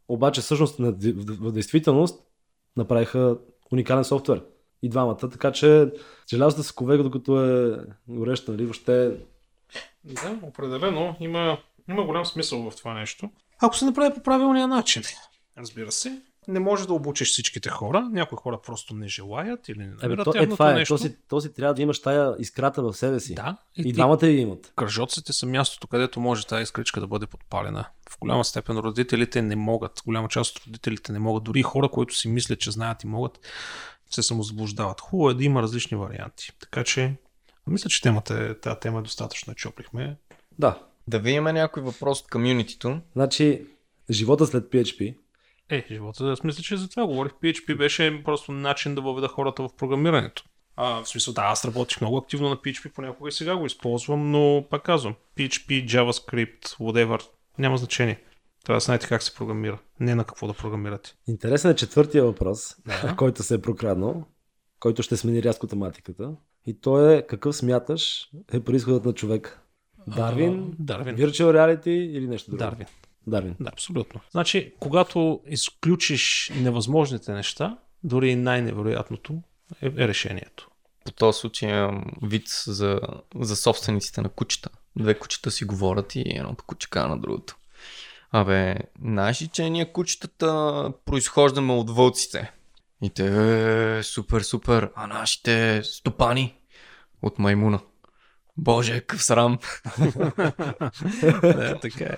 Обаче 0.08 0.40
всъщност 0.40 0.76
в 0.78 1.52
действителност 1.52 2.24
направиха 2.76 3.38
уникален 3.72 4.04
софтуер. 4.04 4.42
И 4.82 4.88
двамата, 4.88 5.16
така 5.16 5.52
че 5.52 5.92
желязо 6.30 6.56
да 6.56 6.62
се 6.62 6.74
кове, 6.74 6.96
докато 6.96 7.44
е 7.44 7.78
гореща, 8.08 8.52
нали, 8.52 8.64
въобще... 8.64 9.16
Да, 10.04 10.38
определено 10.42 11.16
има 11.20 11.58
има 11.88 12.04
голям 12.04 12.26
смисъл 12.26 12.70
в 12.70 12.76
това 12.76 12.94
нещо. 12.94 13.30
Ако 13.62 13.76
се 13.76 13.84
направи 13.84 14.14
по 14.14 14.22
правилния 14.22 14.68
начин, 14.68 15.02
разбира 15.58 15.92
се, 15.92 16.22
не 16.48 16.60
може 16.60 16.86
да 16.86 16.92
обучиш 16.92 17.30
всичките 17.30 17.70
хора. 17.70 18.08
Някои 18.12 18.38
хора 18.38 18.60
просто 18.66 18.94
не 18.94 19.08
желаят 19.08 19.68
или 19.68 19.78
не 19.78 19.86
намират 20.02 20.24
то, 20.24 20.32
е, 20.36 20.48
това 20.48 20.70
е. 20.70 20.74
нещо. 20.74 20.94
То 20.94 20.98
си, 20.98 21.16
то 21.28 21.40
си 21.40 21.54
трябва 21.54 21.74
да 21.74 21.82
имаш 21.82 22.02
тая 22.02 22.34
искрата 22.38 22.82
в 22.82 22.94
себе 22.94 23.20
си. 23.20 23.34
Да. 23.34 23.56
И, 23.76 23.88
и 23.88 23.92
двамата 23.92 24.18
я 24.22 24.40
имат. 24.40 24.72
Кръжоците 24.76 25.32
са 25.32 25.46
мястото, 25.46 25.86
където 25.86 26.20
може 26.20 26.46
тази 26.46 26.62
искричка 26.62 27.00
да 27.00 27.06
бъде 27.06 27.26
подпалена. 27.26 27.84
В 28.10 28.18
голяма 28.20 28.44
степен 28.44 28.78
родителите 28.78 29.42
не 29.42 29.56
могат. 29.56 30.02
Голяма 30.06 30.28
част 30.28 30.56
от 30.56 30.66
родителите 30.66 31.12
не 31.12 31.18
могат. 31.18 31.44
Дори 31.44 31.62
хора, 31.62 31.88
които 31.88 32.16
си 32.16 32.28
мислят, 32.28 32.60
че 32.60 32.70
знаят 32.70 33.04
и 33.04 33.06
могат, 33.06 33.40
се 34.10 34.22
самозаблуждават. 34.22 35.00
Хубаво 35.00 35.30
е 35.30 35.34
да 35.34 35.44
има 35.44 35.62
различни 35.62 35.96
варианти. 35.96 36.52
Така 36.60 36.84
че, 36.84 37.14
мисля, 37.66 37.90
че 37.90 38.02
темата 38.02 38.34
е, 38.34 38.54
тази 38.54 38.80
тема 38.80 38.98
е 38.98 39.02
достатъчно 39.02 39.54
чоплихме. 39.54 40.16
Да, 40.58 40.78
да 41.08 41.18
ви 41.18 41.30
има 41.30 41.52
някой 41.52 41.82
въпрос 41.82 42.20
от 42.20 42.30
комьюнитито. 42.30 43.00
Значи, 43.12 43.66
живота 44.10 44.46
след 44.46 44.64
PHP. 44.64 45.16
Е, 45.70 45.84
живота, 45.88 46.24
аз 46.24 46.44
мисля, 46.44 46.62
че 46.62 46.76
за 46.76 46.88
това 46.88 47.06
говорих. 47.06 47.32
PHP 47.32 47.76
беше 47.76 48.22
просто 48.24 48.52
начин 48.52 48.94
да 48.94 49.00
въведа 49.00 49.28
хората 49.28 49.62
в 49.62 49.76
програмирането. 49.76 50.44
А, 50.76 51.02
в 51.02 51.08
смисъл, 51.08 51.34
да, 51.34 51.42
аз 51.42 51.64
работих 51.64 52.00
много 52.00 52.16
активно 52.16 52.48
на 52.48 52.56
PHP, 52.56 52.92
понякога 52.92 53.28
и 53.28 53.32
сега 53.32 53.56
го 53.56 53.66
използвам, 53.66 54.30
но 54.30 54.66
пак 54.70 54.82
казвам, 54.82 55.14
PHP, 55.36 55.86
JavaScript, 55.86 56.66
whatever, 56.66 57.22
няма 57.58 57.78
значение. 57.78 58.20
Трябва 58.64 58.76
да 58.76 58.84
знаете 58.84 59.08
как 59.08 59.22
се 59.22 59.34
програмира, 59.34 59.78
не 60.00 60.14
на 60.14 60.24
какво 60.24 60.46
да 60.46 60.52
програмирате. 60.52 61.14
Интересен 61.28 61.70
е 61.70 61.76
четвъртия 61.76 62.24
въпрос, 62.24 62.76
да. 62.86 63.16
който 63.18 63.42
се 63.42 63.54
е 63.54 63.60
прокраднал, 63.60 64.24
който 64.80 65.02
ще 65.02 65.16
смени 65.16 65.42
рязко 65.42 65.66
тематиката. 65.66 66.32
И 66.66 66.80
то 66.80 67.10
е 67.10 67.26
какъв 67.26 67.56
смяташ 67.56 68.30
е 68.52 68.60
происходът 68.60 69.04
на 69.04 69.12
човека? 69.12 69.60
Дарвин? 70.06 70.74
Дарвин. 70.78 71.16
Virtual 71.16 71.44
Reality 71.44 71.88
или 71.88 72.28
нещо 72.28 72.50
друго? 72.50 72.58
Дарвин. 72.58 72.86
Дарвин. 73.28 73.56
Да, 73.60 73.70
абсолютно. 73.72 74.20
Значи, 74.30 74.72
когато 74.80 75.40
изключиш 75.46 76.52
невъзможните 76.56 77.32
неща, 77.32 77.78
дори 78.04 78.30
и 78.30 78.36
най-невероятното 78.36 79.42
е, 79.82 79.86
е 79.86 80.08
решението. 80.08 80.68
По 81.04 81.12
този 81.12 81.38
случай 81.38 81.70
имам 81.70 82.04
вид 82.22 82.48
за, 82.66 83.00
за 83.34 83.56
собствениците 83.56 84.20
на 84.20 84.28
кучета. 84.28 84.70
Две 84.96 85.18
кучета 85.18 85.50
си 85.50 85.64
говорят 85.64 86.14
и 86.14 86.24
едното 86.26 86.64
куче 86.64 86.88
на 86.94 87.18
другото. 87.18 87.56
Абе, 88.32 88.76
знаеш 89.04 89.48
че 89.52 89.70
ние 89.70 89.92
кучетата 89.92 90.92
произхождаме 91.04 91.72
от 91.72 91.90
вълците? 91.90 92.52
И 93.02 93.10
те, 93.10 93.98
е, 93.98 94.02
супер, 94.02 94.40
супер, 94.40 94.90
а 94.96 95.06
нашите 95.06 95.82
стопани 95.84 96.54
от 97.22 97.38
маймуна. 97.38 97.80
Боже, 98.58 99.00
какъв 99.00 99.22
срам. 99.24 99.58
да, 101.42 101.78
така 101.82 102.04
е. 102.04 102.16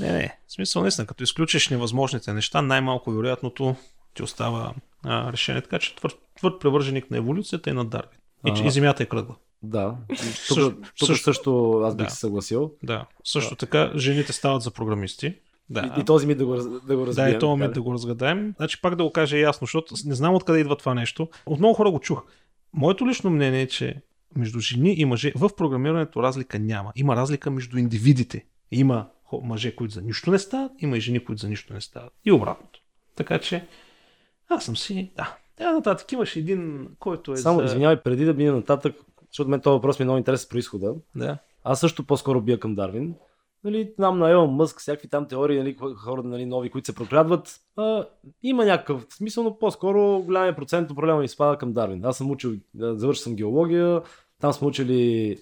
Не, 0.00 0.12
не. 0.12 0.38
В 0.46 0.52
смисъл, 0.52 0.82
наистина, 0.82 1.06
като 1.06 1.22
изключиш 1.24 1.68
невъзможните 1.68 2.32
неща, 2.32 2.62
най-малко 2.62 3.10
вероятното 3.10 3.76
ти 4.14 4.22
остава 4.22 4.74
а, 5.04 5.32
решение. 5.32 5.62
Така 5.62 5.78
че 5.78 5.96
твърд, 5.96 6.14
твърд 6.36 6.54
превърженик 6.60 7.10
на 7.10 7.16
еволюцията 7.16 7.70
е 7.70 7.72
на 7.72 7.84
Дарвин. 7.84 8.18
И, 8.46 8.66
и 8.66 8.70
земята 8.70 9.02
е 9.02 9.06
кръгла. 9.06 9.34
Да. 9.62 9.94
Също- 10.16 10.54
Тук, 10.70 10.74
тук 10.98 11.08
също- 11.08 11.24
също 11.24 11.80
аз 11.84 11.94
бих 11.96 12.06
Да. 12.06 12.12
се 12.12 12.18
съгласил. 12.18 12.72
Да. 12.82 13.06
Също 13.24 13.56
така, 13.56 13.90
жените 13.96 14.32
стават 14.32 14.62
за 14.62 14.70
програмисти. 14.70 15.34
Да. 15.70 15.94
И, 15.96 16.00
и 16.00 16.04
този 16.04 16.26
ми 16.26 16.34
да 16.34 16.46
го, 16.46 16.54
да 16.56 16.96
го 16.96 17.00
Да, 17.00 17.06
разбием. 17.06 17.36
и 17.36 17.38
то 17.38 17.48
момент 17.48 17.70
така 17.70 17.74
да 17.74 17.82
го 17.82 17.92
разгадаем. 17.92 18.54
Значи 18.56 18.80
пак 18.80 18.96
да 18.96 19.04
го 19.04 19.12
кажа 19.12 19.38
ясно, 19.38 19.64
защото 19.64 19.94
не 20.04 20.14
знам 20.14 20.34
откъде 20.34 20.60
идва 20.60 20.76
това 20.76 20.94
нещо. 20.94 21.28
От 21.46 21.58
много 21.58 21.74
хора 21.74 21.90
го 21.90 21.98
чух. 22.00 22.22
Моето 22.72 23.08
лично 23.08 23.30
мнение 23.30 23.62
е, 23.62 23.68
че 23.68 24.02
между 24.36 24.60
жени 24.60 24.94
и 24.94 25.04
мъже 25.04 25.32
в 25.36 25.50
програмирането 25.56 26.22
разлика 26.22 26.58
няма. 26.58 26.92
Има 26.96 27.16
разлика 27.16 27.50
между 27.50 27.78
индивидите. 27.78 28.46
Има 28.70 29.06
мъже, 29.42 29.76
които 29.76 29.94
за 29.94 30.02
нищо 30.02 30.30
не 30.30 30.38
стават, 30.38 30.72
има 30.78 30.96
и 30.96 31.00
жени, 31.00 31.24
които 31.24 31.40
за 31.40 31.48
нищо 31.48 31.74
не 31.74 31.80
стават. 31.80 32.12
И 32.24 32.32
обратното. 32.32 32.80
Така 33.16 33.38
че 33.38 33.66
аз 34.48 34.64
съм 34.64 34.76
си... 34.76 35.12
Да. 35.16 35.36
Тя 35.56 35.72
нататък 35.72 36.12
имаше 36.12 36.38
един, 36.38 36.88
който 36.98 37.32
е 37.32 37.36
Само, 37.36 37.58
за... 37.58 37.64
извинявай, 37.64 37.96
преди 38.02 38.24
да 38.24 38.34
минем 38.34 38.54
нататък, 38.54 38.96
защото 39.30 39.50
мен 39.50 39.60
този 39.60 39.72
въпрос 39.72 39.98
ми 39.98 40.02
е 40.02 40.06
много 40.06 40.18
интересен 40.18 40.46
с 40.46 40.48
происхода. 40.48 40.94
Да. 41.16 41.38
Аз 41.64 41.80
също 41.80 42.06
по-скоро 42.06 42.40
бия 42.40 42.60
към 42.60 42.74
Дарвин. 42.74 43.14
Нали, 43.64 43.92
там 43.96 44.18
на 44.18 44.30
Елон 44.30 44.50
Мъск, 44.50 44.80
всякакви 44.80 45.08
там 45.08 45.28
теории, 45.28 45.58
нали, 45.58 45.76
хора 45.96 46.22
нали, 46.22 46.46
нови, 46.46 46.70
които 46.70 46.86
се 46.86 46.94
прокрадват. 46.94 47.60
А, 47.76 48.06
има 48.42 48.64
някакъв 48.64 49.06
смисъл, 49.10 49.44
но 49.44 49.58
по-скоро 49.58 50.22
голямия 50.22 50.56
процент 50.56 50.90
определено 50.90 51.20
ми 51.20 51.28
спада 51.28 51.58
към 51.58 51.72
Дарвин. 51.72 52.04
Аз 52.04 52.16
съм 52.16 52.30
учил, 52.30 52.52
завършил 52.74 53.22
съм 53.22 53.36
геология, 53.36 54.02
там 54.44 54.52
сме 54.52 54.68
учили 54.68 55.36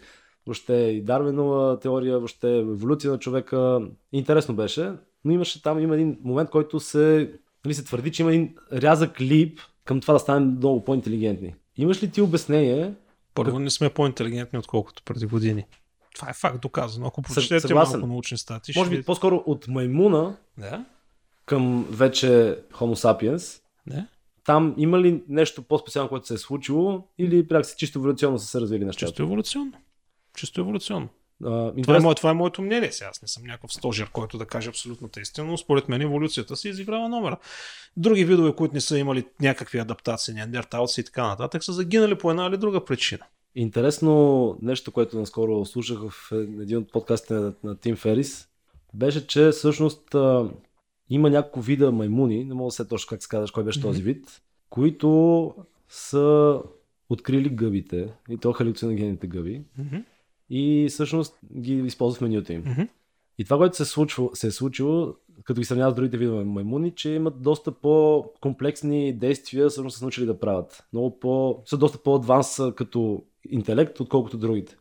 въобще 0.47 0.75
и 0.75 1.03
Дарвинова 1.03 1.79
теория, 1.79 2.19
въобще 2.19 2.59
еволюция 2.59 3.11
на 3.13 3.19
човека. 3.19 3.81
Интересно 4.13 4.55
беше, 4.55 4.93
но 5.25 5.33
имаше 5.33 5.63
там 5.63 5.81
има 5.81 5.95
един 5.95 6.19
момент, 6.25 6.51
който 6.51 6.81
се, 6.81 7.33
нали, 7.65 7.75
се 7.75 7.85
твърди, 7.85 8.13
че 8.13 8.23
има 8.23 8.33
един 8.33 8.55
рязък 8.73 9.21
лип 9.21 9.61
към 9.85 10.01
това 10.01 10.15
да 10.15 10.21
станем 10.21 10.49
много 10.49 10.85
по-интелигентни. 10.85 11.55
Имаш 11.77 12.03
ли 12.03 12.11
ти 12.11 12.21
обяснение 12.21 12.95
Първо, 13.35 13.59
не 13.59 13.71
сме 13.71 13.91
по-интелигентни, 13.91 14.59
отколкото 14.59 15.03
преди 15.03 15.27
години. 15.27 15.65
Това 16.15 16.31
е 16.31 16.35
факт 16.35 16.61
доказано. 16.61 17.07
Ако 17.07 17.23
прочетете 17.23 17.61
съгласен. 17.61 18.01
малко 18.01 18.13
научни 18.13 18.39
статии, 18.39 18.75
Може 18.77 18.91
би 18.91 19.03
по-скоро 19.03 19.43
от 19.47 19.69
маймуна 19.69 20.37
Да? 20.59 20.85
към 21.47 21.87
вече 21.91 22.59
Homo 22.73 22.95
sapiens. 22.95 23.63
Да? 23.87 24.07
Там 24.45 24.75
има 24.79 25.01
ли 25.01 25.23
нещо 25.29 25.63
по-специално, 25.63 26.09
което 26.09 26.27
се 26.27 26.35
е 26.35 26.39
случило 26.39 27.09
или 27.19 27.49
пряк 27.49 27.67
си 27.67 27.75
чисто 27.79 27.99
еволюционно 27.99 28.39
са 28.39 28.47
се 28.47 28.61
развили 28.61 28.85
нещата? 28.85 29.07
Чисто 29.07 29.23
еволюционно. 29.23 29.73
Чисто 30.37 30.61
еволюционно. 30.61 31.09
А, 31.45 31.73
Това 31.83 31.97
е, 31.97 32.01
мое, 32.01 32.15
това 32.15 32.31
е 32.31 32.35
моето 32.35 32.63
мнение. 32.63 32.93
Сега 32.93 33.11
аз 33.11 33.23
не 33.23 33.29
съм 33.29 33.43
някакъв 33.43 33.73
стожер, 33.73 34.11
който 34.11 34.39
да 34.39 34.47
каже 34.47 34.69
абсолютната 34.69 35.21
истина, 35.21 35.47
но 35.47 35.59
според 35.59 35.89
мен 35.89 36.03
еволюцията 36.03 36.57
си 36.57 36.69
изиграва 36.69 37.09
номера. 37.09 37.37
Други 37.97 38.25
видове, 38.25 38.55
които 38.57 38.75
не 38.75 38.81
са 38.81 38.99
имали 38.99 39.25
някакви 39.41 39.79
адаптации, 39.79 40.35
неандерталци 40.35 41.01
и 41.01 41.05
така 41.05 41.27
нататък, 41.27 41.65
са 41.65 41.73
загинали 41.73 42.19
по 42.19 42.31
една 42.31 42.47
или 42.47 42.57
друга 42.57 42.85
причина. 42.85 43.25
интересно 43.55 44.59
нещо, 44.63 44.93
което 44.93 45.19
наскоро 45.19 45.67
слушах 45.67 45.99
в 46.09 46.33
един 46.33 46.79
от 46.79 46.93
подкастите 46.93 47.35
на, 47.35 47.53
на 47.65 47.77
Тим 47.77 47.97
Ферис, 47.97 48.49
беше, 48.95 49.27
че 49.27 49.51
всъщност 49.51 50.15
има 51.15 51.31
няколко 51.31 51.61
вида 51.61 51.93
маймуни, 51.93 52.45
не 52.45 52.55
мога 52.55 52.69
да 52.69 52.73
се 52.73 52.89
точно 52.89 53.09
как 53.09 53.23
се 53.23 53.29
казваш 53.29 53.51
кой 53.51 53.65
беше 53.65 53.81
този 53.81 54.03
вид, 54.03 54.43
които 54.71 55.55
са 55.89 56.59
открили 57.11 57.49
гъбите, 57.49 58.09
и 58.31 58.37
то 58.39 58.53
халюциногенните 58.53 59.27
гъби, 59.27 59.63
и 60.51 60.87
всъщност 60.91 61.39
ги 61.57 61.75
използват 61.75 62.19
в 62.19 62.23
менюта 62.23 62.53
им. 62.53 62.65
И 63.39 63.45
това, 63.45 63.57
което 63.57 63.77
се, 63.77 63.85
случва, 63.85 64.29
се 64.35 64.47
е 64.47 64.51
случило, 64.51 65.15
като 65.45 65.61
ги 65.61 65.65
сравняват 65.65 65.95
с 65.95 65.97
другите 65.97 66.19
видове 66.19 66.45
маймуни, 66.45 66.91
че 66.91 67.11
имат 67.11 67.43
доста 67.43 67.73
по-комплексни 67.73 69.13
действия, 69.13 69.69
всъщност 69.69 69.99
са 69.99 70.05
научили 70.05 70.27
да 70.27 70.41
правят. 70.41 70.85
Много 70.93 71.19
по, 71.21 71.63
са 71.67 71.79
доста 71.79 71.99
по-адванс 71.99 72.61
като 72.77 73.23
интелект, 73.51 74.01
отколкото 74.01 74.39
другите. 74.39 74.77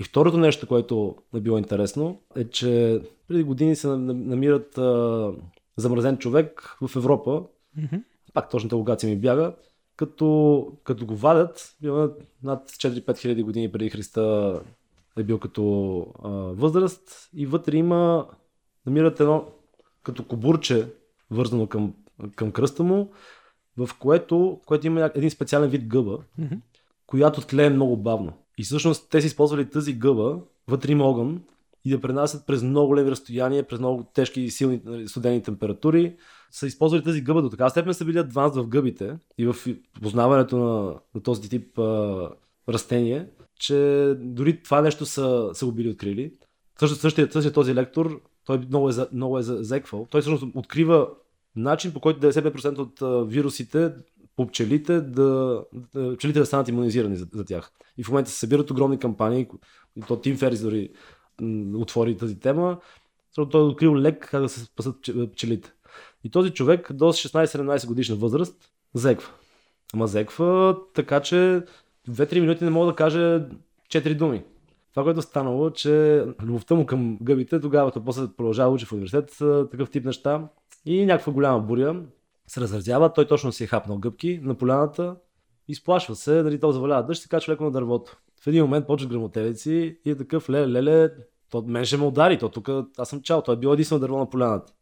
И 0.00 0.04
второто 0.04 0.38
нещо, 0.38 0.66
което 0.66 1.16
е 1.34 1.40
било 1.40 1.58
интересно, 1.58 2.20
е, 2.36 2.44
че 2.44 3.00
преди 3.28 3.42
години 3.42 3.76
се 3.76 3.88
нам- 3.88 4.26
намират 4.26 4.78
а, 4.78 5.32
замразен 5.76 6.18
човек 6.18 6.76
в 6.80 6.96
Европа, 6.96 7.42
Мгм. 7.76 7.96
пак 8.32 8.50
точната 8.50 8.76
локация 8.76 9.10
ми 9.10 9.16
бяга, 9.16 9.54
като, 9.96 10.66
като 10.84 11.06
го 11.06 11.16
вадят, 11.16 11.76
над 12.42 12.70
4-5 12.70 13.18
хиляди 13.18 13.42
години 13.42 13.72
преди 13.72 13.90
Христа 13.90 14.60
е 15.18 15.22
бил 15.22 15.38
като 15.38 16.06
а, 16.24 16.28
възраст 16.30 17.30
и 17.34 17.46
вътре 17.46 17.76
има, 17.76 18.26
намират 18.86 19.20
едно 19.20 19.44
като 20.02 20.24
кобурче, 20.24 20.88
вързано 21.30 21.66
към, 21.66 21.94
към 22.36 22.52
кръста 22.52 22.82
му, 22.82 23.12
в 23.76 23.90
което, 23.98 24.60
което 24.66 24.86
има 24.86 25.10
един 25.14 25.30
специален 25.30 25.70
вид 25.70 25.86
гъба, 25.86 26.18
Мгм. 26.38 26.54
която 27.06 27.40
тлее 27.40 27.70
много 27.70 27.96
бавно. 27.96 28.32
И 28.58 28.62
всъщност 28.64 29.10
те 29.10 29.20
са 29.20 29.26
използвали 29.26 29.70
тази 29.70 29.92
гъба, 29.92 30.38
вътре 30.68 30.92
има 30.92 31.04
огън, 31.04 31.42
и 31.84 31.90
да 31.90 32.00
пренасят 32.00 32.46
през 32.46 32.62
много 32.62 32.88
големи 32.88 33.10
разстояния, 33.10 33.66
през 33.66 33.78
много 33.78 34.10
тежки 34.14 34.40
и 34.40 34.50
силни 34.50 34.80
нали, 34.84 35.08
студени 35.08 35.42
температури. 35.42 36.16
Са 36.50 36.66
използвали 36.66 37.02
тази 37.02 37.20
гъба 37.20 37.42
до 37.42 37.50
така 37.50 37.68
степен 37.68 37.94
са 37.94 38.04
били 38.04 38.18
адванс 38.18 38.56
в 38.56 38.68
гъбите 38.68 39.16
и 39.38 39.46
в 39.46 39.56
познаването 40.02 40.56
на, 40.56 40.94
на 41.14 41.22
този 41.22 41.48
тип 41.48 41.78
а, 41.78 42.28
растение, 42.68 43.28
че 43.56 44.12
дори 44.18 44.62
това 44.62 44.80
нещо 44.80 45.06
са, 45.06 45.50
са 45.54 45.66
го 45.66 45.72
били 45.72 45.88
открили. 45.88 46.32
Също, 46.78 46.96
същия, 46.96 47.32
същия 47.32 47.52
този 47.52 47.74
лектор, 47.74 48.20
той 48.44 48.58
много 48.58 48.90
е, 48.90 48.92
много 49.12 49.38
е 49.38 49.42
за- 49.42 49.58
заеквал. 49.60 50.06
Той 50.10 50.20
всъщност 50.20 50.54
открива 50.54 51.08
начин 51.56 51.92
по 51.92 52.00
който 52.00 52.20
95% 52.20 52.78
от 52.78 53.02
а, 53.02 53.24
вирусите 53.24 53.92
по 54.36 54.46
пчелите 54.46 55.00
да, 55.00 55.62
да, 55.94 56.16
пчелите 56.16 56.38
да 56.38 56.46
станат 56.46 56.68
иммунизирани 56.68 57.16
за, 57.16 57.26
за 57.34 57.44
тях. 57.44 57.72
И 57.98 58.04
в 58.04 58.08
момента 58.08 58.30
се 58.30 58.38
събират 58.38 58.70
огромни 58.70 58.98
кампании, 58.98 59.48
и 59.96 60.00
то 60.08 60.20
Тим 60.20 60.36
Ферис 60.36 60.62
дори 60.62 60.90
отвори 61.74 62.16
тази 62.16 62.40
тема, 62.40 62.78
защото 63.30 63.50
той 63.50 63.60
е 63.60 63.64
открил 63.64 63.96
лек 63.96 64.28
как 64.30 64.42
да 64.42 64.48
се 64.48 64.60
спасат 64.60 64.96
пче- 64.96 65.32
пчелите. 65.32 65.72
И 66.24 66.30
този 66.30 66.50
човек 66.50 66.92
до 66.92 67.04
16-17 67.04 67.86
годишна 67.86 68.16
възраст 68.16 68.70
зеква. 68.94 69.32
Ама 69.94 70.06
зеква 70.06 70.78
така, 70.94 71.20
че 71.20 71.62
2-3 72.08 72.40
минути 72.40 72.64
не 72.64 72.70
мога 72.70 72.86
да 72.86 72.96
каже 72.96 73.44
4 73.88 74.14
думи. 74.14 74.44
Това, 74.90 75.02
което 75.02 75.18
е 75.18 75.22
станало, 75.22 75.70
че 75.70 76.24
любовта 76.42 76.74
му 76.74 76.86
към 76.86 77.18
гъбите, 77.22 77.60
тогава 77.60 77.90
той 77.90 78.04
после 78.04 78.26
продължава 78.36 78.74
учи 78.74 78.86
в 78.86 78.92
университет, 78.92 79.36
такъв 79.70 79.90
тип 79.90 80.04
неща. 80.04 80.48
И 80.84 81.06
някаква 81.06 81.32
голяма 81.32 81.60
буря 81.60 82.02
се 82.46 82.60
разразява, 82.60 83.12
той 83.12 83.26
точно 83.26 83.52
си 83.52 83.64
е 83.64 83.66
хапнал 83.66 83.98
гъбки 83.98 84.40
на 84.42 84.54
поляната, 84.54 85.16
изплашва 85.68 86.16
се, 86.16 86.42
нали, 86.42 86.60
то 86.60 86.72
завалява 86.72 87.06
дъжд, 87.06 87.22
се 87.22 87.28
качва 87.28 87.52
леко 87.52 87.64
на 87.64 87.70
дървото. 87.70 88.16
В 88.42 88.46
един 88.46 88.62
момент 88.62 88.86
почват 88.86 89.10
грамотевици 89.10 89.98
и 90.04 90.10
е 90.10 90.16
такъв, 90.16 90.50
леле, 90.50 90.82
леле, 90.82 91.10
то 91.52 91.62
мен 91.66 91.84
ще 91.84 91.96
ме 91.96 92.04
удари, 92.04 92.38
то 92.38 92.48
тук 92.48 92.68
аз 92.98 93.08
съм 93.08 93.22
чал, 93.22 93.42
той 93.42 93.54
е 93.54 93.58
бил 93.58 93.68
единствено 93.68 94.00
дърво 94.00 94.18
на 94.18 94.30
поляната. 94.30 94.72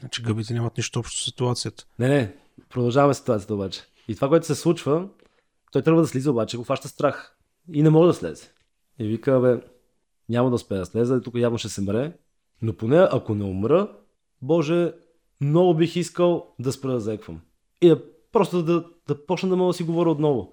Значи 0.00 0.22
гъбите 0.22 0.54
нямат 0.54 0.76
нищо 0.76 0.98
общо 0.98 1.20
с 1.20 1.24
ситуацията. 1.24 1.86
Не, 1.98 2.08
не, 2.08 2.34
продължаваме 2.68 3.14
ситуацията 3.14 3.54
обаче. 3.54 3.80
И 4.08 4.14
това, 4.14 4.28
което 4.28 4.46
се 4.46 4.54
случва, 4.54 5.08
той 5.72 5.82
трябва 5.82 6.02
да 6.02 6.08
слиза, 6.08 6.30
обаче 6.30 6.56
го 6.56 6.64
фаща 6.64 6.88
страх. 6.88 7.36
И 7.72 7.82
не 7.82 7.90
може 7.90 8.06
да 8.06 8.14
слезе. 8.14 8.50
И 8.98 9.06
вика, 9.08 9.40
бе, 9.40 9.60
няма 10.28 10.48
да 10.48 10.54
успея 10.54 10.80
да 10.80 10.86
слезе, 10.86 11.20
тук 11.20 11.34
явно 11.36 11.58
ще 11.58 11.68
се 11.68 11.80
мре. 11.80 12.12
Но 12.62 12.72
поне 12.72 13.08
ако 13.12 13.34
не 13.34 13.44
умра, 13.44 13.88
Боже, 14.42 14.92
много 15.40 15.74
бих 15.74 15.96
искал 15.96 16.54
да 16.58 16.72
спра 16.72 16.92
да 16.92 17.00
заеквам. 17.00 17.40
И 17.80 17.88
да 17.88 18.02
просто 18.32 18.62
да, 18.62 18.84
да 19.08 19.26
почна 19.26 19.48
да 19.48 19.56
мога 19.56 19.68
да 19.68 19.74
си 19.74 19.82
говоря 19.82 20.10
отново. 20.10 20.52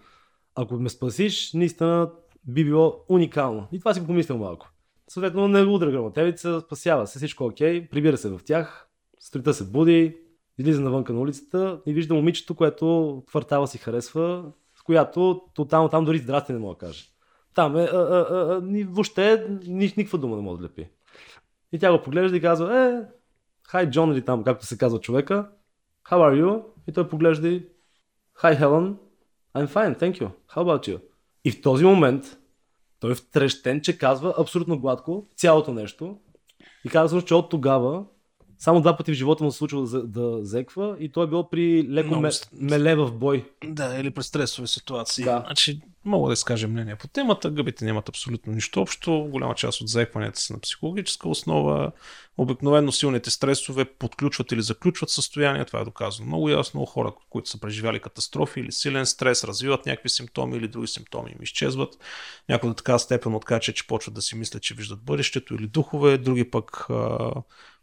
Ако 0.55 0.74
ме 0.74 0.89
спасиш, 0.89 1.53
наистина 1.53 2.11
би 2.47 2.66
било 2.66 3.03
уникално. 3.09 3.68
И 3.72 3.80
това 3.80 3.93
си 3.93 3.99
го 3.99 4.05
помислил 4.05 4.38
малко. 4.38 4.72
Съответно, 5.09 5.47
не 5.47 5.61
удра 5.61 5.91
грамотевица, 5.91 6.61
спасява. 6.61 7.07
Се, 7.07 7.17
всичко 7.17 7.43
е 7.43 7.47
окей, 7.47 7.89
прибира 7.89 8.17
се 8.17 8.29
в 8.29 8.39
тях, 8.45 8.87
сутринта 9.19 9.53
се 9.53 9.63
буди, 9.63 10.17
излиза 10.57 10.81
навънка 10.81 11.13
на 11.13 11.19
улицата 11.19 11.81
и 11.85 11.93
вижда 11.93 12.13
момичето, 12.13 12.55
което 12.55 13.23
квартала 13.27 13.67
си 13.67 13.77
харесва, 13.77 14.51
с 14.75 14.81
която 14.81 15.41
тотално 15.53 15.89
там 15.89 16.05
дори 16.05 16.17
здрасти 16.17 16.53
не 16.53 16.59
мога 16.59 16.73
да 16.73 16.77
каже. 16.77 17.05
Там 17.53 17.77
е, 17.77 17.83
а, 17.83 17.97
а, 17.97 18.25
а, 18.29 18.61
ни, 18.61 18.83
въобще 18.83 19.47
ни, 19.67 19.93
никаква 19.97 20.17
дума 20.17 20.35
не 20.35 20.41
може 20.41 20.59
да 20.59 20.65
лепи. 20.65 20.87
И 21.71 21.79
тя 21.79 21.91
го 21.91 22.01
поглежда 22.01 22.37
и 22.37 22.41
казва, 22.41 22.79
е, 22.79 23.01
хай 23.63 23.89
Джон 23.89 24.11
или 24.11 24.21
там, 24.21 24.43
както 24.43 24.65
се 24.65 24.77
казва 24.77 24.99
човека, 24.99 25.49
how 26.09 26.17
are 26.17 26.43
you? 26.43 26.63
И 26.87 26.91
той 26.91 27.09
поглежда 27.09 27.47
и, 27.47 27.67
hi 28.41 28.59
Helen, 28.59 28.95
I'm 29.55 29.67
fine, 29.67 29.99
thank 29.99 30.21
you, 30.21 30.29
how 30.49 30.63
about 30.63 30.87
you? 30.89 31.01
И 31.43 31.51
в 31.51 31.61
този 31.61 31.85
момент 31.85 32.37
той 33.05 33.11
е 33.11 33.15
втрещен, 33.15 33.81
че 33.81 33.97
казва 33.97 34.33
абсолютно 34.37 34.79
гладко 34.79 35.27
цялото 35.35 35.73
нещо. 35.73 36.17
И 36.85 36.89
казва, 36.89 37.21
че 37.21 37.35
от 37.35 37.49
тогава 37.49 38.05
Само 38.57 38.81
два 38.81 38.97
пъти 38.97 39.11
в 39.11 39.15
живота 39.15 39.43
му 39.43 39.51
се 39.51 39.57
случва 39.57 39.81
да, 39.81 40.03
да 40.03 40.45
зеква 40.45 40.95
и 40.99 41.11
той 41.11 41.23
е 41.23 41.27
било 41.27 41.49
при 41.49 41.87
леко 41.89 42.07
Много 42.07 42.21
ме, 42.21 42.29
меле 42.53 42.95
в 42.95 43.11
бой. 43.11 43.49
Да, 43.63 43.99
или 43.99 44.11
през 44.11 44.27
стресови 44.27 44.67
ситуации. 44.67 45.23
Да. 45.23 45.43
Значи, 45.45 45.81
мога 46.05 46.29
да 46.29 46.33
изкажа 46.33 46.67
мнение 46.67 46.95
по 46.95 47.07
темата. 47.07 47.49
Гъбите 47.49 47.85
нямат 47.85 48.09
абсолютно 48.09 48.53
нищо 48.53 48.81
общо. 48.81 49.27
Голяма 49.31 49.55
част 49.55 49.81
от 49.81 49.87
заекванията 49.87 50.39
са 50.39 50.53
на 50.53 50.59
психологическа 50.59 51.29
основа. 51.29 51.91
Обикновено 52.37 52.91
силните 52.91 53.31
стресове 53.31 53.85
подключват 53.85 54.51
или 54.51 54.61
заключват 54.61 55.09
състояние. 55.09 55.65
Това 55.65 55.79
е 55.79 55.85
доказано 55.85 56.27
много 56.27 56.49
ясно. 56.49 56.85
Хора, 56.85 57.13
които 57.29 57.49
са 57.49 57.59
преживяли 57.59 57.99
катастрофи 57.99 58.59
или 58.59 58.71
силен 58.71 59.05
стрес, 59.05 59.43
развиват 59.43 59.85
някакви 59.85 60.09
симптоми 60.09 60.57
или 60.57 60.67
други 60.67 60.87
симптоми 60.87 61.31
им 61.31 61.43
изчезват. 61.43 61.93
Някои 62.49 62.69
до 62.69 62.73
така 62.73 62.99
степен 62.99 63.35
откача, 63.35 63.73
че 63.73 63.87
почват 63.87 64.15
да 64.15 64.21
си 64.21 64.35
мислят, 64.35 64.63
че 64.63 64.73
виждат 64.73 65.03
бъдещето 65.03 65.55
или 65.55 65.67
духове. 65.67 66.17
Други 66.17 66.51
пък 66.51 66.87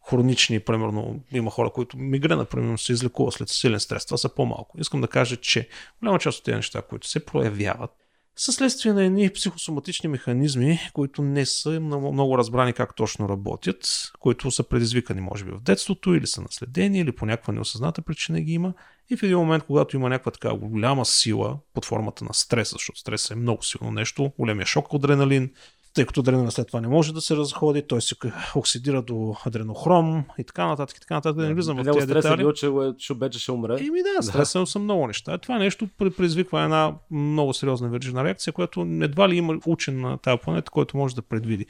хронични, 0.09 0.61
примерно, 0.61 1.21
има 1.33 1.51
хора, 1.51 1.71
които 1.71 1.99
мигрена, 1.99 2.45
примерно, 2.45 2.79
се 2.79 2.93
излекува 2.93 3.33
след 3.33 3.49
силен 3.49 3.81
стрес. 3.81 4.07
Това 4.07 4.17
са 4.17 4.35
по-малко. 4.35 4.81
Искам 4.81 5.01
да 5.01 5.09
кажа, 5.09 5.37
че 5.37 5.69
голяма 6.03 6.19
част 6.19 6.39
от 6.39 6.45
тези 6.45 6.57
неща, 6.57 6.83
които 6.83 7.09
се 7.09 7.27
проявяват, 7.27 7.91
са 8.37 8.53
следствие 8.53 8.93
на 8.93 9.05
едни 9.05 9.31
психосоматични 9.31 10.09
механизми, 10.09 10.79
които 10.93 11.23
не 11.23 11.47
са 11.47 11.81
много, 11.81 12.13
много 12.13 12.39
разбрани 12.39 12.73
как 12.73 12.97
точно 12.97 13.29
работят, 13.29 14.13
които 14.21 14.51
са 14.51 14.63
предизвикани, 14.63 15.21
може 15.21 15.45
би, 15.45 15.51
в 15.51 15.61
детството, 15.61 16.15
или 16.15 16.27
са 16.27 16.43
наследени, 16.43 16.99
или 16.99 17.13
по 17.13 17.27
някаква 17.27 17.53
неосъзната 17.53 18.03
причина 18.03 18.41
ги 18.41 18.53
има. 18.53 18.75
И 19.11 19.17
в 19.17 19.23
един 19.23 19.39
момент, 19.39 19.65
когато 19.65 19.97
има 19.97 20.09
някаква 20.09 20.33
така 20.33 20.55
голяма 20.55 21.05
сила 21.05 21.59
под 21.75 21.85
формата 21.85 22.25
на 22.25 22.35
стрес, 22.35 22.71
защото 22.71 23.01
стрес 23.01 23.31
е 23.31 23.35
много 23.35 23.63
силно 23.63 23.93
нещо, 23.93 24.33
големия 24.39 24.67
шок 24.67 24.95
адреналин, 24.95 25.51
тъй 25.95 26.07
като 26.07 26.21
адреналин 26.21 26.51
след 26.51 26.67
това 26.67 26.81
не 26.81 26.89
може 26.89 27.15
да 27.15 27.21
се 27.21 27.37
разходи, 27.37 27.83
той 27.83 28.03
се 28.03 28.15
оксидира 28.55 29.03
до 29.03 29.35
адренохром 29.47 30.25
и 30.39 30.45
така 30.45 30.67
нататък, 30.67 30.97
и 30.97 31.01
така 31.01 31.15
нататък. 31.15 31.37
Да 31.37 31.47
не 31.47 31.55
влизам 31.55 31.77
в 31.77 31.85
тези 31.85 31.99
е 31.99 32.07
детайли. 32.07 32.37
бил, 32.37 32.53
че, 32.53 32.71
че 32.99 33.15
вече 33.15 33.39
ще 33.39 33.53
умре. 33.53 33.77
Еми 33.81 33.99
да, 34.17 34.23
стресът 34.23 34.69
са 34.69 34.79
много 34.79 35.07
неща. 35.07 35.39
Това 35.39 35.59
нещо 35.59 35.89
предизвиква 35.99 36.63
една 36.63 36.95
много 37.11 37.55
сериозна 37.55 37.89
вирижна 37.89 38.25
реакция, 38.25 38.53
която 38.53 38.81
едва 38.81 39.29
ли 39.29 39.37
има 39.37 39.59
учен 39.67 40.01
на 40.01 40.19
тази 40.19 40.39
планета, 40.39 40.71
който 40.71 40.97
може 40.97 41.15
да 41.15 41.23
предвиди. 41.23 41.67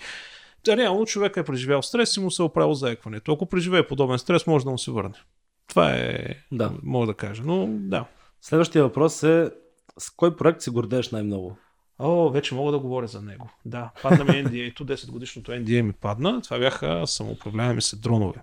Та, 0.64 0.76
Реално 0.76 1.06
човек 1.06 1.36
е 1.36 1.44
преживял 1.44 1.82
стрес 1.82 2.16
и 2.16 2.20
му 2.20 2.30
се 2.30 2.42
е 2.42 2.44
оправил 2.44 2.74
заекването. 2.74 3.32
Ако 3.32 3.46
преживее 3.46 3.86
подобен 3.86 4.18
стрес, 4.18 4.46
може 4.46 4.64
да 4.64 4.70
му 4.70 4.78
се 4.78 4.90
върне. 4.90 5.14
Това 5.68 5.90
е, 5.90 6.18
Да. 6.52 6.72
мога 6.82 7.06
да 7.06 7.14
кажа. 7.14 7.42
Но 7.46 7.66
да. 7.70 8.04
Следващия 8.40 8.84
въпрос 8.84 9.22
е 9.22 9.50
с 9.98 10.10
кой 10.10 10.36
проект 10.36 10.60
се 10.60 10.70
гордееш 10.70 11.10
най-много? 11.10 11.56
О, 12.04 12.30
вече 12.30 12.54
мога 12.54 12.72
да 12.72 12.78
говоря 12.78 13.06
за 13.06 13.22
него. 13.22 13.50
Да, 13.64 13.90
падна 14.02 14.24
ми 14.24 14.30
NDA-то, 14.30 14.84
10 14.84 15.10
годишното 15.10 15.50
NDA 15.50 15.82
ми 15.82 15.92
падна. 15.92 16.40
Това 16.42 16.58
бяха 16.58 17.06
самоуправляеми 17.06 17.82
се 17.82 17.96
дронове. 17.96 18.42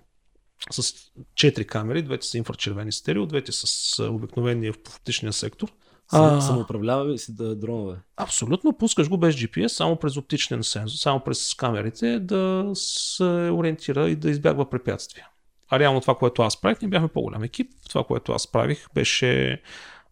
С 0.70 0.82
4 0.82 1.66
камери, 1.66 2.02
двете 2.02 2.26
са 2.26 2.38
инфрачервени 2.38 2.92
стерео, 2.92 3.26
двете 3.26 3.52
с 3.52 3.98
обикновения 4.04 4.72
в 4.72 4.76
оптичния 4.76 5.32
сектор. 5.32 5.68
А. 6.12 6.40
Самоуправляваме 6.40 7.18
си 7.18 7.34
да 7.34 7.56
дронове. 7.56 7.96
Абсолютно, 8.16 8.72
пускаш 8.72 9.08
го 9.08 9.18
без 9.18 9.34
GPS, 9.34 9.66
само 9.66 9.96
през 9.96 10.16
оптичен 10.16 10.64
сензор, 10.64 10.96
само 10.96 11.20
през 11.20 11.54
камерите 11.54 12.18
да 12.18 12.70
се 12.74 13.24
ориентира 13.24 14.10
и 14.10 14.16
да 14.16 14.30
избягва 14.30 14.70
препятствия. 14.70 15.26
А 15.68 15.78
реално 15.78 16.00
това, 16.00 16.14
което 16.14 16.42
аз 16.42 16.60
правих, 16.60 16.80
ние 16.80 16.88
бяхме 16.88 17.08
по-голям 17.08 17.42
екип. 17.42 17.72
Това, 17.88 18.04
което 18.04 18.32
аз 18.32 18.46
правих, 18.46 18.86
беше 18.94 19.62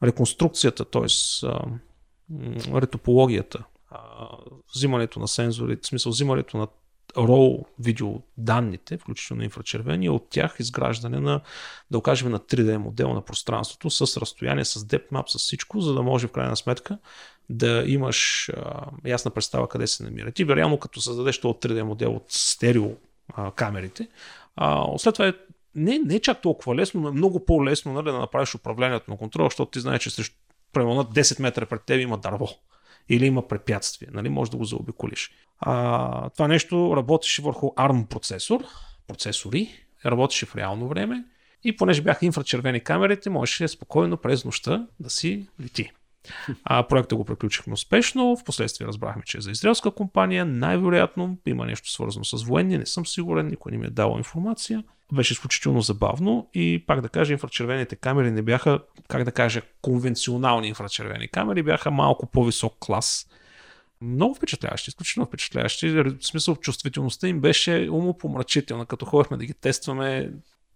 реконструкцията, 0.03 0.85
т.е. 0.85 1.07
ретопологията, 2.75 3.65
взимането 4.75 5.21
на 5.21 5.29
сензори, 5.29 5.79
в 5.83 5.87
смисъл 5.87 6.13
взимането 6.13 6.57
на 6.57 6.69
RAW 7.15 7.65
видео 7.79 8.15
данните, 8.39 8.99
включително 8.99 9.43
инфрачервени, 9.43 10.09
от 10.09 10.27
тях 10.31 10.57
изграждане 10.59 11.21
на, 11.21 11.41
да 11.91 11.99
окажем 11.99 12.31
на 12.31 12.39
3D 12.39 12.77
модел 12.77 13.15
на 13.15 13.23
пространството 13.23 13.91
с 13.91 14.21
разстояние, 14.21 14.65
с 14.65 14.81
depth 14.81 15.11
map, 15.11 15.29
с 15.29 15.39
всичко, 15.39 15.81
за 15.81 15.95
да 15.95 16.03
може 16.03 16.27
в 16.27 16.33
крайна 16.33 16.57
сметка 16.57 16.99
да 17.51 17.85
имаш 17.87 18.51
а, 18.57 18.87
ясна 19.07 19.31
представа 19.31 19.69
къде 19.69 19.87
се 19.87 20.03
намира. 20.03 20.33
Ти 20.33 20.47
реално 20.47 20.79
като 20.79 21.01
създадеш 21.01 21.41
този 21.41 21.55
3D 21.55 21.83
модел 21.83 22.17
от 22.17 22.25
стерео 22.29 22.91
а, 23.35 23.51
камерите, 23.51 24.09
а, 24.57 24.99
след 24.99 25.15
това 25.15 25.29
е 25.29 25.33
не, 25.75 25.99
не 25.99 26.15
е 26.15 26.21
чак 26.21 26.43
толкова 26.43 26.75
лесно, 26.75 27.01
но 27.01 27.09
е 27.09 27.13
много 27.13 27.45
по-лесно 27.45 27.93
нали, 27.93 28.05
да 28.05 28.19
направиш 28.19 28.55
управлението 28.55 29.11
на 29.11 29.17
контрола, 29.17 29.47
защото 29.47 29.71
ти 29.71 29.81
знаеш, 29.81 30.03
че 30.03 30.11
срещу 30.11 30.37
примерно 30.73 30.95
на 30.95 31.05
10 31.05 31.43
метра 31.43 31.67
пред 31.67 31.83
теб 31.83 32.01
има 32.01 32.19
дърво 32.19 32.49
или 33.09 33.27
има 33.27 33.49
препятствие, 33.49 34.09
нали, 34.13 34.29
може 34.29 34.51
да 34.51 34.57
го 34.57 34.65
заобиколиш. 34.65 35.31
А, 35.61 36.31
това 36.31 36.49
нещо 36.49 36.95
работеше 36.97 37.43
върху 37.43 37.67
ARM 37.67 38.07
процесор, 38.07 38.65
процесори, 39.07 39.69
работеше 40.07 40.47
в 40.47 40.57
реално 40.57 40.89
време 40.89 41.25
и 41.65 41.77
понеже 41.77 42.03
бяха 42.03 42.27
инфрачервени 42.27 42.81
камерите, 42.81 43.31
можеше 43.31 43.69
спокойно 43.69 44.17
през 44.17 44.45
нощта 44.45 44.87
да 45.01 45.11
си 45.11 45.49
лети. 45.63 45.91
А, 46.65 46.83
проекта 46.83 47.17
го 47.17 47.25
приключихме 47.25 47.73
успешно, 47.73 48.37
в 48.37 48.45
последствие 48.45 48.87
разбрахме, 48.87 49.23
че 49.27 49.39
е 49.39 49.41
за 49.41 49.51
израелска 49.51 49.91
компания, 49.91 50.45
най-вероятно 50.45 51.39
има 51.47 51.67
нещо 51.67 51.91
свързано 51.91 52.25
с 52.25 52.45
военни, 52.45 52.79
не 52.79 52.87
съм 52.87 53.07
сигурен, 53.07 53.47
никой 53.47 53.73
не 53.73 53.79
ми 53.79 53.87
е 53.87 53.91
дал 53.91 54.15
информация. 54.19 54.85
Беше 55.13 55.33
изключително 55.33 55.81
забавно 55.81 56.51
и 56.55 56.85
пак 56.87 57.01
да 57.01 57.09
кажа, 57.09 57.33
инфрачервените 57.33 57.97
камери 57.97 58.31
не 58.31 58.43
бяха, 58.43 58.81
как 59.09 59.25
да 59.25 59.33
кажа, 59.33 59.63
конвенционални 59.83 60.69
инфрачервени 60.69 61.29
камери, 61.29 61.63
бяха 61.63 61.91
малко 61.91 62.27
по-висок 62.27 62.77
клас. 62.81 63.29
Много 64.01 64.35
впечатляващи, 64.35 64.91
изключително 64.91 65.27
впечатляващи. 65.27 65.91
В 65.91 66.15
смисъл, 66.21 66.57
чувствителността 66.57 67.29
им 67.29 67.41
беше 67.41 67.89
умопомрачителна, 67.91 68.87
като 68.87 69.07
ходихме 69.07 69.37
да 69.37 69.47
ги 69.47 69.55
тестваме. 69.55 70.33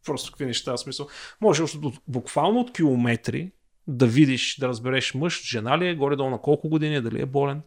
Просто 0.07 0.30
какви 0.30 0.46
неща, 0.46 0.72
в 0.72 0.78
смисъл. 0.78 1.09
Може 1.40 1.62
буквално 2.09 2.61
от 2.61 2.72
километри 2.72 3.50
да 3.87 4.07
видиш, 4.07 4.57
да 4.59 4.68
разбереш 4.68 5.14
мъж, 5.14 5.43
жена 5.51 5.78
ли 5.78 5.89
е, 5.89 5.95
горе-долу 5.95 6.30
на 6.30 6.39
колко 6.39 6.68
години, 6.68 7.01
дали 7.01 7.22
е 7.22 7.26
болен. 7.26 7.62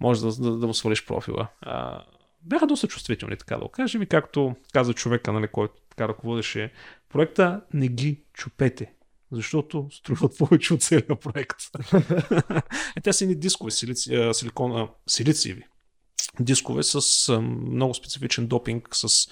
Може 0.00 0.20
да, 0.20 0.32
да, 0.36 0.56
да 0.56 0.66
му 0.66 0.74
свалиш 0.74 1.06
профила. 1.06 1.48
А, 1.60 2.04
бяха 2.42 2.66
доста 2.66 2.88
чувствителни, 2.88 3.36
така 3.36 3.56
да 3.56 3.62
го 3.62 3.68
кажем. 3.68 4.02
И 4.02 4.06
както 4.06 4.56
каза 4.72 4.94
човека, 4.94 5.32
нали, 5.32 5.48
който 5.48 5.74
така 5.90 6.08
ръководеше 6.08 6.72
проекта, 7.08 7.60
не 7.74 7.88
ги 7.88 8.22
чупете. 8.32 8.92
Защото 9.32 9.88
струват 9.90 10.38
повече 10.38 10.74
от 10.74 10.82
целия 10.82 11.16
проект. 11.20 11.56
е, 12.96 13.00
те 13.00 13.12
са 13.12 13.24
едни 13.24 13.34
дискове, 13.34 13.70
силици, 13.70 14.30
силикона, 14.32 14.88
силициеви. 15.06 15.62
Дискове 16.40 16.82
с 16.82 17.32
много 17.40 17.94
специфичен 17.94 18.46
допинг, 18.46 18.88
с 18.92 19.28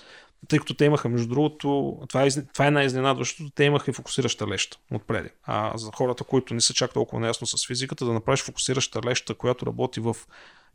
тъй 0.48 0.58
като 0.58 0.74
те 0.74 0.84
имаха, 0.84 1.08
между 1.08 1.28
другото, 1.28 1.98
това 2.08 2.24
е, 2.24 2.30
това 2.52 2.66
е 2.66 2.70
най-изненадващото, 2.70 3.50
те 3.50 3.64
имаха 3.64 3.90
и 3.90 3.94
фокусираща 3.94 4.46
леща 4.46 4.78
отпреди. 4.94 5.28
А 5.44 5.78
за 5.78 5.90
хората, 5.94 6.24
които 6.24 6.54
не 6.54 6.60
са 6.60 6.74
чак 6.74 6.92
толкова 6.92 7.20
наясно 7.20 7.46
с 7.46 7.66
физиката, 7.66 8.04
да 8.04 8.12
направиш 8.12 8.42
фокусираща 8.42 9.00
леща, 9.04 9.34
която 9.34 9.66
работи 9.66 10.00
в 10.00 10.16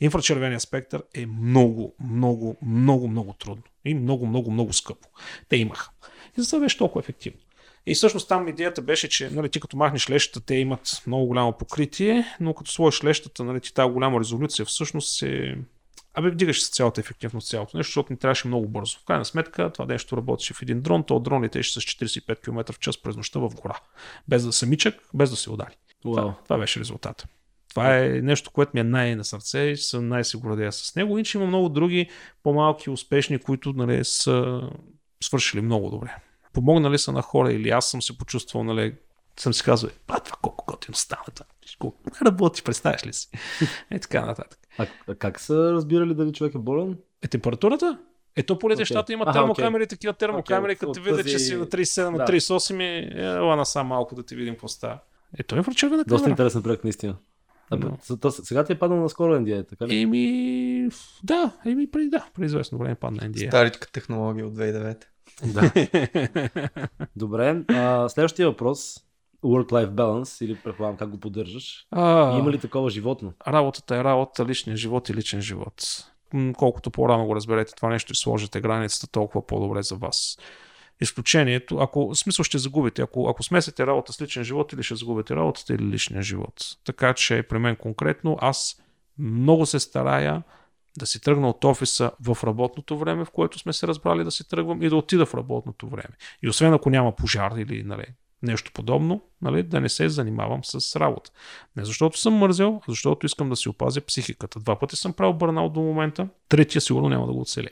инфрачервения 0.02 0.60
спектър 0.60 1.04
е 1.14 1.26
много, 1.26 1.96
много, 2.04 2.58
много, 2.66 3.08
много 3.08 3.34
трудно. 3.34 3.64
И 3.86 3.94
много, 3.94 4.28
много, 4.28 4.52
много 4.52 4.74
скъпо. 4.74 5.08
Те 5.50 5.56
имаха. 5.58 5.90
И 6.38 6.42
затова 6.42 6.60
беше 6.60 6.78
толкова 6.78 7.02
ефективно. 7.02 7.40
И 7.86 7.96
всъщност 7.96 8.30
там 8.30 8.48
идеята 8.48 8.82
беше, 8.82 9.10
че 9.10 9.30
нали, 9.30 9.50
ти 9.50 9.60
като 9.60 9.78
махнеш 9.78 10.10
лещата, 10.10 10.46
те 10.46 10.56
имат 10.56 11.04
много 11.08 11.26
голямо 11.26 11.58
покритие, 11.58 12.26
но 12.40 12.54
като 12.54 12.72
сложиш 12.72 13.04
лещата, 13.04 13.44
нали, 13.44 13.60
ти 13.60 13.74
тази 13.74 13.92
голяма 13.92 14.20
резолюция 14.20 14.66
всъщност 14.66 15.18
се... 15.18 15.56
Абе, 16.14 16.30
вдигаш 16.30 16.64
с 16.64 16.70
цялата 16.70 17.02
ефективност, 17.02 17.50
цялото 17.50 17.78
нещо, 17.78 17.90
защото 17.90 18.14
ни 18.14 18.20
трябваше 18.20 18.48
много 18.48 18.68
бързо. 18.68 19.00
В 19.00 19.06
крайна 19.06 19.26
сметка, 19.26 19.72
това 19.74 19.86
нещо 19.86 20.18
работеше 20.18 20.54
в 20.54 20.62
един 20.62 20.82
дрон, 20.82 21.04
то 21.04 21.20
дрон 21.20 21.44
летеше 21.44 21.74
с 21.74 21.84
45 21.84 22.44
км 22.44 22.74
в 22.74 22.80
час 22.80 23.02
през 23.02 23.16
нощта 23.16 23.40
в 23.40 23.50
гора. 23.62 23.80
Без 24.28 24.46
да 24.46 24.52
самичък, 24.52 24.96
без 25.14 25.30
да 25.30 25.36
се 25.36 25.52
удари. 25.52 25.76
Уау. 26.06 26.16
Това, 26.16 26.36
това 26.44 26.58
беше 26.58 26.80
резултата. 26.80 27.28
Това 27.70 27.98
е 27.98 28.10
нещо, 28.10 28.52
което 28.52 28.72
ми 28.74 28.80
е 28.80 28.84
най- 28.84 29.16
на 29.16 29.26
сърце 29.26 29.60
и 29.60 29.78
съм 29.78 30.08
най-сигурен 30.08 30.72
с 30.72 30.96
него. 30.96 31.18
Иначе 31.18 31.38
има 31.38 31.48
много 31.48 31.70
други 31.70 32.10
по-малки 32.44 32.90
успешни, 32.90 33.40
които 33.40 33.74
нали, 33.74 34.06
са 34.06 34.62
свършили 35.24 35.62
много 35.62 35.90
добре. 35.90 36.16
Помогнали 36.54 36.98
са 36.98 37.12
на 37.12 37.22
хора 37.22 37.54
или 37.54 37.70
аз 37.70 37.90
съм 37.90 38.02
се 38.02 38.18
почувствал, 38.18 38.64
нали, 38.64 38.96
съм 39.40 39.54
си 39.54 39.64
казал, 39.64 39.90
а 40.08 40.20
това 40.20 40.38
колко 40.42 40.66
готино 40.68 40.96
стана. 40.96 41.24
Колко 41.80 41.98
работи, 42.26 42.64
представяш 42.64 43.06
ли 43.06 43.14
си? 43.14 43.30
Е 43.92 44.00
така 44.00 44.26
нататък. 44.26 44.60
А, 44.78 44.88
а 45.08 45.16
как 45.16 45.40
са 45.40 45.74
разбирали 45.74 46.14
дали 46.14 46.34
човек 46.34 46.56
е 46.56 46.58
болен? 46.58 46.98
Е 47.22 47.28
температурата? 47.28 47.98
Ето 48.36 48.60
по 48.60 48.70
летещата 48.70 49.14
има 49.14 49.34
термокамери, 49.34 49.88
такива 49.88 50.14
термокамери, 50.14 50.72
Окей, 50.72 50.76
като 50.76 50.92
ти 50.92 51.00
видят, 51.00 51.28
че 51.28 51.40
си 51.40 51.56
на 51.56 51.66
37, 51.66 52.10
на 52.10 52.18
Да. 52.18 52.26
38 52.26 52.84
и 52.84 53.22
ела 53.22 53.56
насам 53.56 53.88
малко 53.88 54.16
да 54.16 54.24
ти 54.24 54.36
видим 54.36 54.54
какво 54.54 54.68
става. 54.68 55.00
Ето 55.40 55.56
е 55.56 55.62
връчевена 55.62 56.04
Доста 56.04 56.16
камера. 56.16 56.32
интересен 56.32 56.64
проект, 56.64 56.84
наистина. 56.84 57.16
А, 57.72 58.18
то, 58.22 58.32
сега 58.32 58.64
ти 58.64 58.74
е 58.74 58.80
паднал 58.80 59.02
наскоро 59.02 59.36
NDA, 59.36 59.68
така 59.70 59.88
ли? 59.88 60.02
Еми, 60.02 60.90
да, 61.24 61.52
еми 61.66 61.92
преди, 61.92 62.10
да, 62.10 62.26
преди 62.34 62.46
известно 62.46 62.78
време 62.78 62.96
падна 62.96 63.20
NDA. 63.20 63.48
Старичка 63.48 63.92
технология 63.92 64.48
от 64.48 64.54
2009. 64.54 65.04
Да. 65.46 65.72
Добре, 67.16 67.64
а, 67.68 68.10
следващия 68.10 68.50
въпрос. 68.50 68.96
Work-life 69.44 69.90
balance 69.90 70.46
или 70.46 70.56
предполагам 70.56 70.98
как 70.98 71.10
го 71.10 71.20
поддържаш. 71.20 71.88
А, 71.92 72.38
Има 72.40 72.52
ли 72.52 72.60
такова 72.60 72.90
животно? 72.90 73.34
Работата 73.48 73.96
е 73.96 74.04
работа, 74.04 74.46
личния 74.46 74.78
живот 74.78 75.10
и 75.10 75.14
личен 75.14 75.42
живот. 75.42 75.84
Колкото 76.58 76.92
по-рано 76.92 77.26
го 77.26 77.36
разберете 77.36 77.76
това 77.76 77.90
нещо 77.90 78.12
и 78.12 78.16
сложите 78.16 78.62
границата, 78.62 79.08
толкова 79.08 79.48
по-добре 79.48 79.82
за 79.82 79.96
вас. 79.96 80.38
Изключението, 81.02 81.78
ако, 81.78 82.08
в 82.10 82.16
смисъл 82.16 82.44
ще 82.44 82.58
загубите, 82.58 83.02
ако, 83.02 83.30
ако 83.30 83.44
смесете 83.44 83.88
работа 83.88 84.14
с 84.14 84.22
личен 84.22 84.44
живот 84.44 84.74
или 84.74 84.84
ще 84.84 84.96
загубите 84.96 85.36
работата 85.36 85.74
или 85.74 85.84
личния 85.84 86.22
живот. 86.22 86.54
Така 86.86 87.14
че 87.14 87.44
при 87.50 87.58
мен 87.58 87.76
конкретно 87.76 88.38
аз 88.42 88.82
много 89.18 89.66
се 89.66 89.80
старая 89.80 90.44
да 90.98 91.06
си 91.06 91.22
тръгна 91.22 91.50
от 91.50 91.64
офиса 91.64 92.12
в 92.26 92.38
работното 92.44 92.98
време, 92.98 93.26
в 93.26 93.32
което 93.32 93.60
сме 93.60 93.74
се 93.74 93.88
разбрали 93.88 94.24
да 94.24 94.32
си 94.32 94.50
тръгвам 94.50 94.82
и 94.84 94.90
да 94.90 94.96
отида 94.96 95.26
в 95.26 95.34
работното 95.34 95.88
време. 95.88 96.16
И 96.44 96.50
освен 96.50 96.74
ако 96.74 96.90
няма 96.90 97.16
пожар 97.16 97.52
или 97.58 97.84
нали, 97.84 98.06
нещо 98.44 98.72
подобно, 98.74 99.22
нали, 99.42 99.64
да 99.64 99.82
не 99.82 99.90
се 99.90 100.10
занимавам 100.10 100.64
с 100.64 101.00
работа. 101.00 101.32
Не 101.76 101.86
защото 101.86 102.20
съм 102.20 102.34
мързел, 102.34 102.82
а 102.88 102.92
защото 102.92 103.26
искам 103.26 103.50
да 103.50 103.56
си 103.56 103.70
опазя 103.70 104.02
психиката. 104.02 104.60
Два 104.60 104.80
пъти 104.80 104.96
съм 104.96 105.14
правил 105.14 105.34
бърнаут 105.34 105.74
до 105.74 105.82
момента, 105.82 106.28
третия 106.50 106.82
сигурно 106.82 107.10
няма 107.10 107.28
да 107.28 107.34
го 107.34 107.42
оцеля. 107.42 107.70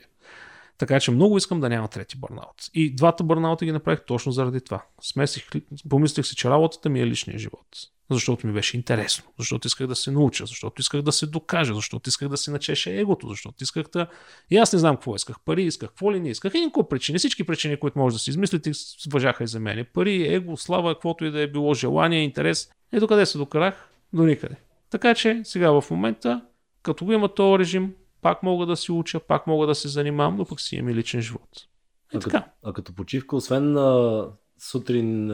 Така 0.78 1.00
че 1.00 1.10
много 1.10 1.36
искам 1.36 1.60
да 1.60 1.68
няма 1.68 1.88
трети 1.88 2.16
бърнаут. 2.16 2.70
И 2.74 2.94
двата 2.94 3.24
бърнаута 3.24 3.64
ги 3.64 3.72
направих 3.72 4.04
точно 4.04 4.32
заради 4.32 4.60
това. 4.60 4.82
Смесих, 5.02 5.48
помислих 5.88 6.26
си, 6.26 6.36
че 6.36 6.50
работата 6.50 6.88
ми 6.88 7.00
е 7.00 7.06
личния 7.06 7.38
живот. 7.38 7.66
Защото 8.10 8.46
ми 8.46 8.52
беше 8.52 8.76
интересно, 8.76 9.24
защото 9.38 9.66
исках 9.66 9.86
да 9.86 9.96
се 9.96 10.10
науча, 10.10 10.46
защото 10.46 10.80
исках 10.80 11.02
да 11.02 11.12
се 11.12 11.26
докажа, 11.26 11.74
защото 11.74 12.08
исках 12.08 12.28
да 12.28 12.36
се 12.36 12.50
начеше 12.50 13.00
егото, 13.00 13.28
защото 13.28 13.62
исках 13.62 13.86
да... 13.92 14.06
И 14.50 14.56
аз 14.56 14.72
не 14.72 14.78
знам 14.78 14.96
какво 14.96 15.14
исках. 15.14 15.36
Пари 15.44 15.62
исках, 15.62 15.88
какво 15.88 16.12
ли 16.12 16.20
не 16.20 16.30
исках. 16.30 16.54
И 16.54 16.60
никакво 16.60 16.88
причини. 16.88 17.18
Всички 17.18 17.44
причини, 17.44 17.76
които 17.76 17.98
може 17.98 18.14
да 18.14 18.18
си 18.18 18.30
измислите, 18.30 18.72
въжаха 19.10 19.44
и 19.44 19.46
за 19.46 19.60
мен. 19.60 19.86
Пари, 19.92 20.34
его, 20.34 20.56
слава, 20.56 20.94
каквото 20.94 21.24
и 21.24 21.30
да 21.30 21.40
е 21.40 21.46
било, 21.46 21.74
желание, 21.74 22.22
интерес. 22.22 22.70
Ето 22.92 23.08
къде 23.08 23.26
се 23.26 23.38
докарах? 23.38 23.88
До 24.12 24.22
никъде. 24.22 24.56
Така 24.90 25.14
че 25.14 25.40
сега 25.44 25.70
в 25.70 25.90
момента, 25.90 26.42
като 26.82 27.04
го 27.04 27.12
има 27.12 27.34
този 27.34 27.58
режим, 27.58 27.94
пак 28.22 28.42
мога 28.42 28.66
да 28.66 28.76
си 28.76 28.92
уча, 28.92 29.20
пак 29.20 29.46
мога 29.46 29.66
да 29.66 29.74
се 29.74 29.88
занимавам, 29.88 30.36
но 30.36 30.44
пък 30.44 30.60
си 30.60 30.76
имам 30.76 30.88
и 30.88 30.94
личен 30.94 31.20
живот. 31.20 31.66
Е, 32.14 32.16
а, 32.16 32.20
така. 32.20 32.40
Като, 32.40 32.50
а 32.62 32.72
като 32.72 32.92
почивка, 32.92 33.36
освен 33.36 33.76
а, 33.76 34.26
сутрин, 34.60 35.30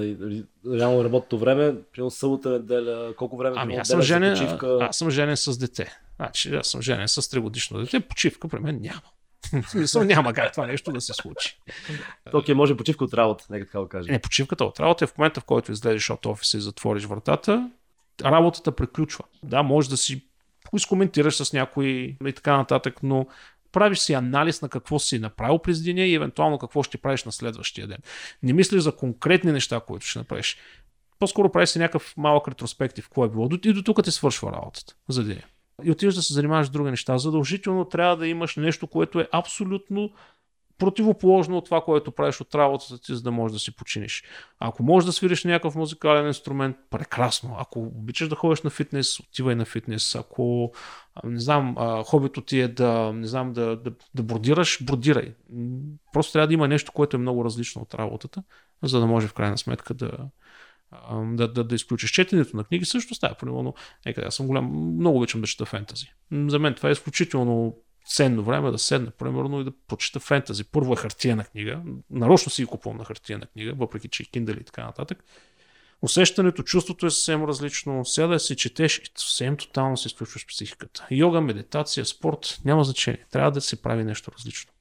реално 0.72 1.04
работното 1.04 1.38
време, 1.38 1.74
примерно 1.92 2.10
събота, 2.10 2.50
неделя, 2.50 3.14
колко 3.16 3.36
време 3.36 3.56
ами, 3.58 3.76
аз 3.76 3.88
съм, 3.88 4.02
женен, 4.02 4.34
почивка? 4.34 4.78
аз 4.80 4.98
съм 4.98 5.10
женен 5.10 5.36
с 5.36 5.58
дете. 5.58 5.98
Значи, 6.16 6.54
аз 6.54 6.68
съм 6.68 6.82
женен 6.82 7.08
с 7.08 7.22
3 7.22 7.40
годишно 7.40 7.78
дете, 7.78 8.00
почивка 8.00 8.48
при 8.48 8.58
мен 8.58 8.80
няма. 8.80 9.02
В 9.62 9.70
смисъл 9.70 10.04
няма 10.04 10.32
как 10.32 10.52
това 10.52 10.66
нещо 10.66 10.92
да 10.92 11.00
се 11.00 11.12
случи. 11.12 11.60
Окей, 12.32 12.54
okay, 12.54 12.56
може 12.56 12.76
почивка 12.76 13.04
от 13.04 13.14
работа, 13.14 13.46
нека 13.50 13.66
така 13.66 13.80
го 13.80 13.88
кажем. 13.88 14.12
Не, 14.12 14.18
почивката 14.18 14.64
от 14.64 14.80
работа 14.80 15.04
е 15.04 15.08
в 15.08 15.18
момента, 15.18 15.40
в 15.40 15.44
който 15.44 15.72
излезеш 15.72 16.10
от 16.10 16.26
офиса 16.26 16.56
и 16.56 16.60
затвориш 16.60 17.04
вратата, 17.04 17.70
работата 18.24 18.72
приключва. 18.72 19.24
Да, 19.42 19.62
може 19.62 19.90
да 19.90 19.96
си 19.96 20.26
изкоментираш 20.76 21.36
с 21.36 21.52
някой 21.52 22.16
и 22.26 22.32
така 22.32 22.56
нататък, 22.56 23.02
но 23.02 23.26
правиш 23.76 23.98
си 23.98 24.12
анализ 24.12 24.62
на 24.62 24.68
какво 24.68 24.98
си 24.98 25.18
направил 25.18 25.58
през 25.58 25.82
деня 25.82 26.00
и 26.00 26.14
евентуално 26.14 26.58
какво 26.58 26.82
ще 26.82 26.98
правиш 26.98 27.24
на 27.24 27.32
следващия 27.32 27.86
ден. 27.86 27.98
Не 28.42 28.52
мислиш 28.52 28.82
за 28.82 28.96
конкретни 28.96 29.52
неща, 29.52 29.80
които 29.80 30.06
ще 30.06 30.18
направиш. 30.18 30.56
По-скоро 31.18 31.52
правиш 31.52 31.68
си 31.68 31.78
някакъв 31.78 32.14
малък 32.16 32.48
ретроспектив, 32.48 33.04
какво 33.04 33.24
е 33.24 33.28
било. 33.28 33.48
И 33.64 33.72
до 33.72 33.82
тук 33.82 34.04
ти 34.04 34.10
свършва 34.10 34.52
работата 34.52 34.94
за 35.08 35.24
деня. 35.24 35.42
И 35.84 35.90
отиваш 35.90 36.14
да 36.14 36.22
се 36.22 36.32
занимаваш 36.34 36.66
с 36.66 36.70
други 36.70 36.90
неща. 36.90 37.18
Задължително 37.18 37.84
трябва 37.84 38.16
да 38.16 38.28
имаш 38.28 38.56
нещо, 38.56 38.86
което 38.86 39.20
е 39.20 39.28
абсолютно 39.32 40.10
противоположно 40.78 41.56
от 41.56 41.64
това, 41.64 41.80
което 41.80 42.12
правиш 42.12 42.40
от 42.40 42.54
работата 42.54 42.98
ти, 42.98 43.14
за 43.14 43.22
да 43.22 43.32
можеш 43.32 43.52
да 43.52 43.58
си 43.58 43.76
починиш. 43.76 44.24
Ако 44.58 44.82
можеш 44.82 45.06
да 45.06 45.12
свириш 45.12 45.44
някакъв 45.44 45.74
музикален 45.74 46.26
инструмент, 46.26 46.76
прекрасно. 46.90 47.56
Ако 47.58 47.80
обичаш 47.80 48.28
да 48.28 48.36
ходиш 48.36 48.62
на 48.62 48.70
фитнес, 48.70 49.20
отивай 49.20 49.54
на 49.54 49.64
фитнес. 49.64 50.14
Ако, 50.14 50.72
не 51.24 51.40
знам, 51.40 51.76
хобито 52.06 52.40
ти 52.40 52.60
е 52.60 52.68
да, 52.68 53.12
не 53.12 53.26
знам, 53.26 53.52
да, 53.52 53.76
да, 53.76 53.92
да 54.14 54.22
бродираш, 54.22 54.84
бродирай. 54.84 55.34
Просто 56.12 56.32
трябва 56.32 56.46
да 56.46 56.54
има 56.54 56.68
нещо, 56.68 56.92
което 56.92 57.16
е 57.16 57.20
много 57.20 57.44
различно 57.44 57.82
от 57.82 57.94
работата, 57.94 58.42
за 58.82 59.00
да 59.00 59.06
може 59.06 59.28
в 59.28 59.34
крайна 59.34 59.58
сметка 59.58 59.94
да, 59.94 60.10
да, 61.12 61.52
да, 61.52 61.64
да 61.64 61.74
изключиш 61.74 62.10
четенето 62.10 62.56
на 62.56 62.64
книги 62.64 62.84
също 62.84 63.14
става. 63.14 63.34
Примерно, 63.34 63.74
нека, 64.06 64.20
аз 64.20 64.34
съм 64.34 64.46
голям, 64.46 64.94
много 64.96 65.18
обичам 65.18 65.40
да 65.40 65.46
чета 65.46 65.64
фентази. 65.64 66.06
За 66.32 66.58
мен 66.58 66.74
това 66.74 66.88
е 66.88 66.92
изключително 66.92 67.76
ценно 68.06 68.42
време 68.42 68.70
да 68.70 68.78
седна, 68.78 69.10
примерно, 69.10 69.60
и 69.60 69.64
да 69.64 69.72
прочета 69.88 70.20
фентази. 70.20 70.64
Първо 70.64 70.92
е 70.92 70.96
хартияна 70.96 71.44
книга. 71.44 71.82
Нарочно 72.10 72.52
си 72.52 72.66
купувам 72.66 72.98
на 72.98 73.04
хартияна 73.04 73.46
книга, 73.46 73.74
въпреки 73.74 74.08
че 74.08 74.22
и 74.22 74.26
Kindle 74.26 74.60
и 74.60 74.64
така 74.64 74.84
нататък. 74.84 75.24
Усещането, 76.02 76.62
чувството 76.62 77.06
е 77.06 77.10
съвсем 77.10 77.44
различно. 77.44 78.04
Сяда 78.04 78.40
си 78.40 78.56
четеш 78.56 78.98
и 78.98 79.10
съвсем 79.16 79.56
тотално 79.56 79.96
се 79.96 80.08
изключваш 80.08 80.46
психиката. 80.46 81.06
Йога, 81.10 81.40
медитация, 81.40 82.06
спорт, 82.06 82.60
няма 82.64 82.84
значение. 82.84 83.24
Трябва 83.30 83.50
да 83.50 83.60
се 83.60 83.82
прави 83.82 84.04
нещо 84.04 84.32
различно. 84.38 84.72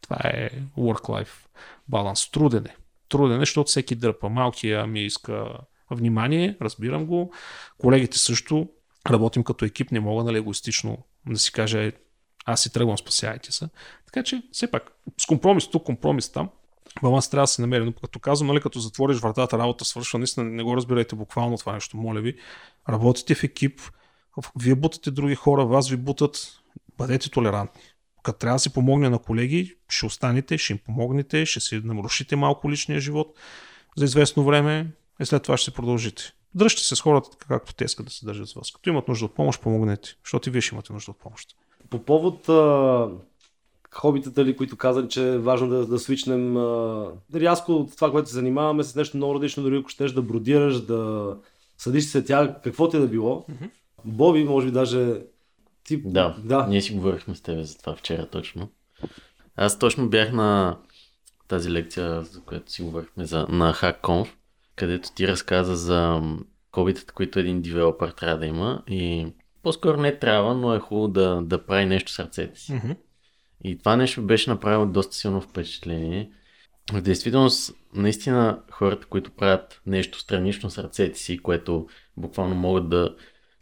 Това 0.00 0.16
е 0.24 0.50
work-life 0.78 1.46
баланс. 1.88 2.30
Труден 2.30 2.66
е. 2.66 2.76
Труден 3.08 3.36
е, 3.36 3.40
защото 3.42 3.68
всеки 3.68 3.94
дърпа. 3.94 4.28
Малкия 4.28 4.86
ми 4.86 5.04
иска 5.04 5.48
внимание, 5.90 6.56
разбирам 6.62 7.06
го. 7.06 7.32
Колегите 7.78 8.18
също 8.18 8.68
работим 9.10 9.44
като 9.44 9.64
екип, 9.64 9.90
не 9.90 10.00
мога 10.00 10.24
нали, 10.24 10.36
егоистично 10.36 10.98
да 11.28 11.38
си 11.38 11.52
кажа 11.52 11.82
е, 11.82 11.92
аз 12.46 12.62
си 12.62 12.72
тръгвам, 12.72 12.98
спасяйте 12.98 13.52
се. 13.52 13.68
Така 14.06 14.22
че, 14.22 14.42
все 14.52 14.70
пак, 14.70 14.92
с 15.20 15.26
компромис 15.26 15.68
тук, 15.68 15.84
компромис 15.84 16.32
там, 16.32 16.48
баланс 17.02 17.30
трябва 17.30 17.42
да 17.42 17.48
се 17.48 17.62
намери. 17.62 17.84
Но 17.84 17.92
като 17.92 18.18
казвам, 18.18 18.48
нали, 18.48 18.60
като 18.60 18.78
затвориш 18.78 19.18
вратата, 19.18 19.58
работа 19.58 19.84
свършва, 19.84 20.18
наистина 20.18 20.46
не 20.50 20.62
го 20.62 20.76
разбирайте 20.76 21.16
буквално 21.16 21.58
това 21.58 21.72
нещо, 21.72 21.96
моля 21.96 22.20
ви. 22.20 22.38
Работите 22.88 23.34
в 23.34 23.44
екип, 23.44 23.80
вие 24.60 24.74
бутате 24.74 25.10
други 25.10 25.34
хора, 25.34 25.66
вас 25.66 25.88
ви 25.88 25.96
бутат, 25.96 26.38
бъдете 26.98 27.30
толерантни. 27.30 27.82
Като 28.22 28.38
трябва 28.38 28.54
да 28.54 28.60
си 28.60 28.72
помогне 28.72 29.08
на 29.08 29.18
колеги, 29.18 29.76
ще 29.88 30.06
останете, 30.06 30.58
ще 30.58 30.72
им 30.72 30.78
помогнете, 30.78 31.46
ще 31.46 31.60
си 31.60 31.80
нарушите 31.84 32.36
малко 32.36 32.70
личния 32.70 33.00
живот 33.00 33.38
за 33.96 34.04
известно 34.04 34.44
време 34.44 34.86
и 35.20 35.26
след 35.26 35.42
това 35.42 35.56
ще 35.56 35.64
се 35.64 35.74
продължите. 35.74 36.22
Дръжте 36.54 36.82
се 36.82 36.96
с 36.96 37.00
хората 37.00 37.28
както 37.48 37.74
те 37.74 37.84
искат 37.84 38.06
да 38.06 38.12
се 38.12 38.26
държат 38.26 38.48
с 38.48 38.54
вас. 38.54 38.70
Като 38.70 38.90
имат 38.90 39.08
нужда 39.08 39.24
от 39.24 39.34
помощ, 39.34 39.62
помогнете, 39.62 40.08
защото 40.24 40.48
и 40.48 40.52
вие 40.52 40.60
ще 40.60 40.74
имате 40.74 40.92
нужда 40.92 41.10
от 41.10 41.18
помощ. 41.18 41.56
По 41.90 41.98
повод 41.98 42.48
а, 42.48 43.08
хобитата 43.94 44.44
ли, 44.44 44.56
които 44.56 44.76
казали, 44.76 45.08
че 45.08 45.28
е 45.28 45.38
важно 45.38 45.68
да, 45.68 45.86
да 45.86 45.98
свичнем 45.98 46.56
а, 46.56 47.06
рязко 47.34 47.72
от 47.72 47.96
това, 47.96 48.10
което 48.10 48.28
се 48.28 48.34
занимаваме 48.34 48.84
с 48.84 48.94
нещо 48.94 49.16
много 49.16 49.34
различно, 49.34 49.62
дори 49.62 49.78
ако 49.78 49.88
щеш 49.88 50.12
да 50.12 50.22
бродираш, 50.22 50.80
да 50.80 51.32
съдиш 51.78 52.04
се 52.04 52.24
тя, 52.24 52.56
какво 52.64 52.88
ти 52.88 52.96
е 52.96 53.00
да 53.00 53.08
било. 53.08 53.46
Mm-hmm. 53.50 53.70
Боби, 54.04 54.44
може 54.44 54.66
би 54.66 54.72
даже 54.72 55.20
ти... 55.84 56.02
Да, 56.04 56.36
да, 56.44 56.66
ние 56.66 56.82
си 56.82 56.94
говорихме 56.94 57.34
с 57.34 57.40
тебе 57.40 57.64
за 57.64 57.78
това 57.78 57.96
вчера 57.96 58.26
точно. 58.26 58.68
Аз 59.56 59.78
точно 59.78 60.08
бях 60.08 60.32
на 60.32 60.76
тази 61.48 61.70
лекция, 61.70 62.22
за 62.22 62.40
която 62.40 62.72
си 62.72 62.82
говорихме 62.82 63.24
за, 63.24 63.46
на 63.48 63.74
HackConf, 63.74 64.28
където 64.76 65.12
ти 65.14 65.28
разказа 65.28 65.76
за 65.76 66.22
хобитата, 66.74 67.12
които 67.12 67.38
един 67.38 67.62
девелопър 67.62 68.10
трябва 68.10 68.38
да 68.38 68.46
има 68.46 68.82
и 68.88 69.26
по-скоро 69.66 70.00
не 70.00 70.18
трябва, 70.18 70.54
но 70.54 70.74
е 70.74 70.78
хубаво 70.78 71.08
да, 71.08 71.42
да 71.42 71.66
прави 71.66 71.86
нещо 71.86 72.12
с 72.12 72.18
ръцете 72.18 72.60
си. 72.60 72.72
Mm-hmm. 72.72 72.96
И 73.64 73.78
това 73.78 73.96
нещо 73.96 74.22
беше 74.22 74.50
направило 74.50 74.86
доста 74.86 75.16
силно 75.16 75.40
впечатление. 75.40 76.30
В 76.92 77.00
действителност, 77.00 77.74
наистина 77.94 78.62
хората, 78.70 79.06
които 79.06 79.30
правят 79.30 79.80
нещо 79.86 80.18
странично 80.18 80.70
с 80.70 80.78
ръцете 80.78 81.18
си, 81.18 81.38
което 81.38 81.86
буквално 82.16 82.54
могат 82.54 82.88
да, 82.88 83.16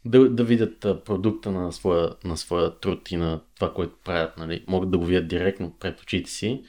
да, 0.04 0.28
да 0.28 0.44
видят 0.44 0.80
продукта 1.04 1.50
на 1.50 1.72
своя, 1.72 2.10
на 2.24 2.36
своя 2.36 2.78
труд 2.80 3.10
и 3.10 3.16
на 3.16 3.40
това, 3.54 3.74
което 3.74 3.94
правят, 4.04 4.38
нали, 4.38 4.64
могат 4.68 4.90
да 4.90 4.98
го 4.98 5.04
видят 5.04 5.28
директно 5.28 5.76
пред 5.80 6.00
очите 6.00 6.30
си, 6.30 6.64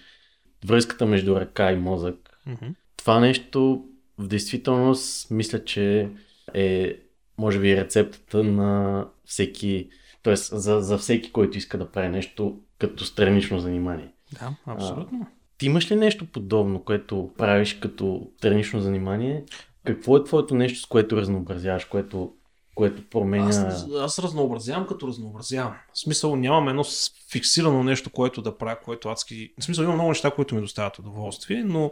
връзката 0.65 1.05
между 1.05 1.35
ръка 1.35 1.71
и 1.71 1.75
мозък. 1.75 2.15
Mm-hmm. 2.47 2.73
Това 2.97 3.19
нещо 3.19 3.85
в 4.17 4.27
действителност 4.27 5.31
мисля, 5.31 5.63
че 5.63 6.09
е 6.53 6.99
може 7.37 7.59
би 7.59 7.77
рецептата 7.77 8.43
на 8.43 9.05
всеки, 9.25 9.89
т.е. 10.23 10.35
За, 10.35 10.81
за 10.81 10.97
всеки, 10.97 11.31
който 11.31 11.57
иска 11.57 11.77
да 11.77 11.91
прави 11.91 12.09
нещо 12.09 12.59
като 12.79 13.05
странично 13.05 13.59
занимание. 13.59 14.13
Да, 14.39 14.55
абсолютно. 14.65 15.19
А, 15.21 15.27
ти 15.57 15.65
имаш 15.65 15.91
ли 15.91 15.95
нещо 15.95 16.25
подобно, 16.25 16.83
което 16.83 17.31
правиш 17.37 17.73
като 17.73 18.27
странично 18.37 18.81
занимание? 18.81 19.43
Какво 19.83 20.17
е 20.17 20.23
твоето 20.23 20.55
нещо, 20.55 20.79
с 20.79 20.85
което 20.85 21.17
разнообразяваш, 21.17 21.85
което, 21.85 22.33
което 22.75 23.09
променя... 23.09 23.47
Аз, 23.47 23.87
аз 23.99 24.19
разнообразявам 24.19 24.87
като 24.87 25.07
разнообразявам. 25.07 25.73
В 25.93 25.99
смисъл 25.99 26.35
нямам 26.35 26.69
едно 26.69 26.83
фиксирано 27.31 27.83
нещо, 27.83 28.09
което 28.09 28.41
да 28.41 28.57
правя, 28.57 28.79
което 28.85 29.09
адски... 29.09 29.53
В 29.59 29.63
смисъл 29.63 29.83
имам 29.83 29.95
много 29.95 30.09
неща, 30.09 30.31
които 30.31 30.55
ми 30.55 30.61
доставят 30.61 30.99
удоволствие, 30.99 31.63
но 31.63 31.91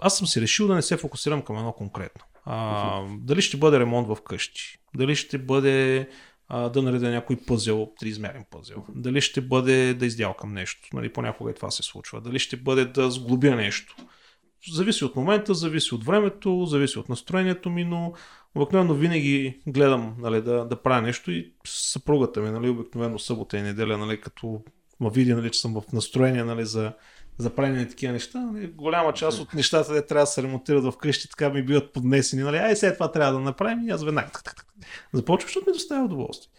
аз 0.00 0.18
съм 0.18 0.26
си 0.26 0.40
решил 0.40 0.66
да 0.66 0.74
не 0.74 0.82
се 0.82 0.96
фокусирам 0.96 1.42
към 1.42 1.56
едно 1.56 1.72
конкретно. 1.72 2.24
А, 2.44 3.02
дали 3.18 3.42
ще 3.42 3.56
бъде 3.56 3.80
ремонт 3.80 4.08
в 4.08 4.16
къщи, 4.24 4.78
дали 4.96 5.16
ще 5.16 5.38
бъде 5.38 6.08
а, 6.48 6.68
да 6.68 6.82
наредя 6.82 7.10
някой 7.10 7.36
пъзел, 7.46 7.92
триизмерен 8.00 8.44
пъзел, 8.50 8.84
дали 8.94 9.20
ще 9.20 9.40
бъде 9.40 9.94
да 9.94 10.06
издялкам 10.06 10.52
нещо, 10.52 10.88
нали, 10.92 11.12
понякога 11.12 11.50
и 11.50 11.54
това 11.54 11.70
се 11.70 11.82
случва, 11.82 12.20
дали 12.20 12.38
ще 12.38 12.56
бъде 12.56 12.84
да 12.84 13.10
сглобя 13.10 13.56
нещо. 13.56 13.96
Зависи 14.72 15.04
от 15.04 15.16
момента, 15.16 15.54
зависи 15.54 15.94
от 15.94 16.04
времето, 16.04 16.66
зависи 16.66 16.98
от 16.98 17.08
настроението 17.08 17.70
ми, 17.70 17.84
но 17.84 18.12
обикновено 18.54 18.94
винаги 18.94 19.60
гледам 19.66 20.16
нали, 20.18 20.42
да, 20.42 20.64
да 20.64 20.82
правя 20.82 21.02
нещо 21.02 21.30
и 21.30 21.52
съпругата 21.66 22.40
ми, 22.40 22.50
нали, 22.50 22.68
обикновено 22.68 23.18
събота 23.18 23.58
и 23.58 23.62
неделя, 23.62 23.98
нали, 23.98 24.20
като 24.20 24.62
ма 25.00 25.10
види, 25.10 25.34
нали, 25.34 25.50
че 25.50 25.60
съм 25.60 25.74
в 25.74 25.92
настроение 25.92 26.44
нали, 26.44 26.64
за 26.64 26.92
за 27.38 27.50
правене 27.50 27.88
такива 27.88 28.12
неща. 28.12 28.38
Нали, 28.40 28.66
голяма 28.66 29.12
част 29.12 29.40
от 29.40 29.54
нещата, 29.54 29.92
де 29.92 30.06
трябва 30.06 30.22
да 30.22 30.26
се 30.26 30.42
ремонтират 30.42 30.84
в 30.84 30.96
къщи, 30.96 31.28
така 31.28 31.50
ми 31.50 31.62
биват 31.62 31.92
поднесени. 31.92 32.42
Нали, 32.42 32.56
ай, 32.56 32.76
след 32.76 32.94
това 32.94 33.12
трябва 33.12 33.32
да 33.32 33.38
направим 33.38 33.88
и 33.88 33.90
аз 33.90 34.04
веднага. 34.04 34.30
Започвам, 35.12 35.48
защото 35.48 35.70
ми 35.70 35.72
доставя 35.72 36.04
удоволствие. 36.04 36.50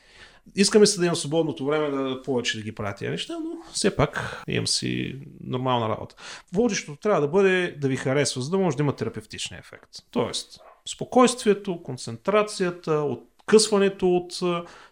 Искаме 0.55 0.86
се 0.86 0.99
да 0.99 1.05
имам 1.05 1.15
свободното 1.15 1.65
време 1.65 1.89
да 1.89 2.21
повече 2.21 2.57
да 2.57 2.63
ги 2.63 2.76
правя 2.76 2.95
тези 2.95 3.11
неща, 3.11 3.34
но 3.34 3.71
все 3.73 3.95
пак 3.95 4.43
имам 4.47 4.67
си 4.67 5.19
нормална 5.43 5.89
работа. 5.89 6.15
Водещото 6.53 6.99
трябва 6.99 7.21
да 7.21 7.28
бъде 7.28 7.76
да 7.82 7.88
ви 7.88 7.95
харесва, 7.95 8.41
за 8.41 8.49
да 8.49 8.57
може 8.57 8.78
да 8.78 8.84
има 8.84 8.95
терапевтичен 8.95 9.57
ефект. 9.57 9.89
Тоест, 10.11 10.59
спокойствието, 10.89 11.84
концентрацията, 11.84 13.17
откъсването 13.45 14.15
от 14.15 14.39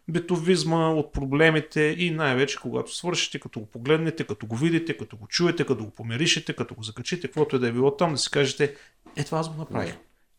битовизма, 0.08 0.90
от 0.90 1.14
проблемите 1.14 1.96
и 1.98 2.12
най-вече 2.12 2.60
когато 2.62 2.96
свършите, 2.96 3.40
като 3.40 3.60
го 3.60 3.66
погледнете, 3.66 4.24
като 4.24 4.46
го 4.46 4.56
видите, 4.56 4.98
като 4.98 5.18
го 5.18 5.28
чуете, 5.28 5.66
като 5.66 5.86
го 5.86 5.92
помиришете, 5.92 6.54
като 6.54 6.76
го 6.76 6.84
закачите, 6.84 7.28
каквото 7.28 7.56
е 7.56 7.60
да 7.60 7.68
е 7.68 7.72
било 7.72 7.98
там, 7.98 8.12
да 8.12 8.18
си 8.18 8.32
кажете, 8.32 8.76
е 9.16 9.24
това 9.24 9.40
аз 9.40 9.50
го 9.50 9.58
направих. 9.58 9.98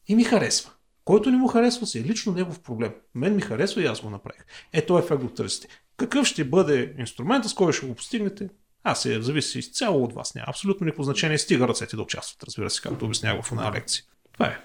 И 0.08 0.14
ми 0.14 0.24
харесва. 0.24 0.70
Който 1.04 1.30
не 1.30 1.36
му 1.36 1.48
харесва 1.48 1.86
си 1.86 1.98
е 1.98 2.02
лично 2.02 2.32
негов 2.32 2.60
проблем. 2.60 2.92
Мен 3.14 3.36
ми 3.36 3.42
харесва 3.42 3.82
и 3.82 3.86
аз 3.86 4.00
го 4.00 4.10
направих. 4.10 4.44
Е, 4.72 4.86
този 4.86 5.04
ефект 5.04 5.20
го 5.20 5.28
търсите. 5.28 5.68
Какъв 5.96 6.26
ще 6.26 6.44
бъде 6.44 6.94
инструментът, 6.98 7.50
с 7.50 7.54
който 7.54 7.72
ще 7.72 7.86
го 7.86 7.94
постигнете? 7.94 8.48
Аз 8.82 9.02
се 9.02 9.22
зависи 9.22 9.58
изцяло 9.58 10.04
от 10.04 10.12
вас. 10.12 10.34
Няма 10.34 10.46
абсолютно 10.48 10.84
никакво 10.84 11.02
значение. 11.02 11.38
Стига 11.38 11.68
ръцете 11.68 11.96
да 11.96 12.02
участват, 12.02 12.44
разбира 12.44 12.70
се, 12.70 12.82
както 12.82 13.04
обяснявах 13.04 13.44
в 13.44 13.52
една 13.52 13.72
лекция. 13.72 14.04
Това 14.32 14.46
е. 14.46 14.58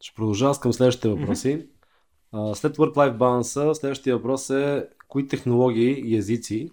Ще 0.00 0.14
продължавам 0.14 0.56
към 0.60 0.72
следващите 0.72 1.08
въпроси. 1.08 1.48
Mm-hmm. 1.48 1.66
След 2.54 2.76
Work-Life 2.76 3.16
Balance, 3.16 3.72
следващия 3.72 4.16
въпрос 4.16 4.50
е 4.50 4.86
кои 5.08 5.28
технологии 5.28 6.02
и 6.04 6.16
езици 6.16 6.70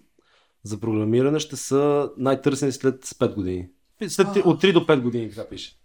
за 0.62 0.80
програмиране 0.80 1.38
ще 1.38 1.56
са 1.56 2.10
най-търсени 2.16 2.72
след 2.72 3.04
5 3.04 3.34
години? 3.34 3.68
След, 4.08 4.26
от 4.44 4.62
3 4.62 4.72
до 4.72 4.80
5 4.80 5.00
години, 5.00 5.30
така 5.30 5.48
пише. 5.48 5.76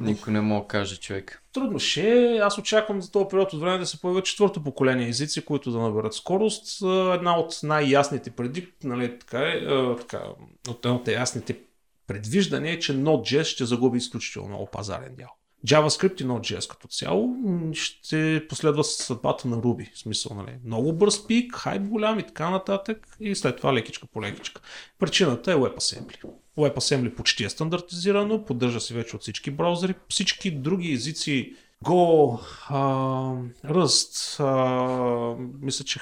Никой 0.00 0.32
не 0.32 0.40
мога 0.40 0.62
да 0.62 0.68
каже 0.68 0.96
човек. 0.96 1.42
Трудно 1.52 1.78
ще. 1.78 2.38
Аз 2.42 2.58
очаквам 2.58 3.02
за 3.02 3.10
този 3.10 3.26
период 3.30 3.52
от 3.52 3.60
време 3.60 3.78
да 3.78 3.86
се 3.86 4.00
появят 4.00 4.24
четвърто 4.24 4.64
поколение 4.64 5.08
езици, 5.08 5.44
които 5.44 5.70
да 5.70 5.78
наберат 5.78 6.14
скорост. 6.14 6.82
Една 7.14 7.38
от 7.38 7.60
най-ясните 7.62 8.30
преди, 8.30 8.68
нали, 8.84 9.18
така 9.18 9.38
е, 9.38 9.60
така, 9.96 10.22
от 10.68 10.84
една 10.84 10.96
от 10.96 11.08
ясните 11.08 11.58
предвиждания 12.06 12.72
е, 12.74 12.78
че 12.78 12.92
Node.js 12.92 13.42
ще 13.42 13.64
загуби 13.64 13.98
изключително 13.98 14.48
много 14.48 14.66
пазарен 14.66 15.14
дял. 15.14 15.37
JavaScript 15.66 16.22
и 16.22 16.26
Node.js 16.26 16.70
като 16.70 16.88
цяло 16.88 17.36
ще 17.72 18.46
последва 18.48 18.82
съдбата 18.82 19.48
на 19.48 19.56
Ruby. 19.56 19.94
В 19.94 19.98
смисъл, 19.98 20.36
нали? 20.36 20.56
Много 20.64 20.92
бърз 20.92 21.26
пик, 21.26 21.54
хайп 21.56 21.82
голям 21.82 22.18
и 22.18 22.26
така 22.26 22.50
нататък 22.50 23.16
и 23.20 23.34
след 23.34 23.56
това 23.56 23.74
лекичка 23.74 24.06
по 24.06 24.22
лекичка. 24.22 24.60
Причината 24.98 25.52
е 25.52 25.54
WebAssembly. 25.54 26.24
WebAssembly 26.56 27.14
почти 27.14 27.44
е 27.44 27.48
стандартизирано, 27.48 28.44
поддържа 28.44 28.80
се 28.80 28.94
вече 28.94 29.16
от 29.16 29.22
всички 29.22 29.50
браузъри. 29.50 29.94
Всички 30.08 30.50
други 30.50 30.92
езици 30.92 31.54
Go, 31.84 32.40
uh, 32.70 33.52
Rust, 33.64 34.42
uh, 34.42 35.50
мисля, 35.60 35.84
че 35.84 36.00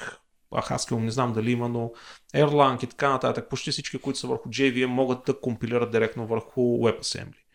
Haskell 0.51 0.99
не 0.99 1.11
знам 1.11 1.33
дали 1.33 1.51
има, 1.51 1.69
но 1.69 1.91
Erlang 2.35 2.83
и 2.83 2.87
така 2.87 3.09
нататък, 3.09 3.49
почти 3.49 3.71
всички, 3.71 3.97
които 3.97 4.19
са 4.19 4.27
върху 4.27 4.49
JVM, 4.49 4.85
могат 4.85 5.19
да 5.25 5.39
компилират 5.39 5.91
директно 5.91 6.27
върху 6.27 6.61
WebAssembly. 6.61 7.46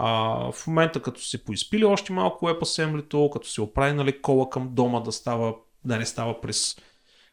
А, 0.00 0.52
в 0.52 0.66
момента 0.66 1.02
като 1.02 1.20
се 1.20 1.44
поизпили 1.44 1.84
още 1.84 2.12
малко 2.12 2.46
WebAssembly, 2.46 3.32
като 3.32 3.48
се 3.48 3.60
оправи 3.60 3.92
нали, 3.92 4.22
кола 4.22 4.50
към 4.50 4.68
дома 4.74 5.00
да, 5.00 5.12
става, 5.12 5.54
да 5.84 5.98
не 5.98 6.06
става 6.06 6.40
през, 6.40 6.76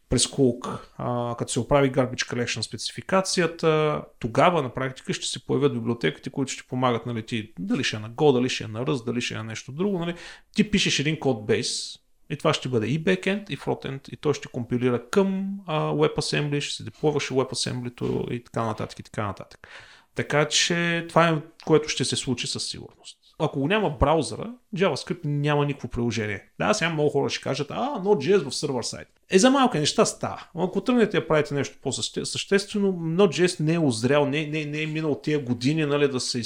през 0.10 0.28
кулк, 0.28 0.90
а, 0.98 1.36
като 1.40 1.52
се 1.52 1.60
оправи 1.60 1.92
Garbage 1.92 2.34
Collection 2.34 2.62
спецификацията, 2.62 4.02
тогава 4.20 4.62
на 4.62 4.74
практика 4.74 5.14
ще 5.14 5.28
се 5.28 5.46
появят 5.46 5.74
библиотеките, 5.74 6.30
които 6.30 6.52
ще 6.52 6.68
помагат, 6.68 7.06
нали, 7.06 7.26
ти, 7.26 7.54
дали 7.60 7.84
ще 7.84 7.96
е 7.96 8.00
на 8.00 8.10
Go, 8.10 8.34
дали 8.34 8.50
ще 8.50 8.64
е 8.64 8.68
на 8.68 8.86
Rust, 8.86 9.06
дали 9.06 9.22
ще 9.22 9.34
е 9.34 9.38
на 9.38 9.44
нещо 9.44 9.72
друго. 9.72 10.00
Нали, 10.00 10.16
ти 10.56 10.72
пишеш 10.72 11.00
един 11.00 11.20
кодбейс, 11.20 12.00
и 12.30 12.38
това 12.38 12.54
ще 12.54 12.70
бъде 12.70 12.88
и 12.88 13.04
backend, 13.04 13.50
и 13.50 13.58
frontend, 13.58 14.10
и 14.10 14.18
той 14.18 14.34
ще 14.34 14.48
компилира 14.48 15.10
към 15.10 15.60
WebAssembly, 15.68 16.60
ще 16.60 16.76
се 16.76 16.84
деплойваше 16.84 17.34
WebAssembly 17.34 18.32
и 18.32 18.44
така 18.44 18.66
нататък, 18.66 19.00
и 19.00 19.04
така 19.04 19.26
нататък. 19.26 19.68
Така 20.16 20.48
че 20.48 21.06
това 21.10 21.30
е 21.30 21.42
което 21.66 21.90
ще 21.90 22.06
се 22.06 22.16
случи 22.16 22.48
със 22.48 22.68
сигурност. 22.68 23.18
Ако 23.40 23.60
го 23.60 23.68
няма 23.68 23.90
браузъра, 23.90 24.54
JavaScript 24.76 25.20
няма 25.26 25.66
никакво 25.66 25.88
приложение. 25.88 26.44
Да, 26.60 26.74
сега 26.74 26.90
много 26.90 27.10
хора 27.10 27.30
ще 27.30 27.42
кажат, 27.42 27.72
а, 27.72 28.02
Node.js 28.04 28.50
в 28.50 28.56
сервер 28.56 28.84
сайт. 28.84 29.08
Е, 29.30 29.40
за 29.40 29.52
малки 29.52 29.80
неща 29.80 30.06
става. 30.06 30.48
Ако 30.56 30.82
тръгнете 30.82 31.20
да 31.20 31.28
правите 31.28 31.54
нещо 31.54 31.78
по-съществено, 31.82 32.94
Node.js 32.94 33.60
не 33.60 33.74
е 33.74 33.80
озрял, 33.80 34.26
не, 34.26 34.48
не, 34.48 34.66
не 34.66 34.82
е 34.82 34.88
минал 34.88 35.22
тия 35.24 35.40
години, 35.40 35.86
нали, 35.86 36.08
да 36.08 36.20
се 36.20 36.42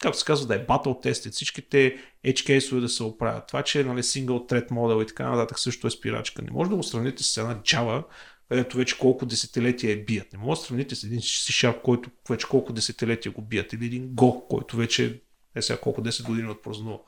както 0.00 0.18
се 0.18 0.24
казва, 0.24 0.46
да 0.46 0.54
е 0.54 0.64
батъл 0.64 1.00
тестит, 1.00 1.32
всичките 1.32 1.96
edge 2.26 2.46
кейсове 2.46 2.80
да 2.80 2.88
се 2.88 3.02
оправят. 3.02 3.46
Това, 3.46 3.62
че 3.62 3.84
нали, 3.84 4.02
single 4.02 4.50
thread 4.50 4.70
модел 4.70 5.02
и 5.02 5.06
така 5.06 5.30
нататък 5.30 5.58
също 5.58 5.86
е 5.86 5.90
спирачка. 5.90 6.42
Не 6.42 6.50
може 6.50 6.70
да 6.70 6.76
го 6.76 6.82
сравните 6.82 7.22
с 7.22 7.36
една 7.36 7.54
Java, 7.54 8.04
където 8.48 8.76
вече 8.76 8.98
колко 8.98 9.26
десетилетия 9.26 9.92
е 9.92 9.96
бият. 9.96 10.32
Не 10.32 10.38
може 10.38 10.60
да 10.60 10.66
сравните 10.66 10.94
с 10.94 11.04
един 11.04 11.20
C-Sharp, 11.20 11.82
който 11.82 12.10
вече 12.30 12.46
колко 12.46 12.72
десетилетия 12.72 13.32
го 13.32 13.42
бият, 13.42 13.72
или 13.72 13.86
един 13.86 14.08
Go, 14.08 14.48
който 14.48 14.76
вече 14.76 15.20
е 15.54 15.62
сега 15.62 15.80
колко 15.80 16.02
10 16.02 16.26
години 16.26 16.50
отпразнува. 16.50 16.98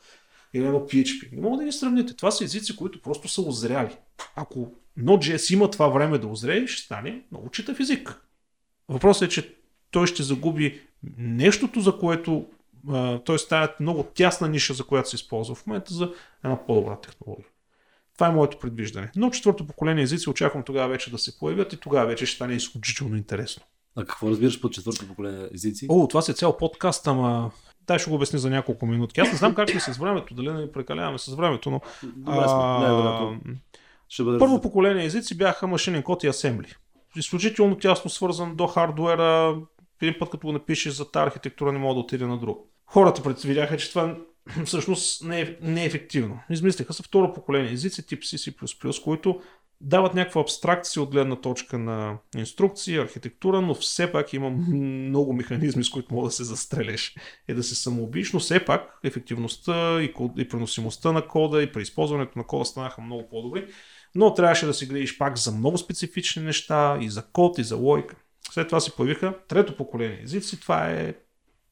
Или 0.54 0.64
едно 0.64 0.80
PHP. 0.80 1.32
Не 1.32 1.40
мога 1.40 1.58
да 1.58 1.64
ги 1.64 1.72
сравните. 1.72 2.16
Това 2.16 2.30
са 2.30 2.44
езици, 2.44 2.76
които 2.76 3.02
просто 3.02 3.28
са 3.28 3.42
озряли. 3.42 3.96
Ако 4.36 4.72
Node.js 4.98 5.54
има 5.54 5.70
това 5.70 5.88
време 5.88 6.18
да 6.18 6.26
озрее, 6.26 6.66
ще 6.66 6.82
стане 6.82 7.22
много 7.30 7.50
читав 7.50 7.80
език. 7.80 8.20
Въпросът 8.88 9.28
е, 9.28 9.32
че 9.32 9.54
той 9.90 10.06
ще 10.06 10.22
загуби 10.22 10.80
нещото, 11.18 11.80
за 11.80 11.98
което 11.98 12.46
т.е. 13.26 13.36
тази 13.48 13.72
много 13.80 14.02
тясна 14.02 14.48
ниша, 14.48 14.74
за 14.74 14.84
която 14.84 15.08
се 15.08 15.16
използва 15.16 15.54
в 15.54 15.66
момента 15.66 15.94
за 15.94 16.12
една 16.44 16.66
по-добра 16.66 17.00
технология. 17.00 17.46
Това 18.20 18.28
е 18.28 18.32
моето 18.32 18.58
предвиждане. 18.58 19.10
Но 19.16 19.30
четвърто 19.30 19.66
поколение 19.66 20.02
езици 20.02 20.30
очаквам 20.30 20.62
тогава 20.62 20.88
вече 20.88 21.10
да 21.10 21.18
се 21.18 21.38
появят 21.38 21.72
и 21.72 21.76
тогава 21.76 22.06
вече 22.06 22.26
ще 22.26 22.36
стане 22.36 22.54
изключително 22.54 23.16
интересно. 23.16 23.62
А 23.96 24.04
какво 24.04 24.30
разбираш 24.30 24.60
под 24.60 24.72
четвърто 24.72 25.08
поколение 25.08 25.48
езици? 25.54 25.86
О, 25.88 26.08
това 26.08 26.22
си 26.22 26.30
е 26.30 26.34
цял 26.34 26.56
подкаст, 26.56 27.06
ама 27.06 27.50
Дай 27.86 27.98
ще 27.98 28.10
го 28.10 28.16
обясня 28.16 28.38
за 28.38 28.50
няколко 28.50 28.86
минутки. 28.86 29.20
Аз 29.20 29.32
не 29.32 29.38
знам 29.38 29.54
как 29.54 29.70
сме 29.70 29.80
с 29.80 29.98
времето, 29.98 30.34
дали 30.34 30.52
не 30.52 30.72
прекаляваме 30.72 31.18
с 31.18 31.34
времето, 31.34 31.70
но... 31.70 31.80
Добре, 32.02 32.44
а, 32.46 33.36
ще 34.08 34.22
бъде 34.22 34.38
първо 34.38 34.60
поколение 34.60 35.04
езици 35.04 35.36
бяха 35.36 35.66
машинен 35.66 36.02
код 36.02 36.24
и 36.24 36.26
асембли. 36.26 36.74
Изключително 37.16 37.78
тясно 37.78 38.10
свързан 38.10 38.56
до 38.56 38.66
хардуера. 38.66 39.56
Един 40.02 40.14
път 40.18 40.30
като 40.30 40.46
го 40.46 40.52
напишеш 40.52 40.92
за 40.92 41.10
тази 41.10 41.26
архитектура 41.26 41.72
не 41.72 41.78
мога 41.78 41.94
да 41.94 42.00
отиде 42.00 42.26
на 42.26 42.38
друг. 42.38 42.58
Хората 42.86 43.22
предвидяха, 43.22 43.76
че 43.76 43.88
това 43.90 44.16
всъщност 44.64 45.24
не 45.24 45.40
е, 45.40 45.56
не 45.62 45.82
е 45.82 45.86
ефективно. 45.86 46.40
Измислиха 46.50 46.92
се 46.92 47.02
второ 47.02 47.32
поколение 47.32 47.72
езици 47.72 48.06
тип 48.06 48.22
C, 48.22 48.52
C++, 48.52 49.02
които 49.02 49.40
дават 49.80 50.14
някаква 50.14 50.40
абстракция 50.40 51.02
от 51.02 51.10
гледна 51.10 51.36
точка 51.36 51.78
на 51.78 52.18
инструкции, 52.36 52.96
архитектура, 52.96 53.60
но 53.60 53.74
все 53.74 54.12
пак 54.12 54.32
има 54.32 54.50
много 54.50 55.32
механизми, 55.32 55.84
с 55.84 55.90
които 55.90 56.14
мога 56.14 56.28
да 56.28 56.32
се 56.32 56.44
застрелеш 56.44 57.16
и 57.48 57.54
да 57.54 57.62
се 57.62 57.74
самоубиш, 57.74 58.32
но 58.32 58.40
все 58.40 58.64
пак 58.64 58.98
ефективността 59.04 60.02
и, 60.02 60.12
код, 60.12 60.32
и 60.36 60.48
преносимостта 60.48 61.12
на 61.12 61.26
кода 61.26 61.62
и 61.62 61.72
при 61.72 61.82
използването 61.82 62.38
на 62.38 62.46
кода 62.46 62.64
станаха 62.64 63.00
много 63.00 63.28
по-добри, 63.28 63.66
но 64.14 64.34
трябваше 64.34 64.66
да 64.66 64.74
се 64.74 64.86
грижиш 64.86 65.18
пак 65.18 65.38
за 65.38 65.52
много 65.52 65.78
специфични 65.78 66.42
неща 66.42 66.98
и 67.00 67.10
за 67.10 67.22
код 67.32 67.58
и 67.58 67.64
за 67.64 67.76
логика. 67.76 68.16
След 68.50 68.68
това 68.68 68.80
се 68.80 68.96
появиха 68.96 69.34
трето 69.48 69.76
поколение 69.76 70.20
езици, 70.22 70.60
това 70.60 70.90
е 70.90 71.14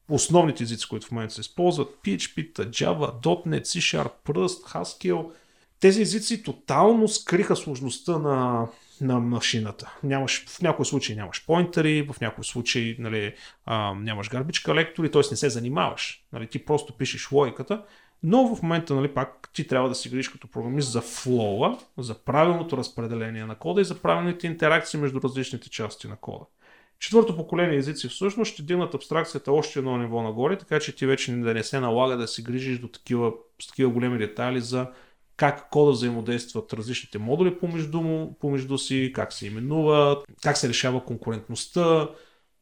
основните 0.09 0.63
езици, 0.63 0.89
които 0.89 1.07
в 1.07 1.11
момента 1.11 1.33
се 1.33 1.41
използват, 1.41 1.99
PHP, 2.03 2.53
Java, 2.53 3.21
.NET, 3.21 3.61
C 3.61 3.79
Sharp, 3.79 4.11
Rust, 4.27 4.73
Haskell, 4.73 5.31
тези 5.79 6.01
езици 6.01 6.43
тотално 6.43 7.07
скриха 7.07 7.55
сложността 7.55 8.17
на, 8.17 8.67
на 9.01 9.19
машината. 9.19 9.95
Нямаш, 10.03 10.45
в 10.47 10.61
някои 10.61 10.85
случаи 10.85 11.15
нямаш 11.15 11.45
поинтери, 11.45 12.07
в 12.13 12.21
някои 12.21 12.43
случаи 12.43 12.95
нали, 12.99 13.33
а, 13.65 13.93
нямаш 13.93 14.29
гарбичка 14.29 14.75
лектори, 14.75 15.11
т.е. 15.11 15.21
не 15.31 15.37
се 15.37 15.49
занимаваш. 15.49 16.23
Нали, 16.33 16.47
ти 16.47 16.65
просто 16.65 16.93
пишеш 16.93 17.31
логиката, 17.31 17.83
но 18.23 18.55
в 18.55 18.61
момента 18.61 18.95
нали, 18.95 19.07
пак 19.07 19.49
ти 19.53 19.67
трябва 19.67 19.89
да 19.89 19.95
си 19.95 20.09
грижиш 20.09 20.29
като 20.29 20.47
програмист 20.47 20.91
за 20.91 21.01
флоа, 21.01 21.77
за 21.97 22.13
правилното 22.15 22.77
разпределение 22.77 23.45
на 23.45 23.55
кода 23.55 23.81
и 23.81 23.85
за 23.85 24.01
правилните 24.01 24.47
интеракции 24.47 24.99
между 24.99 25.21
различните 25.21 25.69
части 25.69 26.07
на 26.07 26.15
кода. 26.15 26.45
Четвърто 26.99 27.35
поколение 27.35 27.77
езици 27.77 28.07
всъщност 28.07 28.53
ще 28.53 28.63
дигнат 28.63 28.93
абстракцията 28.93 29.51
още 29.51 29.79
едно 29.79 29.97
ниво 29.97 30.21
нагоре, 30.21 30.57
така 30.57 30.79
че 30.79 30.95
ти 30.95 31.05
вече 31.05 31.31
да 31.31 31.53
не 31.53 31.63
се 31.63 31.79
налага 31.79 32.17
да 32.17 32.27
се 32.27 32.41
грижиш 32.41 32.79
до 32.79 32.87
такива, 32.87 33.33
с 33.61 33.67
такива 33.67 33.91
големи 33.91 34.17
детайли 34.17 34.61
за 34.61 34.87
как 35.37 35.69
кода 35.69 35.91
взаимодействат 35.91 36.73
различните 36.73 37.17
модули 37.17 37.59
помежду, 37.59 38.01
му, 38.01 38.37
помежду 38.39 38.77
си, 38.77 39.11
как 39.15 39.33
се 39.33 39.47
именуват, 39.47 40.25
как 40.43 40.57
се 40.57 40.69
решава 40.69 41.05
конкурентността, 41.05 42.09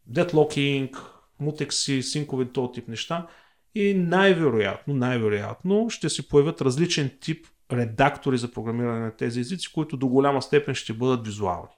дедлокинг, 0.05 0.97
мутекси, 1.39 2.01
синкове, 2.03 2.45
този 2.45 2.71
тип 2.71 2.87
неща. 2.87 3.27
И 3.75 3.93
най-вероятно, 3.93 4.93
най-вероятно 4.93 5.89
ще 5.89 6.09
се 6.09 6.27
появят 6.27 6.61
различен 6.61 7.17
тип 7.21 7.47
редактори 7.71 8.37
за 8.37 8.51
програмиране 8.51 8.99
на 8.99 9.15
тези 9.15 9.39
езици, 9.39 9.73
които 9.73 9.97
до 9.97 10.07
голяма 10.07 10.41
степен 10.41 10.75
ще 10.75 10.93
бъдат 10.93 11.25
визуални. 11.25 11.76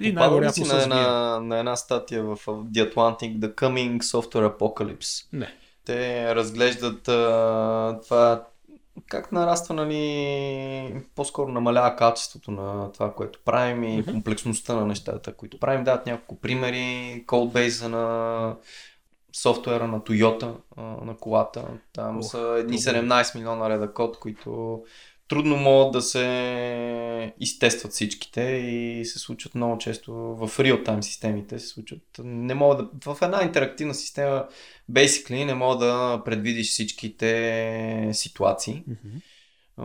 И 0.00 0.12
най-вероятно 0.12 0.66
на 0.66 0.82
една, 0.82 1.40
на 1.40 1.58
една 1.58 1.76
статия 1.76 2.24
в 2.24 2.36
The 2.46 2.94
Atlantic 2.94 3.38
The 3.38 3.54
Coming 3.54 3.98
Software 3.98 4.58
Apocalypse. 4.58 5.26
Не. 5.32 5.54
Те 5.84 6.34
разглеждат 6.34 7.08
а, 7.08 8.00
това 8.04 8.46
как 9.08 9.32
нараства, 9.32 9.74
нали, 9.74 11.02
по-скоро 11.14 11.52
намалява 11.52 11.96
качеството 11.96 12.50
на 12.50 12.92
това, 12.92 13.12
което 13.12 13.38
правим 13.44 13.84
и 13.84 13.86
mm-hmm. 13.86 14.10
комплексността 14.10 14.74
на 14.74 14.86
нещата, 14.86 15.32
които 15.32 15.58
правим. 15.58 15.84
Дадат 15.84 16.06
няколко 16.06 16.40
примери, 16.40 17.24
кодбейза 17.26 17.88
на 17.88 18.56
софтуера 19.32 19.86
на 19.86 20.00
Toyota, 20.00 20.54
на 21.04 21.16
колата. 21.16 21.64
Там 21.92 22.22
oh, 22.22 22.26
са 22.26 22.56
едни 22.58 22.78
17 22.78 23.34
милиона 23.34 23.70
реда 23.70 23.92
код, 23.92 24.18
които 24.18 24.82
трудно 25.28 25.56
могат 25.56 25.92
да 25.92 26.02
се 26.02 27.34
изтестват 27.40 27.92
всичките 27.92 28.42
и 28.42 29.04
се 29.04 29.18
случват 29.18 29.54
много 29.54 29.78
често 29.78 30.12
в 30.14 30.50
реал-тайм 30.58 31.00
системите 31.00 31.58
се 31.58 31.66
случват. 31.66 32.02
Не 32.24 32.54
мога 32.54 32.76
да, 32.76 33.14
в 33.14 33.22
една 33.22 33.42
интерактивна 33.42 33.94
система 33.94 34.46
basically 34.90 35.44
не 35.44 35.54
мога 35.54 35.86
да 35.86 36.22
предвидиш 36.24 36.70
всичките 36.70 38.10
ситуации. 38.12 38.84
Mm-hmm. 38.88 39.22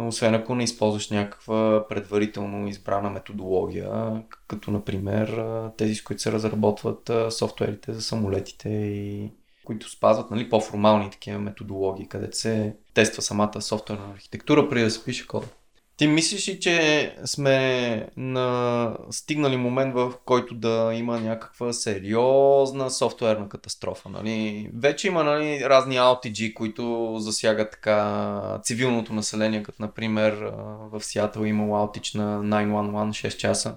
Освен 0.08 0.36
ако 0.36 0.56
не 0.56 0.64
използваш 0.64 1.10
някаква 1.10 1.88
предварително 1.90 2.68
избрана 2.68 3.10
методология, 3.10 4.24
като 4.48 4.72
например 4.72 5.44
тези, 5.78 5.96
с 5.96 6.04
които 6.04 6.22
се 6.22 6.32
разработват 6.32 7.12
софтуерите 7.30 7.94
за 7.94 8.02
самолетите 8.02 8.70
и 8.70 9.32
които 9.70 9.90
спазват 9.90 10.32
нали, 10.32 10.50
по-формални 10.50 11.10
такива 11.12 11.40
методологии, 11.40 12.08
където 12.08 12.38
се 12.38 12.76
тества 12.94 13.22
самата 13.22 13.62
софтуерна 13.62 14.12
архитектура 14.16 14.70
преди 14.70 14.84
да 14.84 14.92
се 14.92 15.04
пише 15.04 15.28
код. 15.28 15.56
Ти 15.98 16.08
мислиш 16.08 16.50
ли, 16.50 16.60
че 16.60 17.16
сме 17.26 18.10
на... 18.18 18.98
стигнали 19.12 19.58
момент, 19.58 19.94
в 19.94 20.14
който 20.26 20.56
да 20.56 20.92
има 20.94 21.20
някаква 21.20 21.74
сериозна 21.74 22.92
софтуерна 22.92 23.50
катастрофа? 23.50 24.10
Нали? 24.10 24.70
Вече 24.76 25.08
има 25.08 25.24
нали, 25.24 25.60
разни 25.64 25.98
аутиджи, 25.98 26.54
които 26.54 27.16
засягат 27.20 27.72
така 27.72 28.60
цивилното 28.64 29.14
население, 29.14 29.64
като 29.64 29.82
например 29.82 30.52
в 30.92 31.02
Сиатъл 31.04 31.44
имало 31.44 31.76
аутич 31.76 32.14
на 32.14 32.40
911 32.40 33.28
6 33.28 33.38
часа 33.38 33.76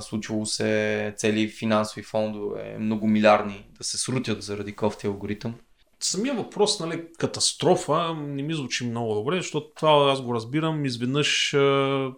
случвало 0.00 0.46
се 0.46 1.14
цели 1.16 1.48
финансови 1.48 2.02
фондове, 2.02 2.76
многомилиарни, 2.78 3.66
да 3.78 3.84
се 3.84 3.98
срутят 3.98 4.42
заради 4.42 4.72
кофти 4.72 5.06
алгоритъм. 5.06 5.54
Самия 6.00 6.34
въпрос, 6.34 6.80
нали, 6.80 7.04
катастрофа, 7.18 8.14
не 8.14 8.42
ми 8.42 8.54
звучи 8.54 8.86
много 8.86 9.14
добре, 9.14 9.36
защото 9.36 9.70
това 9.76 10.12
аз 10.12 10.22
го 10.22 10.34
разбирам, 10.34 10.84
изведнъж 10.84 11.56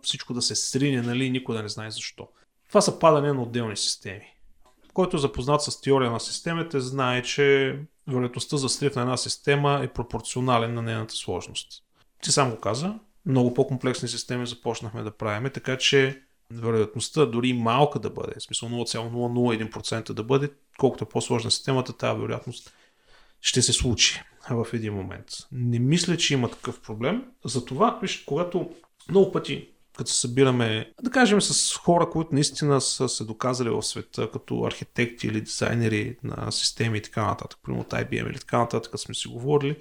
всичко 0.03 0.35
да 0.35 0.43
се 0.43 0.55
срине, 0.55 1.03
нали, 1.03 1.31
никой 1.31 1.57
да 1.57 1.63
не 1.63 1.69
знае 1.69 1.91
защо. 1.91 2.29
Това 2.69 2.81
са 2.81 2.99
падане 2.99 3.33
на 3.33 3.43
отделни 3.43 3.77
системи. 3.77 4.35
Който 4.95 5.17
е 5.17 5.21
запознат 5.21 5.63
с 5.63 5.81
теория 5.81 6.11
на 6.11 6.21
системите, 6.21 6.81
знае, 6.81 7.23
че 7.23 7.79
вероятността 8.09 8.57
за 8.57 8.69
срив 8.69 8.97
на 8.97 9.03
една 9.03 9.17
система 9.17 9.81
е 9.83 9.89
пропорционален 9.89 10.75
на 10.75 10.83
нейната 10.83 11.15
сложност. 11.15 11.83
Ти 12.23 12.33
сам 12.33 12.51
го 12.51 12.61
каза, 12.61 12.95
много 13.27 13.55
по-комплексни 13.55 14.09
системи 14.09 14.47
започнахме 14.47 15.03
да 15.03 15.17
правиме, 15.17 15.51
така 15.51 15.79
че 15.79 16.23
вероятността 16.51 17.27
дори 17.27 17.53
малка 17.53 17.99
да 17.99 18.11
бъде, 18.11 18.33
в 18.39 18.43
смисъл 18.43 18.69
0,001% 18.69 20.13
да 20.13 20.23
бъде, 20.23 20.51
колкото 20.79 21.05
е 21.05 21.09
по-сложна 21.09 21.51
системата, 21.51 21.93
тази 21.93 22.21
вероятност 22.21 22.75
ще 23.41 23.63
се 23.63 23.73
случи 23.73 24.23
в 24.51 24.67
един 24.73 24.95
момент. 24.95 25.27
Не 25.53 25.79
мисля, 25.79 26.17
че 26.17 26.35
има 26.35 26.51
такъв 26.51 26.81
проблем. 26.81 27.25
Затова, 27.45 27.99
виж, 28.03 28.25
когато 28.27 28.71
много 29.09 29.33
пъти 29.33 29.75
като 29.97 30.11
се 30.11 30.21
събираме, 30.21 30.93
да 31.03 31.11
кажем, 31.11 31.43
с 31.43 31.77
хора, 31.77 32.11
които 32.11 32.35
наистина 32.35 32.81
са 32.81 33.09
се 33.09 33.25
доказали 33.25 33.71
в 33.71 33.83
света, 33.83 34.31
като 34.31 34.65
архитекти 34.65 35.27
или 35.27 35.41
дизайнери 35.41 36.17
на 36.25 36.53
системи 36.53 36.99
и 36.99 37.03
така 37.03 37.27
нататък, 37.27 37.59
примерно 37.63 37.83
от 37.83 37.91
IBM 37.91 38.31
или 38.31 38.39
така 38.39 38.59
нататък, 38.59 39.01
сме 39.01 39.15
си 39.15 39.29
говорили, 39.29 39.77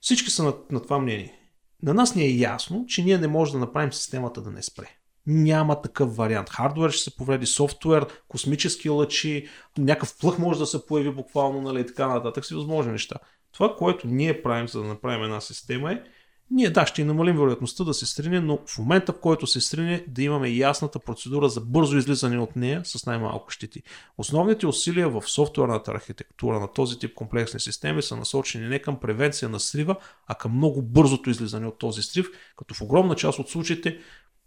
всички 0.00 0.30
са 0.30 0.44
на, 0.44 0.54
на 0.70 0.82
това 0.82 0.98
мнение. 0.98 1.40
На 1.82 1.94
нас 1.94 2.14
ни 2.14 2.24
е 2.24 2.36
ясно, 2.36 2.84
че 2.88 3.02
ние 3.02 3.18
не 3.18 3.28
можем 3.28 3.52
да 3.52 3.66
направим 3.66 3.92
системата 3.92 4.42
да 4.42 4.50
не 4.50 4.62
спре. 4.62 4.96
Няма 5.26 5.82
такъв 5.82 6.16
вариант. 6.16 6.50
Хардвер 6.50 6.90
ще 6.90 7.02
се 7.02 7.16
повреди, 7.16 7.46
софтуер, 7.46 8.06
космически 8.28 8.88
лъчи, 8.88 9.48
някакъв 9.78 10.18
плъх 10.18 10.38
може 10.38 10.58
да 10.58 10.66
се 10.66 10.86
появи 10.86 11.10
буквално, 11.10 11.60
нали, 11.60 11.80
и 11.80 11.86
така 11.86 12.08
нататък, 12.08 12.44
си 12.44 12.54
възможни 12.54 12.92
неща. 12.92 13.16
Това, 13.52 13.76
което 13.76 14.06
ние 14.06 14.42
правим, 14.42 14.68
за 14.68 14.82
да 14.82 14.88
направим 14.88 15.24
една 15.24 15.40
система 15.40 15.92
е, 15.92 16.02
ние 16.50 16.70
да, 16.70 16.86
ще 16.86 17.04
намалим 17.04 17.36
вероятността 17.36 17.84
да 17.84 17.94
се 17.94 18.06
стрине, 18.06 18.40
но 18.40 18.58
в 18.66 18.78
момента, 18.78 19.12
в 19.12 19.20
който 19.20 19.46
се 19.46 19.60
стрине, 19.60 20.04
да 20.08 20.22
имаме 20.22 20.48
ясната 20.48 20.98
процедура 20.98 21.48
за 21.48 21.60
бързо 21.60 21.96
излизане 21.96 22.38
от 22.38 22.56
нея 22.56 22.80
с 22.84 23.06
най-малко 23.06 23.50
щити. 23.50 23.82
Основните 24.18 24.66
усилия 24.66 25.08
в 25.08 25.22
софтуерната 25.26 25.90
архитектура 25.90 26.60
на 26.60 26.72
този 26.72 26.98
тип 26.98 27.14
комплексни 27.14 27.60
системи 27.60 28.02
са 28.02 28.16
насочени 28.16 28.68
не 28.68 28.78
към 28.78 29.00
превенция 29.00 29.48
на 29.48 29.60
срива, 29.60 29.96
а 30.26 30.34
към 30.34 30.56
много 30.56 30.82
бързото 30.82 31.30
излизане 31.30 31.66
от 31.66 31.78
този 31.78 32.02
срив, 32.02 32.26
като 32.56 32.74
в 32.74 32.80
огромна 32.80 33.14
част 33.14 33.38
от 33.38 33.48
случаите 33.48 33.98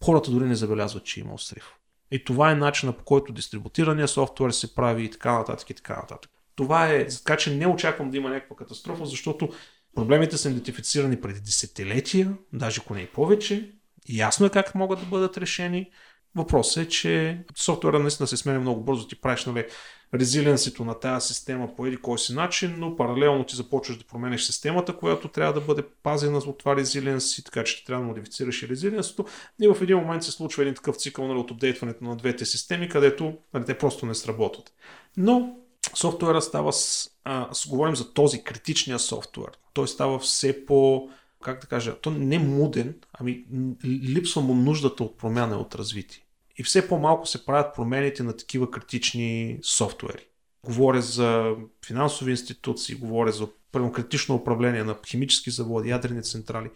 хората 0.04 0.32
дори 0.32 0.46
не 0.46 0.56
забелязват, 0.56 1.06
че 1.06 1.20
има 1.20 1.40
срив. 1.40 1.74
И 2.12 2.24
това 2.24 2.52
е 2.52 2.56
начинът 2.56 2.98
по 2.98 3.04
който 3.04 3.34
дистрибутирания 3.34 4.08
софтуер 4.08 4.52
се 4.52 4.76
прави 4.76 5.04
и 5.04 5.12
така 5.12 5.38
нататък 5.38 5.70
и 5.70 5.74
така 5.74 5.96
нататък. 5.96 6.32
Това 6.56 6.88
е, 6.88 7.08
така 7.08 7.38
че 7.38 7.56
не 7.56 7.68
очаквам 7.68 8.12
да 8.12 8.18
има 8.18 8.30
някаква 8.30 8.56
катастрофа, 8.56 9.06
защото 9.06 9.50
проблемите 9.96 10.38
са 10.38 10.50
идентифицирани 10.50 11.22
преди 11.22 11.40
десетилетия, 11.40 12.34
даже 12.54 12.82
ако 12.84 12.94
не 12.94 13.02
и 13.02 13.08
повече. 13.08 13.72
Ясно 14.10 14.46
е 14.46 14.50
как 14.50 14.76
могат 14.76 15.00
да 15.00 15.06
бъдат 15.06 15.38
решени. 15.38 15.92
Въпросът 16.38 16.86
е, 16.86 16.90
че 16.90 17.40
софтуера 17.56 18.00
наистина 18.00 18.28
се 18.28 18.38
сменя 18.38 18.60
много 18.60 18.82
бързо. 18.82 19.08
Ти 19.08 19.16
правиш 19.16 19.46
нали, 19.46 19.66
резилиенсито 20.14 20.86
на 20.86 21.00
тази 21.00 21.28
система 21.28 21.76
по 21.76 21.86
един 21.86 22.02
кой 22.02 22.20
си 22.20 22.34
начин, 22.34 22.76
но 22.78 22.96
паралелно 22.96 23.44
ти 23.44 23.56
започваш 23.56 23.98
да 23.98 24.04
променеш 24.04 24.42
системата, 24.42 24.98
която 24.98 25.28
трябва 25.28 25.54
да 25.54 25.62
бъде 25.62 25.84
пазена 26.04 26.38
от 26.38 26.58
това 26.58 26.76
резилиенс 26.76 27.38
и 27.38 27.44
така 27.44 27.64
че 27.64 27.78
ти 27.78 27.86
трябва 27.86 28.04
да 28.04 28.08
модифицираш 28.08 28.64
и 28.64 28.68
резилиенсото. 28.68 29.26
И 29.62 29.68
в 29.68 29.78
един 29.82 29.98
момент 29.98 30.24
се 30.24 30.32
случва 30.32 30.64
един 30.64 30.74
такъв 30.74 30.96
цикъл 30.96 31.28
нали, 31.28 31.40
от 31.40 31.52
апдейтването 31.52 32.04
на 32.04 32.16
двете 32.16 32.46
системи, 32.46 32.90
където 32.90 33.38
нали, 33.54 33.66
те 33.66 33.78
просто 33.78 34.06
не 34.06 34.16
сработват. 34.16 34.74
Но 35.18 35.56
софтуера 35.96 36.42
става 36.42 36.74
с, 36.74 37.10
а, 37.24 37.50
с, 37.54 37.68
говорим 37.68 37.96
за 37.96 38.14
този 38.14 38.44
критичния 38.44 39.00
софтуер. 39.00 39.52
Той 39.74 39.88
става 39.88 40.20
все 40.20 40.66
по 40.66 41.10
как 41.44 41.62
да 41.62 41.68
кажа, 41.68 41.96
то 42.02 42.10
не 42.10 42.40
муден, 42.40 42.96
ами 43.14 43.46
липсва 43.86 44.42
му 44.42 44.56
нуждата 44.56 45.04
от 45.04 45.18
промяна 45.18 45.58
от 45.58 45.76
развитие 45.76 46.27
и 46.58 46.64
все 46.64 46.88
по-малко 46.88 47.26
се 47.26 47.46
правят 47.46 47.76
промените 47.76 48.24
на 48.24 48.38
такива 48.38 48.72
критични 48.72 49.60
софтуери. 49.64 50.28
Говоря 50.64 51.02
за 51.02 51.56
финансови 51.86 52.32
институции, 52.32 52.96
говоря 52.96 53.32
за 53.32 53.48
критично 53.94 54.36
управление 54.36 54.84
на 54.84 54.96
химически 55.08 55.52
заводи, 55.52 55.90
ядрени 55.90 56.24
централи. 56.24 56.70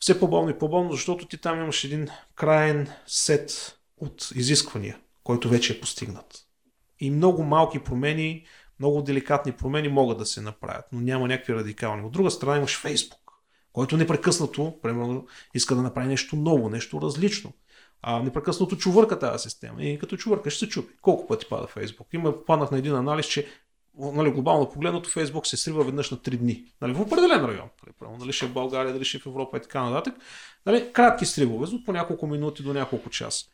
Все 0.00 0.20
по-болно 0.20 0.50
и 0.50 0.58
по-болно, 0.58 0.92
защото 0.92 1.26
ти 1.26 1.38
там 1.38 1.60
имаш 1.60 1.84
един 1.84 2.08
краен 2.34 2.88
сет 3.06 3.78
от 3.96 4.30
изисквания, 4.34 4.98
който 5.24 5.48
вече 5.48 5.72
е 5.72 5.80
постигнат. 5.80 6.44
И 7.00 7.10
много 7.10 7.42
малки 7.42 7.78
промени, 7.78 8.46
много 8.78 9.02
деликатни 9.02 9.52
промени 9.52 9.88
могат 9.88 10.18
да 10.18 10.26
се 10.26 10.40
направят, 10.40 10.84
но 10.92 11.00
няма 11.00 11.28
някакви 11.28 11.54
радикални. 11.54 12.06
От 12.06 12.12
друга 12.12 12.30
страна 12.30 12.56
имаш 12.56 12.80
Фейсбук, 12.80 13.32
който 13.72 13.96
непрекъснато, 13.96 14.78
примерно, 14.82 15.26
иска 15.54 15.74
да 15.74 15.82
направи 15.82 16.08
нещо 16.08 16.36
ново, 16.36 16.68
нещо 16.68 17.00
различно 17.02 17.52
а, 18.02 18.22
непрекъснато 18.22 18.76
чувърка 18.76 19.18
тази 19.18 19.42
система. 19.42 19.82
И 19.82 19.98
като 19.98 20.16
чувърка 20.16 20.50
ще 20.50 20.58
се 20.58 20.68
чупи. 20.68 20.94
Колко 21.02 21.26
пъти 21.26 21.46
пада 21.48 21.66
Фейсбук? 21.66 22.06
Има, 22.12 22.32
попаднах 22.32 22.70
на 22.70 22.78
един 22.78 22.94
анализ, 22.94 23.26
че 23.26 23.46
нали, 23.98 24.30
глобално 24.30 24.70
погледнато 24.70 25.10
Фейсбук 25.10 25.46
се 25.46 25.56
срива 25.56 25.84
веднъж 25.84 26.10
на 26.10 26.16
3 26.16 26.36
дни. 26.36 26.64
Нали, 26.80 26.92
в 26.92 27.00
определен 27.00 27.44
район. 27.44 27.68
Нали, 28.00 28.18
дали 28.18 28.32
ще 28.32 28.44
е 28.44 28.48
в 28.48 28.52
България, 28.52 28.92
дали 28.92 29.04
ще 29.04 29.16
е 29.16 29.20
в 29.20 29.26
Европа 29.26 29.56
и 29.56 29.62
така 29.62 29.82
нататък. 29.82 30.14
Нали, 30.66 30.92
кратки 30.92 31.26
сривове, 31.26 31.66
по 31.86 31.92
няколко 31.92 32.26
минути 32.26 32.62
до 32.62 32.72
няколко 32.72 33.10
часа. 33.10 33.46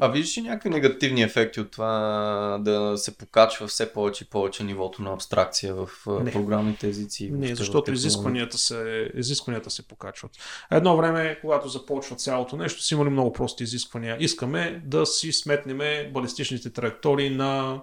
А 0.00 0.08
виждаш 0.08 0.38
ли 0.38 0.42
някакви 0.42 0.70
негативни 0.70 1.22
ефекти 1.22 1.60
от 1.60 1.70
това 1.70 2.58
да 2.60 2.98
се 2.98 3.16
покачва 3.16 3.66
все 3.66 3.92
повече 3.92 4.24
и 4.24 4.26
повече 4.26 4.64
нивото 4.64 5.02
на 5.02 5.12
абстракция 5.12 5.74
в 5.74 5.88
не. 6.06 6.32
програмните 6.32 6.88
езици? 6.88 7.30
Не, 7.30 7.54
защото 7.54 7.92
изискванията 7.92 8.58
се, 8.58 9.10
изискванията 9.14 9.70
се 9.70 9.88
покачват. 9.88 10.30
Едно 10.70 10.96
време, 10.96 11.38
когато 11.40 11.68
започва 11.68 12.16
цялото 12.16 12.56
нещо, 12.56 12.82
си 12.82 12.94
имали 12.94 13.10
много 13.10 13.32
прости 13.32 13.62
изисквания. 13.62 14.16
Искаме 14.20 14.82
да 14.84 15.06
си 15.06 15.32
сметнем 15.32 16.12
балистичните 16.12 16.70
траектории 16.70 17.30
на 17.30 17.80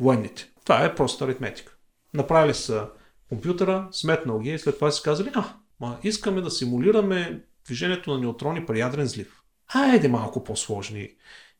военните. 0.00 0.50
Това 0.64 0.84
е 0.84 0.94
просто 0.94 1.24
аритметика. 1.24 1.76
Направили 2.14 2.54
са 2.54 2.86
компютъра, 3.28 3.88
сметнал 3.92 4.38
ги 4.38 4.50
и 4.50 4.58
след 4.58 4.74
това 4.74 4.90
си 4.90 5.02
казали, 5.02 5.30
а, 5.34 5.54
ма 5.80 5.98
искаме 6.02 6.40
да 6.40 6.50
симулираме 6.50 7.42
движението 7.66 8.10
на 8.10 8.18
неутрони 8.18 8.66
при 8.66 8.78
ядрен 8.78 9.06
злив. 9.06 9.39
Айде 9.74 10.08
малко 10.08 10.44
по-сложни 10.44 11.08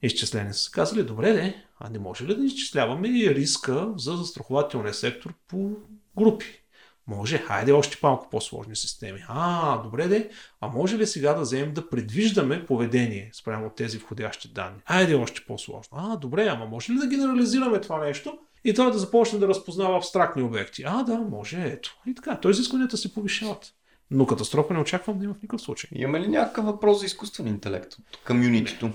изчисления. 0.02 0.54
Са 0.54 0.70
казали, 0.70 1.02
добре 1.02 1.32
де, 1.32 1.64
а 1.78 1.90
не 1.90 1.98
може 1.98 2.26
ли 2.26 2.36
да 2.36 2.44
изчисляваме 2.44 3.08
и 3.08 3.34
риска 3.34 3.92
за 3.96 4.16
застрахователния 4.16 4.94
сектор 4.94 5.34
по 5.48 5.70
групи? 6.18 6.46
Може, 7.06 7.38
хайде 7.38 7.72
още 7.72 7.98
малко 8.02 8.30
по-сложни 8.30 8.76
системи. 8.76 9.24
А, 9.28 9.78
добре 9.82 10.08
де, 10.08 10.30
а 10.61 10.68
може 10.68 10.98
ли 10.98 11.06
сега 11.06 11.34
да 11.34 11.40
вземем 11.40 11.74
да 11.74 11.90
предвиждаме 11.90 12.66
поведение 12.66 13.30
спрямо 13.32 13.70
тези 13.70 13.98
входящи 13.98 14.48
данни? 14.48 14.78
Айде 14.86 15.14
още 15.14 15.44
по-сложно. 15.46 15.98
А, 15.98 16.16
добре, 16.16 16.46
ама 16.46 16.66
може 16.66 16.92
ли 16.92 16.96
да 16.96 17.06
генерализираме 17.06 17.80
това 17.80 18.04
нещо 18.04 18.38
и 18.64 18.74
това 18.74 18.90
да 18.90 18.98
започне 18.98 19.38
да 19.38 19.48
разпознава 19.48 19.96
абстрактни 19.96 20.42
обекти? 20.42 20.82
А, 20.86 21.02
да, 21.02 21.18
може, 21.18 21.62
ето. 21.64 21.96
И 22.06 22.14
така, 22.14 22.40
той 22.40 22.50
изискванията 22.50 22.96
се 22.96 23.14
повишават. 23.14 23.74
Но 24.11 24.26
катастрофа 24.26 24.74
не 24.74 24.80
очаквам 24.80 25.18
да 25.18 25.24
има 25.24 25.34
в 25.34 25.42
никакъв 25.42 25.61
случай. 25.61 25.90
Имаме 25.94 26.20
ли 26.20 26.28
някакъв 26.28 26.64
въпрос 26.64 27.00
за 27.00 27.06
изкуствен 27.06 27.46
интелект 27.46 27.94
от 27.94 28.18
комюнитито? 28.26 28.90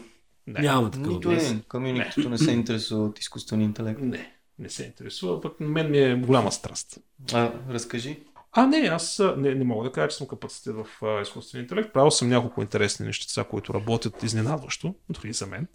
Не. 0.47 0.59
Няма 0.59 0.91
такъв 0.91 1.07
Нито 1.07 1.31
един. 1.31 1.63
Комюнитито 1.69 2.29
не 2.29 2.37
се 2.37 2.51
интересува 2.51 3.05
от 3.05 3.19
изкуствен 3.19 3.61
интелект. 3.61 4.01
Не, 4.01 4.31
не 4.59 4.69
се 4.69 4.83
интересува, 4.83 5.41
пък 5.41 5.59
мен 5.59 5.91
ми 5.91 5.99
е 5.99 6.15
голяма 6.15 6.51
страст. 6.51 6.97
А, 7.33 7.51
разкажи. 7.69 8.19
А, 8.51 8.67
не, 8.67 8.77
аз 8.77 9.21
не, 9.37 9.55
не 9.55 9.63
мога 9.63 9.83
да 9.83 9.91
кажа, 9.91 10.07
че 10.07 10.17
съм 10.17 10.27
капацитет 10.27 10.75
в 10.75 11.05
а, 11.05 11.21
изкуствен 11.21 11.61
интелект. 11.61 11.93
Правил 11.93 12.11
съм 12.11 12.29
няколко 12.29 12.61
интересни 12.61 13.05
неща, 13.05 13.43
които 13.43 13.73
работят 13.73 14.23
изненадващо, 14.23 14.95
дори 15.09 15.33
за 15.33 15.45
мен. 15.45 15.67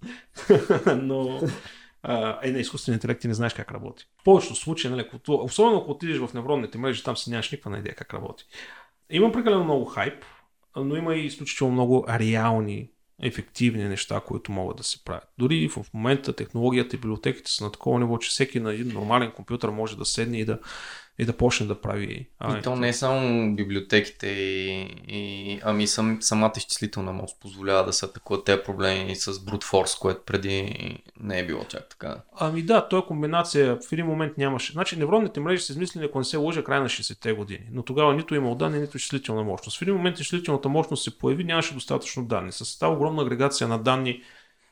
Но 0.97 1.41
а, 2.03 2.39
е, 2.43 2.51
на 2.51 2.59
изкуствен 2.59 2.95
интелект 2.95 3.21
ти 3.21 3.29
не 3.29 3.35
знаеш 3.35 3.55
как 3.55 3.73
работи. 3.73 4.07
В 4.21 4.25
повечето 4.25 4.55
случаи, 4.55 4.91
нали, 4.91 5.11
особено 5.29 5.79
ако 5.79 5.91
отидеш 5.91 6.19
в 6.19 6.35
невронните 6.35 6.79
мрежи, 6.79 7.05
там 7.05 7.17
си 7.17 7.31
нямаш 7.31 7.51
никаква 7.51 7.79
идея 7.79 7.95
как 7.95 8.15
работи. 8.15 8.45
Има 9.11 9.33
прекалено 9.33 9.65
много 9.65 9.85
хайп, 9.85 10.25
но 10.77 10.97
има 10.97 11.15
и 11.15 11.27
изключително 11.27 11.73
много 11.73 12.05
реални 12.09 12.91
ефективни 13.23 13.85
неща, 13.85 14.21
които 14.27 14.53
могат 14.53 14.77
да 14.77 14.83
се 14.83 15.05
правят. 15.05 15.29
Дори 15.39 15.69
в 15.69 15.87
момента 15.95 16.33
технологията 16.33 16.97
и 16.97 16.99
библиотеките 16.99 17.51
са 17.51 17.65
на 17.65 17.73
такова 17.73 18.01
ниво, 18.01 18.19
че 18.19 18.31
всеки 18.31 18.61
на 18.61 18.73
един 18.73 18.93
нормален 18.93 19.33
компютър 19.33 19.69
може 19.69 19.97
да 19.97 20.05
седне 20.05 20.39
и 20.39 20.45
да 20.45 20.59
и 21.21 21.25
да 21.25 21.33
почне 21.33 21.67
да 21.67 21.81
прави. 21.81 22.27
А, 22.39 22.59
и 22.59 22.63
то 22.63 22.77
не 22.77 22.89
е 22.89 22.93
само 22.93 23.55
библиотеките, 23.57 24.27
и, 24.27 24.81
и, 25.09 25.61
ами 25.63 25.87
сам, 25.87 26.19
самата 26.21 26.53
изчислителна 26.57 27.13
мощ 27.13 27.41
позволява 27.41 27.85
да 27.85 27.93
се 27.93 28.07
атакуват 28.07 28.45
тези 28.45 28.63
проблеми 28.63 29.17
с 29.17 29.33
force, 29.33 30.01
което 30.01 30.23
преди 30.27 30.75
не 31.21 31.39
е 31.39 31.47
било 31.47 31.65
чак 31.65 31.89
така. 31.89 32.17
Ами 32.39 32.63
да, 32.63 32.89
то 32.89 32.99
е 32.99 33.07
комбинация. 33.07 33.79
В 33.89 33.93
един 33.93 34.07
момент 34.07 34.39
нямаше. 34.39 34.73
Значи 34.73 34.99
невронните 34.99 35.41
мрежи 35.41 35.63
са 35.63 35.73
измислени, 35.73 36.07
ако 36.07 36.19
не 36.19 36.25
се 36.25 36.37
лъжа, 36.37 36.65
край 36.65 36.81
на 36.81 36.89
60-те 36.89 37.33
години. 37.33 37.67
Но 37.73 37.83
тогава 37.83 38.15
нито 38.15 38.35
имало 38.35 38.55
данни, 38.55 38.79
нито 38.79 38.97
изчислителна 38.97 39.43
мощност. 39.43 39.79
В 39.79 39.83
един 39.83 39.95
момент 39.95 40.21
изчислителната 40.21 40.69
мощност 40.69 41.05
се 41.05 41.19
появи, 41.19 41.45
нямаше 41.45 41.75
достатъчно 41.75 42.25
данни. 42.25 42.53
С 42.53 42.79
тази 42.79 42.93
огромна 42.93 43.23
агрегация 43.23 43.69
на 43.69 43.79
данни, 43.79 44.23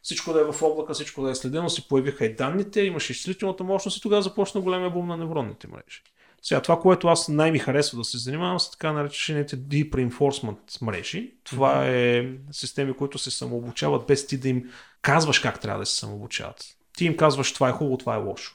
всичко 0.03 0.33
да 0.33 0.41
е 0.41 0.53
в 0.53 0.63
облака, 0.63 0.95
всичко 0.95 1.23
да 1.23 1.31
е 1.31 1.35
следено, 1.35 1.71
се 1.71 1.89
появиха 1.89 2.25
и 2.25 2.35
данните, 2.35 2.81
имаше 2.81 3.13
изчислителната 3.13 3.65
мощност 3.65 3.99
и 3.99 4.01
тогава 4.01 4.23
започна 4.23 4.61
големия 4.61 4.91
бум 4.91 5.07
на 5.07 5.17
невронните 5.17 5.69
мрежи. 5.69 6.03
Сега, 6.43 6.61
това, 6.61 6.81
което 6.81 7.09
аз 7.09 7.29
най-ми 7.29 7.59
харесва 7.59 7.99
да 7.99 8.05
се 8.05 8.19
занимавам, 8.19 8.61
са 8.61 8.71
така 8.71 8.93
наречените 8.93 9.57
Deep 9.57 9.91
Reinforcement 9.91 10.83
мрежи. 10.83 11.35
Това 11.45 11.75
mm-hmm. 11.75 12.37
е 12.49 12.53
системи, 12.53 12.93
които 12.93 13.19
се 13.19 13.31
самообучават 13.31 14.07
без 14.07 14.27
ти 14.27 14.39
да 14.39 14.49
им 14.49 14.65
казваш 15.03 15.39
как 15.39 15.61
трябва 15.61 15.81
да 15.81 15.87
се 15.87 15.97
самообучават. 15.97 16.65
Ти 16.97 17.05
им 17.05 17.17
казваш 17.17 17.53
това 17.53 17.69
е 17.69 17.73
хубаво, 17.73 17.97
това 17.97 18.15
е 18.15 18.19
лошо. 18.19 18.55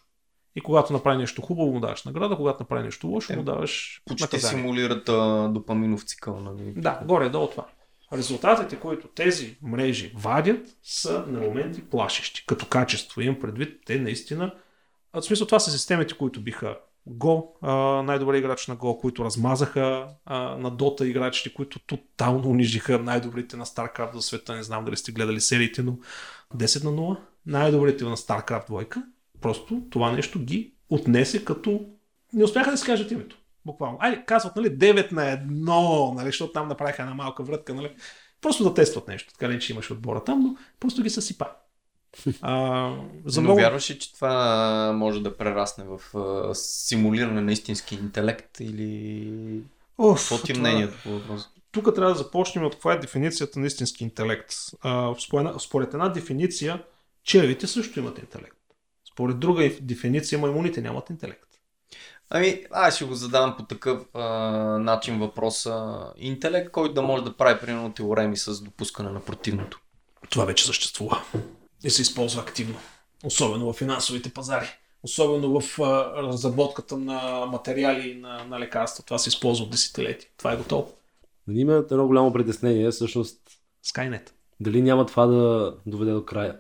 И 0.56 0.62
когато 0.62 0.94
направи 0.94 1.18
нещо 1.18 1.42
хубаво, 1.42 1.74
му 1.74 1.80
даваш 1.80 2.04
награда, 2.04 2.36
когато 2.36 2.64
направи 2.64 2.84
нещо 2.84 3.08
лошо, 3.08 3.36
му 3.36 3.44
даваш 3.44 4.02
Почти 4.06 4.24
наказание. 4.24 4.58
симулират 4.58 5.10
а, 5.10 5.48
допаминов 5.48 6.04
цикъл. 6.04 6.40
Нали? 6.40 6.74
Да, 6.76 7.00
горе-долу 7.06 7.48
това. 7.48 7.66
Резултатите, 8.14 8.80
които 8.80 9.08
тези 9.08 9.58
мрежи 9.62 10.14
вадят, 10.16 10.78
са 10.84 11.26
на 11.28 11.40
моменти 11.40 11.82
плашещи. 11.82 12.44
Като 12.46 12.66
качество 12.66 13.22
имам 13.22 13.40
предвид, 13.40 13.82
те 13.86 14.00
наистина. 14.00 14.56
В 15.14 15.22
смисъл 15.22 15.48
това 15.48 15.60
са 15.60 15.72
системите, 15.72 16.14
които 16.14 16.42
биха 16.42 16.78
Го, 17.06 17.58
най-добре 18.06 18.38
играч 18.38 18.68
на 18.68 18.76
Го, 18.76 18.98
които 18.98 19.26
размазаха 19.26 20.08
на 20.30 20.72
Дота 20.72 21.08
играчите, 21.08 21.54
които 21.54 21.80
тотално 21.80 22.50
унижиха 22.50 23.00
най-добрите 23.00 23.58
на 23.58 23.66
StarCraft 23.66 24.14
за 24.14 24.22
света. 24.22 24.56
Не 24.56 24.64
знам 24.64 24.86
дали 24.86 24.98
сте 24.98 25.12
гледали 25.12 25.42
сериите, 25.42 25.84
но 25.84 25.98
10 26.56 26.84
на 26.84 26.92
0. 26.92 27.18
Най-добрите 27.46 28.04
на 28.04 28.18
StarCraft 28.18 28.70
2. 28.70 29.04
Просто 29.42 29.82
това 29.90 30.12
нещо 30.12 30.40
ги 30.40 30.74
отнесе 30.90 31.46
като... 31.46 31.86
Не 32.34 32.44
успяха 32.44 32.72
да 32.72 32.78
си 32.78 32.86
кажат 32.86 33.12
името. 33.12 33.38
Буквално. 33.66 33.98
Айде, 34.02 34.26
казват, 34.26 34.56
нали, 34.56 34.78
9 34.78 35.12
на 35.12 35.22
1, 35.22 36.16
нали, 36.16 36.26
защото 36.26 36.54
там 36.54 36.68
направиха 36.68 37.02
една 37.02 37.14
малка 37.14 37.44
вратка, 37.44 37.74
нали. 37.74 37.96
Просто 38.42 38.64
да 38.64 38.74
тестват 38.74 39.08
нещо. 39.08 39.34
Така 39.34 39.48
не, 39.48 39.60
че 39.60 39.74
имаше 39.74 39.94
отбора 39.94 40.24
там, 40.24 40.42
но 40.42 40.56
просто 40.80 41.02
ги 41.02 41.10
съсипа. 41.10 41.46
А, 42.42 42.90
за 43.26 43.42
Но 43.42 43.44
много... 43.44 43.60
вярваш 43.60 43.90
ли, 43.90 44.00
че 44.00 44.14
това 44.14 44.94
може 44.96 45.24
да 45.24 45.38
прерасне 45.38 45.84
в 45.84 46.18
а, 46.18 46.56
симулиране 46.56 47.42
на 47.42 47.52
истински 47.52 47.96
интелект 47.96 48.60
или... 48.60 49.62
Оф, 49.98 50.30
Какво 50.30 50.46
ти 50.46 50.52
е 50.52 50.56
мнението 50.56 50.94
по 51.04 51.10
въпроса? 51.10 51.50
Тук 51.72 51.96
трябва 51.96 52.12
да 52.12 52.18
започнем 52.18 52.66
от 52.66 52.74
каква 52.74 52.94
е 52.94 53.00
дефиницията 53.00 53.60
на 53.60 53.68
истински 53.68 54.04
интелект. 54.04 54.54
А, 54.82 55.16
според, 55.20 55.62
според 55.62 55.94
една 55.94 56.10
дефиниция, 56.10 56.84
червите 57.24 57.68
също 57.68 58.00
имат 58.00 58.20
интелект. 58.20 58.58
Според 59.14 59.40
друга 59.40 59.72
дефиниция, 59.82 60.40
маймуните 60.40 60.82
нямат 60.82 61.10
интелект. 61.10 61.48
Ами, 62.30 62.64
аз 62.72 62.96
ще 62.96 63.06
го 63.06 63.14
задам 63.14 63.56
по 63.58 63.66
такъв 63.66 64.02
а, 64.14 64.28
начин 64.80 65.20
въпроса. 65.20 66.00
Интелект, 66.18 66.72
който 66.72 66.94
да 66.94 67.02
може 67.02 67.24
да 67.24 67.38
прави 67.38 67.60
примерно 67.60 67.94
теореми 67.94 68.38
с 68.38 68.62
допускане 68.62 69.10
на 69.10 69.20
противното. 69.20 69.80
Това 70.30 70.46
вече 70.46 70.66
съществува 70.66 71.24
и 71.84 71.90
се 71.90 72.02
използва 72.02 72.42
активно. 72.42 72.76
Особено 73.26 73.74
в 73.74 73.78
финансовите 73.78 74.30
пазари. 74.30 74.68
Особено 75.04 75.62
в 75.62 75.80
а, 75.80 76.24
разработката 76.24 76.98
на 76.98 77.46
материали 77.46 78.16
на, 78.16 78.44
на 78.44 78.60
лекарства. 78.60 79.04
Това 79.04 79.18
се 79.18 79.30
използва 79.30 79.66
от 79.66 79.72
десетилетия. 79.72 80.30
Това 80.38 80.54
е 80.54 80.58
готово. 80.58 80.94
Нали 81.48 81.60
има 81.60 81.74
едно 81.92 82.08
голямо 82.08 82.34
притеснение, 82.34 82.92
всъщност. 82.92 83.40
Skynet. 83.86 84.30
Дали 84.60 84.82
няма 84.82 85.06
това 85.06 85.26
да 85.26 85.74
доведе 85.86 86.12
до 86.12 86.26
края? 86.26 86.56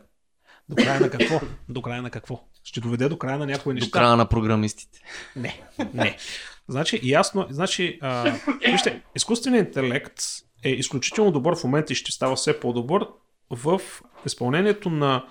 До 0.69 0.75
края 0.75 0.99
на 0.99 1.09
какво? 1.09 1.41
До 1.69 1.81
края 1.81 2.01
на 2.01 2.09
какво? 2.09 2.43
Ще 2.63 2.79
доведе 2.79 3.09
до 3.09 3.17
края 3.17 3.37
на 3.37 3.45
някои 3.45 3.73
неща. 3.73 3.87
До 3.87 3.91
края 3.91 4.15
на 4.15 4.29
програмистите. 4.29 4.99
Не, 5.35 5.61
не. 5.93 6.17
Значи, 6.67 6.99
ясно, 7.03 7.47
значи, 7.49 7.99
а, 8.01 8.35
вижте, 8.71 9.01
изкуственият 9.15 9.67
интелект 9.67 10.21
е 10.63 10.69
изключително 10.69 11.31
добър 11.31 11.55
в 11.55 11.63
момента 11.63 11.93
и 11.93 11.95
ще 11.95 12.11
става 12.11 12.35
все 12.35 12.59
по-добър 12.59 13.07
в 13.55 13.81
изпълнението 14.25 14.89
на 14.89 15.25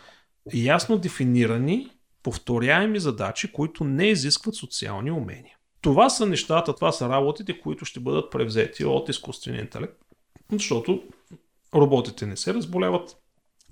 ясно 0.55 0.99
дефинирани, 0.99 1.91
повторяеми 2.23 3.01
задачи, 3.01 3.53
които 3.53 3.85
не 3.85 4.07
изискват 4.07 4.55
социални 4.55 5.11
умения. 5.11 5.57
Това 5.81 6.11
са 6.11 6.27
нещата, 6.27 6.75
това 6.75 6.93
са 6.93 7.09
работите, 7.09 7.61
които 7.61 7.85
ще 7.85 8.01
бъдат 8.01 8.31
превзети 8.31 8.85
от 8.85 9.09
изкуствения 9.09 9.61
интелект, 9.61 9.97
защото 10.53 11.03
роботите 11.75 12.27
не 12.27 12.37
се 12.37 12.55
разболяват, 12.55 13.17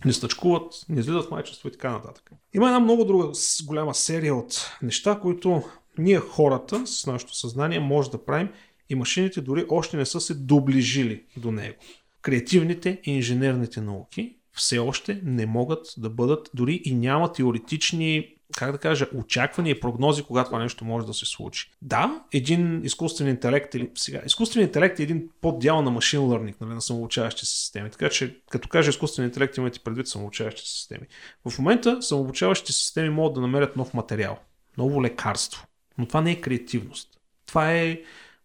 не 0.05 0.12
стъчкуват, 0.12 0.84
не 0.88 1.01
излизат 1.01 1.30
майчество 1.30 1.68
и 1.68 1.72
така 1.72 1.90
нататък. 1.90 2.30
Има 2.55 2.66
една 2.66 2.80
много 2.80 3.05
друга 3.05 3.32
голяма 3.64 3.94
серия 3.94 4.34
от 4.34 4.70
неща, 4.82 5.18
които 5.22 5.62
ние 5.98 6.18
хората 6.18 6.86
с 6.86 7.07
нашето 7.07 7.36
съзнание 7.36 7.80
може 7.80 8.11
да 8.11 8.24
правим 8.24 8.48
и 8.88 8.94
машините 8.94 9.40
дори 9.40 9.66
още 9.68 9.96
не 9.96 10.07
са 10.07 10.20
се 10.20 10.34
доближили 10.34 11.24
до 11.36 11.53
него. 11.53 11.76
Креативните 12.22 13.01
и 13.05 13.11
инженерните 13.11 13.80
науки 13.80 14.39
все 14.61 14.79
още 14.79 15.21
не 15.25 15.47
могат 15.47 15.95
да 15.97 16.11
бъдат, 16.11 16.51
дори 16.55 16.81
и 16.85 16.95
няма 16.95 17.33
теоретични 17.33 18.35
как 18.57 18.73
да 18.73 18.79
кажа, 18.79 19.07
очаквания 19.15 19.73
и 19.73 19.81
прогнози, 19.81 20.23
когато 20.23 20.49
това 20.49 20.59
нещо 20.59 20.85
може 20.85 21.07
да 21.07 21.15
се 21.15 21.27
случи. 21.27 21.71
Да, 21.83 22.23
един 22.33 22.85
изкуствен 22.85 23.29
интелект 23.29 23.75
или 23.75 23.91
сега, 23.95 24.23
изкуствен 24.27 24.63
интелект 24.63 25.01
е 25.01 25.03
един 25.03 25.29
поддял 25.41 25.83
на 25.83 25.91
машин 25.91 26.21
learning, 26.21 26.55
нали, 26.61 26.75
на 26.75 26.83
самообучаващи 26.83 27.47
се 27.47 27.57
системи. 27.57 27.91
Така 27.91 28.09
че, 28.09 28.37
като 28.51 28.69
кажа 28.69 28.91
изкуствен 28.91 29.25
интелект, 29.25 29.57
имате 29.57 29.81
предвид 29.81 30.09
самообучаващи 30.09 30.63
системи. 30.63 31.07
В 31.49 31.59
момента 31.59 32.03
самообучаващите 32.03 32.73
системи 32.73 33.11
могат 33.11 33.35
да 33.35 33.41
намерят 33.41 33.77
нов 33.77 33.95
материал, 33.95 34.39
ново 34.79 35.03
лекарство. 35.03 35.67
Но 35.99 36.07
това 36.07 36.21
не 36.21 36.31
е 36.31 36.41
креативност. 36.41 37.09
Това 37.47 37.73
е 37.73 38.01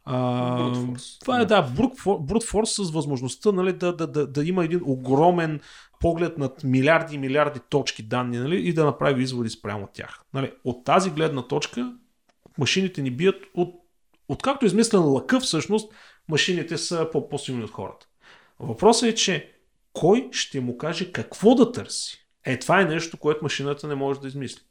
а, 0.07 0.73
това 1.21 1.41
е 1.41 1.45
да, 1.45 1.69
force 1.75 2.83
с 2.83 2.91
възможността 2.91 3.51
нали, 3.51 3.73
да, 3.73 3.95
да, 3.95 4.07
да, 4.07 4.27
да 4.27 4.45
има 4.45 4.65
един 4.65 4.81
огромен 4.83 5.59
поглед 6.05 6.37
над 6.37 6.63
милиарди 6.63 7.15
и 7.15 7.17
милиарди 7.17 7.59
точки 7.69 8.03
данни 8.03 8.37
нали, 8.37 8.67
и 8.67 8.73
да 8.73 8.85
направи 8.85 9.23
изводи 9.23 9.49
спрямо 9.49 9.87
тях. 9.93 10.21
Нали, 10.33 10.51
от 10.63 10.83
тази 10.85 11.09
гледна 11.09 11.47
точка 11.47 11.93
машините 12.57 13.01
ни 13.01 13.11
бият 13.11 13.43
от, 13.53 13.75
откакто 14.29 14.65
е 14.65 14.67
измислен 14.67 15.03
лъка 15.03 15.39
всъщност, 15.39 15.93
машините 16.29 16.77
са 16.77 17.09
по-силни 17.29 17.63
от 17.63 17.71
хората. 17.71 18.07
Въпросът 18.59 19.09
е, 19.09 19.15
че 19.15 19.51
кой 19.93 20.29
ще 20.31 20.59
му 20.59 20.77
каже 20.77 21.11
какво 21.11 21.55
да 21.55 21.71
търси? 21.71 22.27
Е, 22.43 22.59
това 22.59 22.81
е 22.81 22.85
нещо, 22.85 23.17
което 23.17 23.43
машината 23.43 23.87
не 23.87 23.95
може 23.95 24.19
да 24.19 24.27
измисли. 24.27 24.61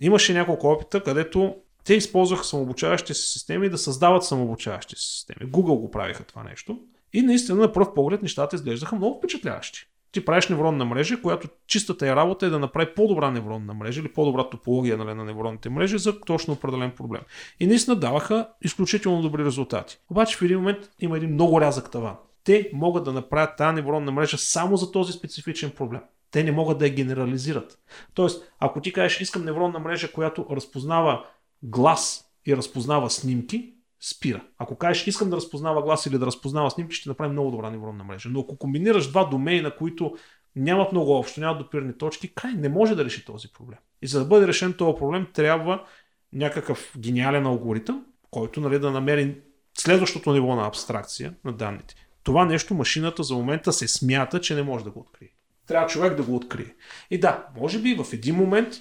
Имаше 0.00 0.34
няколко 0.34 0.66
опита, 0.66 1.02
където 1.02 1.56
те 1.84 1.94
използваха 1.94 2.44
самообучаващи 2.44 3.14
се 3.14 3.30
системи 3.30 3.68
да 3.68 3.78
създават 3.78 4.24
самообучаващи 4.24 4.96
се 4.96 5.12
системи. 5.12 5.50
Google 5.50 5.80
го 5.80 5.90
правиха 5.90 6.24
това 6.24 6.42
нещо. 6.42 6.80
И 7.12 7.22
наистина 7.22 7.58
на 7.58 7.72
пръв 7.72 7.94
поглед 7.94 8.22
нещата 8.22 8.56
изглеждаха 8.56 8.96
много 8.96 9.18
впечатляващи. 9.18 9.91
Ти 10.12 10.24
правиш 10.24 10.48
невронна 10.48 10.84
мрежа, 10.84 11.22
която 11.22 11.48
чистата 11.66 12.08
е 12.08 12.16
работа 12.16 12.46
е 12.46 12.50
да 12.50 12.58
направи 12.58 12.94
по-добра 12.94 13.30
невронна 13.30 13.74
мрежа 13.74 14.00
или 14.00 14.12
по-добра 14.12 14.50
топология 14.50 14.96
нали, 14.96 15.14
на 15.14 15.24
невронните 15.24 15.70
мрежи 15.70 15.98
за 15.98 16.20
точно 16.20 16.54
определен 16.54 16.90
проблем. 16.90 17.20
И 17.60 17.66
наистина 17.66 17.96
даваха 17.96 18.48
изключително 18.62 19.22
добри 19.22 19.44
резултати. 19.44 19.98
Обаче 20.10 20.36
в 20.36 20.42
един 20.42 20.58
момент 20.58 20.78
има 21.00 21.16
един 21.16 21.32
много 21.32 21.60
рязък 21.60 21.90
таван. 21.90 22.16
Те 22.44 22.70
могат 22.72 23.04
да 23.04 23.12
направят 23.12 23.56
тази 23.56 23.74
невронна 23.74 24.12
мрежа 24.12 24.38
само 24.38 24.76
за 24.76 24.92
този 24.92 25.12
специфичен 25.12 25.70
проблем. 25.70 26.00
Те 26.30 26.44
не 26.44 26.52
могат 26.52 26.78
да 26.78 26.86
я 26.86 26.94
генерализират. 26.94 27.78
Тоест, 28.14 28.52
ако 28.58 28.80
ти 28.80 28.92
кажеш, 28.92 29.20
искам 29.20 29.44
невронна 29.44 29.78
мрежа, 29.78 30.12
която 30.12 30.46
разпознава 30.50 31.24
глас 31.62 32.24
и 32.46 32.56
разпознава 32.56 33.10
снимки, 33.10 33.72
спира. 34.04 34.44
Ако 34.58 34.76
кажеш, 34.76 35.06
искам 35.06 35.30
да 35.30 35.36
разпознава 35.36 35.82
глас 35.82 36.06
или 36.06 36.18
да 36.18 36.26
разпознава 36.26 36.70
снимки, 36.70 36.94
ще 36.94 37.08
направи 37.08 37.32
много 37.32 37.50
добра 37.50 37.70
невронна 37.70 38.04
мрежа. 38.04 38.28
Но 38.28 38.40
ако 38.40 38.58
комбинираш 38.58 39.10
два 39.10 39.24
домейна, 39.24 39.76
които 39.76 40.16
нямат 40.56 40.92
много 40.92 41.12
общо, 41.12 41.40
нямат 41.40 41.58
допирни 41.58 41.98
точки, 41.98 42.34
край 42.34 42.52
не 42.52 42.68
може 42.68 42.94
да 42.94 43.04
реши 43.04 43.24
този 43.24 43.52
проблем. 43.52 43.78
И 44.02 44.06
за 44.06 44.18
да 44.18 44.24
бъде 44.24 44.46
решен 44.46 44.72
този 44.72 44.98
проблем, 44.98 45.26
трябва 45.32 45.84
някакъв 46.32 46.94
гениален 46.98 47.46
алгоритъм, 47.46 48.04
който 48.30 48.60
нали, 48.60 48.78
да 48.78 48.90
намери 48.90 49.36
следващото 49.78 50.32
ниво 50.32 50.54
на 50.54 50.66
абстракция 50.66 51.34
на 51.44 51.52
данните. 51.52 51.94
Това 52.22 52.44
нещо 52.44 52.74
машината 52.74 53.22
за 53.22 53.34
момента 53.34 53.72
се 53.72 53.88
смята, 53.88 54.40
че 54.40 54.54
не 54.54 54.62
може 54.62 54.84
да 54.84 54.90
го 54.90 55.00
открие. 55.00 55.28
Трябва 55.66 55.88
човек 55.88 56.14
да 56.14 56.22
го 56.22 56.36
открие. 56.36 56.74
И 57.10 57.20
да, 57.20 57.46
може 57.60 57.78
би 57.78 57.94
в 57.94 58.12
един 58.12 58.34
момент, 58.34 58.74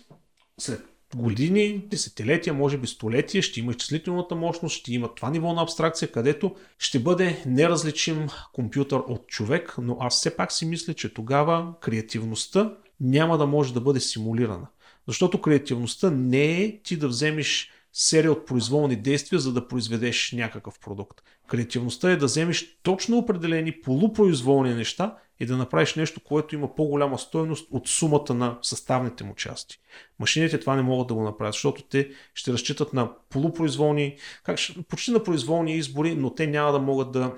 след 0.58 0.91
години, 1.16 1.86
десетилетия, 1.88 2.54
може 2.54 2.78
би 2.78 2.88
столетия, 2.88 3.42
ще 3.42 3.60
има 3.60 3.72
изчислителната 3.72 4.36
мощност, 4.36 4.76
ще 4.76 4.94
има 4.94 5.16
това 5.16 5.30
ниво 5.30 5.54
на 5.54 5.62
абстракция, 5.62 6.12
където 6.12 6.56
ще 6.80 7.00
бъде 7.00 7.44
неразличим 7.46 8.28
компютър 8.54 9.00
от 9.08 9.28
човек, 9.28 9.76
но 9.82 9.98
аз 10.00 10.16
все 10.16 10.36
пак 10.36 10.52
си 10.52 10.66
мисля, 10.66 10.94
че 10.94 11.14
тогава 11.14 11.74
креативността 11.82 12.74
няма 13.00 13.38
да 13.38 13.46
може 13.48 13.74
да 13.74 13.82
бъде 13.82 14.00
симулирана. 14.00 14.68
Защото 15.08 15.42
креативността 15.42 16.10
не 16.10 16.64
е 16.64 16.82
ти 16.82 16.98
да 16.98 17.08
вземеш 17.08 17.72
серия 17.94 18.32
от 18.32 18.46
произволни 18.46 18.96
действия, 18.96 19.40
за 19.40 19.54
да 19.54 19.68
произведеш 19.68 20.32
някакъв 20.32 20.80
продукт. 20.80 21.22
Креативността 21.52 22.12
е 22.12 22.16
да 22.16 22.26
вземеш 22.26 22.80
точно 22.84 23.18
определени 23.18 23.82
полупроизволни 23.82 24.74
неща 24.74 25.18
и 25.40 25.46
да 25.46 25.58
направиш 25.58 25.96
нещо, 25.96 26.20
което 26.24 26.56
има 26.56 26.76
по-голяма 26.76 27.20
стоеност 27.20 27.68
от 27.72 27.88
сумата 27.88 28.34
на 28.34 28.58
съставните 28.62 29.24
му 29.24 29.36
части. 29.36 29.78
Машините 30.20 30.60
това 30.60 30.76
не 30.76 30.82
могат 30.82 31.08
да 31.08 31.14
го 31.14 31.24
направят, 31.24 31.54
защото 31.54 31.84
те 31.84 32.10
ще 32.34 32.54
разчитат 32.54 32.94
на 32.94 33.12
полупроизволни, 33.30 34.18
как, 34.44 34.60
почти 34.88 35.12
на 35.12 35.24
произволни 35.24 35.76
избори, 35.76 36.16
но 36.16 36.34
те 36.34 36.48
няма 36.48 36.72
да 36.72 36.80
могат 36.80 37.12
да, 37.12 37.34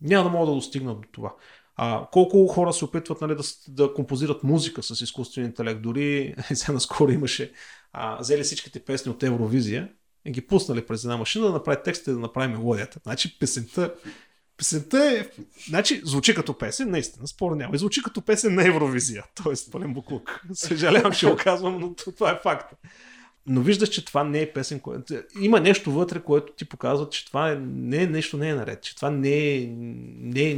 няма 0.00 0.24
да 0.24 0.30
могат 0.30 0.48
да 0.48 0.54
достигнат 0.54 1.00
до 1.00 1.08
това. 1.12 1.34
А, 1.76 2.06
колко 2.12 2.46
хора 2.46 2.72
се 2.72 2.84
опитват 2.84 3.20
нали, 3.20 3.34
да, 3.34 3.42
да 3.68 3.94
композират 3.94 4.44
музика 4.44 4.82
с 4.82 5.00
изкуствен 5.00 5.44
интелект. 5.44 5.82
Дори 5.82 6.34
сега 6.54 6.72
наскоро 6.72 7.10
имаше, 7.10 7.52
а, 7.92 8.18
взели 8.20 8.42
всичките 8.42 8.84
песни 8.84 9.10
от 9.10 9.22
Евровизия 9.22 9.88
и 10.24 10.30
ги 10.30 10.46
пуснали 10.46 10.86
през 10.86 11.04
една 11.04 11.16
машина 11.16 11.46
да 11.46 11.52
направи 11.52 11.78
текста 11.84 12.10
и 12.10 12.14
да 12.14 12.20
направи 12.20 12.52
мелодията. 12.52 13.00
Значи 13.04 13.38
песента 13.38 13.94
Песента 14.56 14.98
е... 14.98 15.42
Значи, 15.68 16.00
звучи 16.04 16.34
като 16.34 16.58
песен, 16.58 16.90
наистина, 16.90 17.26
спор 17.26 17.56
няма. 17.56 17.74
И 17.74 17.78
звучи 17.78 18.02
като 18.02 18.22
песен 18.22 18.54
на 18.54 18.68
Евровизия. 18.68 19.24
Тоест, 19.44 19.72
пълен 19.72 19.94
буклук. 19.94 20.42
Съжалявам, 20.52 21.12
че 21.12 21.30
го 21.30 21.36
казвам, 21.36 21.78
но 21.80 21.94
това 21.94 22.30
е 22.30 22.40
факт. 22.42 22.74
Но 23.46 23.60
виждаш, 23.60 23.88
че 23.88 24.04
това 24.04 24.24
не 24.24 24.40
е 24.40 24.52
песен, 24.52 24.80
което... 24.80 25.14
Има 25.40 25.60
нещо 25.60 25.92
вътре, 25.92 26.20
което 26.20 26.52
ти 26.52 26.64
показва, 26.64 27.08
че 27.08 27.26
това 27.26 27.50
е... 27.50 27.56
не 27.56 28.02
е 28.02 28.06
нещо 28.06 28.36
не 28.36 28.48
е 28.48 28.54
наред, 28.54 28.82
че 28.82 28.96
това 28.96 29.10
не 29.10 29.54
е, 29.54 29.66
не 30.18 30.50
е, 30.50 30.56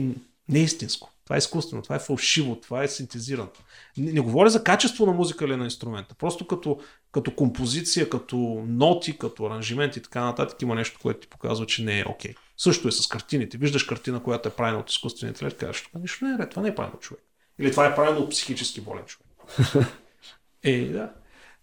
не 0.48 0.58
е 0.58 0.62
истинско. 0.62 1.10
Това 1.24 1.36
е 1.36 1.38
изкуствено, 1.38 1.82
това 1.82 1.96
е 1.96 1.98
фалшиво, 1.98 2.60
това 2.60 2.82
е 2.82 2.88
синтезирано. 2.88 3.48
Не, 3.96 4.12
не 4.12 4.20
говоря 4.20 4.50
за 4.50 4.64
качество 4.64 5.06
на 5.06 5.12
музика 5.12 5.44
или 5.44 5.56
на 5.56 5.64
инструмента. 5.64 6.14
Просто 6.14 6.46
като, 6.46 6.80
като 7.12 7.34
композиция, 7.34 8.10
като 8.10 8.36
ноти, 8.68 9.18
като 9.18 9.46
аранжимент 9.46 9.96
и 9.96 10.02
така 10.02 10.24
нататък 10.24 10.62
има 10.62 10.74
нещо, 10.74 10.98
което 11.02 11.20
ти 11.20 11.28
показва, 11.28 11.66
че 11.66 11.84
не 11.84 12.00
е 12.00 12.04
окей. 12.08 12.32
Okay. 12.32 12.36
Също 12.56 12.88
е 12.88 12.92
с 12.92 13.06
картините. 13.06 13.58
Виждаш 13.58 13.84
картина, 13.84 14.22
която 14.22 14.48
е 14.48 14.52
правена 14.52 14.78
от 14.78 14.90
изкуствения 14.90 15.30
интелект, 15.30 15.58
казваш, 15.58 15.82
това 15.82 16.00
нищо 16.00 16.24
не 16.24 16.34
е 16.34 16.38
ред, 16.38 16.50
това 16.50 16.62
не 16.62 16.68
е 16.68 16.74
правено 16.74 16.94
от 16.96 17.02
човек. 17.02 17.22
Или 17.58 17.70
това 17.70 17.86
е 17.86 17.94
правено 17.94 18.20
от 18.20 18.30
психически 18.30 18.80
болен 18.80 19.04
човек. 19.04 19.26
е, 20.62 20.84
да. 20.84 21.12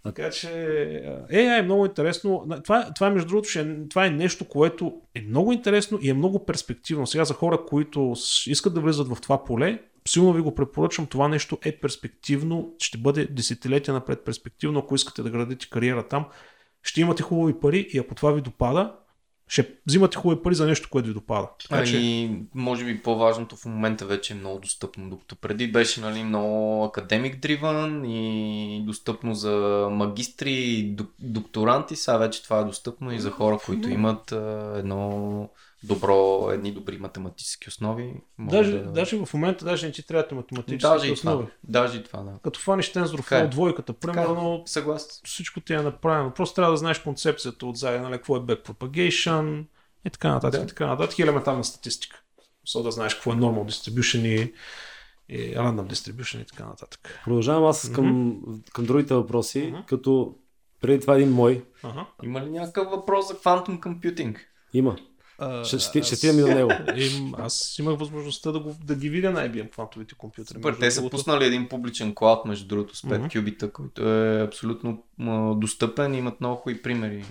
Така 0.04 0.30
че 0.30 0.50
е, 1.32 1.44
е 1.44 1.62
много 1.62 1.86
интересно. 1.86 2.48
Това, 2.64 2.94
това 2.96 3.10
между 3.10 3.28
другото, 3.28 3.50
ще, 3.50 3.88
това 3.90 4.06
е 4.06 4.10
нещо, 4.10 4.46
което 4.46 5.02
е 5.16 5.22
много 5.22 5.52
интересно 5.52 6.00
и 6.02 6.10
е 6.10 6.14
много 6.14 6.46
перспективно. 6.46 7.08
Сега 7.08 7.26
за 7.26 7.34
хора, 7.34 7.66
които 7.66 8.14
искат 8.48 8.74
да 8.74 8.82
влизат 8.82 9.08
в 9.08 9.22
това 9.22 9.44
поле, 9.44 9.80
силно 10.08 10.34
ви 10.34 10.42
го 10.42 10.56
препоръчвам. 10.56 11.08
Това 11.08 11.28
нещо 11.28 11.58
е 11.66 11.80
перспективно, 11.80 12.74
ще 12.80 12.98
бъде 12.98 13.26
десетилетия 13.26 13.94
напред 13.94 14.26
перспективно, 14.26 14.80
ако 14.80 14.96
искате 14.96 15.24
да 15.24 15.30
градите 15.30 15.70
кариера 15.70 16.08
там. 16.08 16.26
Ще 16.84 17.02
имате 17.02 17.24
хубави 17.24 17.60
пари 17.60 17.88
и 17.94 18.00
ако 18.00 18.16
това 18.16 18.32
ви 18.32 18.42
допада, 18.42 18.96
ще 19.52 19.68
взимате 19.88 20.18
хубави 20.18 20.42
пари 20.42 20.56
за 20.56 20.68
нещо, 20.68 20.90
което 20.92 21.08
ви 21.08 21.14
допада. 21.14 21.48
Така, 21.70 21.86
че... 21.86 21.98
И 21.98 22.40
може 22.56 22.86
би 22.86 23.02
по-важното 23.02 23.56
в 23.56 23.66
момента 23.66 24.06
вече 24.06 24.34
е 24.34 24.36
много 24.36 24.60
достъпно, 24.60 25.10
докато 25.10 25.36
преди 25.36 25.72
беше 25.72 26.02
нали, 26.02 26.24
много 26.24 26.84
академик 26.84 27.40
дриван 27.40 28.06
и 28.06 28.84
достъпно 28.86 29.34
за 29.34 29.88
магистри 29.92 30.54
и 30.54 30.96
докторанти, 31.20 31.96
сега 31.96 32.18
вече 32.18 32.44
това 32.44 32.60
е 32.60 32.64
достъпно 32.64 33.12
и 33.12 33.20
за 33.20 33.32
хора, 33.32 33.60
които 33.66 33.90
имат 33.90 34.32
едно 34.76 35.50
добро, 35.84 36.50
едни 36.52 36.72
добри 36.72 36.98
математически 36.98 37.70
основи. 37.70 38.14
Даже, 38.40 38.80
да... 38.80 38.92
даже 38.92 39.26
в 39.26 39.34
момента 39.34 39.66
даже 39.66 39.86
не 39.86 39.92
ти 39.92 40.08
трябват 40.08 40.32
математически 40.32 40.82
даже 40.82 41.12
основи. 41.12 41.46
Това, 41.46 41.52
даже 41.64 42.00
и 42.00 42.04
това, 42.04 42.20
да. 42.20 42.40
Като 42.44 42.60
фаниш 42.60 42.92
Тензоров 42.92 43.32
е. 43.32 43.48
двойката, 43.48 43.94
примерно, 43.94 44.64
Съгласен. 44.66 45.22
всичко 45.26 45.60
ти 45.60 45.74
е 45.74 45.82
направено. 45.82 46.32
Просто 46.34 46.56
трябва 46.56 46.72
да 46.72 46.78
знаеш 46.78 47.00
концепцията 47.00 47.66
отзад, 47.66 48.02
нали, 48.02 48.14
какво 48.14 48.38
е 48.38 48.40
backpropagation 48.40 49.66
и 50.06 50.10
така 50.10 50.30
нататък, 50.30 50.60
да. 50.60 50.66
и 50.66 50.68
така 50.68 50.88
нататък. 50.88 51.20
И 51.20 51.22
елементарна 51.22 51.64
статистика. 51.64 52.22
So 52.68 52.84
да 52.84 52.92
знаеш 52.92 53.14
какво 53.14 53.32
е 53.32 53.36
normal 53.36 53.72
distribution 53.72 54.28
и, 54.28 54.54
и 55.36 55.56
random 55.56 55.94
distribution 55.94 56.42
и 56.42 56.46
така 56.46 56.66
нататък. 56.66 57.20
Продължавам 57.24 57.66
аз 57.66 57.92
към, 57.92 58.06
mm-hmm. 58.06 58.72
към 58.72 58.86
другите 58.86 59.14
въпроси, 59.14 59.60
mm-hmm. 59.60 59.86
като 59.86 60.36
преди 60.82 61.00
това 61.00 61.16
един 61.16 61.32
мой. 61.32 61.66
Uh-huh. 61.84 62.06
Има 62.24 62.42
ли 62.42 62.50
някакъв 62.50 62.90
въпрос 62.90 63.28
за 63.28 63.38
квантум 63.38 63.82
компютинг? 63.82 64.48
Има 64.74 64.96
ще, 65.64 65.80
ще, 65.80 66.04
ще 66.04 66.16
стигнем 66.16 66.40
и 66.40 66.42
до 66.42 66.56
него. 66.56 66.72
Им, 66.96 67.34
аз 67.38 67.80
имах 67.80 68.00
възможността 68.00 68.52
да, 68.52 68.60
го, 68.60 68.76
да 68.84 68.96
ги 68.96 69.10
видя 69.10 69.32
на 69.32 69.50
IBM 69.50 69.72
квантовите 69.72 70.16
компютри. 70.16 70.54
Супер, 70.54 70.74
те 70.80 70.92
са 70.92 71.10
пуснали 71.10 71.46
един 71.46 71.70
публичен 71.70 72.16
клауд, 72.16 72.46
между 72.46 72.68
другото, 72.68 72.96
с 72.96 73.02
5 73.02 73.08
mm-hmm. 73.08 73.40
кюбита, 73.40 73.72
който 73.72 74.10
е 74.10 74.42
абсолютно 74.42 75.04
достъпен 75.58 76.14
и 76.14 76.18
имат 76.18 76.40
много 76.40 76.56
хубави 76.56 76.82
примери. 76.82 77.26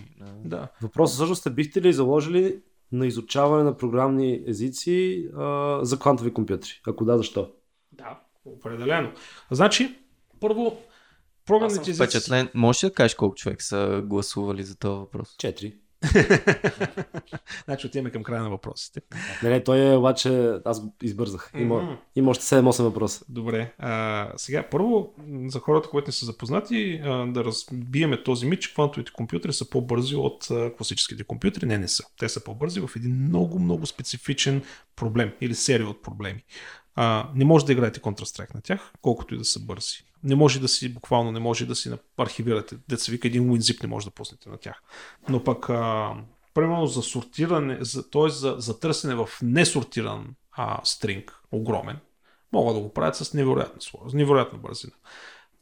Да. 0.45 0.69
Въпросът 0.83 1.15
всъщност 1.15 1.47
е, 1.47 1.51
бихте 1.51 1.83
ли 1.83 1.93
заложили 1.93 2.61
на 2.93 3.07
изучаване 3.07 3.65
на 3.65 3.77
програмни 3.77 4.43
езици 4.47 5.29
а, 5.37 5.79
за 5.83 5.99
квантови 5.99 6.33
компютри? 6.33 6.81
Ако 6.87 7.05
да, 7.05 7.17
защо? 7.17 7.51
Да, 7.93 8.21
определено. 8.45 9.13
Значи, 9.51 9.99
първо, 10.41 10.79
програмните 11.47 11.91
езици... 11.91 12.05
Впечатлен. 12.05 12.49
Можеш 12.55 12.81
да 12.81 12.93
кажеш 12.93 13.15
колко 13.15 13.35
човек 13.35 13.63
са 13.63 14.03
гласували 14.05 14.63
за 14.63 14.79
този 14.79 14.99
въпрос? 14.99 15.35
Четири. 15.39 15.75
значи 17.65 17.87
отиваме 17.87 18.11
към 18.11 18.23
края 18.23 18.43
на 18.43 18.51
въпросите. 18.51 19.01
Не, 19.43 19.51
не, 19.51 19.65
той 19.65 19.79
е 19.79 19.97
обаче, 19.97 20.53
аз 20.65 20.83
избързах. 21.03 21.51
Има, 21.59 21.75
mm-hmm. 21.75 21.97
има 22.17 22.31
още 22.31 22.45
7-8 22.45 22.83
въпроса. 22.83 23.25
Добре. 23.29 23.73
А, 23.79 24.29
сега, 24.37 24.69
първо, 24.71 25.15
за 25.47 25.61
хората, 25.61 25.89
които 25.89 26.09
не 26.09 26.13
са 26.13 26.27
запознати, 26.27 27.01
а, 27.05 27.27
да 27.27 27.45
разбиеме 27.45 28.23
този 28.23 28.47
мит, 28.47 28.63
че 28.63 28.75
квантовите 28.75 29.13
компютри 29.13 29.53
са 29.53 29.71
по-бързи 29.71 30.17
от 30.17 30.51
а, 30.51 30.73
класическите 30.77 31.25
компютри. 31.25 31.67
Не, 31.67 31.79
не 31.79 31.89
са. 31.89 32.05
Те 32.19 32.29
са 32.29 32.45
по-бързи 32.45 32.81
в 32.81 32.91
един 32.97 33.25
много, 33.25 33.59
много 33.59 33.87
специфичен 33.87 34.63
проблем 34.97 35.33
или 35.41 35.55
серия 35.55 35.89
от 35.89 36.03
проблеми. 36.03 36.45
А, 36.95 37.31
не 37.35 37.45
може 37.45 37.67
да 37.67 37.73
играете 37.73 38.01
Counter-Strike 38.01 38.55
на 38.55 38.61
тях, 38.61 38.93
колкото 39.03 39.35
и 39.35 39.39
да 39.39 39.45
са 39.45 39.61
бързи. 39.61 40.05
Не 40.25 40.35
може 40.35 40.61
да 40.61 40.69
си, 40.69 40.95
буквално 40.95 41.33
не 41.33 41.41
може 41.41 41.67
да 41.67 41.75
си 41.75 41.91
архивирате. 42.17 42.77
Деца 42.89 43.13
вика 43.13 43.29
един 43.29 43.51
WinZip 43.51 43.83
не 43.83 43.89
може 43.89 44.07
да 44.07 44.11
пуснете 44.11 44.49
на 44.49 44.57
тях. 44.57 44.83
Но 45.29 45.45
пък, 45.45 45.71
а, 45.71 46.13
примерно 46.55 46.87
за 46.87 47.03
сортиране, 47.03 47.79
за, 47.81 48.11
т.е. 48.11 48.29
За, 48.29 48.55
за 48.59 48.81
търсене 48.81 49.15
в 49.15 49.29
несортиран 49.43 50.35
а, 50.53 50.81
стринг, 50.85 51.41
огромен, 51.53 51.99
могат 52.53 52.77
да 52.77 52.81
го 52.81 52.93
правят 52.93 53.17
с 53.17 53.35
невероятна 53.35 53.83
скорост, 53.83 54.15
невероятна 54.15 54.59
бързина. 54.59 54.93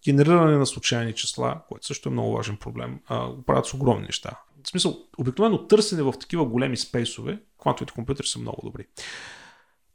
Генериране 0.04 0.56
на 0.56 0.66
случайни 0.66 1.14
числа, 1.14 1.60
което 1.68 1.86
също 1.86 2.08
е 2.08 2.12
много 2.12 2.32
важен 2.32 2.56
проблем, 2.56 3.00
а, 3.06 3.28
го 3.28 3.42
правят 3.42 3.66
с 3.66 3.74
огромни 3.74 4.06
неща. 4.06 4.30
В 4.64 4.68
смисъл, 4.68 4.98
обикновено 5.18 5.66
търсене 5.66 6.02
в 6.02 6.14
такива 6.20 6.44
големи 6.44 6.76
спейсове, 6.76 7.38
квантовите 7.58 7.92
компютри 7.92 8.26
са 8.26 8.38
много 8.38 8.60
добри. 8.64 8.86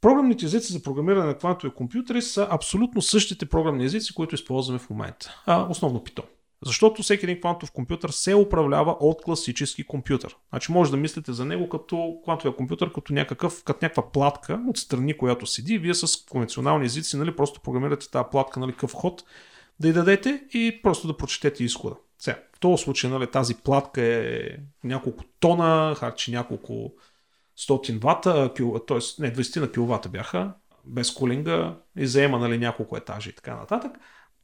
Програмните 0.03 0.45
езици 0.45 0.73
за 0.73 0.81
програмиране 0.81 1.25
на 1.25 1.37
квантови 1.37 1.73
компютри 1.73 2.21
са 2.21 2.47
абсолютно 2.51 3.01
същите 3.01 3.45
програмни 3.45 3.85
езици, 3.85 4.13
които 4.13 4.35
използваме 4.35 4.79
в 4.79 4.89
момента. 4.89 5.41
А, 5.45 5.67
основно 5.69 5.99
Python. 5.99 6.25
Защото 6.65 7.03
всеки 7.03 7.25
един 7.25 7.39
квантов 7.39 7.71
компютър 7.71 8.09
се 8.09 8.35
управлява 8.35 8.91
от 8.99 9.21
класически 9.23 9.83
компютър. 9.83 10.35
Значи 10.49 10.71
може 10.71 10.91
да 10.91 10.97
мислите 10.97 11.33
за 11.33 11.45
него 11.45 11.69
като 11.69 12.19
квантовия 12.23 12.55
компютър, 12.55 12.91
като, 12.93 13.13
някакъв, 13.13 13.63
като 13.63 13.79
някаква 13.85 14.11
платка 14.11 14.61
от 14.67 14.77
страни, 14.77 15.17
която 15.17 15.45
седи. 15.45 15.77
Вие 15.77 15.93
с 15.93 16.25
конвенционални 16.25 16.85
езици 16.85 17.17
нали, 17.17 17.35
просто 17.35 17.61
програмирате 17.61 18.11
тази 18.11 18.25
платка, 18.31 18.59
нали, 18.59 18.73
къв 18.73 18.93
ход 18.93 19.23
да 19.79 19.87
й 19.87 19.93
дадете 19.93 20.43
и 20.53 20.79
просто 20.83 21.07
да 21.07 21.17
прочетете 21.17 21.63
изхода. 21.63 21.95
Сега, 22.19 22.37
в 22.55 22.59
този 22.59 22.83
случай 22.83 23.09
нали, 23.09 23.27
тази 23.27 23.55
платка 23.55 24.01
е 24.01 24.39
няколко 24.83 25.23
тона, 25.39 25.95
харчи 25.95 26.31
няколко 26.31 26.93
стотин 27.55 27.99
вата, 27.99 28.53
т.е. 28.53 28.97
не, 29.19 29.33
20 29.33 29.59
на 29.59 29.71
киловата 29.71 30.09
бяха, 30.09 30.53
без 30.85 31.13
кулинга 31.13 31.77
и 31.97 32.07
заема 32.07 32.39
нали, 32.39 32.57
няколко 32.57 32.97
етажа 32.97 33.29
и 33.29 33.33
така 33.33 33.55
нататък. 33.55 33.91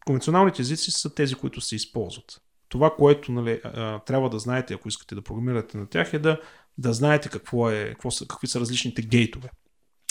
Конвенционалните 0.05 0.61
езици 0.61 0.91
са 0.91 1.15
тези, 1.15 1.35
които 1.35 1.61
се 1.61 1.75
използват. 1.75 2.41
Това, 2.69 2.95
което 2.95 3.31
нали, 3.31 3.61
трябва 4.05 4.29
да 4.29 4.39
знаете, 4.39 4.73
ако 4.73 4.87
искате 4.87 5.15
да 5.15 5.21
програмирате 5.21 5.77
на 5.77 5.87
тях, 5.87 6.13
е 6.13 6.19
да, 6.19 6.41
да 6.77 6.93
знаете 6.93 7.29
какво 7.29 7.69
е, 7.69 7.89
какво 7.89 8.11
са, 8.11 8.27
какви 8.27 8.47
са 8.47 8.59
различните 8.59 9.01
гейтове. 9.01 9.49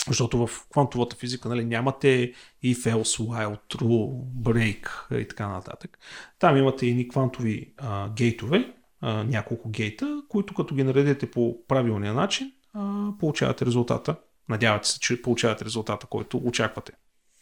Защото 0.09 0.47
в 0.47 0.67
квантовата 0.73 1.17
физика 1.17 1.49
нали, 1.49 1.65
нямате 1.65 2.33
if, 2.65 2.95
else, 2.95 3.03
while, 3.03 3.59
true, 3.75 4.25
break 4.43 5.17
и 5.19 5.29
така 5.29 5.49
нататък. 5.49 5.99
Там 6.39 6.57
имате 6.57 6.87
и 6.87 7.09
квантови 7.09 7.75
а, 7.77 8.09
гейтове, 8.09 8.75
а, 9.01 9.25
няколко 9.25 9.69
гейта, 9.69 10.23
които 10.29 10.55
като 10.55 10.75
ги 10.75 10.85
наредите 10.85 11.31
по 11.31 11.67
правилния 11.69 12.15
начин, 12.15 12.53
а, 12.75 13.09
получавате 13.19 13.67
резултата. 13.67 14.17
Надявате 14.49 14.89
се, 14.89 15.01
че 15.01 15.23
получавате 15.23 15.65
резултата, 15.65 16.07
който 16.07 16.41
очаквате. 16.45 16.93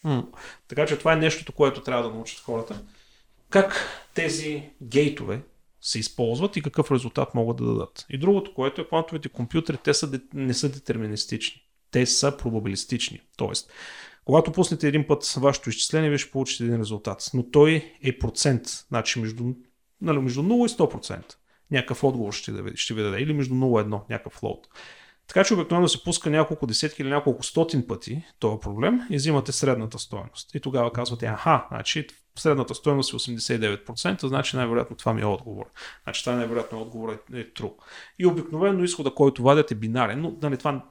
М. 0.05 0.25
Така 0.69 0.87
че 0.87 0.99
това 0.99 1.13
е 1.13 1.17
нещото, 1.17 1.53
което 1.53 1.81
трябва 1.81 2.03
да 2.03 2.15
научат 2.15 2.41
хората. 2.41 2.83
Как 3.51 3.87
тези 4.15 4.71
гейтове 4.83 5.43
се 5.81 5.99
използват 5.99 6.57
и 6.57 6.63
какъв 6.63 6.91
резултат 6.91 7.35
могат 7.35 7.57
да 7.57 7.65
дадат. 7.65 8.07
И 8.11 8.19
другото, 8.19 8.55
което 8.55 8.81
е 8.81 8.89
квантовите 8.89 9.29
компютри, 9.29 9.77
те 9.85 9.95
са, 9.95 10.21
не 10.35 10.55
са 10.55 10.69
детерминистични. 10.69 11.63
Те 11.91 12.07
са 12.07 12.37
пробабилистични. 12.37 13.21
Тоест, 13.37 13.73
когато 14.25 14.53
пуснете 14.53 14.89
един 14.89 15.07
път 15.07 15.35
вашето 15.37 15.71
изчисление, 15.71 16.09
вие 16.09 16.19
ще 16.19 16.31
получите 16.31 16.65
един 16.65 16.81
резултат. 16.81 17.31
Но 17.35 17.51
той 17.51 17.93
е 18.03 18.19
процент. 18.19 18.63
Значи 18.89 19.21
между, 19.21 19.45
нали, 20.01 20.19
между 20.19 20.43
0 20.43 20.67
и 20.67 20.79
100%. 20.79 21.35
Някакъв 21.71 22.05
отговор 22.05 22.33
ще, 22.33 22.53
ще 22.75 22.95
ви 22.95 23.03
даде. 23.03 23.21
Или 23.21 23.33
между 23.33 23.55
0 23.55 23.83
и 23.83 23.85
1, 23.85 24.11
някакъв 24.11 24.33
флоут. 24.33 24.67
Така 25.29 25.45
че 25.45 25.55
обикновено 25.55 25.89
се 25.89 26.05
пуска 26.05 26.31
няколко 26.31 26.67
десетки 26.67 27.03
или 27.03 27.09
няколко 27.09 27.43
стотин 27.43 27.87
пъти 27.87 28.25
този 28.39 28.61
проблем 28.61 29.01
и 29.11 29.17
взимате 29.17 29.53
средната 29.53 29.99
стоеност. 29.99 30.55
И 30.55 30.61
тогава 30.61 30.93
казвате, 30.93 31.27
аха, 31.27 31.67
значи 31.71 32.07
средната 32.39 32.75
стоеност 32.75 33.13
е 33.13 33.17
89%, 33.17 34.27
значи 34.27 34.57
най-вероятно 34.57 34.97
това 34.97 35.15
ми 35.15 35.21
е 35.21 35.25
отговор. 35.25 35.65
Значи 36.05 36.25
това 36.25 36.37
най-вероятно 36.37 36.81
отговор 36.81 37.09
е, 37.09 37.41
е 37.41 37.45
true. 37.45 37.75
И 38.19 38.27
обикновено 38.27 38.85
изхода, 38.85 39.11
който 39.15 39.43
вадят 39.43 39.71
е 39.71 39.75
бинарен, 39.75 40.21
но 40.21 40.37
нали, 40.43 40.57
това 40.57 40.85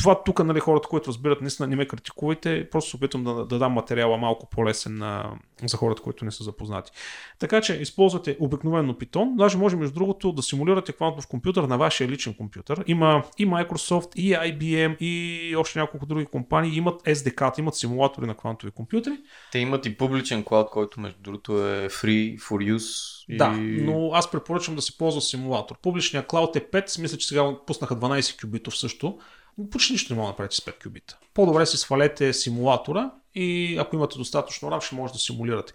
това 0.00 0.22
тук, 0.24 0.44
нали, 0.44 0.60
хората, 0.60 0.88
които 0.88 1.08
разбират, 1.08 1.40
наистина 1.40 1.68
не 1.68 1.76
ме 1.76 1.86
критикувайте, 1.86 2.68
просто 2.70 2.90
се 2.90 2.96
опитвам 2.96 3.24
да, 3.24 3.46
да 3.46 3.58
дам 3.58 3.72
материала 3.72 4.16
малко 4.16 4.48
по-лесен 4.50 4.98
на, 4.98 5.30
за 5.64 5.76
хората, 5.76 6.02
които 6.02 6.24
не 6.24 6.30
са 6.30 6.44
запознати. 6.44 6.92
Така 7.38 7.60
че 7.60 7.74
използвате 7.74 8.36
обикновено 8.40 8.92
Python, 8.92 9.36
даже 9.36 9.58
може 9.58 9.76
между 9.76 9.94
другото 9.94 10.32
да 10.32 10.42
симулирате 10.42 10.92
квантов 10.92 11.26
компютър 11.26 11.64
на 11.64 11.78
вашия 11.78 12.08
личен 12.08 12.34
компютър. 12.34 12.84
Има 12.86 13.24
и 13.38 13.46
Microsoft, 13.46 14.16
и 14.16 14.32
IBM, 14.32 14.96
и 15.00 15.56
още 15.56 15.78
няколко 15.78 16.06
други 16.06 16.26
компании 16.26 16.76
имат 16.76 17.02
SDK, 17.02 17.58
имат 17.58 17.74
симулатори 17.74 18.26
на 18.26 18.34
квантови 18.34 18.72
компютри. 18.72 19.12
Те 19.52 19.58
имат 19.58 19.86
и 19.86 19.96
публичен 19.96 20.44
клауд, 20.44 20.70
който 20.70 21.00
между 21.00 21.18
другото 21.22 21.52
е 21.52 21.88
free 21.88 22.38
for 22.38 22.76
use. 22.76 23.24
И... 23.28 23.36
Да, 23.36 23.50
но 23.60 24.10
аз 24.12 24.30
препоръчвам 24.30 24.76
да 24.76 24.82
се 24.82 24.98
ползва 24.98 25.20
симулатор. 25.20 25.76
Публичният 25.82 26.26
клауд 26.26 26.56
е 26.56 26.60
5, 26.60 27.00
мисля, 27.00 27.18
че 27.18 27.28
сега 27.28 27.56
пуснаха 27.66 27.96
12 27.96 28.42
кюбитов 28.42 28.78
също 28.78 29.18
почти 29.70 29.92
нищо 29.92 30.12
не 30.12 30.16
мога 30.16 30.26
да 30.26 30.30
направите 30.32 30.56
с 30.56 30.60
5 30.60 30.82
кюбита. 30.82 31.18
По-добре 31.34 31.66
си 31.66 31.76
свалете 31.76 32.32
симулатора 32.32 33.10
и 33.34 33.76
ако 33.78 33.96
имате 33.96 34.18
достатъчно 34.18 34.68
RAM, 34.68 34.80
ще 34.80 34.94
може 34.94 35.12
да 35.12 35.18
симулирате. 35.18 35.72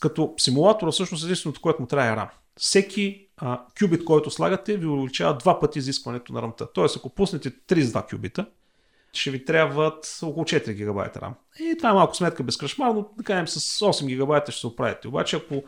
Като 0.00 0.34
симулатора 0.36 0.90
всъщност 0.90 1.24
единственото, 1.24 1.60
което 1.60 1.82
му 1.82 1.88
трябва 1.88 2.12
е 2.12 2.16
RAM. 2.16 2.28
Всеки 2.56 3.26
а, 3.36 3.60
кюбит, 3.78 4.04
който 4.04 4.30
слагате, 4.30 4.76
ви 4.76 4.86
увеличава 4.86 5.36
два 5.36 5.60
пъти 5.60 5.78
изискването 5.78 6.32
на 6.32 6.42
RAM. 6.42 6.68
Тоест, 6.74 6.96
ако 6.96 7.08
пуснете 7.08 7.50
32 7.50 8.10
кюбита, 8.10 8.46
ще 9.12 9.30
ви 9.30 9.44
трябват 9.44 10.18
около 10.22 10.44
4 10.44 10.72
гигабайта 10.72 11.20
RAM. 11.20 11.32
И 11.60 11.76
това 11.78 11.90
е 11.90 11.92
малко 11.92 12.16
сметка 12.16 12.42
без 12.42 12.56
кръшмар, 12.56 12.90
но 12.90 13.08
да 13.16 13.24
кажем 13.24 13.48
с 13.48 13.80
8 13.80 14.06
гигабайта 14.06 14.52
ще 14.52 14.60
се 14.60 14.66
оправите. 14.66 15.08
Обаче, 15.08 15.36
ако 15.36 15.62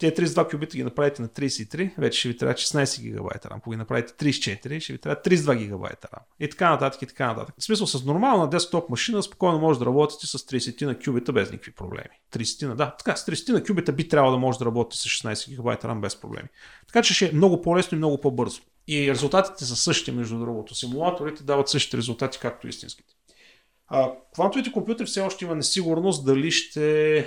тези 0.00 0.14
32 0.14 0.50
кюбита 0.50 0.76
ги 0.76 0.84
направите 0.84 1.22
на 1.22 1.28
33, 1.28 1.90
вече 1.98 2.18
ще 2.18 2.28
ви 2.28 2.36
трябва 2.36 2.54
16 2.54 3.02
гигабайта 3.02 3.48
RAM. 3.48 3.56
Ако 3.56 3.70
ги 3.70 3.76
направите 3.76 4.12
34, 4.12 4.80
ще 4.80 4.92
ви 4.92 4.98
трябва 4.98 5.22
32 5.22 5.56
гигабайта 5.56 6.08
RAM. 6.08 6.22
И 6.40 6.50
така 6.50 6.70
нататък, 6.70 7.02
и 7.02 7.06
така 7.06 7.26
нататък. 7.26 7.54
В 7.58 7.64
смисъл 7.64 7.86
с 7.86 8.04
нормална 8.04 8.50
десктоп 8.50 8.90
машина 8.90 9.22
спокойно 9.22 9.58
може 9.58 9.78
да 9.78 9.86
работите 9.86 10.26
с 10.26 10.38
30 10.38 10.86
на 10.86 10.98
кюбита 10.98 11.32
без 11.32 11.50
никакви 11.50 11.72
проблеми. 11.72 12.08
30 12.32 12.66
на, 12.66 12.76
да, 12.76 12.96
така, 12.96 13.16
с 13.16 13.26
30 13.26 13.52
на 13.52 13.64
кюбита 13.64 13.92
би 13.92 14.08
трябвало 14.08 14.32
да 14.32 14.38
може 14.38 14.58
да 14.58 14.64
работите 14.64 15.02
с 15.02 15.04
16 15.04 15.48
гигабайта 15.48 15.88
RAM 15.88 16.00
без 16.00 16.20
проблеми. 16.20 16.48
Така 16.86 17.02
че 17.02 17.14
ще 17.14 17.28
е 17.28 17.32
много 17.32 17.62
по-лесно 17.62 17.96
и 17.96 17.98
много 17.98 18.20
по-бързо. 18.20 18.62
И 18.88 19.10
резултатите 19.10 19.64
са 19.64 19.76
същите, 19.76 20.12
между 20.12 20.38
другото. 20.38 20.74
Симулаторите 20.74 21.42
дават 21.42 21.68
същите 21.68 21.96
резултати, 21.96 22.38
както 22.42 22.68
истинските. 22.68 23.14
А, 23.86 24.12
квантовите 24.34 24.72
компютри 24.72 25.06
все 25.06 25.20
още 25.20 25.44
има 25.44 25.54
несигурност 25.54 26.24
дали 26.24 26.50
ще 26.50 27.26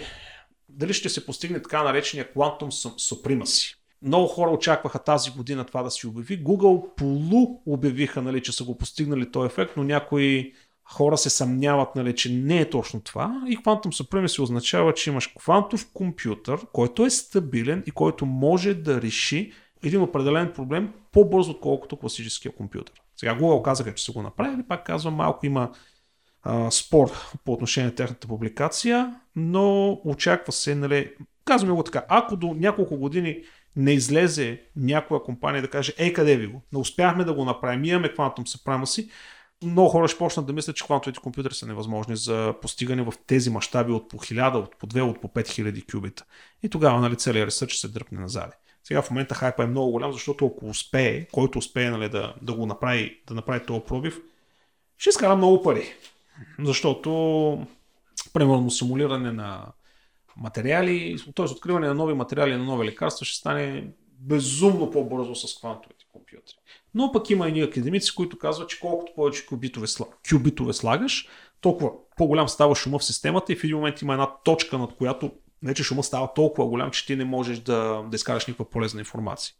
дали 0.78 0.94
ще 0.94 1.10
се 1.10 1.26
постигне 1.26 1.62
така 1.62 1.84
наречения 1.84 2.34
Quantum 2.36 2.70
Supremacy. 2.98 3.76
Много 4.02 4.28
хора 4.28 4.52
очакваха 4.52 5.00
тази 5.00 5.32
година 5.32 5.66
това 5.66 5.84
да 5.84 5.92
си 5.92 6.08
обяви. 6.08 6.44
Google 6.44 6.96
полу 6.96 7.62
обявиха, 7.66 8.22
нали, 8.22 8.44
че 8.44 8.52
са 8.52 8.64
го 8.64 8.78
постигнали 8.78 9.32
този 9.32 9.46
ефект, 9.46 9.74
но 9.78 9.84
някои 9.84 10.54
хора 10.84 11.18
се 11.18 11.30
съмняват, 11.30 11.96
нали, 11.96 12.16
че 12.16 12.32
не 12.32 12.60
е 12.60 12.70
точно 12.70 13.02
това. 13.02 13.44
И 13.48 13.58
Quantum 13.58 14.04
Supremacy 14.04 14.40
означава, 14.40 14.94
че 14.94 15.10
имаш 15.10 15.28
квантов 15.28 15.88
компютър, 15.94 16.60
който 16.74 17.06
е 17.06 17.10
стабилен 17.10 17.84
и 17.88 17.92
който 17.92 18.26
може 18.26 18.74
да 18.74 19.02
реши 19.02 19.52
един 19.84 20.02
определен 20.02 20.54
проблем 20.54 20.94
по-бързо, 21.12 21.52
отколкото 21.52 21.98
класическия 21.98 22.56
компютър. 22.56 23.02
Сега 23.18 23.38
Google 23.38 23.62
казаха, 23.62 23.96
че 23.96 24.06
са 24.06 24.12
го 24.12 24.22
направили, 24.22 24.64
пак 24.68 24.86
казвам, 24.86 25.14
малко 25.14 25.46
има 25.46 25.72
спор 26.72 27.12
по 27.46 27.54
отношение 27.54 27.90
на 27.90 27.96
тяхната 27.96 28.28
публикация, 28.28 29.16
но 29.36 29.92
очаква 30.06 30.52
се, 30.52 30.76
нали, 30.76 31.12
казваме 31.46 31.74
го 31.74 31.84
така, 31.84 32.06
ако 32.10 32.36
до 32.36 32.54
няколко 32.54 32.98
години 32.98 33.44
не 33.76 33.92
излезе 33.92 34.62
някоя 34.76 35.24
компания 35.24 35.62
да 35.62 35.70
каже, 35.70 35.94
ей 35.98 36.14
къде 36.14 36.38
ви 36.38 36.48
го, 36.48 36.62
не 36.74 36.80
успяхме 36.80 37.24
да 37.24 37.34
го 37.34 37.46
направим, 37.46 37.86
имаме 37.86 38.14
Quantum 38.14 38.58
Supremacy, 38.58 39.10
много 39.64 39.90
хора 39.90 40.08
ще 40.08 40.18
почнат 40.18 40.46
да 40.46 40.54
мислят, 40.54 40.76
че 40.76 40.84
квантовите 40.84 41.20
компютри 41.20 41.54
са 41.54 41.66
невъзможни 41.66 42.16
за 42.16 42.54
постигане 42.62 43.02
в 43.02 43.14
тези 43.28 43.50
мащаби 43.50 43.92
от 43.92 44.10
по 44.10 44.18
1000, 44.18 44.56
от 44.56 44.78
по 44.78 44.88
2, 44.88 45.02
от 45.02 45.22
по 45.22 45.28
5000 45.28 45.92
кюбита. 45.92 46.26
И 46.64 46.70
тогава 46.70 47.00
нали, 47.00 47.16
целият 47.16 47.48
ресърч 47.48 47.74
се 47.74 47.88
дръпне 47.88 48.20
назад. 48.20 48.58
Сега 48.84 49.02
в 49.02 49.10
момента 49.10 49.36
хайпа 49.36 49.64
е 49.64 49.68
много 49.68 49.92
голям, 49.92 50.14
защото 50.14 50.46
ако 50.46 50.66
успее, 50.66 51.26
който 51.32 51.58
успее 51.60 51.90
нали, 51.90 52.10
да, 52.10 52.36
да 52.42 52.54
го 52.54 52.66
направи, 52.66 53.22
да 53.28 53.34
направи 53.34 53.66
този 53.66 53.82
пробив, 53.88 54.20
ще 54.98 55.10
изкара 55.10 55.36
много 55.36 55.64
пари. 55.64 55.94
Защото, 56.60 57.10
примерно, 58.34 58.72
симулиране 58.72 59.32
на 59.32 59.66
материали, 60.38 61.18
т.е. 61.36 61.46
откриване 61.46 61.88
на 61.88 61.94
нови 61.94 62.14
материали, 62.14 62.56
на 62.56 62.64
нови 62.64 62.86
лекарства 62.86 63.26
ще 63.26 63.40
стане 63.40 63.88
безумно 64.20 64.92
по-бързо 64.92 65.36
с 65.36 65.60
квантовите 65.60 66.06
компютри. 66.12 66.54
Но 66.94 67.12
пък 67.12 67.30
има 67.30 67.50
и 67.50 67.62
академици, 67.62 68.16
които 68.16 68.38
казват, 68.38 68.70
че 68.70 68.80
колкото 68.80 69.14
повече 69.16 69.46
кюбитове, 69.46 69.88
кюбитове 70.30 70.74
слагаш, 70.74 71.28
толкова 71.62 71.92
по-голям 72.18 72.50
става 72.50 72.76
шума 72.76 73.00
в 73.00 73.04
системата 73.04 73.54
и 73.54 73.56
в 73.56 73.64
един 73.64 73.76
момент 73.76 74.02
има 74.02 74.14
една 74.14 74.28
точка, 74.44 74.78
над 74.78 74.96
която 74.96 75.32
вече 75.64 75.84
шума 75.84 76.04
става 76.04 76.34
толкова 76.34 76.68
голям, 76.68 76.92
че 76.92 77.06
ти 77.06 77.16
не 77.16 77.26
можеш 77.26 77.60
да, 77.60 78.04
да 78.10 78.16
изкараш 78.16 78.48
никаква 78.48 78.70
полезна 78.70 79.00
информация. 79.00 79.56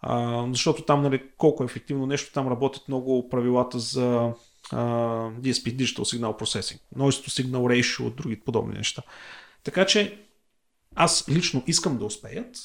А, 0.00 0.46
защото 0.50 0.82
там, 0.82 1.02
нали, 1.02 1.22
колко 1.36 1.62
е 1.62 1.66
ефективно 1.66 2.06
нещо, 2.06 2.32
там 2.32 2.48
работят 2.48 2.88
много 2.88 3.28
правилата 3.28 3.78
за 3.78 4.32
DSP, 4.72 5.76
Digital 5.76 6.04
Signal 6.04 6.38
Processing, 6.38 6.80
Noise 6.96 7.26
to 7.26 7.42
Signal 7.42 7.82
Ratio, 7.82 8.14
други 8.14 8.40
подобни 8.40 8.74
неща. 8.74 9.02
Така 9.64 9.86
че 9.86 10.18
аз 10.94 11.28
лично 11.28 11.62
искам 11.66 11.98
да 11.98 12.04
успеят, 12.04 12.56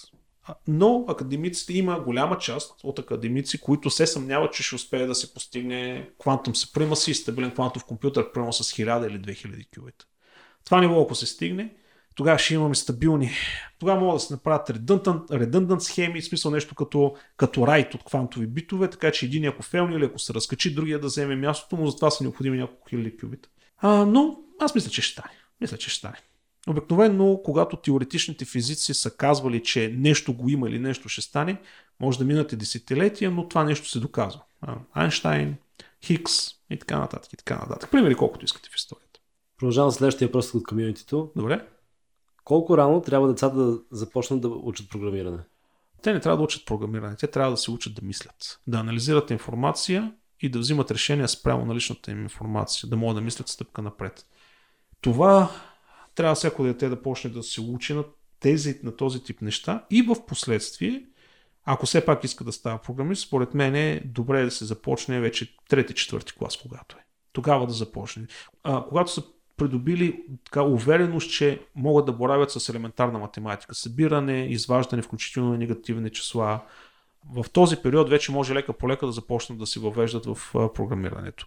но 0.68 1.06
академиците 1.08 1.74
има 1.74 2.00
голяма 2.00 2.38
част 2.38 2.76
от 2.84 3.00
академици, 3.00 3.62
които 3.62 3.90
се 3.90 4.08
съмняват, 4.08 4.54
че 4.54 4.64
ще 4.64 4.76
успее 4.76 5.06
да 5.06 5.16
се 5.16 5.34
постигне 5.34 6.10
Quantum 6.20 6.50
Supremacy, 6.50 7.14
стабилен 7.14 7.52
квантов 7.52 7.86
компютър, 7.86 8.32
примерно 8.32 8.54
с 8.54 8.64
1000 8.64 9.08
или 9.08 9.20
2000 9.20 9.76
кюбита. 9.76 10.06
Това 10.66 10.82
ниво, 10.82 11.02
ако 11.02 11.16
се 11.16 11.26
стигне, 11.26 11.76
тогава 12.16 12.40
ще 12.40 12.54
имаме 12.54 12.76
стабилни. 12.76 13.32
Тогава 13.80 14.00
могат 14.00 14.16
да 14.16 14.20
се 14.20 14.34
направят 14.34 14.70
redundant, 14.70 15.28
redundant 15.28 15.80
схеми, 15.80 16.22
в 16.22 16.26
смисъл 16.26 16.52
нещо 16.52 16.76
като, 16.76 17.16
като 17.38 17.68
райт 17.68 17.94
от 17.94 18.04
квантови 18.04 18.48
битове, 18.48 18.90
така 18.90 19.12
че 19.12 19.26
един 19.26 19.46
ако 19.46 19.64
фелни 19.64 19.96
или 19.96 20.06
ако 20.06 20.20
се 20.20 20.34
разкачи, 20.34 20.76
другия 20.76 21.00
да 21.00 21.08
вземе 21.08 21.36
мястото 21.36 21.76
му, 21.76 21.88
затова 21.88 22.12
са 22.12 22.24
необходими 22.24 22.58
няколко 22.58 22.90
хиляди 22.90 23.18
кюбита. 23.18 23.50
А, 23.78 24.06
но 24.06 24.38
аз 24.60 24.76
мисля, 24.76 24.90
че 24.90 25.02
ще 25.02 25.12
стане. 25.12 25.34
Мисля, 25.62 25.78
че 25.78 25.90
ще 25.90 26.00
стане. 26.00 26.18
Обикновено, 26.68 27.42
когато 27.44 27.78
теоретичните 27.78 28.46
физици 28.46 28.94
са 28.94 29.12
казвали, 29.12 29.64
че 29.64 29.96
нещо 29.98 30.34
го 30.34 30.50
има 30.50 30.70
или 30.70 30.80
нещо 30.80 31.10
ще 31.10 31.22
стане, 31.22 31.62
може 32.00 32.18
да 32.18 32.26
минат 32.26 32.54
и 32.54 32.56
десетилетия, 32.56 33.32
но 33.32 33.48
това 33.48 33.64
нещо 33.64 33.90
се 33.90 34.00
доказва. 34.00 34.42
Айнштайн, 34.94 35.56
Хикс 36.06 36.34
и 36.70 36.80
така 36.80 37.00
нататък. 37.00 37.34
И 37.34 37.38
така 37.38 37.56
нататък. 37.56 37.92
Примери 37.92 38.16
колкото 38.16 38.46
искате 38.46 38.70
в 38.70 38.76
историята. 38.76 39.20
Продължавам 39.58 39.92
следващия 39.92 40.28
въпрос 40.28 40.54
от 40.54 40.68
комьюнитито. 40.68 41.32
Добре. 41.36 41.68
Колко 42.50 42.78
рано 42.78 43.02
трябва 43.02 43.28
децата 43.28 43.56
да 43.56 43.80
започнат 43.92 44.42
да 44.42 44.48
учат 44.48 44.90
програмиране? 44.90 45.38
Те 46.02 46.14
не 46.14 46.20
трябва 46.20 46.38
да 46.38 46.44
учат 46.44 46.66
програмиране, 46.66 47.16
те 47.16 47.28
трябва 47.28 47.52
да 47.52 47.58
се 47.58 47.72
учат 47.72 47.94
да 47.94 48.02
мислят, 48.02 48.60
да 48.68 48.78
анализират 48.78 49.32
информация 49.32 50.14
и 50.42 50.50
да 50.50 50.60
взимат 50.60 50.92
решения 50.92 51.28
спрямо 51.28 51.66
на 51.66 51.76
личната 51.76 52.12
им 52.12 52.24
информация, 52.24 52.90
да 52.90 52.98
могат 52.98 53.16
да 53.16 53.22
мислят 53.22 53.48
стъпка 53.48 53.82
напред. 53.82 54.26
Това 55.02 55.52
трябва 56.16 56.36
всяко 56.36 56.64
дете 56.64 56.90
да 56.90 57.02
почне 57.02 57.30
да 57.30 57.44
се 57.44 57.62
учи 57.62 57.94
на, 57.94 58.04
тези, 58.40 58.80
на 58.84 58.96
този 58.96 59.24
тип 59.24 59.42
неща 59.42 59.86
и 59.90 60.02
в 60.02 60.26
последствие, 60.26 61.06
ако 61.66 61.86
все 61.86 62.06
пак 62.06 62.24
иска 62.24 62.44
да 62.44 62.52
става 62.52 62.78
програмист, 62.78 63.28
според 63.28 63.54
мен 63.54 63.76
е 63.76 64.02
добре 64.06 64.46
да 64.46 64.52
се 64.52 64.66
започне 64.66 65.20
вече 65.20 65.58
трети-четвърти 65.70 66.34
клас, 66.34 66.58
когато 66.58 66.98
е. 66.98 67.04
Тогава 67.32 67.68
да 67.68 67.74
започне. 67.74 68.28
А, 68.64 68.86
когато 68.86 69.12
са 69.12 69.24
придобили 69.60 70.24
така 70.46 70.64
увереност, 70.64 71.32
че 71.32 71.62
могат 71.76 72.06
да 72.06 72.12
боравят 72.12 72.52
с 72.52 72.70
елементарна 72.70 73.20
математика, 73.20 73.76
събиране, 73.76 74.48
изваждане, 74.50 75.02
включително 75.02 75.50
на 75.50 75.58
негативни 75.58 76.10
числа. 76.10 76.60
В 77.36 77.46
този 77.54 77.76
период 77.76 78.10
вече 78.10 78.32
може 78.32 78.54
лека 78.54 78.74
по 78.74 78.90
лека 78.90 79.06
да 79.06 79.12
започнат 79.12 79.60
да 79.60 79.66
се 79.66 79.80
въвеждат 79.80 80.26
в 80.26 80.38
програмирането. 80.74 81.46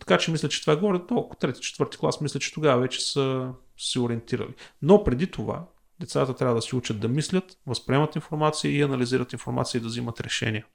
Така 0.00 0.18
че 0.18 0.30
мисля, 0.30 0.48
че 0.48 0.60
това 0.60 0.72
е 0.72 0.76
горе 0.76 1.06
толкова. 1.08 1.36
Трети, 1.36 1.60
четвърти 1.60 1.98
клас, 1.98 2.20
мисля, 2.20 2.40
че 2.40 2.52
тогава 2.52 2.80
вече 2.80 3.00
са 3.00 3.52
се 3.78 4.00
ориентирали. 4.00 4.54
Но 4.82 5.04
преди 5.04 5.26
това, 5.26 5.64
децата 6.00 6.34
трябва 6.34 6.54
да 6.54 6.62
се 6.62 6.76
учат 6.76 7.00
да 7.00 7.08
мислят, 7.08 7.58
възприемат 7.66 8.16
информация 8.16 8.72
и 8.72 8.82
анализират 8.82 9.32
информация 9.32 9.78
и 9.78 9.82
да 9.82 9.88
взимат 9.88 10.20
решения. 10.20 10.66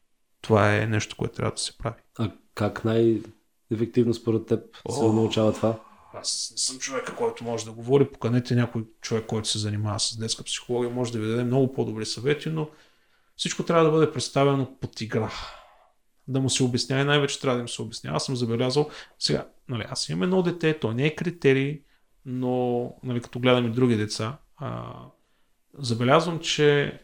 Това 0.42 0.76
е 0.76 0.88
нещо, 0.88 1.16
което 1.16 1.36
трябва 1.36 1.52
да 1.52 1.62
се 1.62 1.78
прави. 1.78 2.02
А 2.20 2.32
как 2.56 2.86
най-ефективно 2.86 4.14
според 4.14 4.46
теб 4.46 4.60
О, 4.86 4.92
се 4.92 5.04
научава 5.04 5.54
това? 5.54 5.80
Аз 6.14 6.50
не 6.52 6.58
съм 6.58 6.80
човека, 6.80 7.16
който 7.16 7.44
може 7.44 7.66
да 7.66 7.72
говори. 7.72 8.12
Поканете 8.12 8.56
някой 8.56 8.86
човек, 9.02 9.26
който 9.26 9.48
се 9.48 9.60
занимава 9.60 10.00
с 10.00 10.18
детска 10.18 10.44
психология, 10.44 10.94
може 10.94 11.12
да 11.12 11.20
ви 11.20 11.28
даде 11.28 11.44
много 11.44 11.74
по-добри 11.74 12.06
съвети, 12.06 12.50
но 12.50 12.70
всичко 13.36 13.64
трябва 13.64 13.84
да 13.84 13.92
бъде 13.92 14.12
представено 14.12 14.78
под 14.82 15.02
игра 15.02 15.32
да 16.28 16.40
му 16.40 16.50
се 16.50 16.64
обяснява 16.64 17.02
и 17.02 17.06
най-вече 17.06 17.40
трябва 17.40 17.56
да 17.56 17.62
им 17.62 17.70
се 17.70 17.82
обяснява. 17.82 18.18
Аз 18.18 18.26
съм 18.26 18.36
забелязал, 18.36 18.90
сега, 19.20 19.48
нали, 19.70 19.86
аз 19.90 20.10
имам 20.10 20.24
едно 20.24 20.42
дете, 20.42 20.80
то 20.80 20.92
не 20.92 21.06
е 21.06 21.16
критерий, 21.16 21.82
но 22.26 22.94
нали, 23.04 23.22
като 23.22 23.40
гледам 23.40 23.66
и 23.66 23.72
други 23.72 23.96
деца, 23.96 24.38
а, 24.58 24.94
забелязвам, 25.78 26.40
че 26.40 27.00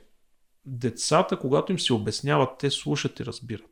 децата, 0.65 1.39
когато 1.39 1.71
им 1.71 1.79
се 1.79 1.93
обясняват, 1.93 2.57
те 2.59 2.69
слушат 2.69 3.19
и 3.19 3.25
разбират. 3.25 3.71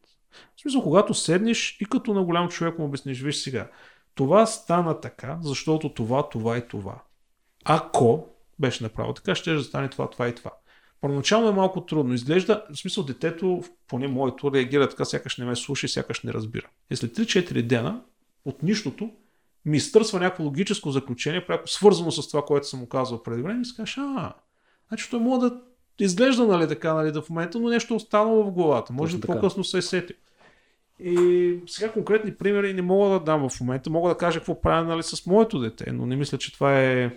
В 0.55 0.61
смисъл, 0.61 0.83
когато 0.83 1.13
седнеш 1.13 1.77
и 1.79 1.85
като 1.85 2.13
на 2.13 2.23
голям 2.23 2.49
човек 2.49 2.79
му 2.79 2.85
обясниш, 2.85 3.21
виж 3.21 3.35
сега, 3.35 3.69
това 4.15 4.45
стана 4.45 4.99
така, 4.99 5.37
защото 5.41 5.89
това, 5.89 6.29
това 6.29 6.57
и 6.57 6.67
това. 6.67 6.95
Ако 7.65 8.27
беше 8.59 8.83
направо 8.83 9.13
така, 9.13 9.35
ще 9.35 9.53
да 9.53 9.63
стане 9.63 9.89
това, 9.89 10.09
това 10.09 10.27
и 10.27 10.35
това. 10.35 10.51
Първоначално 11.01 11.47
е 11.47 11.53
малко 11.53 11.85
трудно. 11.85 12.13
Изглежда, 12.13 12.65
в 12.73 12.77
смисъл 12.77 13.03
детето, 13.03 13.63
поне 13.87 14.07
моето, 14.07 14.53
реагира 14.53 14.89
така, 14.89 15.05
сякаш 15.05 15.37
не 15.37 15.45
ме 15.45 15.55
слуша 15.55 15.85
и 15.85 15.89
сякаш 15.89 16.23
не 16.23 16.33
разбира. 16.33 16.67
И 16.89 16.95
след 16.95 17.17
3-4 17.17 17.61
дена 17.61 18.01
от 18.45 18.63
нищото 18.63 19.11
ми 19.65 19.77
изтърсва 19.77 20.19
някакво 20.19 20.43
логическо 20.43 20.91
заключение, 20.91 21.45
пряко 21.45 21.67
свързано 21.67 22.11
с 22.11 22.27
това, 22.27 22.45
което 22.45 22.67
съм 22.67 22.79
му 22.79 22.89
казал 22.89 23.23
преди 23.23 23.41
време 23.41 23.61
и 23.61 23.65
си 23.65 23.75
кажеш, 23.75 23.97
а, 23.97 24.33
значи 24.87 25.07
той 25.09 25.19
може 25.19 25.49
да 25.49 25.61
изглежда 25.99 26.47
нали, 26.47 26.67
така 26.67 26.93
нали, 26.93 27.11
да 27.11 27.21
в 27.21 27.29
момента, 27.29 27.59
но 27.59 27.69
нещо 27.69 27.93
е 27.93 27.97
останало 27.97 28.43
в 28.43 28.51
главата. 28.51 28.93
Може 28.93 29.17
да 29.17 29.27
по-късно 29.27 29.63
се 29.63 29.77
е 29.77 29.81
сетил. 29.81 30.15
И 31.03 31.59
сега 31.67 31.91
конкретни 31.91 32.33
примери 32.35 32.73
не 32.73 32.81
мога 32.81 33.09
да 33.09 33.19
дам 33.19 33.49
в 33.49 33.59
момента. 33.61 33.89
Мога 33.89 34.09
да 34.09 34.17
кажа 34.17 34.39
какво 34.39 34.61
правя 34.61 34.83
нали, 34.83 35.03
с 35.03 35.25
моето 35.25 35.59
дете, 35.59 35.91
но 35.91 36.05
не 36.05 36.15
мисля, 36.15 36.37
че 36.37 36.53
това 36.53 36.79
е 36.79 37.11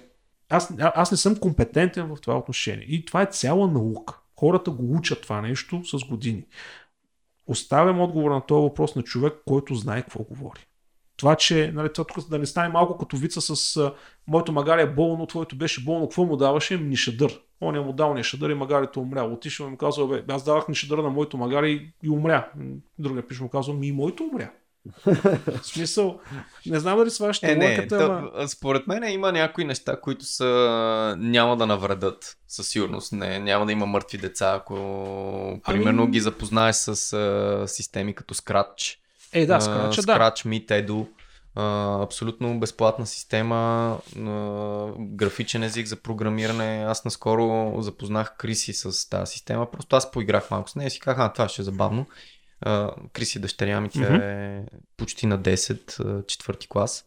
аз, 0.49 0.75
аз 0.79 1.11
не 1.11 1.17
съм 1.17 1.37
компетентен 1.37 2.07
в 2.07 2.21
това 2.21 2.39
отношение. 2.39 2.87
И 2.89 3.05
това 3.05 3.23
е 3.23 3.27
цяла 3.27 3.69
наука. 3.69 4.19
Хората 4.37 4.71
го 4.71 4.97
учат 4.97 5.23
това 5.23 5.41
нещо 5.41 5.85
с 5.85 6.05
години. 6.05 6.45
Оставям 7.47 8.01
отговор 8.01 8.31
на 8.31 8.47
този 8.47 8.63
въпрос 8.63 8.95
на 8.97 9.03
човек, 9.03 9.35
който 9.45 9.75
знае 9.75 10.03
какво 10.03 10.23
говори. 10.23 10.67
Това, 11.17 11.37
че 11.37 11.73
нали, 11.75 11.93
това 11.93 12.05
тук 12.05 12.29
да 12.29 12.39
не 12.39 12.47
стане 12.47 12.69
малко 12.69 12.99
като 12.99 13.17
вица 13.17 13.41
с 13.41 13.93
моето 14.27 14.53
магаре 14.53 14.83
е 14.83 14.95
болно, 14.95 15.27
твоето 15.27 15.57
беше 15.57 15.85
болно, 15.85 16.09
какво 16.09 16.25
му 16.25 16.37
даваше? 16.37 16.79
Ни 16.79 16.97
шадър. 16.97 17.41
Он 17.61 17.77
е 17.77 17.81
му 17.81 17.93
дал 17.93 18.15
ни 18.15 18.25
шадър 18.25 18.51
и 18.51 18.55
магарето 18.55 19.01
умря. 19.01 19.23
Отишъл 19.23 19.67
и 19.67 19.71
му 19.71 19.77
казва, 19.77 20.09
бе, 20.09 20.25
аз 20.29 20.45
давах 20.45 20.69
ни 20.69 20.75
шадъра 20.75 21.03
на 21.03 21.11
моето 21.11 21.37
магаре 21.37 21.69
и, 21.69 21.93
и 22.03 22.11
умря. 22.11 22.49
Другия 22.99 23.27
пише 23.27 23.43
му 23.43 23.49
казва, 23.49 23.75
ми 23.75 23.87
и 23.87 23.93
моето 23.93 24.25
умря. 24.25 24.51
В 25.61 25.61
смисъл, 25.63 26.21
не 26.67 26.81
знам 26.81 26.99
дали 26.99 27.11
сваш 27.11 27.43
е, 27.43 27.57
не, 27.57 27.89
ама... 27.93 28.49
Според 28.49 28.87
мен 28.87 29.13
има 29.13 29.33
някои 29.33 29.65
неща, 29.65 30.01
които 30.01 30.25
са 30.25 31.17
няма 31.19 31.57
да 31.57 31.67
навредат 31.67 32.37
със 32.49 32.69
сигурност. 32.69 33.13
Не, 33.13 33.39
няма 33.39 33.67
да 33.67 33.73
има 33.73 33.87
мъртви 33.87 34.19
деца, 34.19 34.55
ако 34.61 34.75
примерно 35.67 36.03
ами... 36.03 36.13
ги 36.13 36.21
запознаеш 36.21 36.77
с 36.77 37.13
а, 37.13 37.69
системи 37.69 38.15
като 38.15 38.35
Scratch. 38.35 38.97
Е, 39.33 39.47
да, 39.47 39.61
Scratch, 39.61 40.07
да. 40.07 40.19
Scratch, 40.19 40.47
Meet, 40.47 40.87
Edu. 40.87 41.07
Абсолютно 41.57 42.61
безплатна 42.61 43.07
система, 43.07 43.99
графичен 44.99 45.63
език 45.63 45.87
за 45.87 45.97
програмиране. 45.97 46.85
Аз 46.89 47.05
наскоро 47.05 47.75
запознах 47.83 48.37
Криси 48.37 48.73
с 48.73 49.11
тази 49.11 49.33
система. 49.33 49.71
Просто 49.71 49.97
аз 49.97 50.11
поиграх 50.11 50.51
малко 50.51 50.71
с 50.71 50.75
нея 50.75 50.87
и 50.87 50.91
си 50.91 51.01
казах, 51.01 51.19
а 51.19 51.33
това 51.33 51.49
ще 51.49 51.63
е 51.63 51.65
забавно. 51.65 52.07
Криси 53.13 53.39
дъщеря 53.39 53.81
ми, 53.81 53.89
тя 53.89 54.01
mm-hmm. 54.01 54.63
е 54.63 54.67
почти 54.97 55.27
на 55.27 55.39
10, 55.39 56.27
четвърти 56.27 56.69
клас. 56.69 57.05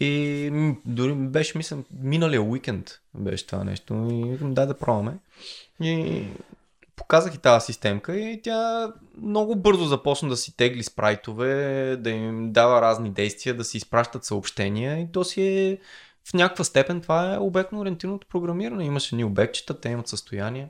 И 0.00 0.76
дори 0.86 1.14
беше, 1.14 1.58
мисля, 1.58 1.76
миналия 2.02 2.42
уикенд 2.42 2.90
беше 3.14 3.46
това 3.46 3.64
нещо. 3.64 4.08
И 4.10 4.36
дай 4.40 4.66
да 4.66 4.78
пробваме. 4.78 5.18
И 5.80 6.24
показах 7.00 7.34
и 7.34 7.38
тази 7.38 7.66
системка 7.66 8.16
и 8.16 8.42
тя 8.42 8.92
много 9.22 9.56
бързо 9.56 9.84
започна 9.84 10.28
да 10.28 10.36
си 10.36 10.56
тегли 10.56 10.82
спрайтове, 10.82 11.96
да 11.96 12.10
им 12.10 12.52
дава 12.52 12.82
разни 12.82 13.10
действия, 13.10 13.54
да 13.54 13.64
си 13.64 13.76
изпращат 13.76 14.24
съобщения 14.24 15.00
и 15.00 15.12
то 15.12 15.24
си 15.24 15.42
е 15.42 15.78
в 16.30 16.34
някаква 16.34 16.64
степен 16.64 17.00
това 17.00 17.34
е 17.34 17.38
обектно 17.38 17.80
ориентираното 17.80 18.26
програмиране. 18.26 18.84
Имаше 18.84 19.16
ни 19.16 19.24
обектчета, 19.24 19.80
те 19.80 19.88
имат 19.88 20.08
състояние 20.08 20.68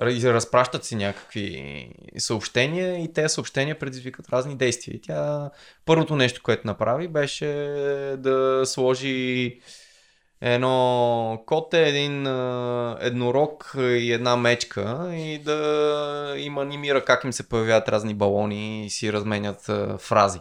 разпращат 0.00 0.84
си 0.84 0.96
някакви 0.96 1.90
съобщения 2.18 3.04
и 3.04 3.12
тези 3.12 3.34
съобщения 3.34 3.78
предизвикат 3.78 4.28
разни 4.28 4.56
действия. 4.56 4.94
И 4.94 5.00
тя 5.00 5.50
първото 5.84 6.16
нещо, 6.16 6.42
което 6.42 6.66
направи, 6.66 7.08
беше 7.08 7.46
да 8.18 8.62
сложи 8.64 9.60
едно 10.40 11.42
коте, 11.46 11.88
един 11.88 12.26
еднорог 13.00 13.74
и 13.78 14.12
една 14.12 14.36
мечка 14.36 15.10
и 15.14 15.38
да 15.38 16.34
им 16.38 16.58
анимира 16.58 17.04
как 17.04 17.24
им 17.24 17.32
се 17.32 17.48
появяват 17.48 17.88
разни 17.88 18.14
балони 18.14 18.86
и 18.86 18.90
си 18.90 19.12
разменят 19.12 19.70
фрази. 20.00 20.40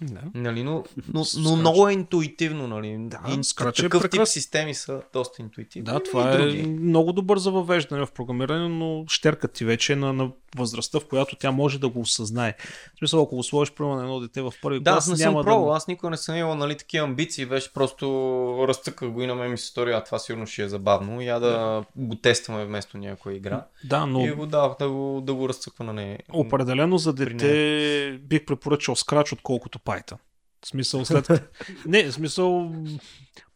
Да. 0.00 0.20
Нали, 0.34 0.62
но, 0.62 0.84
но, 1.14 1.24
но 1.38 1.56
много 1.56 1.88
е 1.88 1.92
интуитивно. 1.92 2.66
Нали. 2.68 2.96
Да, 2.98 3.20
и 3.28 3.30
Scratch 3.30 3.82
такъв 3.82 4.04
е 4.04 4.08
тип 4.08 4.22
системи 4.24 4.74
са 4.74 5.02
доста 5.12 5.42
интуитивни. 5.42 5.84
Да, 5.84 6.00
това 6.00 6.30
е 6.30 6.38
други. 6.38 6.62
много 6.62 7.12
добър 7.12 7.38
за 7.38 7.50
въвеждане 7.50 8.06
в 8.06 8.12
програмиране, 8.12 8.68
но 8.68 9.04
щеркат 9.08 9.52
ти 9.52 9.64
вече 9.64 9.92
е 9.92 9.96
на, 9.96 10.12
на 10.12 10.30
възрастта, 10.56 11.00
в 11.00 11.06
която 11.06 11.36
тя 11.36 11.50
може 11.50 11.78
да 11.78 11.88
го 11.88 12.00
осъзнае. 12.00 12.54
В 12.94 12.98
смисъл, 12.98 13.22
ако 13.22 13.36
го 13.36 13.42
сложиш 13.42 13.74
примерно 13.74 13.96
на 13.96 14.02
едно 14.02 14.20
дете 14.20 14.42
в 14.42 14.52
първи 14.62 14.80
да, 14.80 14.90
клас, 14.90 15.04
аз 15.04 15.10
не 15.10 15.16
съм 15.16 15.34
пробвал, 15.34 15.66
да... 15.66 15.76
аз 15.76 15.88
никога 15.88 16.10
не 16.10 16.16
съм 16.16 16.36
имал 16.36 16.54
нали, 16.54 16.76
такива 16.76 17.04
амбиции, 17.04 17.46
беше 17.46 17.72
просто 17.72 18.64
разтъках 18.68 19.10
го 19.10 19.22
и 19.22 19.26
на 19.26 19.34
мен 19.34 19.50
ми 19.50 19.58
се 19.58 19.66
стори, 19.66 19.92
а 19.92 20.04
това 20.04 20.18
сигурно 20.18 20.46
ще 20.46 20.62
е 20.62 20.68
забавно. 20.68 21.20
Я 21.20 21.40
да, 21.40 21.50
да. 21.50 21.84
го 21.96 22.14
тестваме 22.14 22.64
вместо 22.64 22.98
някоя 22.98 23.36
игра. 23.36 23.66
Да, 23.84 24.06
но... 24.06 24.26
И 24.26 24.30
го 24.30 24.46
давах 24.46 24.76
да 24.78 24.90
го, 24.90 25.20
да 25.20 25.34
го 25.34 25.48
разцъква 25.48 25.84
на 25.84 25.92
нея. 25.92 26.18
Определено 26.32 26.98
за 26.98 27.12
дете 27.12 28.18
бих 28.22 28.44
препоръчал 28.44 28.96
Scratch, 28.96 29.32
отколкото 29.32 29.78
Python. 29.78 30.18
В 30.64 30.68
смисъл 30.68 31.04
след... 31.04 31.28
Не, 31.86 32.04
в 32.04 32.12
смисъл... 32.12 32.72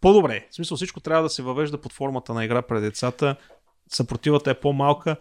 По-добре. 0.01 0.47
В 0.51 0.55
смисъл 0.55 0.77
всичко 0.77 1.01
трябва 1.01 1.23
да 1.23 1.31
се 1.31 1.43
въвежда 1.43 1.81
под 1.81 1.93
формата 1.93 2.35
на 2.35 2.45
игра 2.45 2.63
пред 2.63 2.83
децата. 2.83 3.37
Съпротивата 3.89 4.51
е 4.51 4.61
по-малка. 4.61 5.17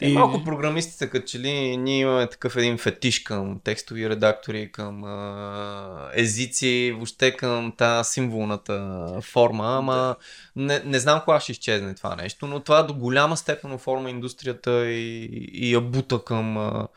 Те 0.00 0.06
и... 0.06 0.12
малко 0.12 0.44
програмистите, 0.44 1.10
като 1.10 1.26
че 1.26 1.38
ли 1.38 1.76
ние 1.76 2.00
имаме 2.00 2.26
такъв 2.26 2.56
един 2.56 2.78
фетиш 2.78 3.20
към 3.20 3.60
текстови 3.64 4.08
редактори, 4.08 4.72
към 4.72 5.04
а, 5.04 6.10
езици, 6.14 6.92
въобще 6.94 7.36
към 7.36 7.72
тази 7.76 8.10
символната 8.10 9.06
форма, 9.22 9.76
ама 9.78 10.16
да. 10.56 10.62
не, 10.62 10.82
не 10.84 10.98
знам 10.98 11.20
кога 11.24 11.40
ще 11.40 11.52
изчезне 11.52 11.94
това 11.94 12.16
нещо, 12.16 12.46
но 12.46 12.60
това 12.60 12.82
до 12.82 12.94
голяма 12.94 13.36
степен 13.36 13.72
оформя 13.72 14.10
индустрията 14.10 14.86
и, 14.90 15.24
и 15.52 15.72
я 15.72 15.80
бута 15.80 16.24
към 16.24 16.58
а, 16.58 16.88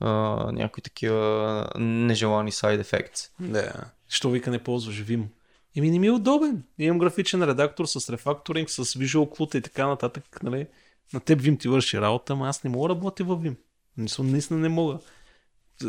а, 0.00 0.10
някои 0.52 0.82
такива 0.82 1.68
нежелани 1.78 2.52
side 2.52 2.82
effects. 2.82 3.30
Да. 3.40 3.72
Що 4.08 4.30
вика 4.30 4.50
не 4.50 4.58
ползваш 4.58 5.04
Vim? 5.04 5.24
Еми 5.76 5.90
не 5.90 5.98
ми 5.98 6.06
е 6.06 6.10
удобен. 6.10 6.62
Имам 6.78 6.98
графичен 6.98 7.42
редактор 7.42 7.86
с 7.86 8.12
рефакторинг, 8.12 8.70
с 8.70 8.84
Visual 8.84 9.38
Cloud 9.38 9.58
и 9.58 9.60
така 9.60 9.86
нататък. 9.86 10.42
Нали? 10.42 10.66
На 11.14 11.20
теб 11.20 11.40
Vim 11.40 11.60
ти 11.60 11.68
върши 11.68 12.00
работа, 12.00 12.32
ама 12.32 12.48
аз 12.48 12.64
не 12.64 12.70
мога 12.70 12.88
да 12.88 12.94
работя 12.94 13.24
в 13.24 13.36
Vim. 13.36 13.56
Наистина 14.18 14.60
не 14.60 14.68
мога. 14.68 14.98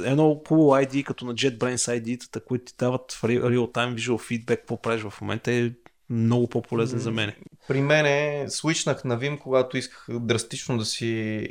Едно 0.05 0.41
хубаво 0.47 0.69
ID, 0.69 1.03
като 1.03 1.25
на 1.25 1.33
JetBrains 1.33 2.01
ID-тата, 2.01 2.43
които 2.43 2.65
ти 2.65 2.73
дават 2.79 3.11
в 3.11 3.21
real-time 3.21 3.95
visual 3.95 4.17
feedback, 4.17 4.57
какво 4.57 4.81
правиш 4.81 5.01
в 5.01 5.21
момента 5.21 5.51
е 5.51 5.71
много 6.09 6.47
по-полезен 6.47 6.99
за 6.99 7.11
мен. 7.11 7.33
При 7.67 7.81
мен 7.81 8.05
е, 8.05 8.45
свичнах 8.49 9.03
на 9.03 9.19
Vim, 9.19 9.39
когато 9.39 9.77
исках 9.77 10.07
драстично 10.09 10.77
да 10.77 10.85
си, 10.85 11.47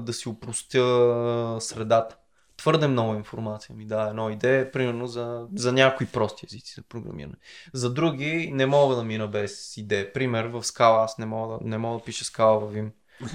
да 0.00 0.12
си 0.12 0.28
упростя 0.28 1.56
средата 1.60 2.16
твърде 2.60 2.88
много 2.88 3.14
информация 3.14 3.76
ми 3.76 3.84
дава 3.84 4.08
едно 4.08 4.30
идея, 4.30 4.72
примерно 4.72 5.06
за, 5.06 5.46
за 5.54 5.72
някои 5.72 6.06
прости 6.06 6.46
езици 6.46 6.74
за 6.74 6.82
програмиране. 6.82 7.34
За 7.72 7.92
други 7.94 8.50
не 8.52 8.66
мога 8.66 8.96
да 8.96 9.02
мина 9.02 9.28
без 9.28 9.76
идея. 9.76 10.12
Пример, 10.12 10.44
в 10.44 10.64
скала 10.64 11.04
аз 11.04 11.18
не 11.18 11.26
мога 11.26 11.58
да, 11.58 11.68
не 11.68 11.78
мога 11.78 11.98
да 11.98 12.04
пиша 12.04 12.24
скала 12.24 12.58
в 12.58 12.74
Vim. 12.74 12.90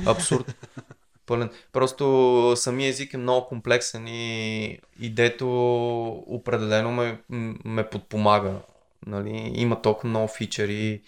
Абсурд. 0.06 0.56
Пълен. 1.26 1.49
Просто 1.73 2.53
самия 2.56 2.89
език 2.89 3.14
е 3.14 3.18
много 3.18 3.47
комплексен 3.47 4.07
и 4.07 4.80
идето 4.99 5.47
определено 6.27 6.91
ме, 6.91 7.19
ме 7.65 7.89
подпомага. 7.89 8.53
Нали? 9.06 9.52
Има 9.56 9.81
толкова 9.81 10.10
много 10.10 10.27
фичери 10.27 11.02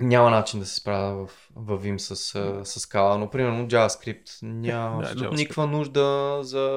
няма 0.00 0.30
начин 0.30 0.60
да 0.60 0.66
се 0.66 0.74
справя 0.74 1.26
в, 1.26 1.48
в 1.56 1.78
Vim 1.78 1.98
с, 1.98 2.16
с 2.64 2.80
скала, 2.80 3.18
но 3.18 3.30
примерно 3.30 3.68
JavaScript 3.68 4.42
няма 4.42 5.02
да, 5.02 5.08
JavaScript. 5.08 5.36
никаква 5.36 5.66
нужда 5.66 6.38
за 6.42 6.68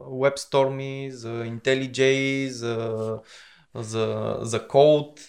WebStorm, 0.00 1.08
за 1.10 1.44
IntelliJ, 1.44 2.48
за, 2.48 3.18
за, 3.74 4.36
за 4.40 4.68
код. 4.68 5.20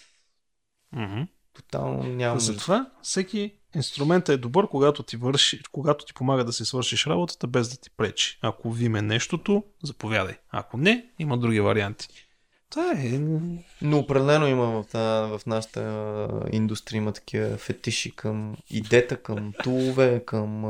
Mm-hmm. 0.96 1.26
Тотално 1.52 2.02
няма 2.02 2.34
нужда. 2.34 2.52
Затова 2.52 2.90
всеки 3.02 3.54
инструмент 3.74 4.28
е 4.28 4.36
добър, 4.36 4.68
когато 4.68 5.02
ти, 5.02 5.16
върши, 5.16 5.60
когато 5.72 6.04
ти 6.04 6.14
помага 6.14 6.44
да 6.44 6.52
си 6.52 6.64
свършиш 6.64 7.06
работата 7.06 7.46
без 7.46 7.68
да 7.68 7.76
ти 7.76 7.90
пречи. 7.90 8.38
Ако 8.42 8.74
Vim 8.74 8.98
е 8.98 9.02
нещото, 9.02 9.64
заповядай. 9.82 10.34
Ако 10.50 10.76
не, 10.76 11.10
има 11.18 11.38
други 11.38 11.60
варианти. 11.60 12.23
Това 12.74 12.92
е. 12.92 13.20
Но 13.82 13.98
определено 13.98 14.46
има 14.46 14.66
в, 14.66 14.84
в 15.38 15.46
нашата 15.46 16.28
индустрия 16.52 16.98
има 16.98 17.12
такива 17.12 17.56
фетиши 17.56 18.16
към 18.16 18.56
идета, 18.70 19.22
към 19.22 19.52
тулове, 19.62 20.22
към... 20.26 20.64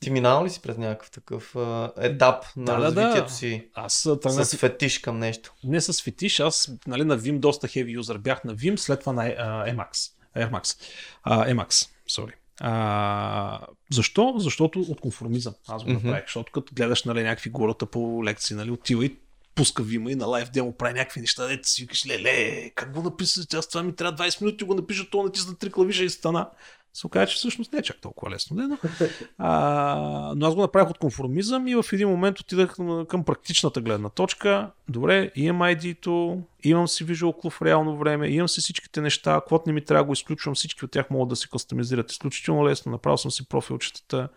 Ти 0.00 0.10
минал 0.10 0.44
ли 0.44 0.50
си 0.50 0.62
през 0.62 0.76
някакъв 0.78 1.10
такъв 1.10 1.56
етап 2.00 2.44
на 2.56 2.64
да, 2.64 2.78
развитието 2.78 3.28
да. 3.28 3.32
си 3.32 3.68
аз, 3.74 4.08
тъгна... 4.22 4.44
с 4.44 4.56
фетиш 4.56 4.98
към 4.98 5.18
нещо? 5.18 5.54
Не 5.64 5.80
с 5.80 6.02
фетиш, 6.02 6.40
аз 6.40 6.72
нали, 6.86 7.04
на 7.04 7.18
Vim 7.18 7.38
доста 7.38 7.68
хеви 7.68 7.92
юзър 7.92 8.18
бях 8.18 8.44
на 8.44 8.56
Vim, 8.56 8.76
след 8.76 9.00
това 9.00 9.12
на 9.12 9.22
uh, 9.22 9.76
Emacs. 9.76 10.12
Uh, 10.36 11.54
Emacs, 11.54 11.88
sorry. 12.10 12.32
А, 12.60 13.60
защо? 13.92 14.34
Защото 14.38 14.80
от 14.80 15.00
конформизъм. 15.00 15.54
Аз 15.68 15.84
го 15.84 15.90
направих. 15.90 16.22
Mm-hmm. 16.22 16.26
Защото 16.26 16.52
като 16.52 16.74
гледаш 16.74 17.04
нали, 17.04 17.22
някакви 17.22 17.50
гората 17.50 17.86
по 17.86 18.24
лекции, 18.24 18.56
нали, 18.56 18.70
отива 18.70 19.04
и 19.04 19.16
пуска 19.58 19.82
Вима 19.82 20.12
и 20.12 20.14
на 20.14 20.26
лайв 20.26 20.50
демо 20.50 20.72
прави 20.72 20.94
някакви 20.94 21.20
неща, 21.20 21.46
дете 21.46 21.68
си 21.68 21.82
викаш, 21.82 22.06
леле, 22.06 22.70
как 22.74 22.94
го 22.94 23.02
написа, 23.02 23.58
аз 23.58 23.68
това 23.68 23.82
ми 23.82 23.94
трябва 23.94 24.24
20 24.24 24.42
минути 24.42 24.64
го 24.64 24.74
напиша, 24.74 25.10
то 25.10 25.22
натисна 25.22 25.58
три 25.58 25.72
клавиша 25.72 26.04
и 26.04 26.10
стана. 26.10 26.50
Се 26.94 27.06
оказа, 27.06 27.26
че 27.26 27.36
всъщност 27.36 27.72
не 27.72 27.78
е 27.78 27.82
чак 27.82 28.00
толкова 28.00 28.30
лесно. 28.30 28.56
Не, 28.56 28.66
но, 28.66 28.78
а, 29.38 30.34
но 30.36 30.46
аз 30.46 30.54
го 30.54 30.60
направих 30.60 30.90
от 30.90 30.98
конформизъм 30.98 31.68
и 31.68 31.74
в 31.74 31.84
един 31.92 32.08
момент 32.08 32.40
отидах 32.40 32.76
към 33.08 33.24
практичната 33.24 33.80
гледна 33.80 34.08
точка. 34.08 34.70
Добре, 34.88 35.30
имам 35.34 35.62
ID-то, 35.62 36.42
имам 36.62 36.88
си 36.88 37.06
Visual 37.06 37.42
Club 37.42 37.50
в 37.50 37.62
реално 37.62 37.98
време, 37.98 38.28
имам 38.28 38.48
си 38.48 38.60
всичките 38.60 39.00
неща, 39.00 39.34
каквото 39.34 39.64
не 39.66 39.72
ми 39.72 39.84
трябва 39.84 40.04
го 40.04 40.12
изключвам, 40.12 40.54
всички 40.54 40.84
от 40.84 40.90
тях 40.90 41.10
могат 41.10 41.28
да 41.28 41.36
се 41.36 41.48
кастомизират 41.48 42.12
изключително 42.12 42.66
лесно, 42.66 42.92
направил 42.92 43.18
съм 43.18 43.30
си 43.30 43.48
профилчетата 43.48 44.28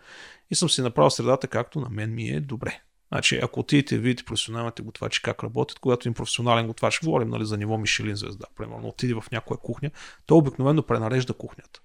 и 0.50 0.54
съм 0.54 0.70
си 0.70 0.82
направил 0.82 1.10
средата 1.10 1.48
както 1.48 1.80
на 1.80 1.88
мен 1.88 2.14
ми 2.14 2.28
е 2.28 2.40
добре. 2.40 2.80
Значи, 3.12 3.40
ако 3.42 3.60
отидете 3.60 3.94
и 3.94 3.98
видите 3.98 4.24
професионалните 4.24 4.82
готвачи 4.82 5.22
как 5.22 5.44
работят, 5.44 5.78
когато 5.78 6.08
им 6.08 6.14
професионален 6.14 6.66
готвач, 6.66 7.00
говорим 7.00 7.28
нали, 7.28 7.46
за 7.46 7.56
ниво 7.56 7.78
Мишелин 7.78 8.16
звезда, 8.16 8.46
примерно, 8.56 8.88
отиде 8.88 9.14
в 9.14 9.24
някоя 9.32 9.58
кухня, 9.58 9.90
той 10.26 10.38
обикновено 10.38 10.82
пренарежда 10.82 11.32
кухнята, 11.32 11.80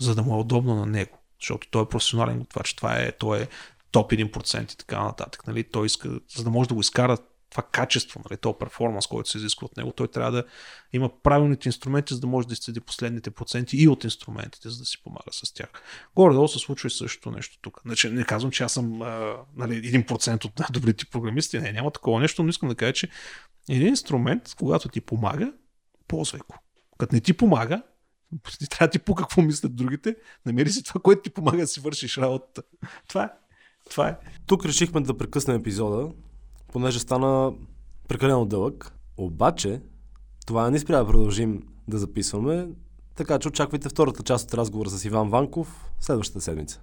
за 0.00 0.14
да 0.14 0.22
му 0.22 0.34
е 0.34 0.40
удобно 0.40 0.74
на 0.74 0.86
него, 0.86 1.18
защото 1.40 1.68
той 1.70 1.82
е 1.82 1.88
професионален 1.88 2.38
готвач, 2.38 2.74
това 2.74 2.96
е, 2.96 3.12
той 3.12 3.42
е 3.42 3.48
топ 3.90 4.10
1% 4.10 4.74
и 4.74 4.76
така 4.76 5.02
нататък. 5.02 5.46
Нали? 5.46 5.64
Той 5.64 5.86
иска, 5.86 6.20
за 6.36 6.44
да 6.44 6.50
може 6.50 6.68
да 6.68 6.74
го 6.74 6.80
изкара 6.80 7.18
това 7.54 7.68
качество, 7.72 8.20
нали, 8.30 8.38
този 8.38 8.56
перформанс, 8.60 9.06
който 9.06 9.30
се 9.30 9.38
изисква 9.38 9.64
от 9.64 9.76
него, 9.76 9.92
той 9.92 10.08
трябва 10.08 10.32
да 10.32 10.44
има 10.92 11.10
правилните 11.22 11.68
инструменти, 11.68 12.14
за 12.14 12.20
да 12.20 12.26
може 12.26 12.48
да 12.48 12.52
изцеди 12.52 12.80
последните 12.80 13.30
проценти 13.30 13.76
и 13.76 13.88
от 13.88 14.04
инструментите, 14.04 14.68
за 14.68 14.78
да 14.78 14.84
си 14.84 15.02
помага 15.02 15.30
с 15.30 15.54
тях. 15.54 15.68
Горе-долу 16.16 16.48
се 16.48 16.58
случва 16.58 16.86
и 16.86 16.90
същото 16.90 17.30
нещо 17.30 17.58
тук. 17.62 17.80
Значи, 17.84 18.10
не 18.10 18.24
казвам, 18.24 18.52
че 18.52 18.64
аз 18.64 18.72
съм 18.72 19.02
а, 19.02 19.36
нали, 19.56 20.04
1% 20.04 20.44
от 20.44 20.58
най-добрите 20.58 21.06
програмисти, 21.06 21.58
не, 21.58 21.72
няма 21.72 21.90
такова 21.90 22.20
нещо, 22.20 22.42
но 22.42 22.48
искам 22.48 22.68
да 22.68 22.74
кажа, 22.74 22.92
че 22.92 23.08
един 23.68 23.88
инструмент, 23.88 24.54
когато 24.58 24.88
ти 24.88 25.00
помага, 25.00 25.52
ползвай 26.08 26.40
го. 26.48 26.58
Като 26.98 27.14
не 27.14 27.20
ти 27.20 27.32
помага, 27.32 27.82
не 28.60 28.66
трябва 28.66 28.86
да 28.86 28.90
ти 28.90 28.98
по 28.98 29.14
какво 29.14 29.42
мислят 29.42 29.76
другите, 29.76 30.16
намери 30.46 30.70
си 30.70 30.82
това, 30.82 31.00
което 31.00 31.22
ти 31.22 31.30
помага 31.30 31.58
да 31.58 31.66
си 31.66 31.80
вършиш 31.80 32.18
работата. 32.18 32.62
Това 33.08 33.24
е. 33.24 33.28
Това 33.90 34.08
е. 34.08 34.16
Тук 34.46 34.64
решихме 34.64 35.00
да 35.00 35.16
прекъснем 35.16 35.56
епизода, 35.56 36.10
понеже 36.74 36.98
стана 36.98 37.52
прекалено 38.08 38.46
дълъг. 38.46 38.92
Обаче, 39.16 39.82
това 40.46 40.70
не 40.70 40.78
спря 40.78 40.98
да 40.98 41.06
продължим 41.06 41.62
да 41.88 41.98
записваме, 41.98 42.68
така 43.14 43.38
че 43.38 43.48
очаквайте 43.48 43.88
втората 43.88 44.22
част 44.22 44.48
от 44.48 44.54
разговора 44.54 44.90
с 44.90 45.04
Иван 45.04 45.30
Ванков 45.30 45.90
следващата 46.00 46.40
седмица. 46.40 46.80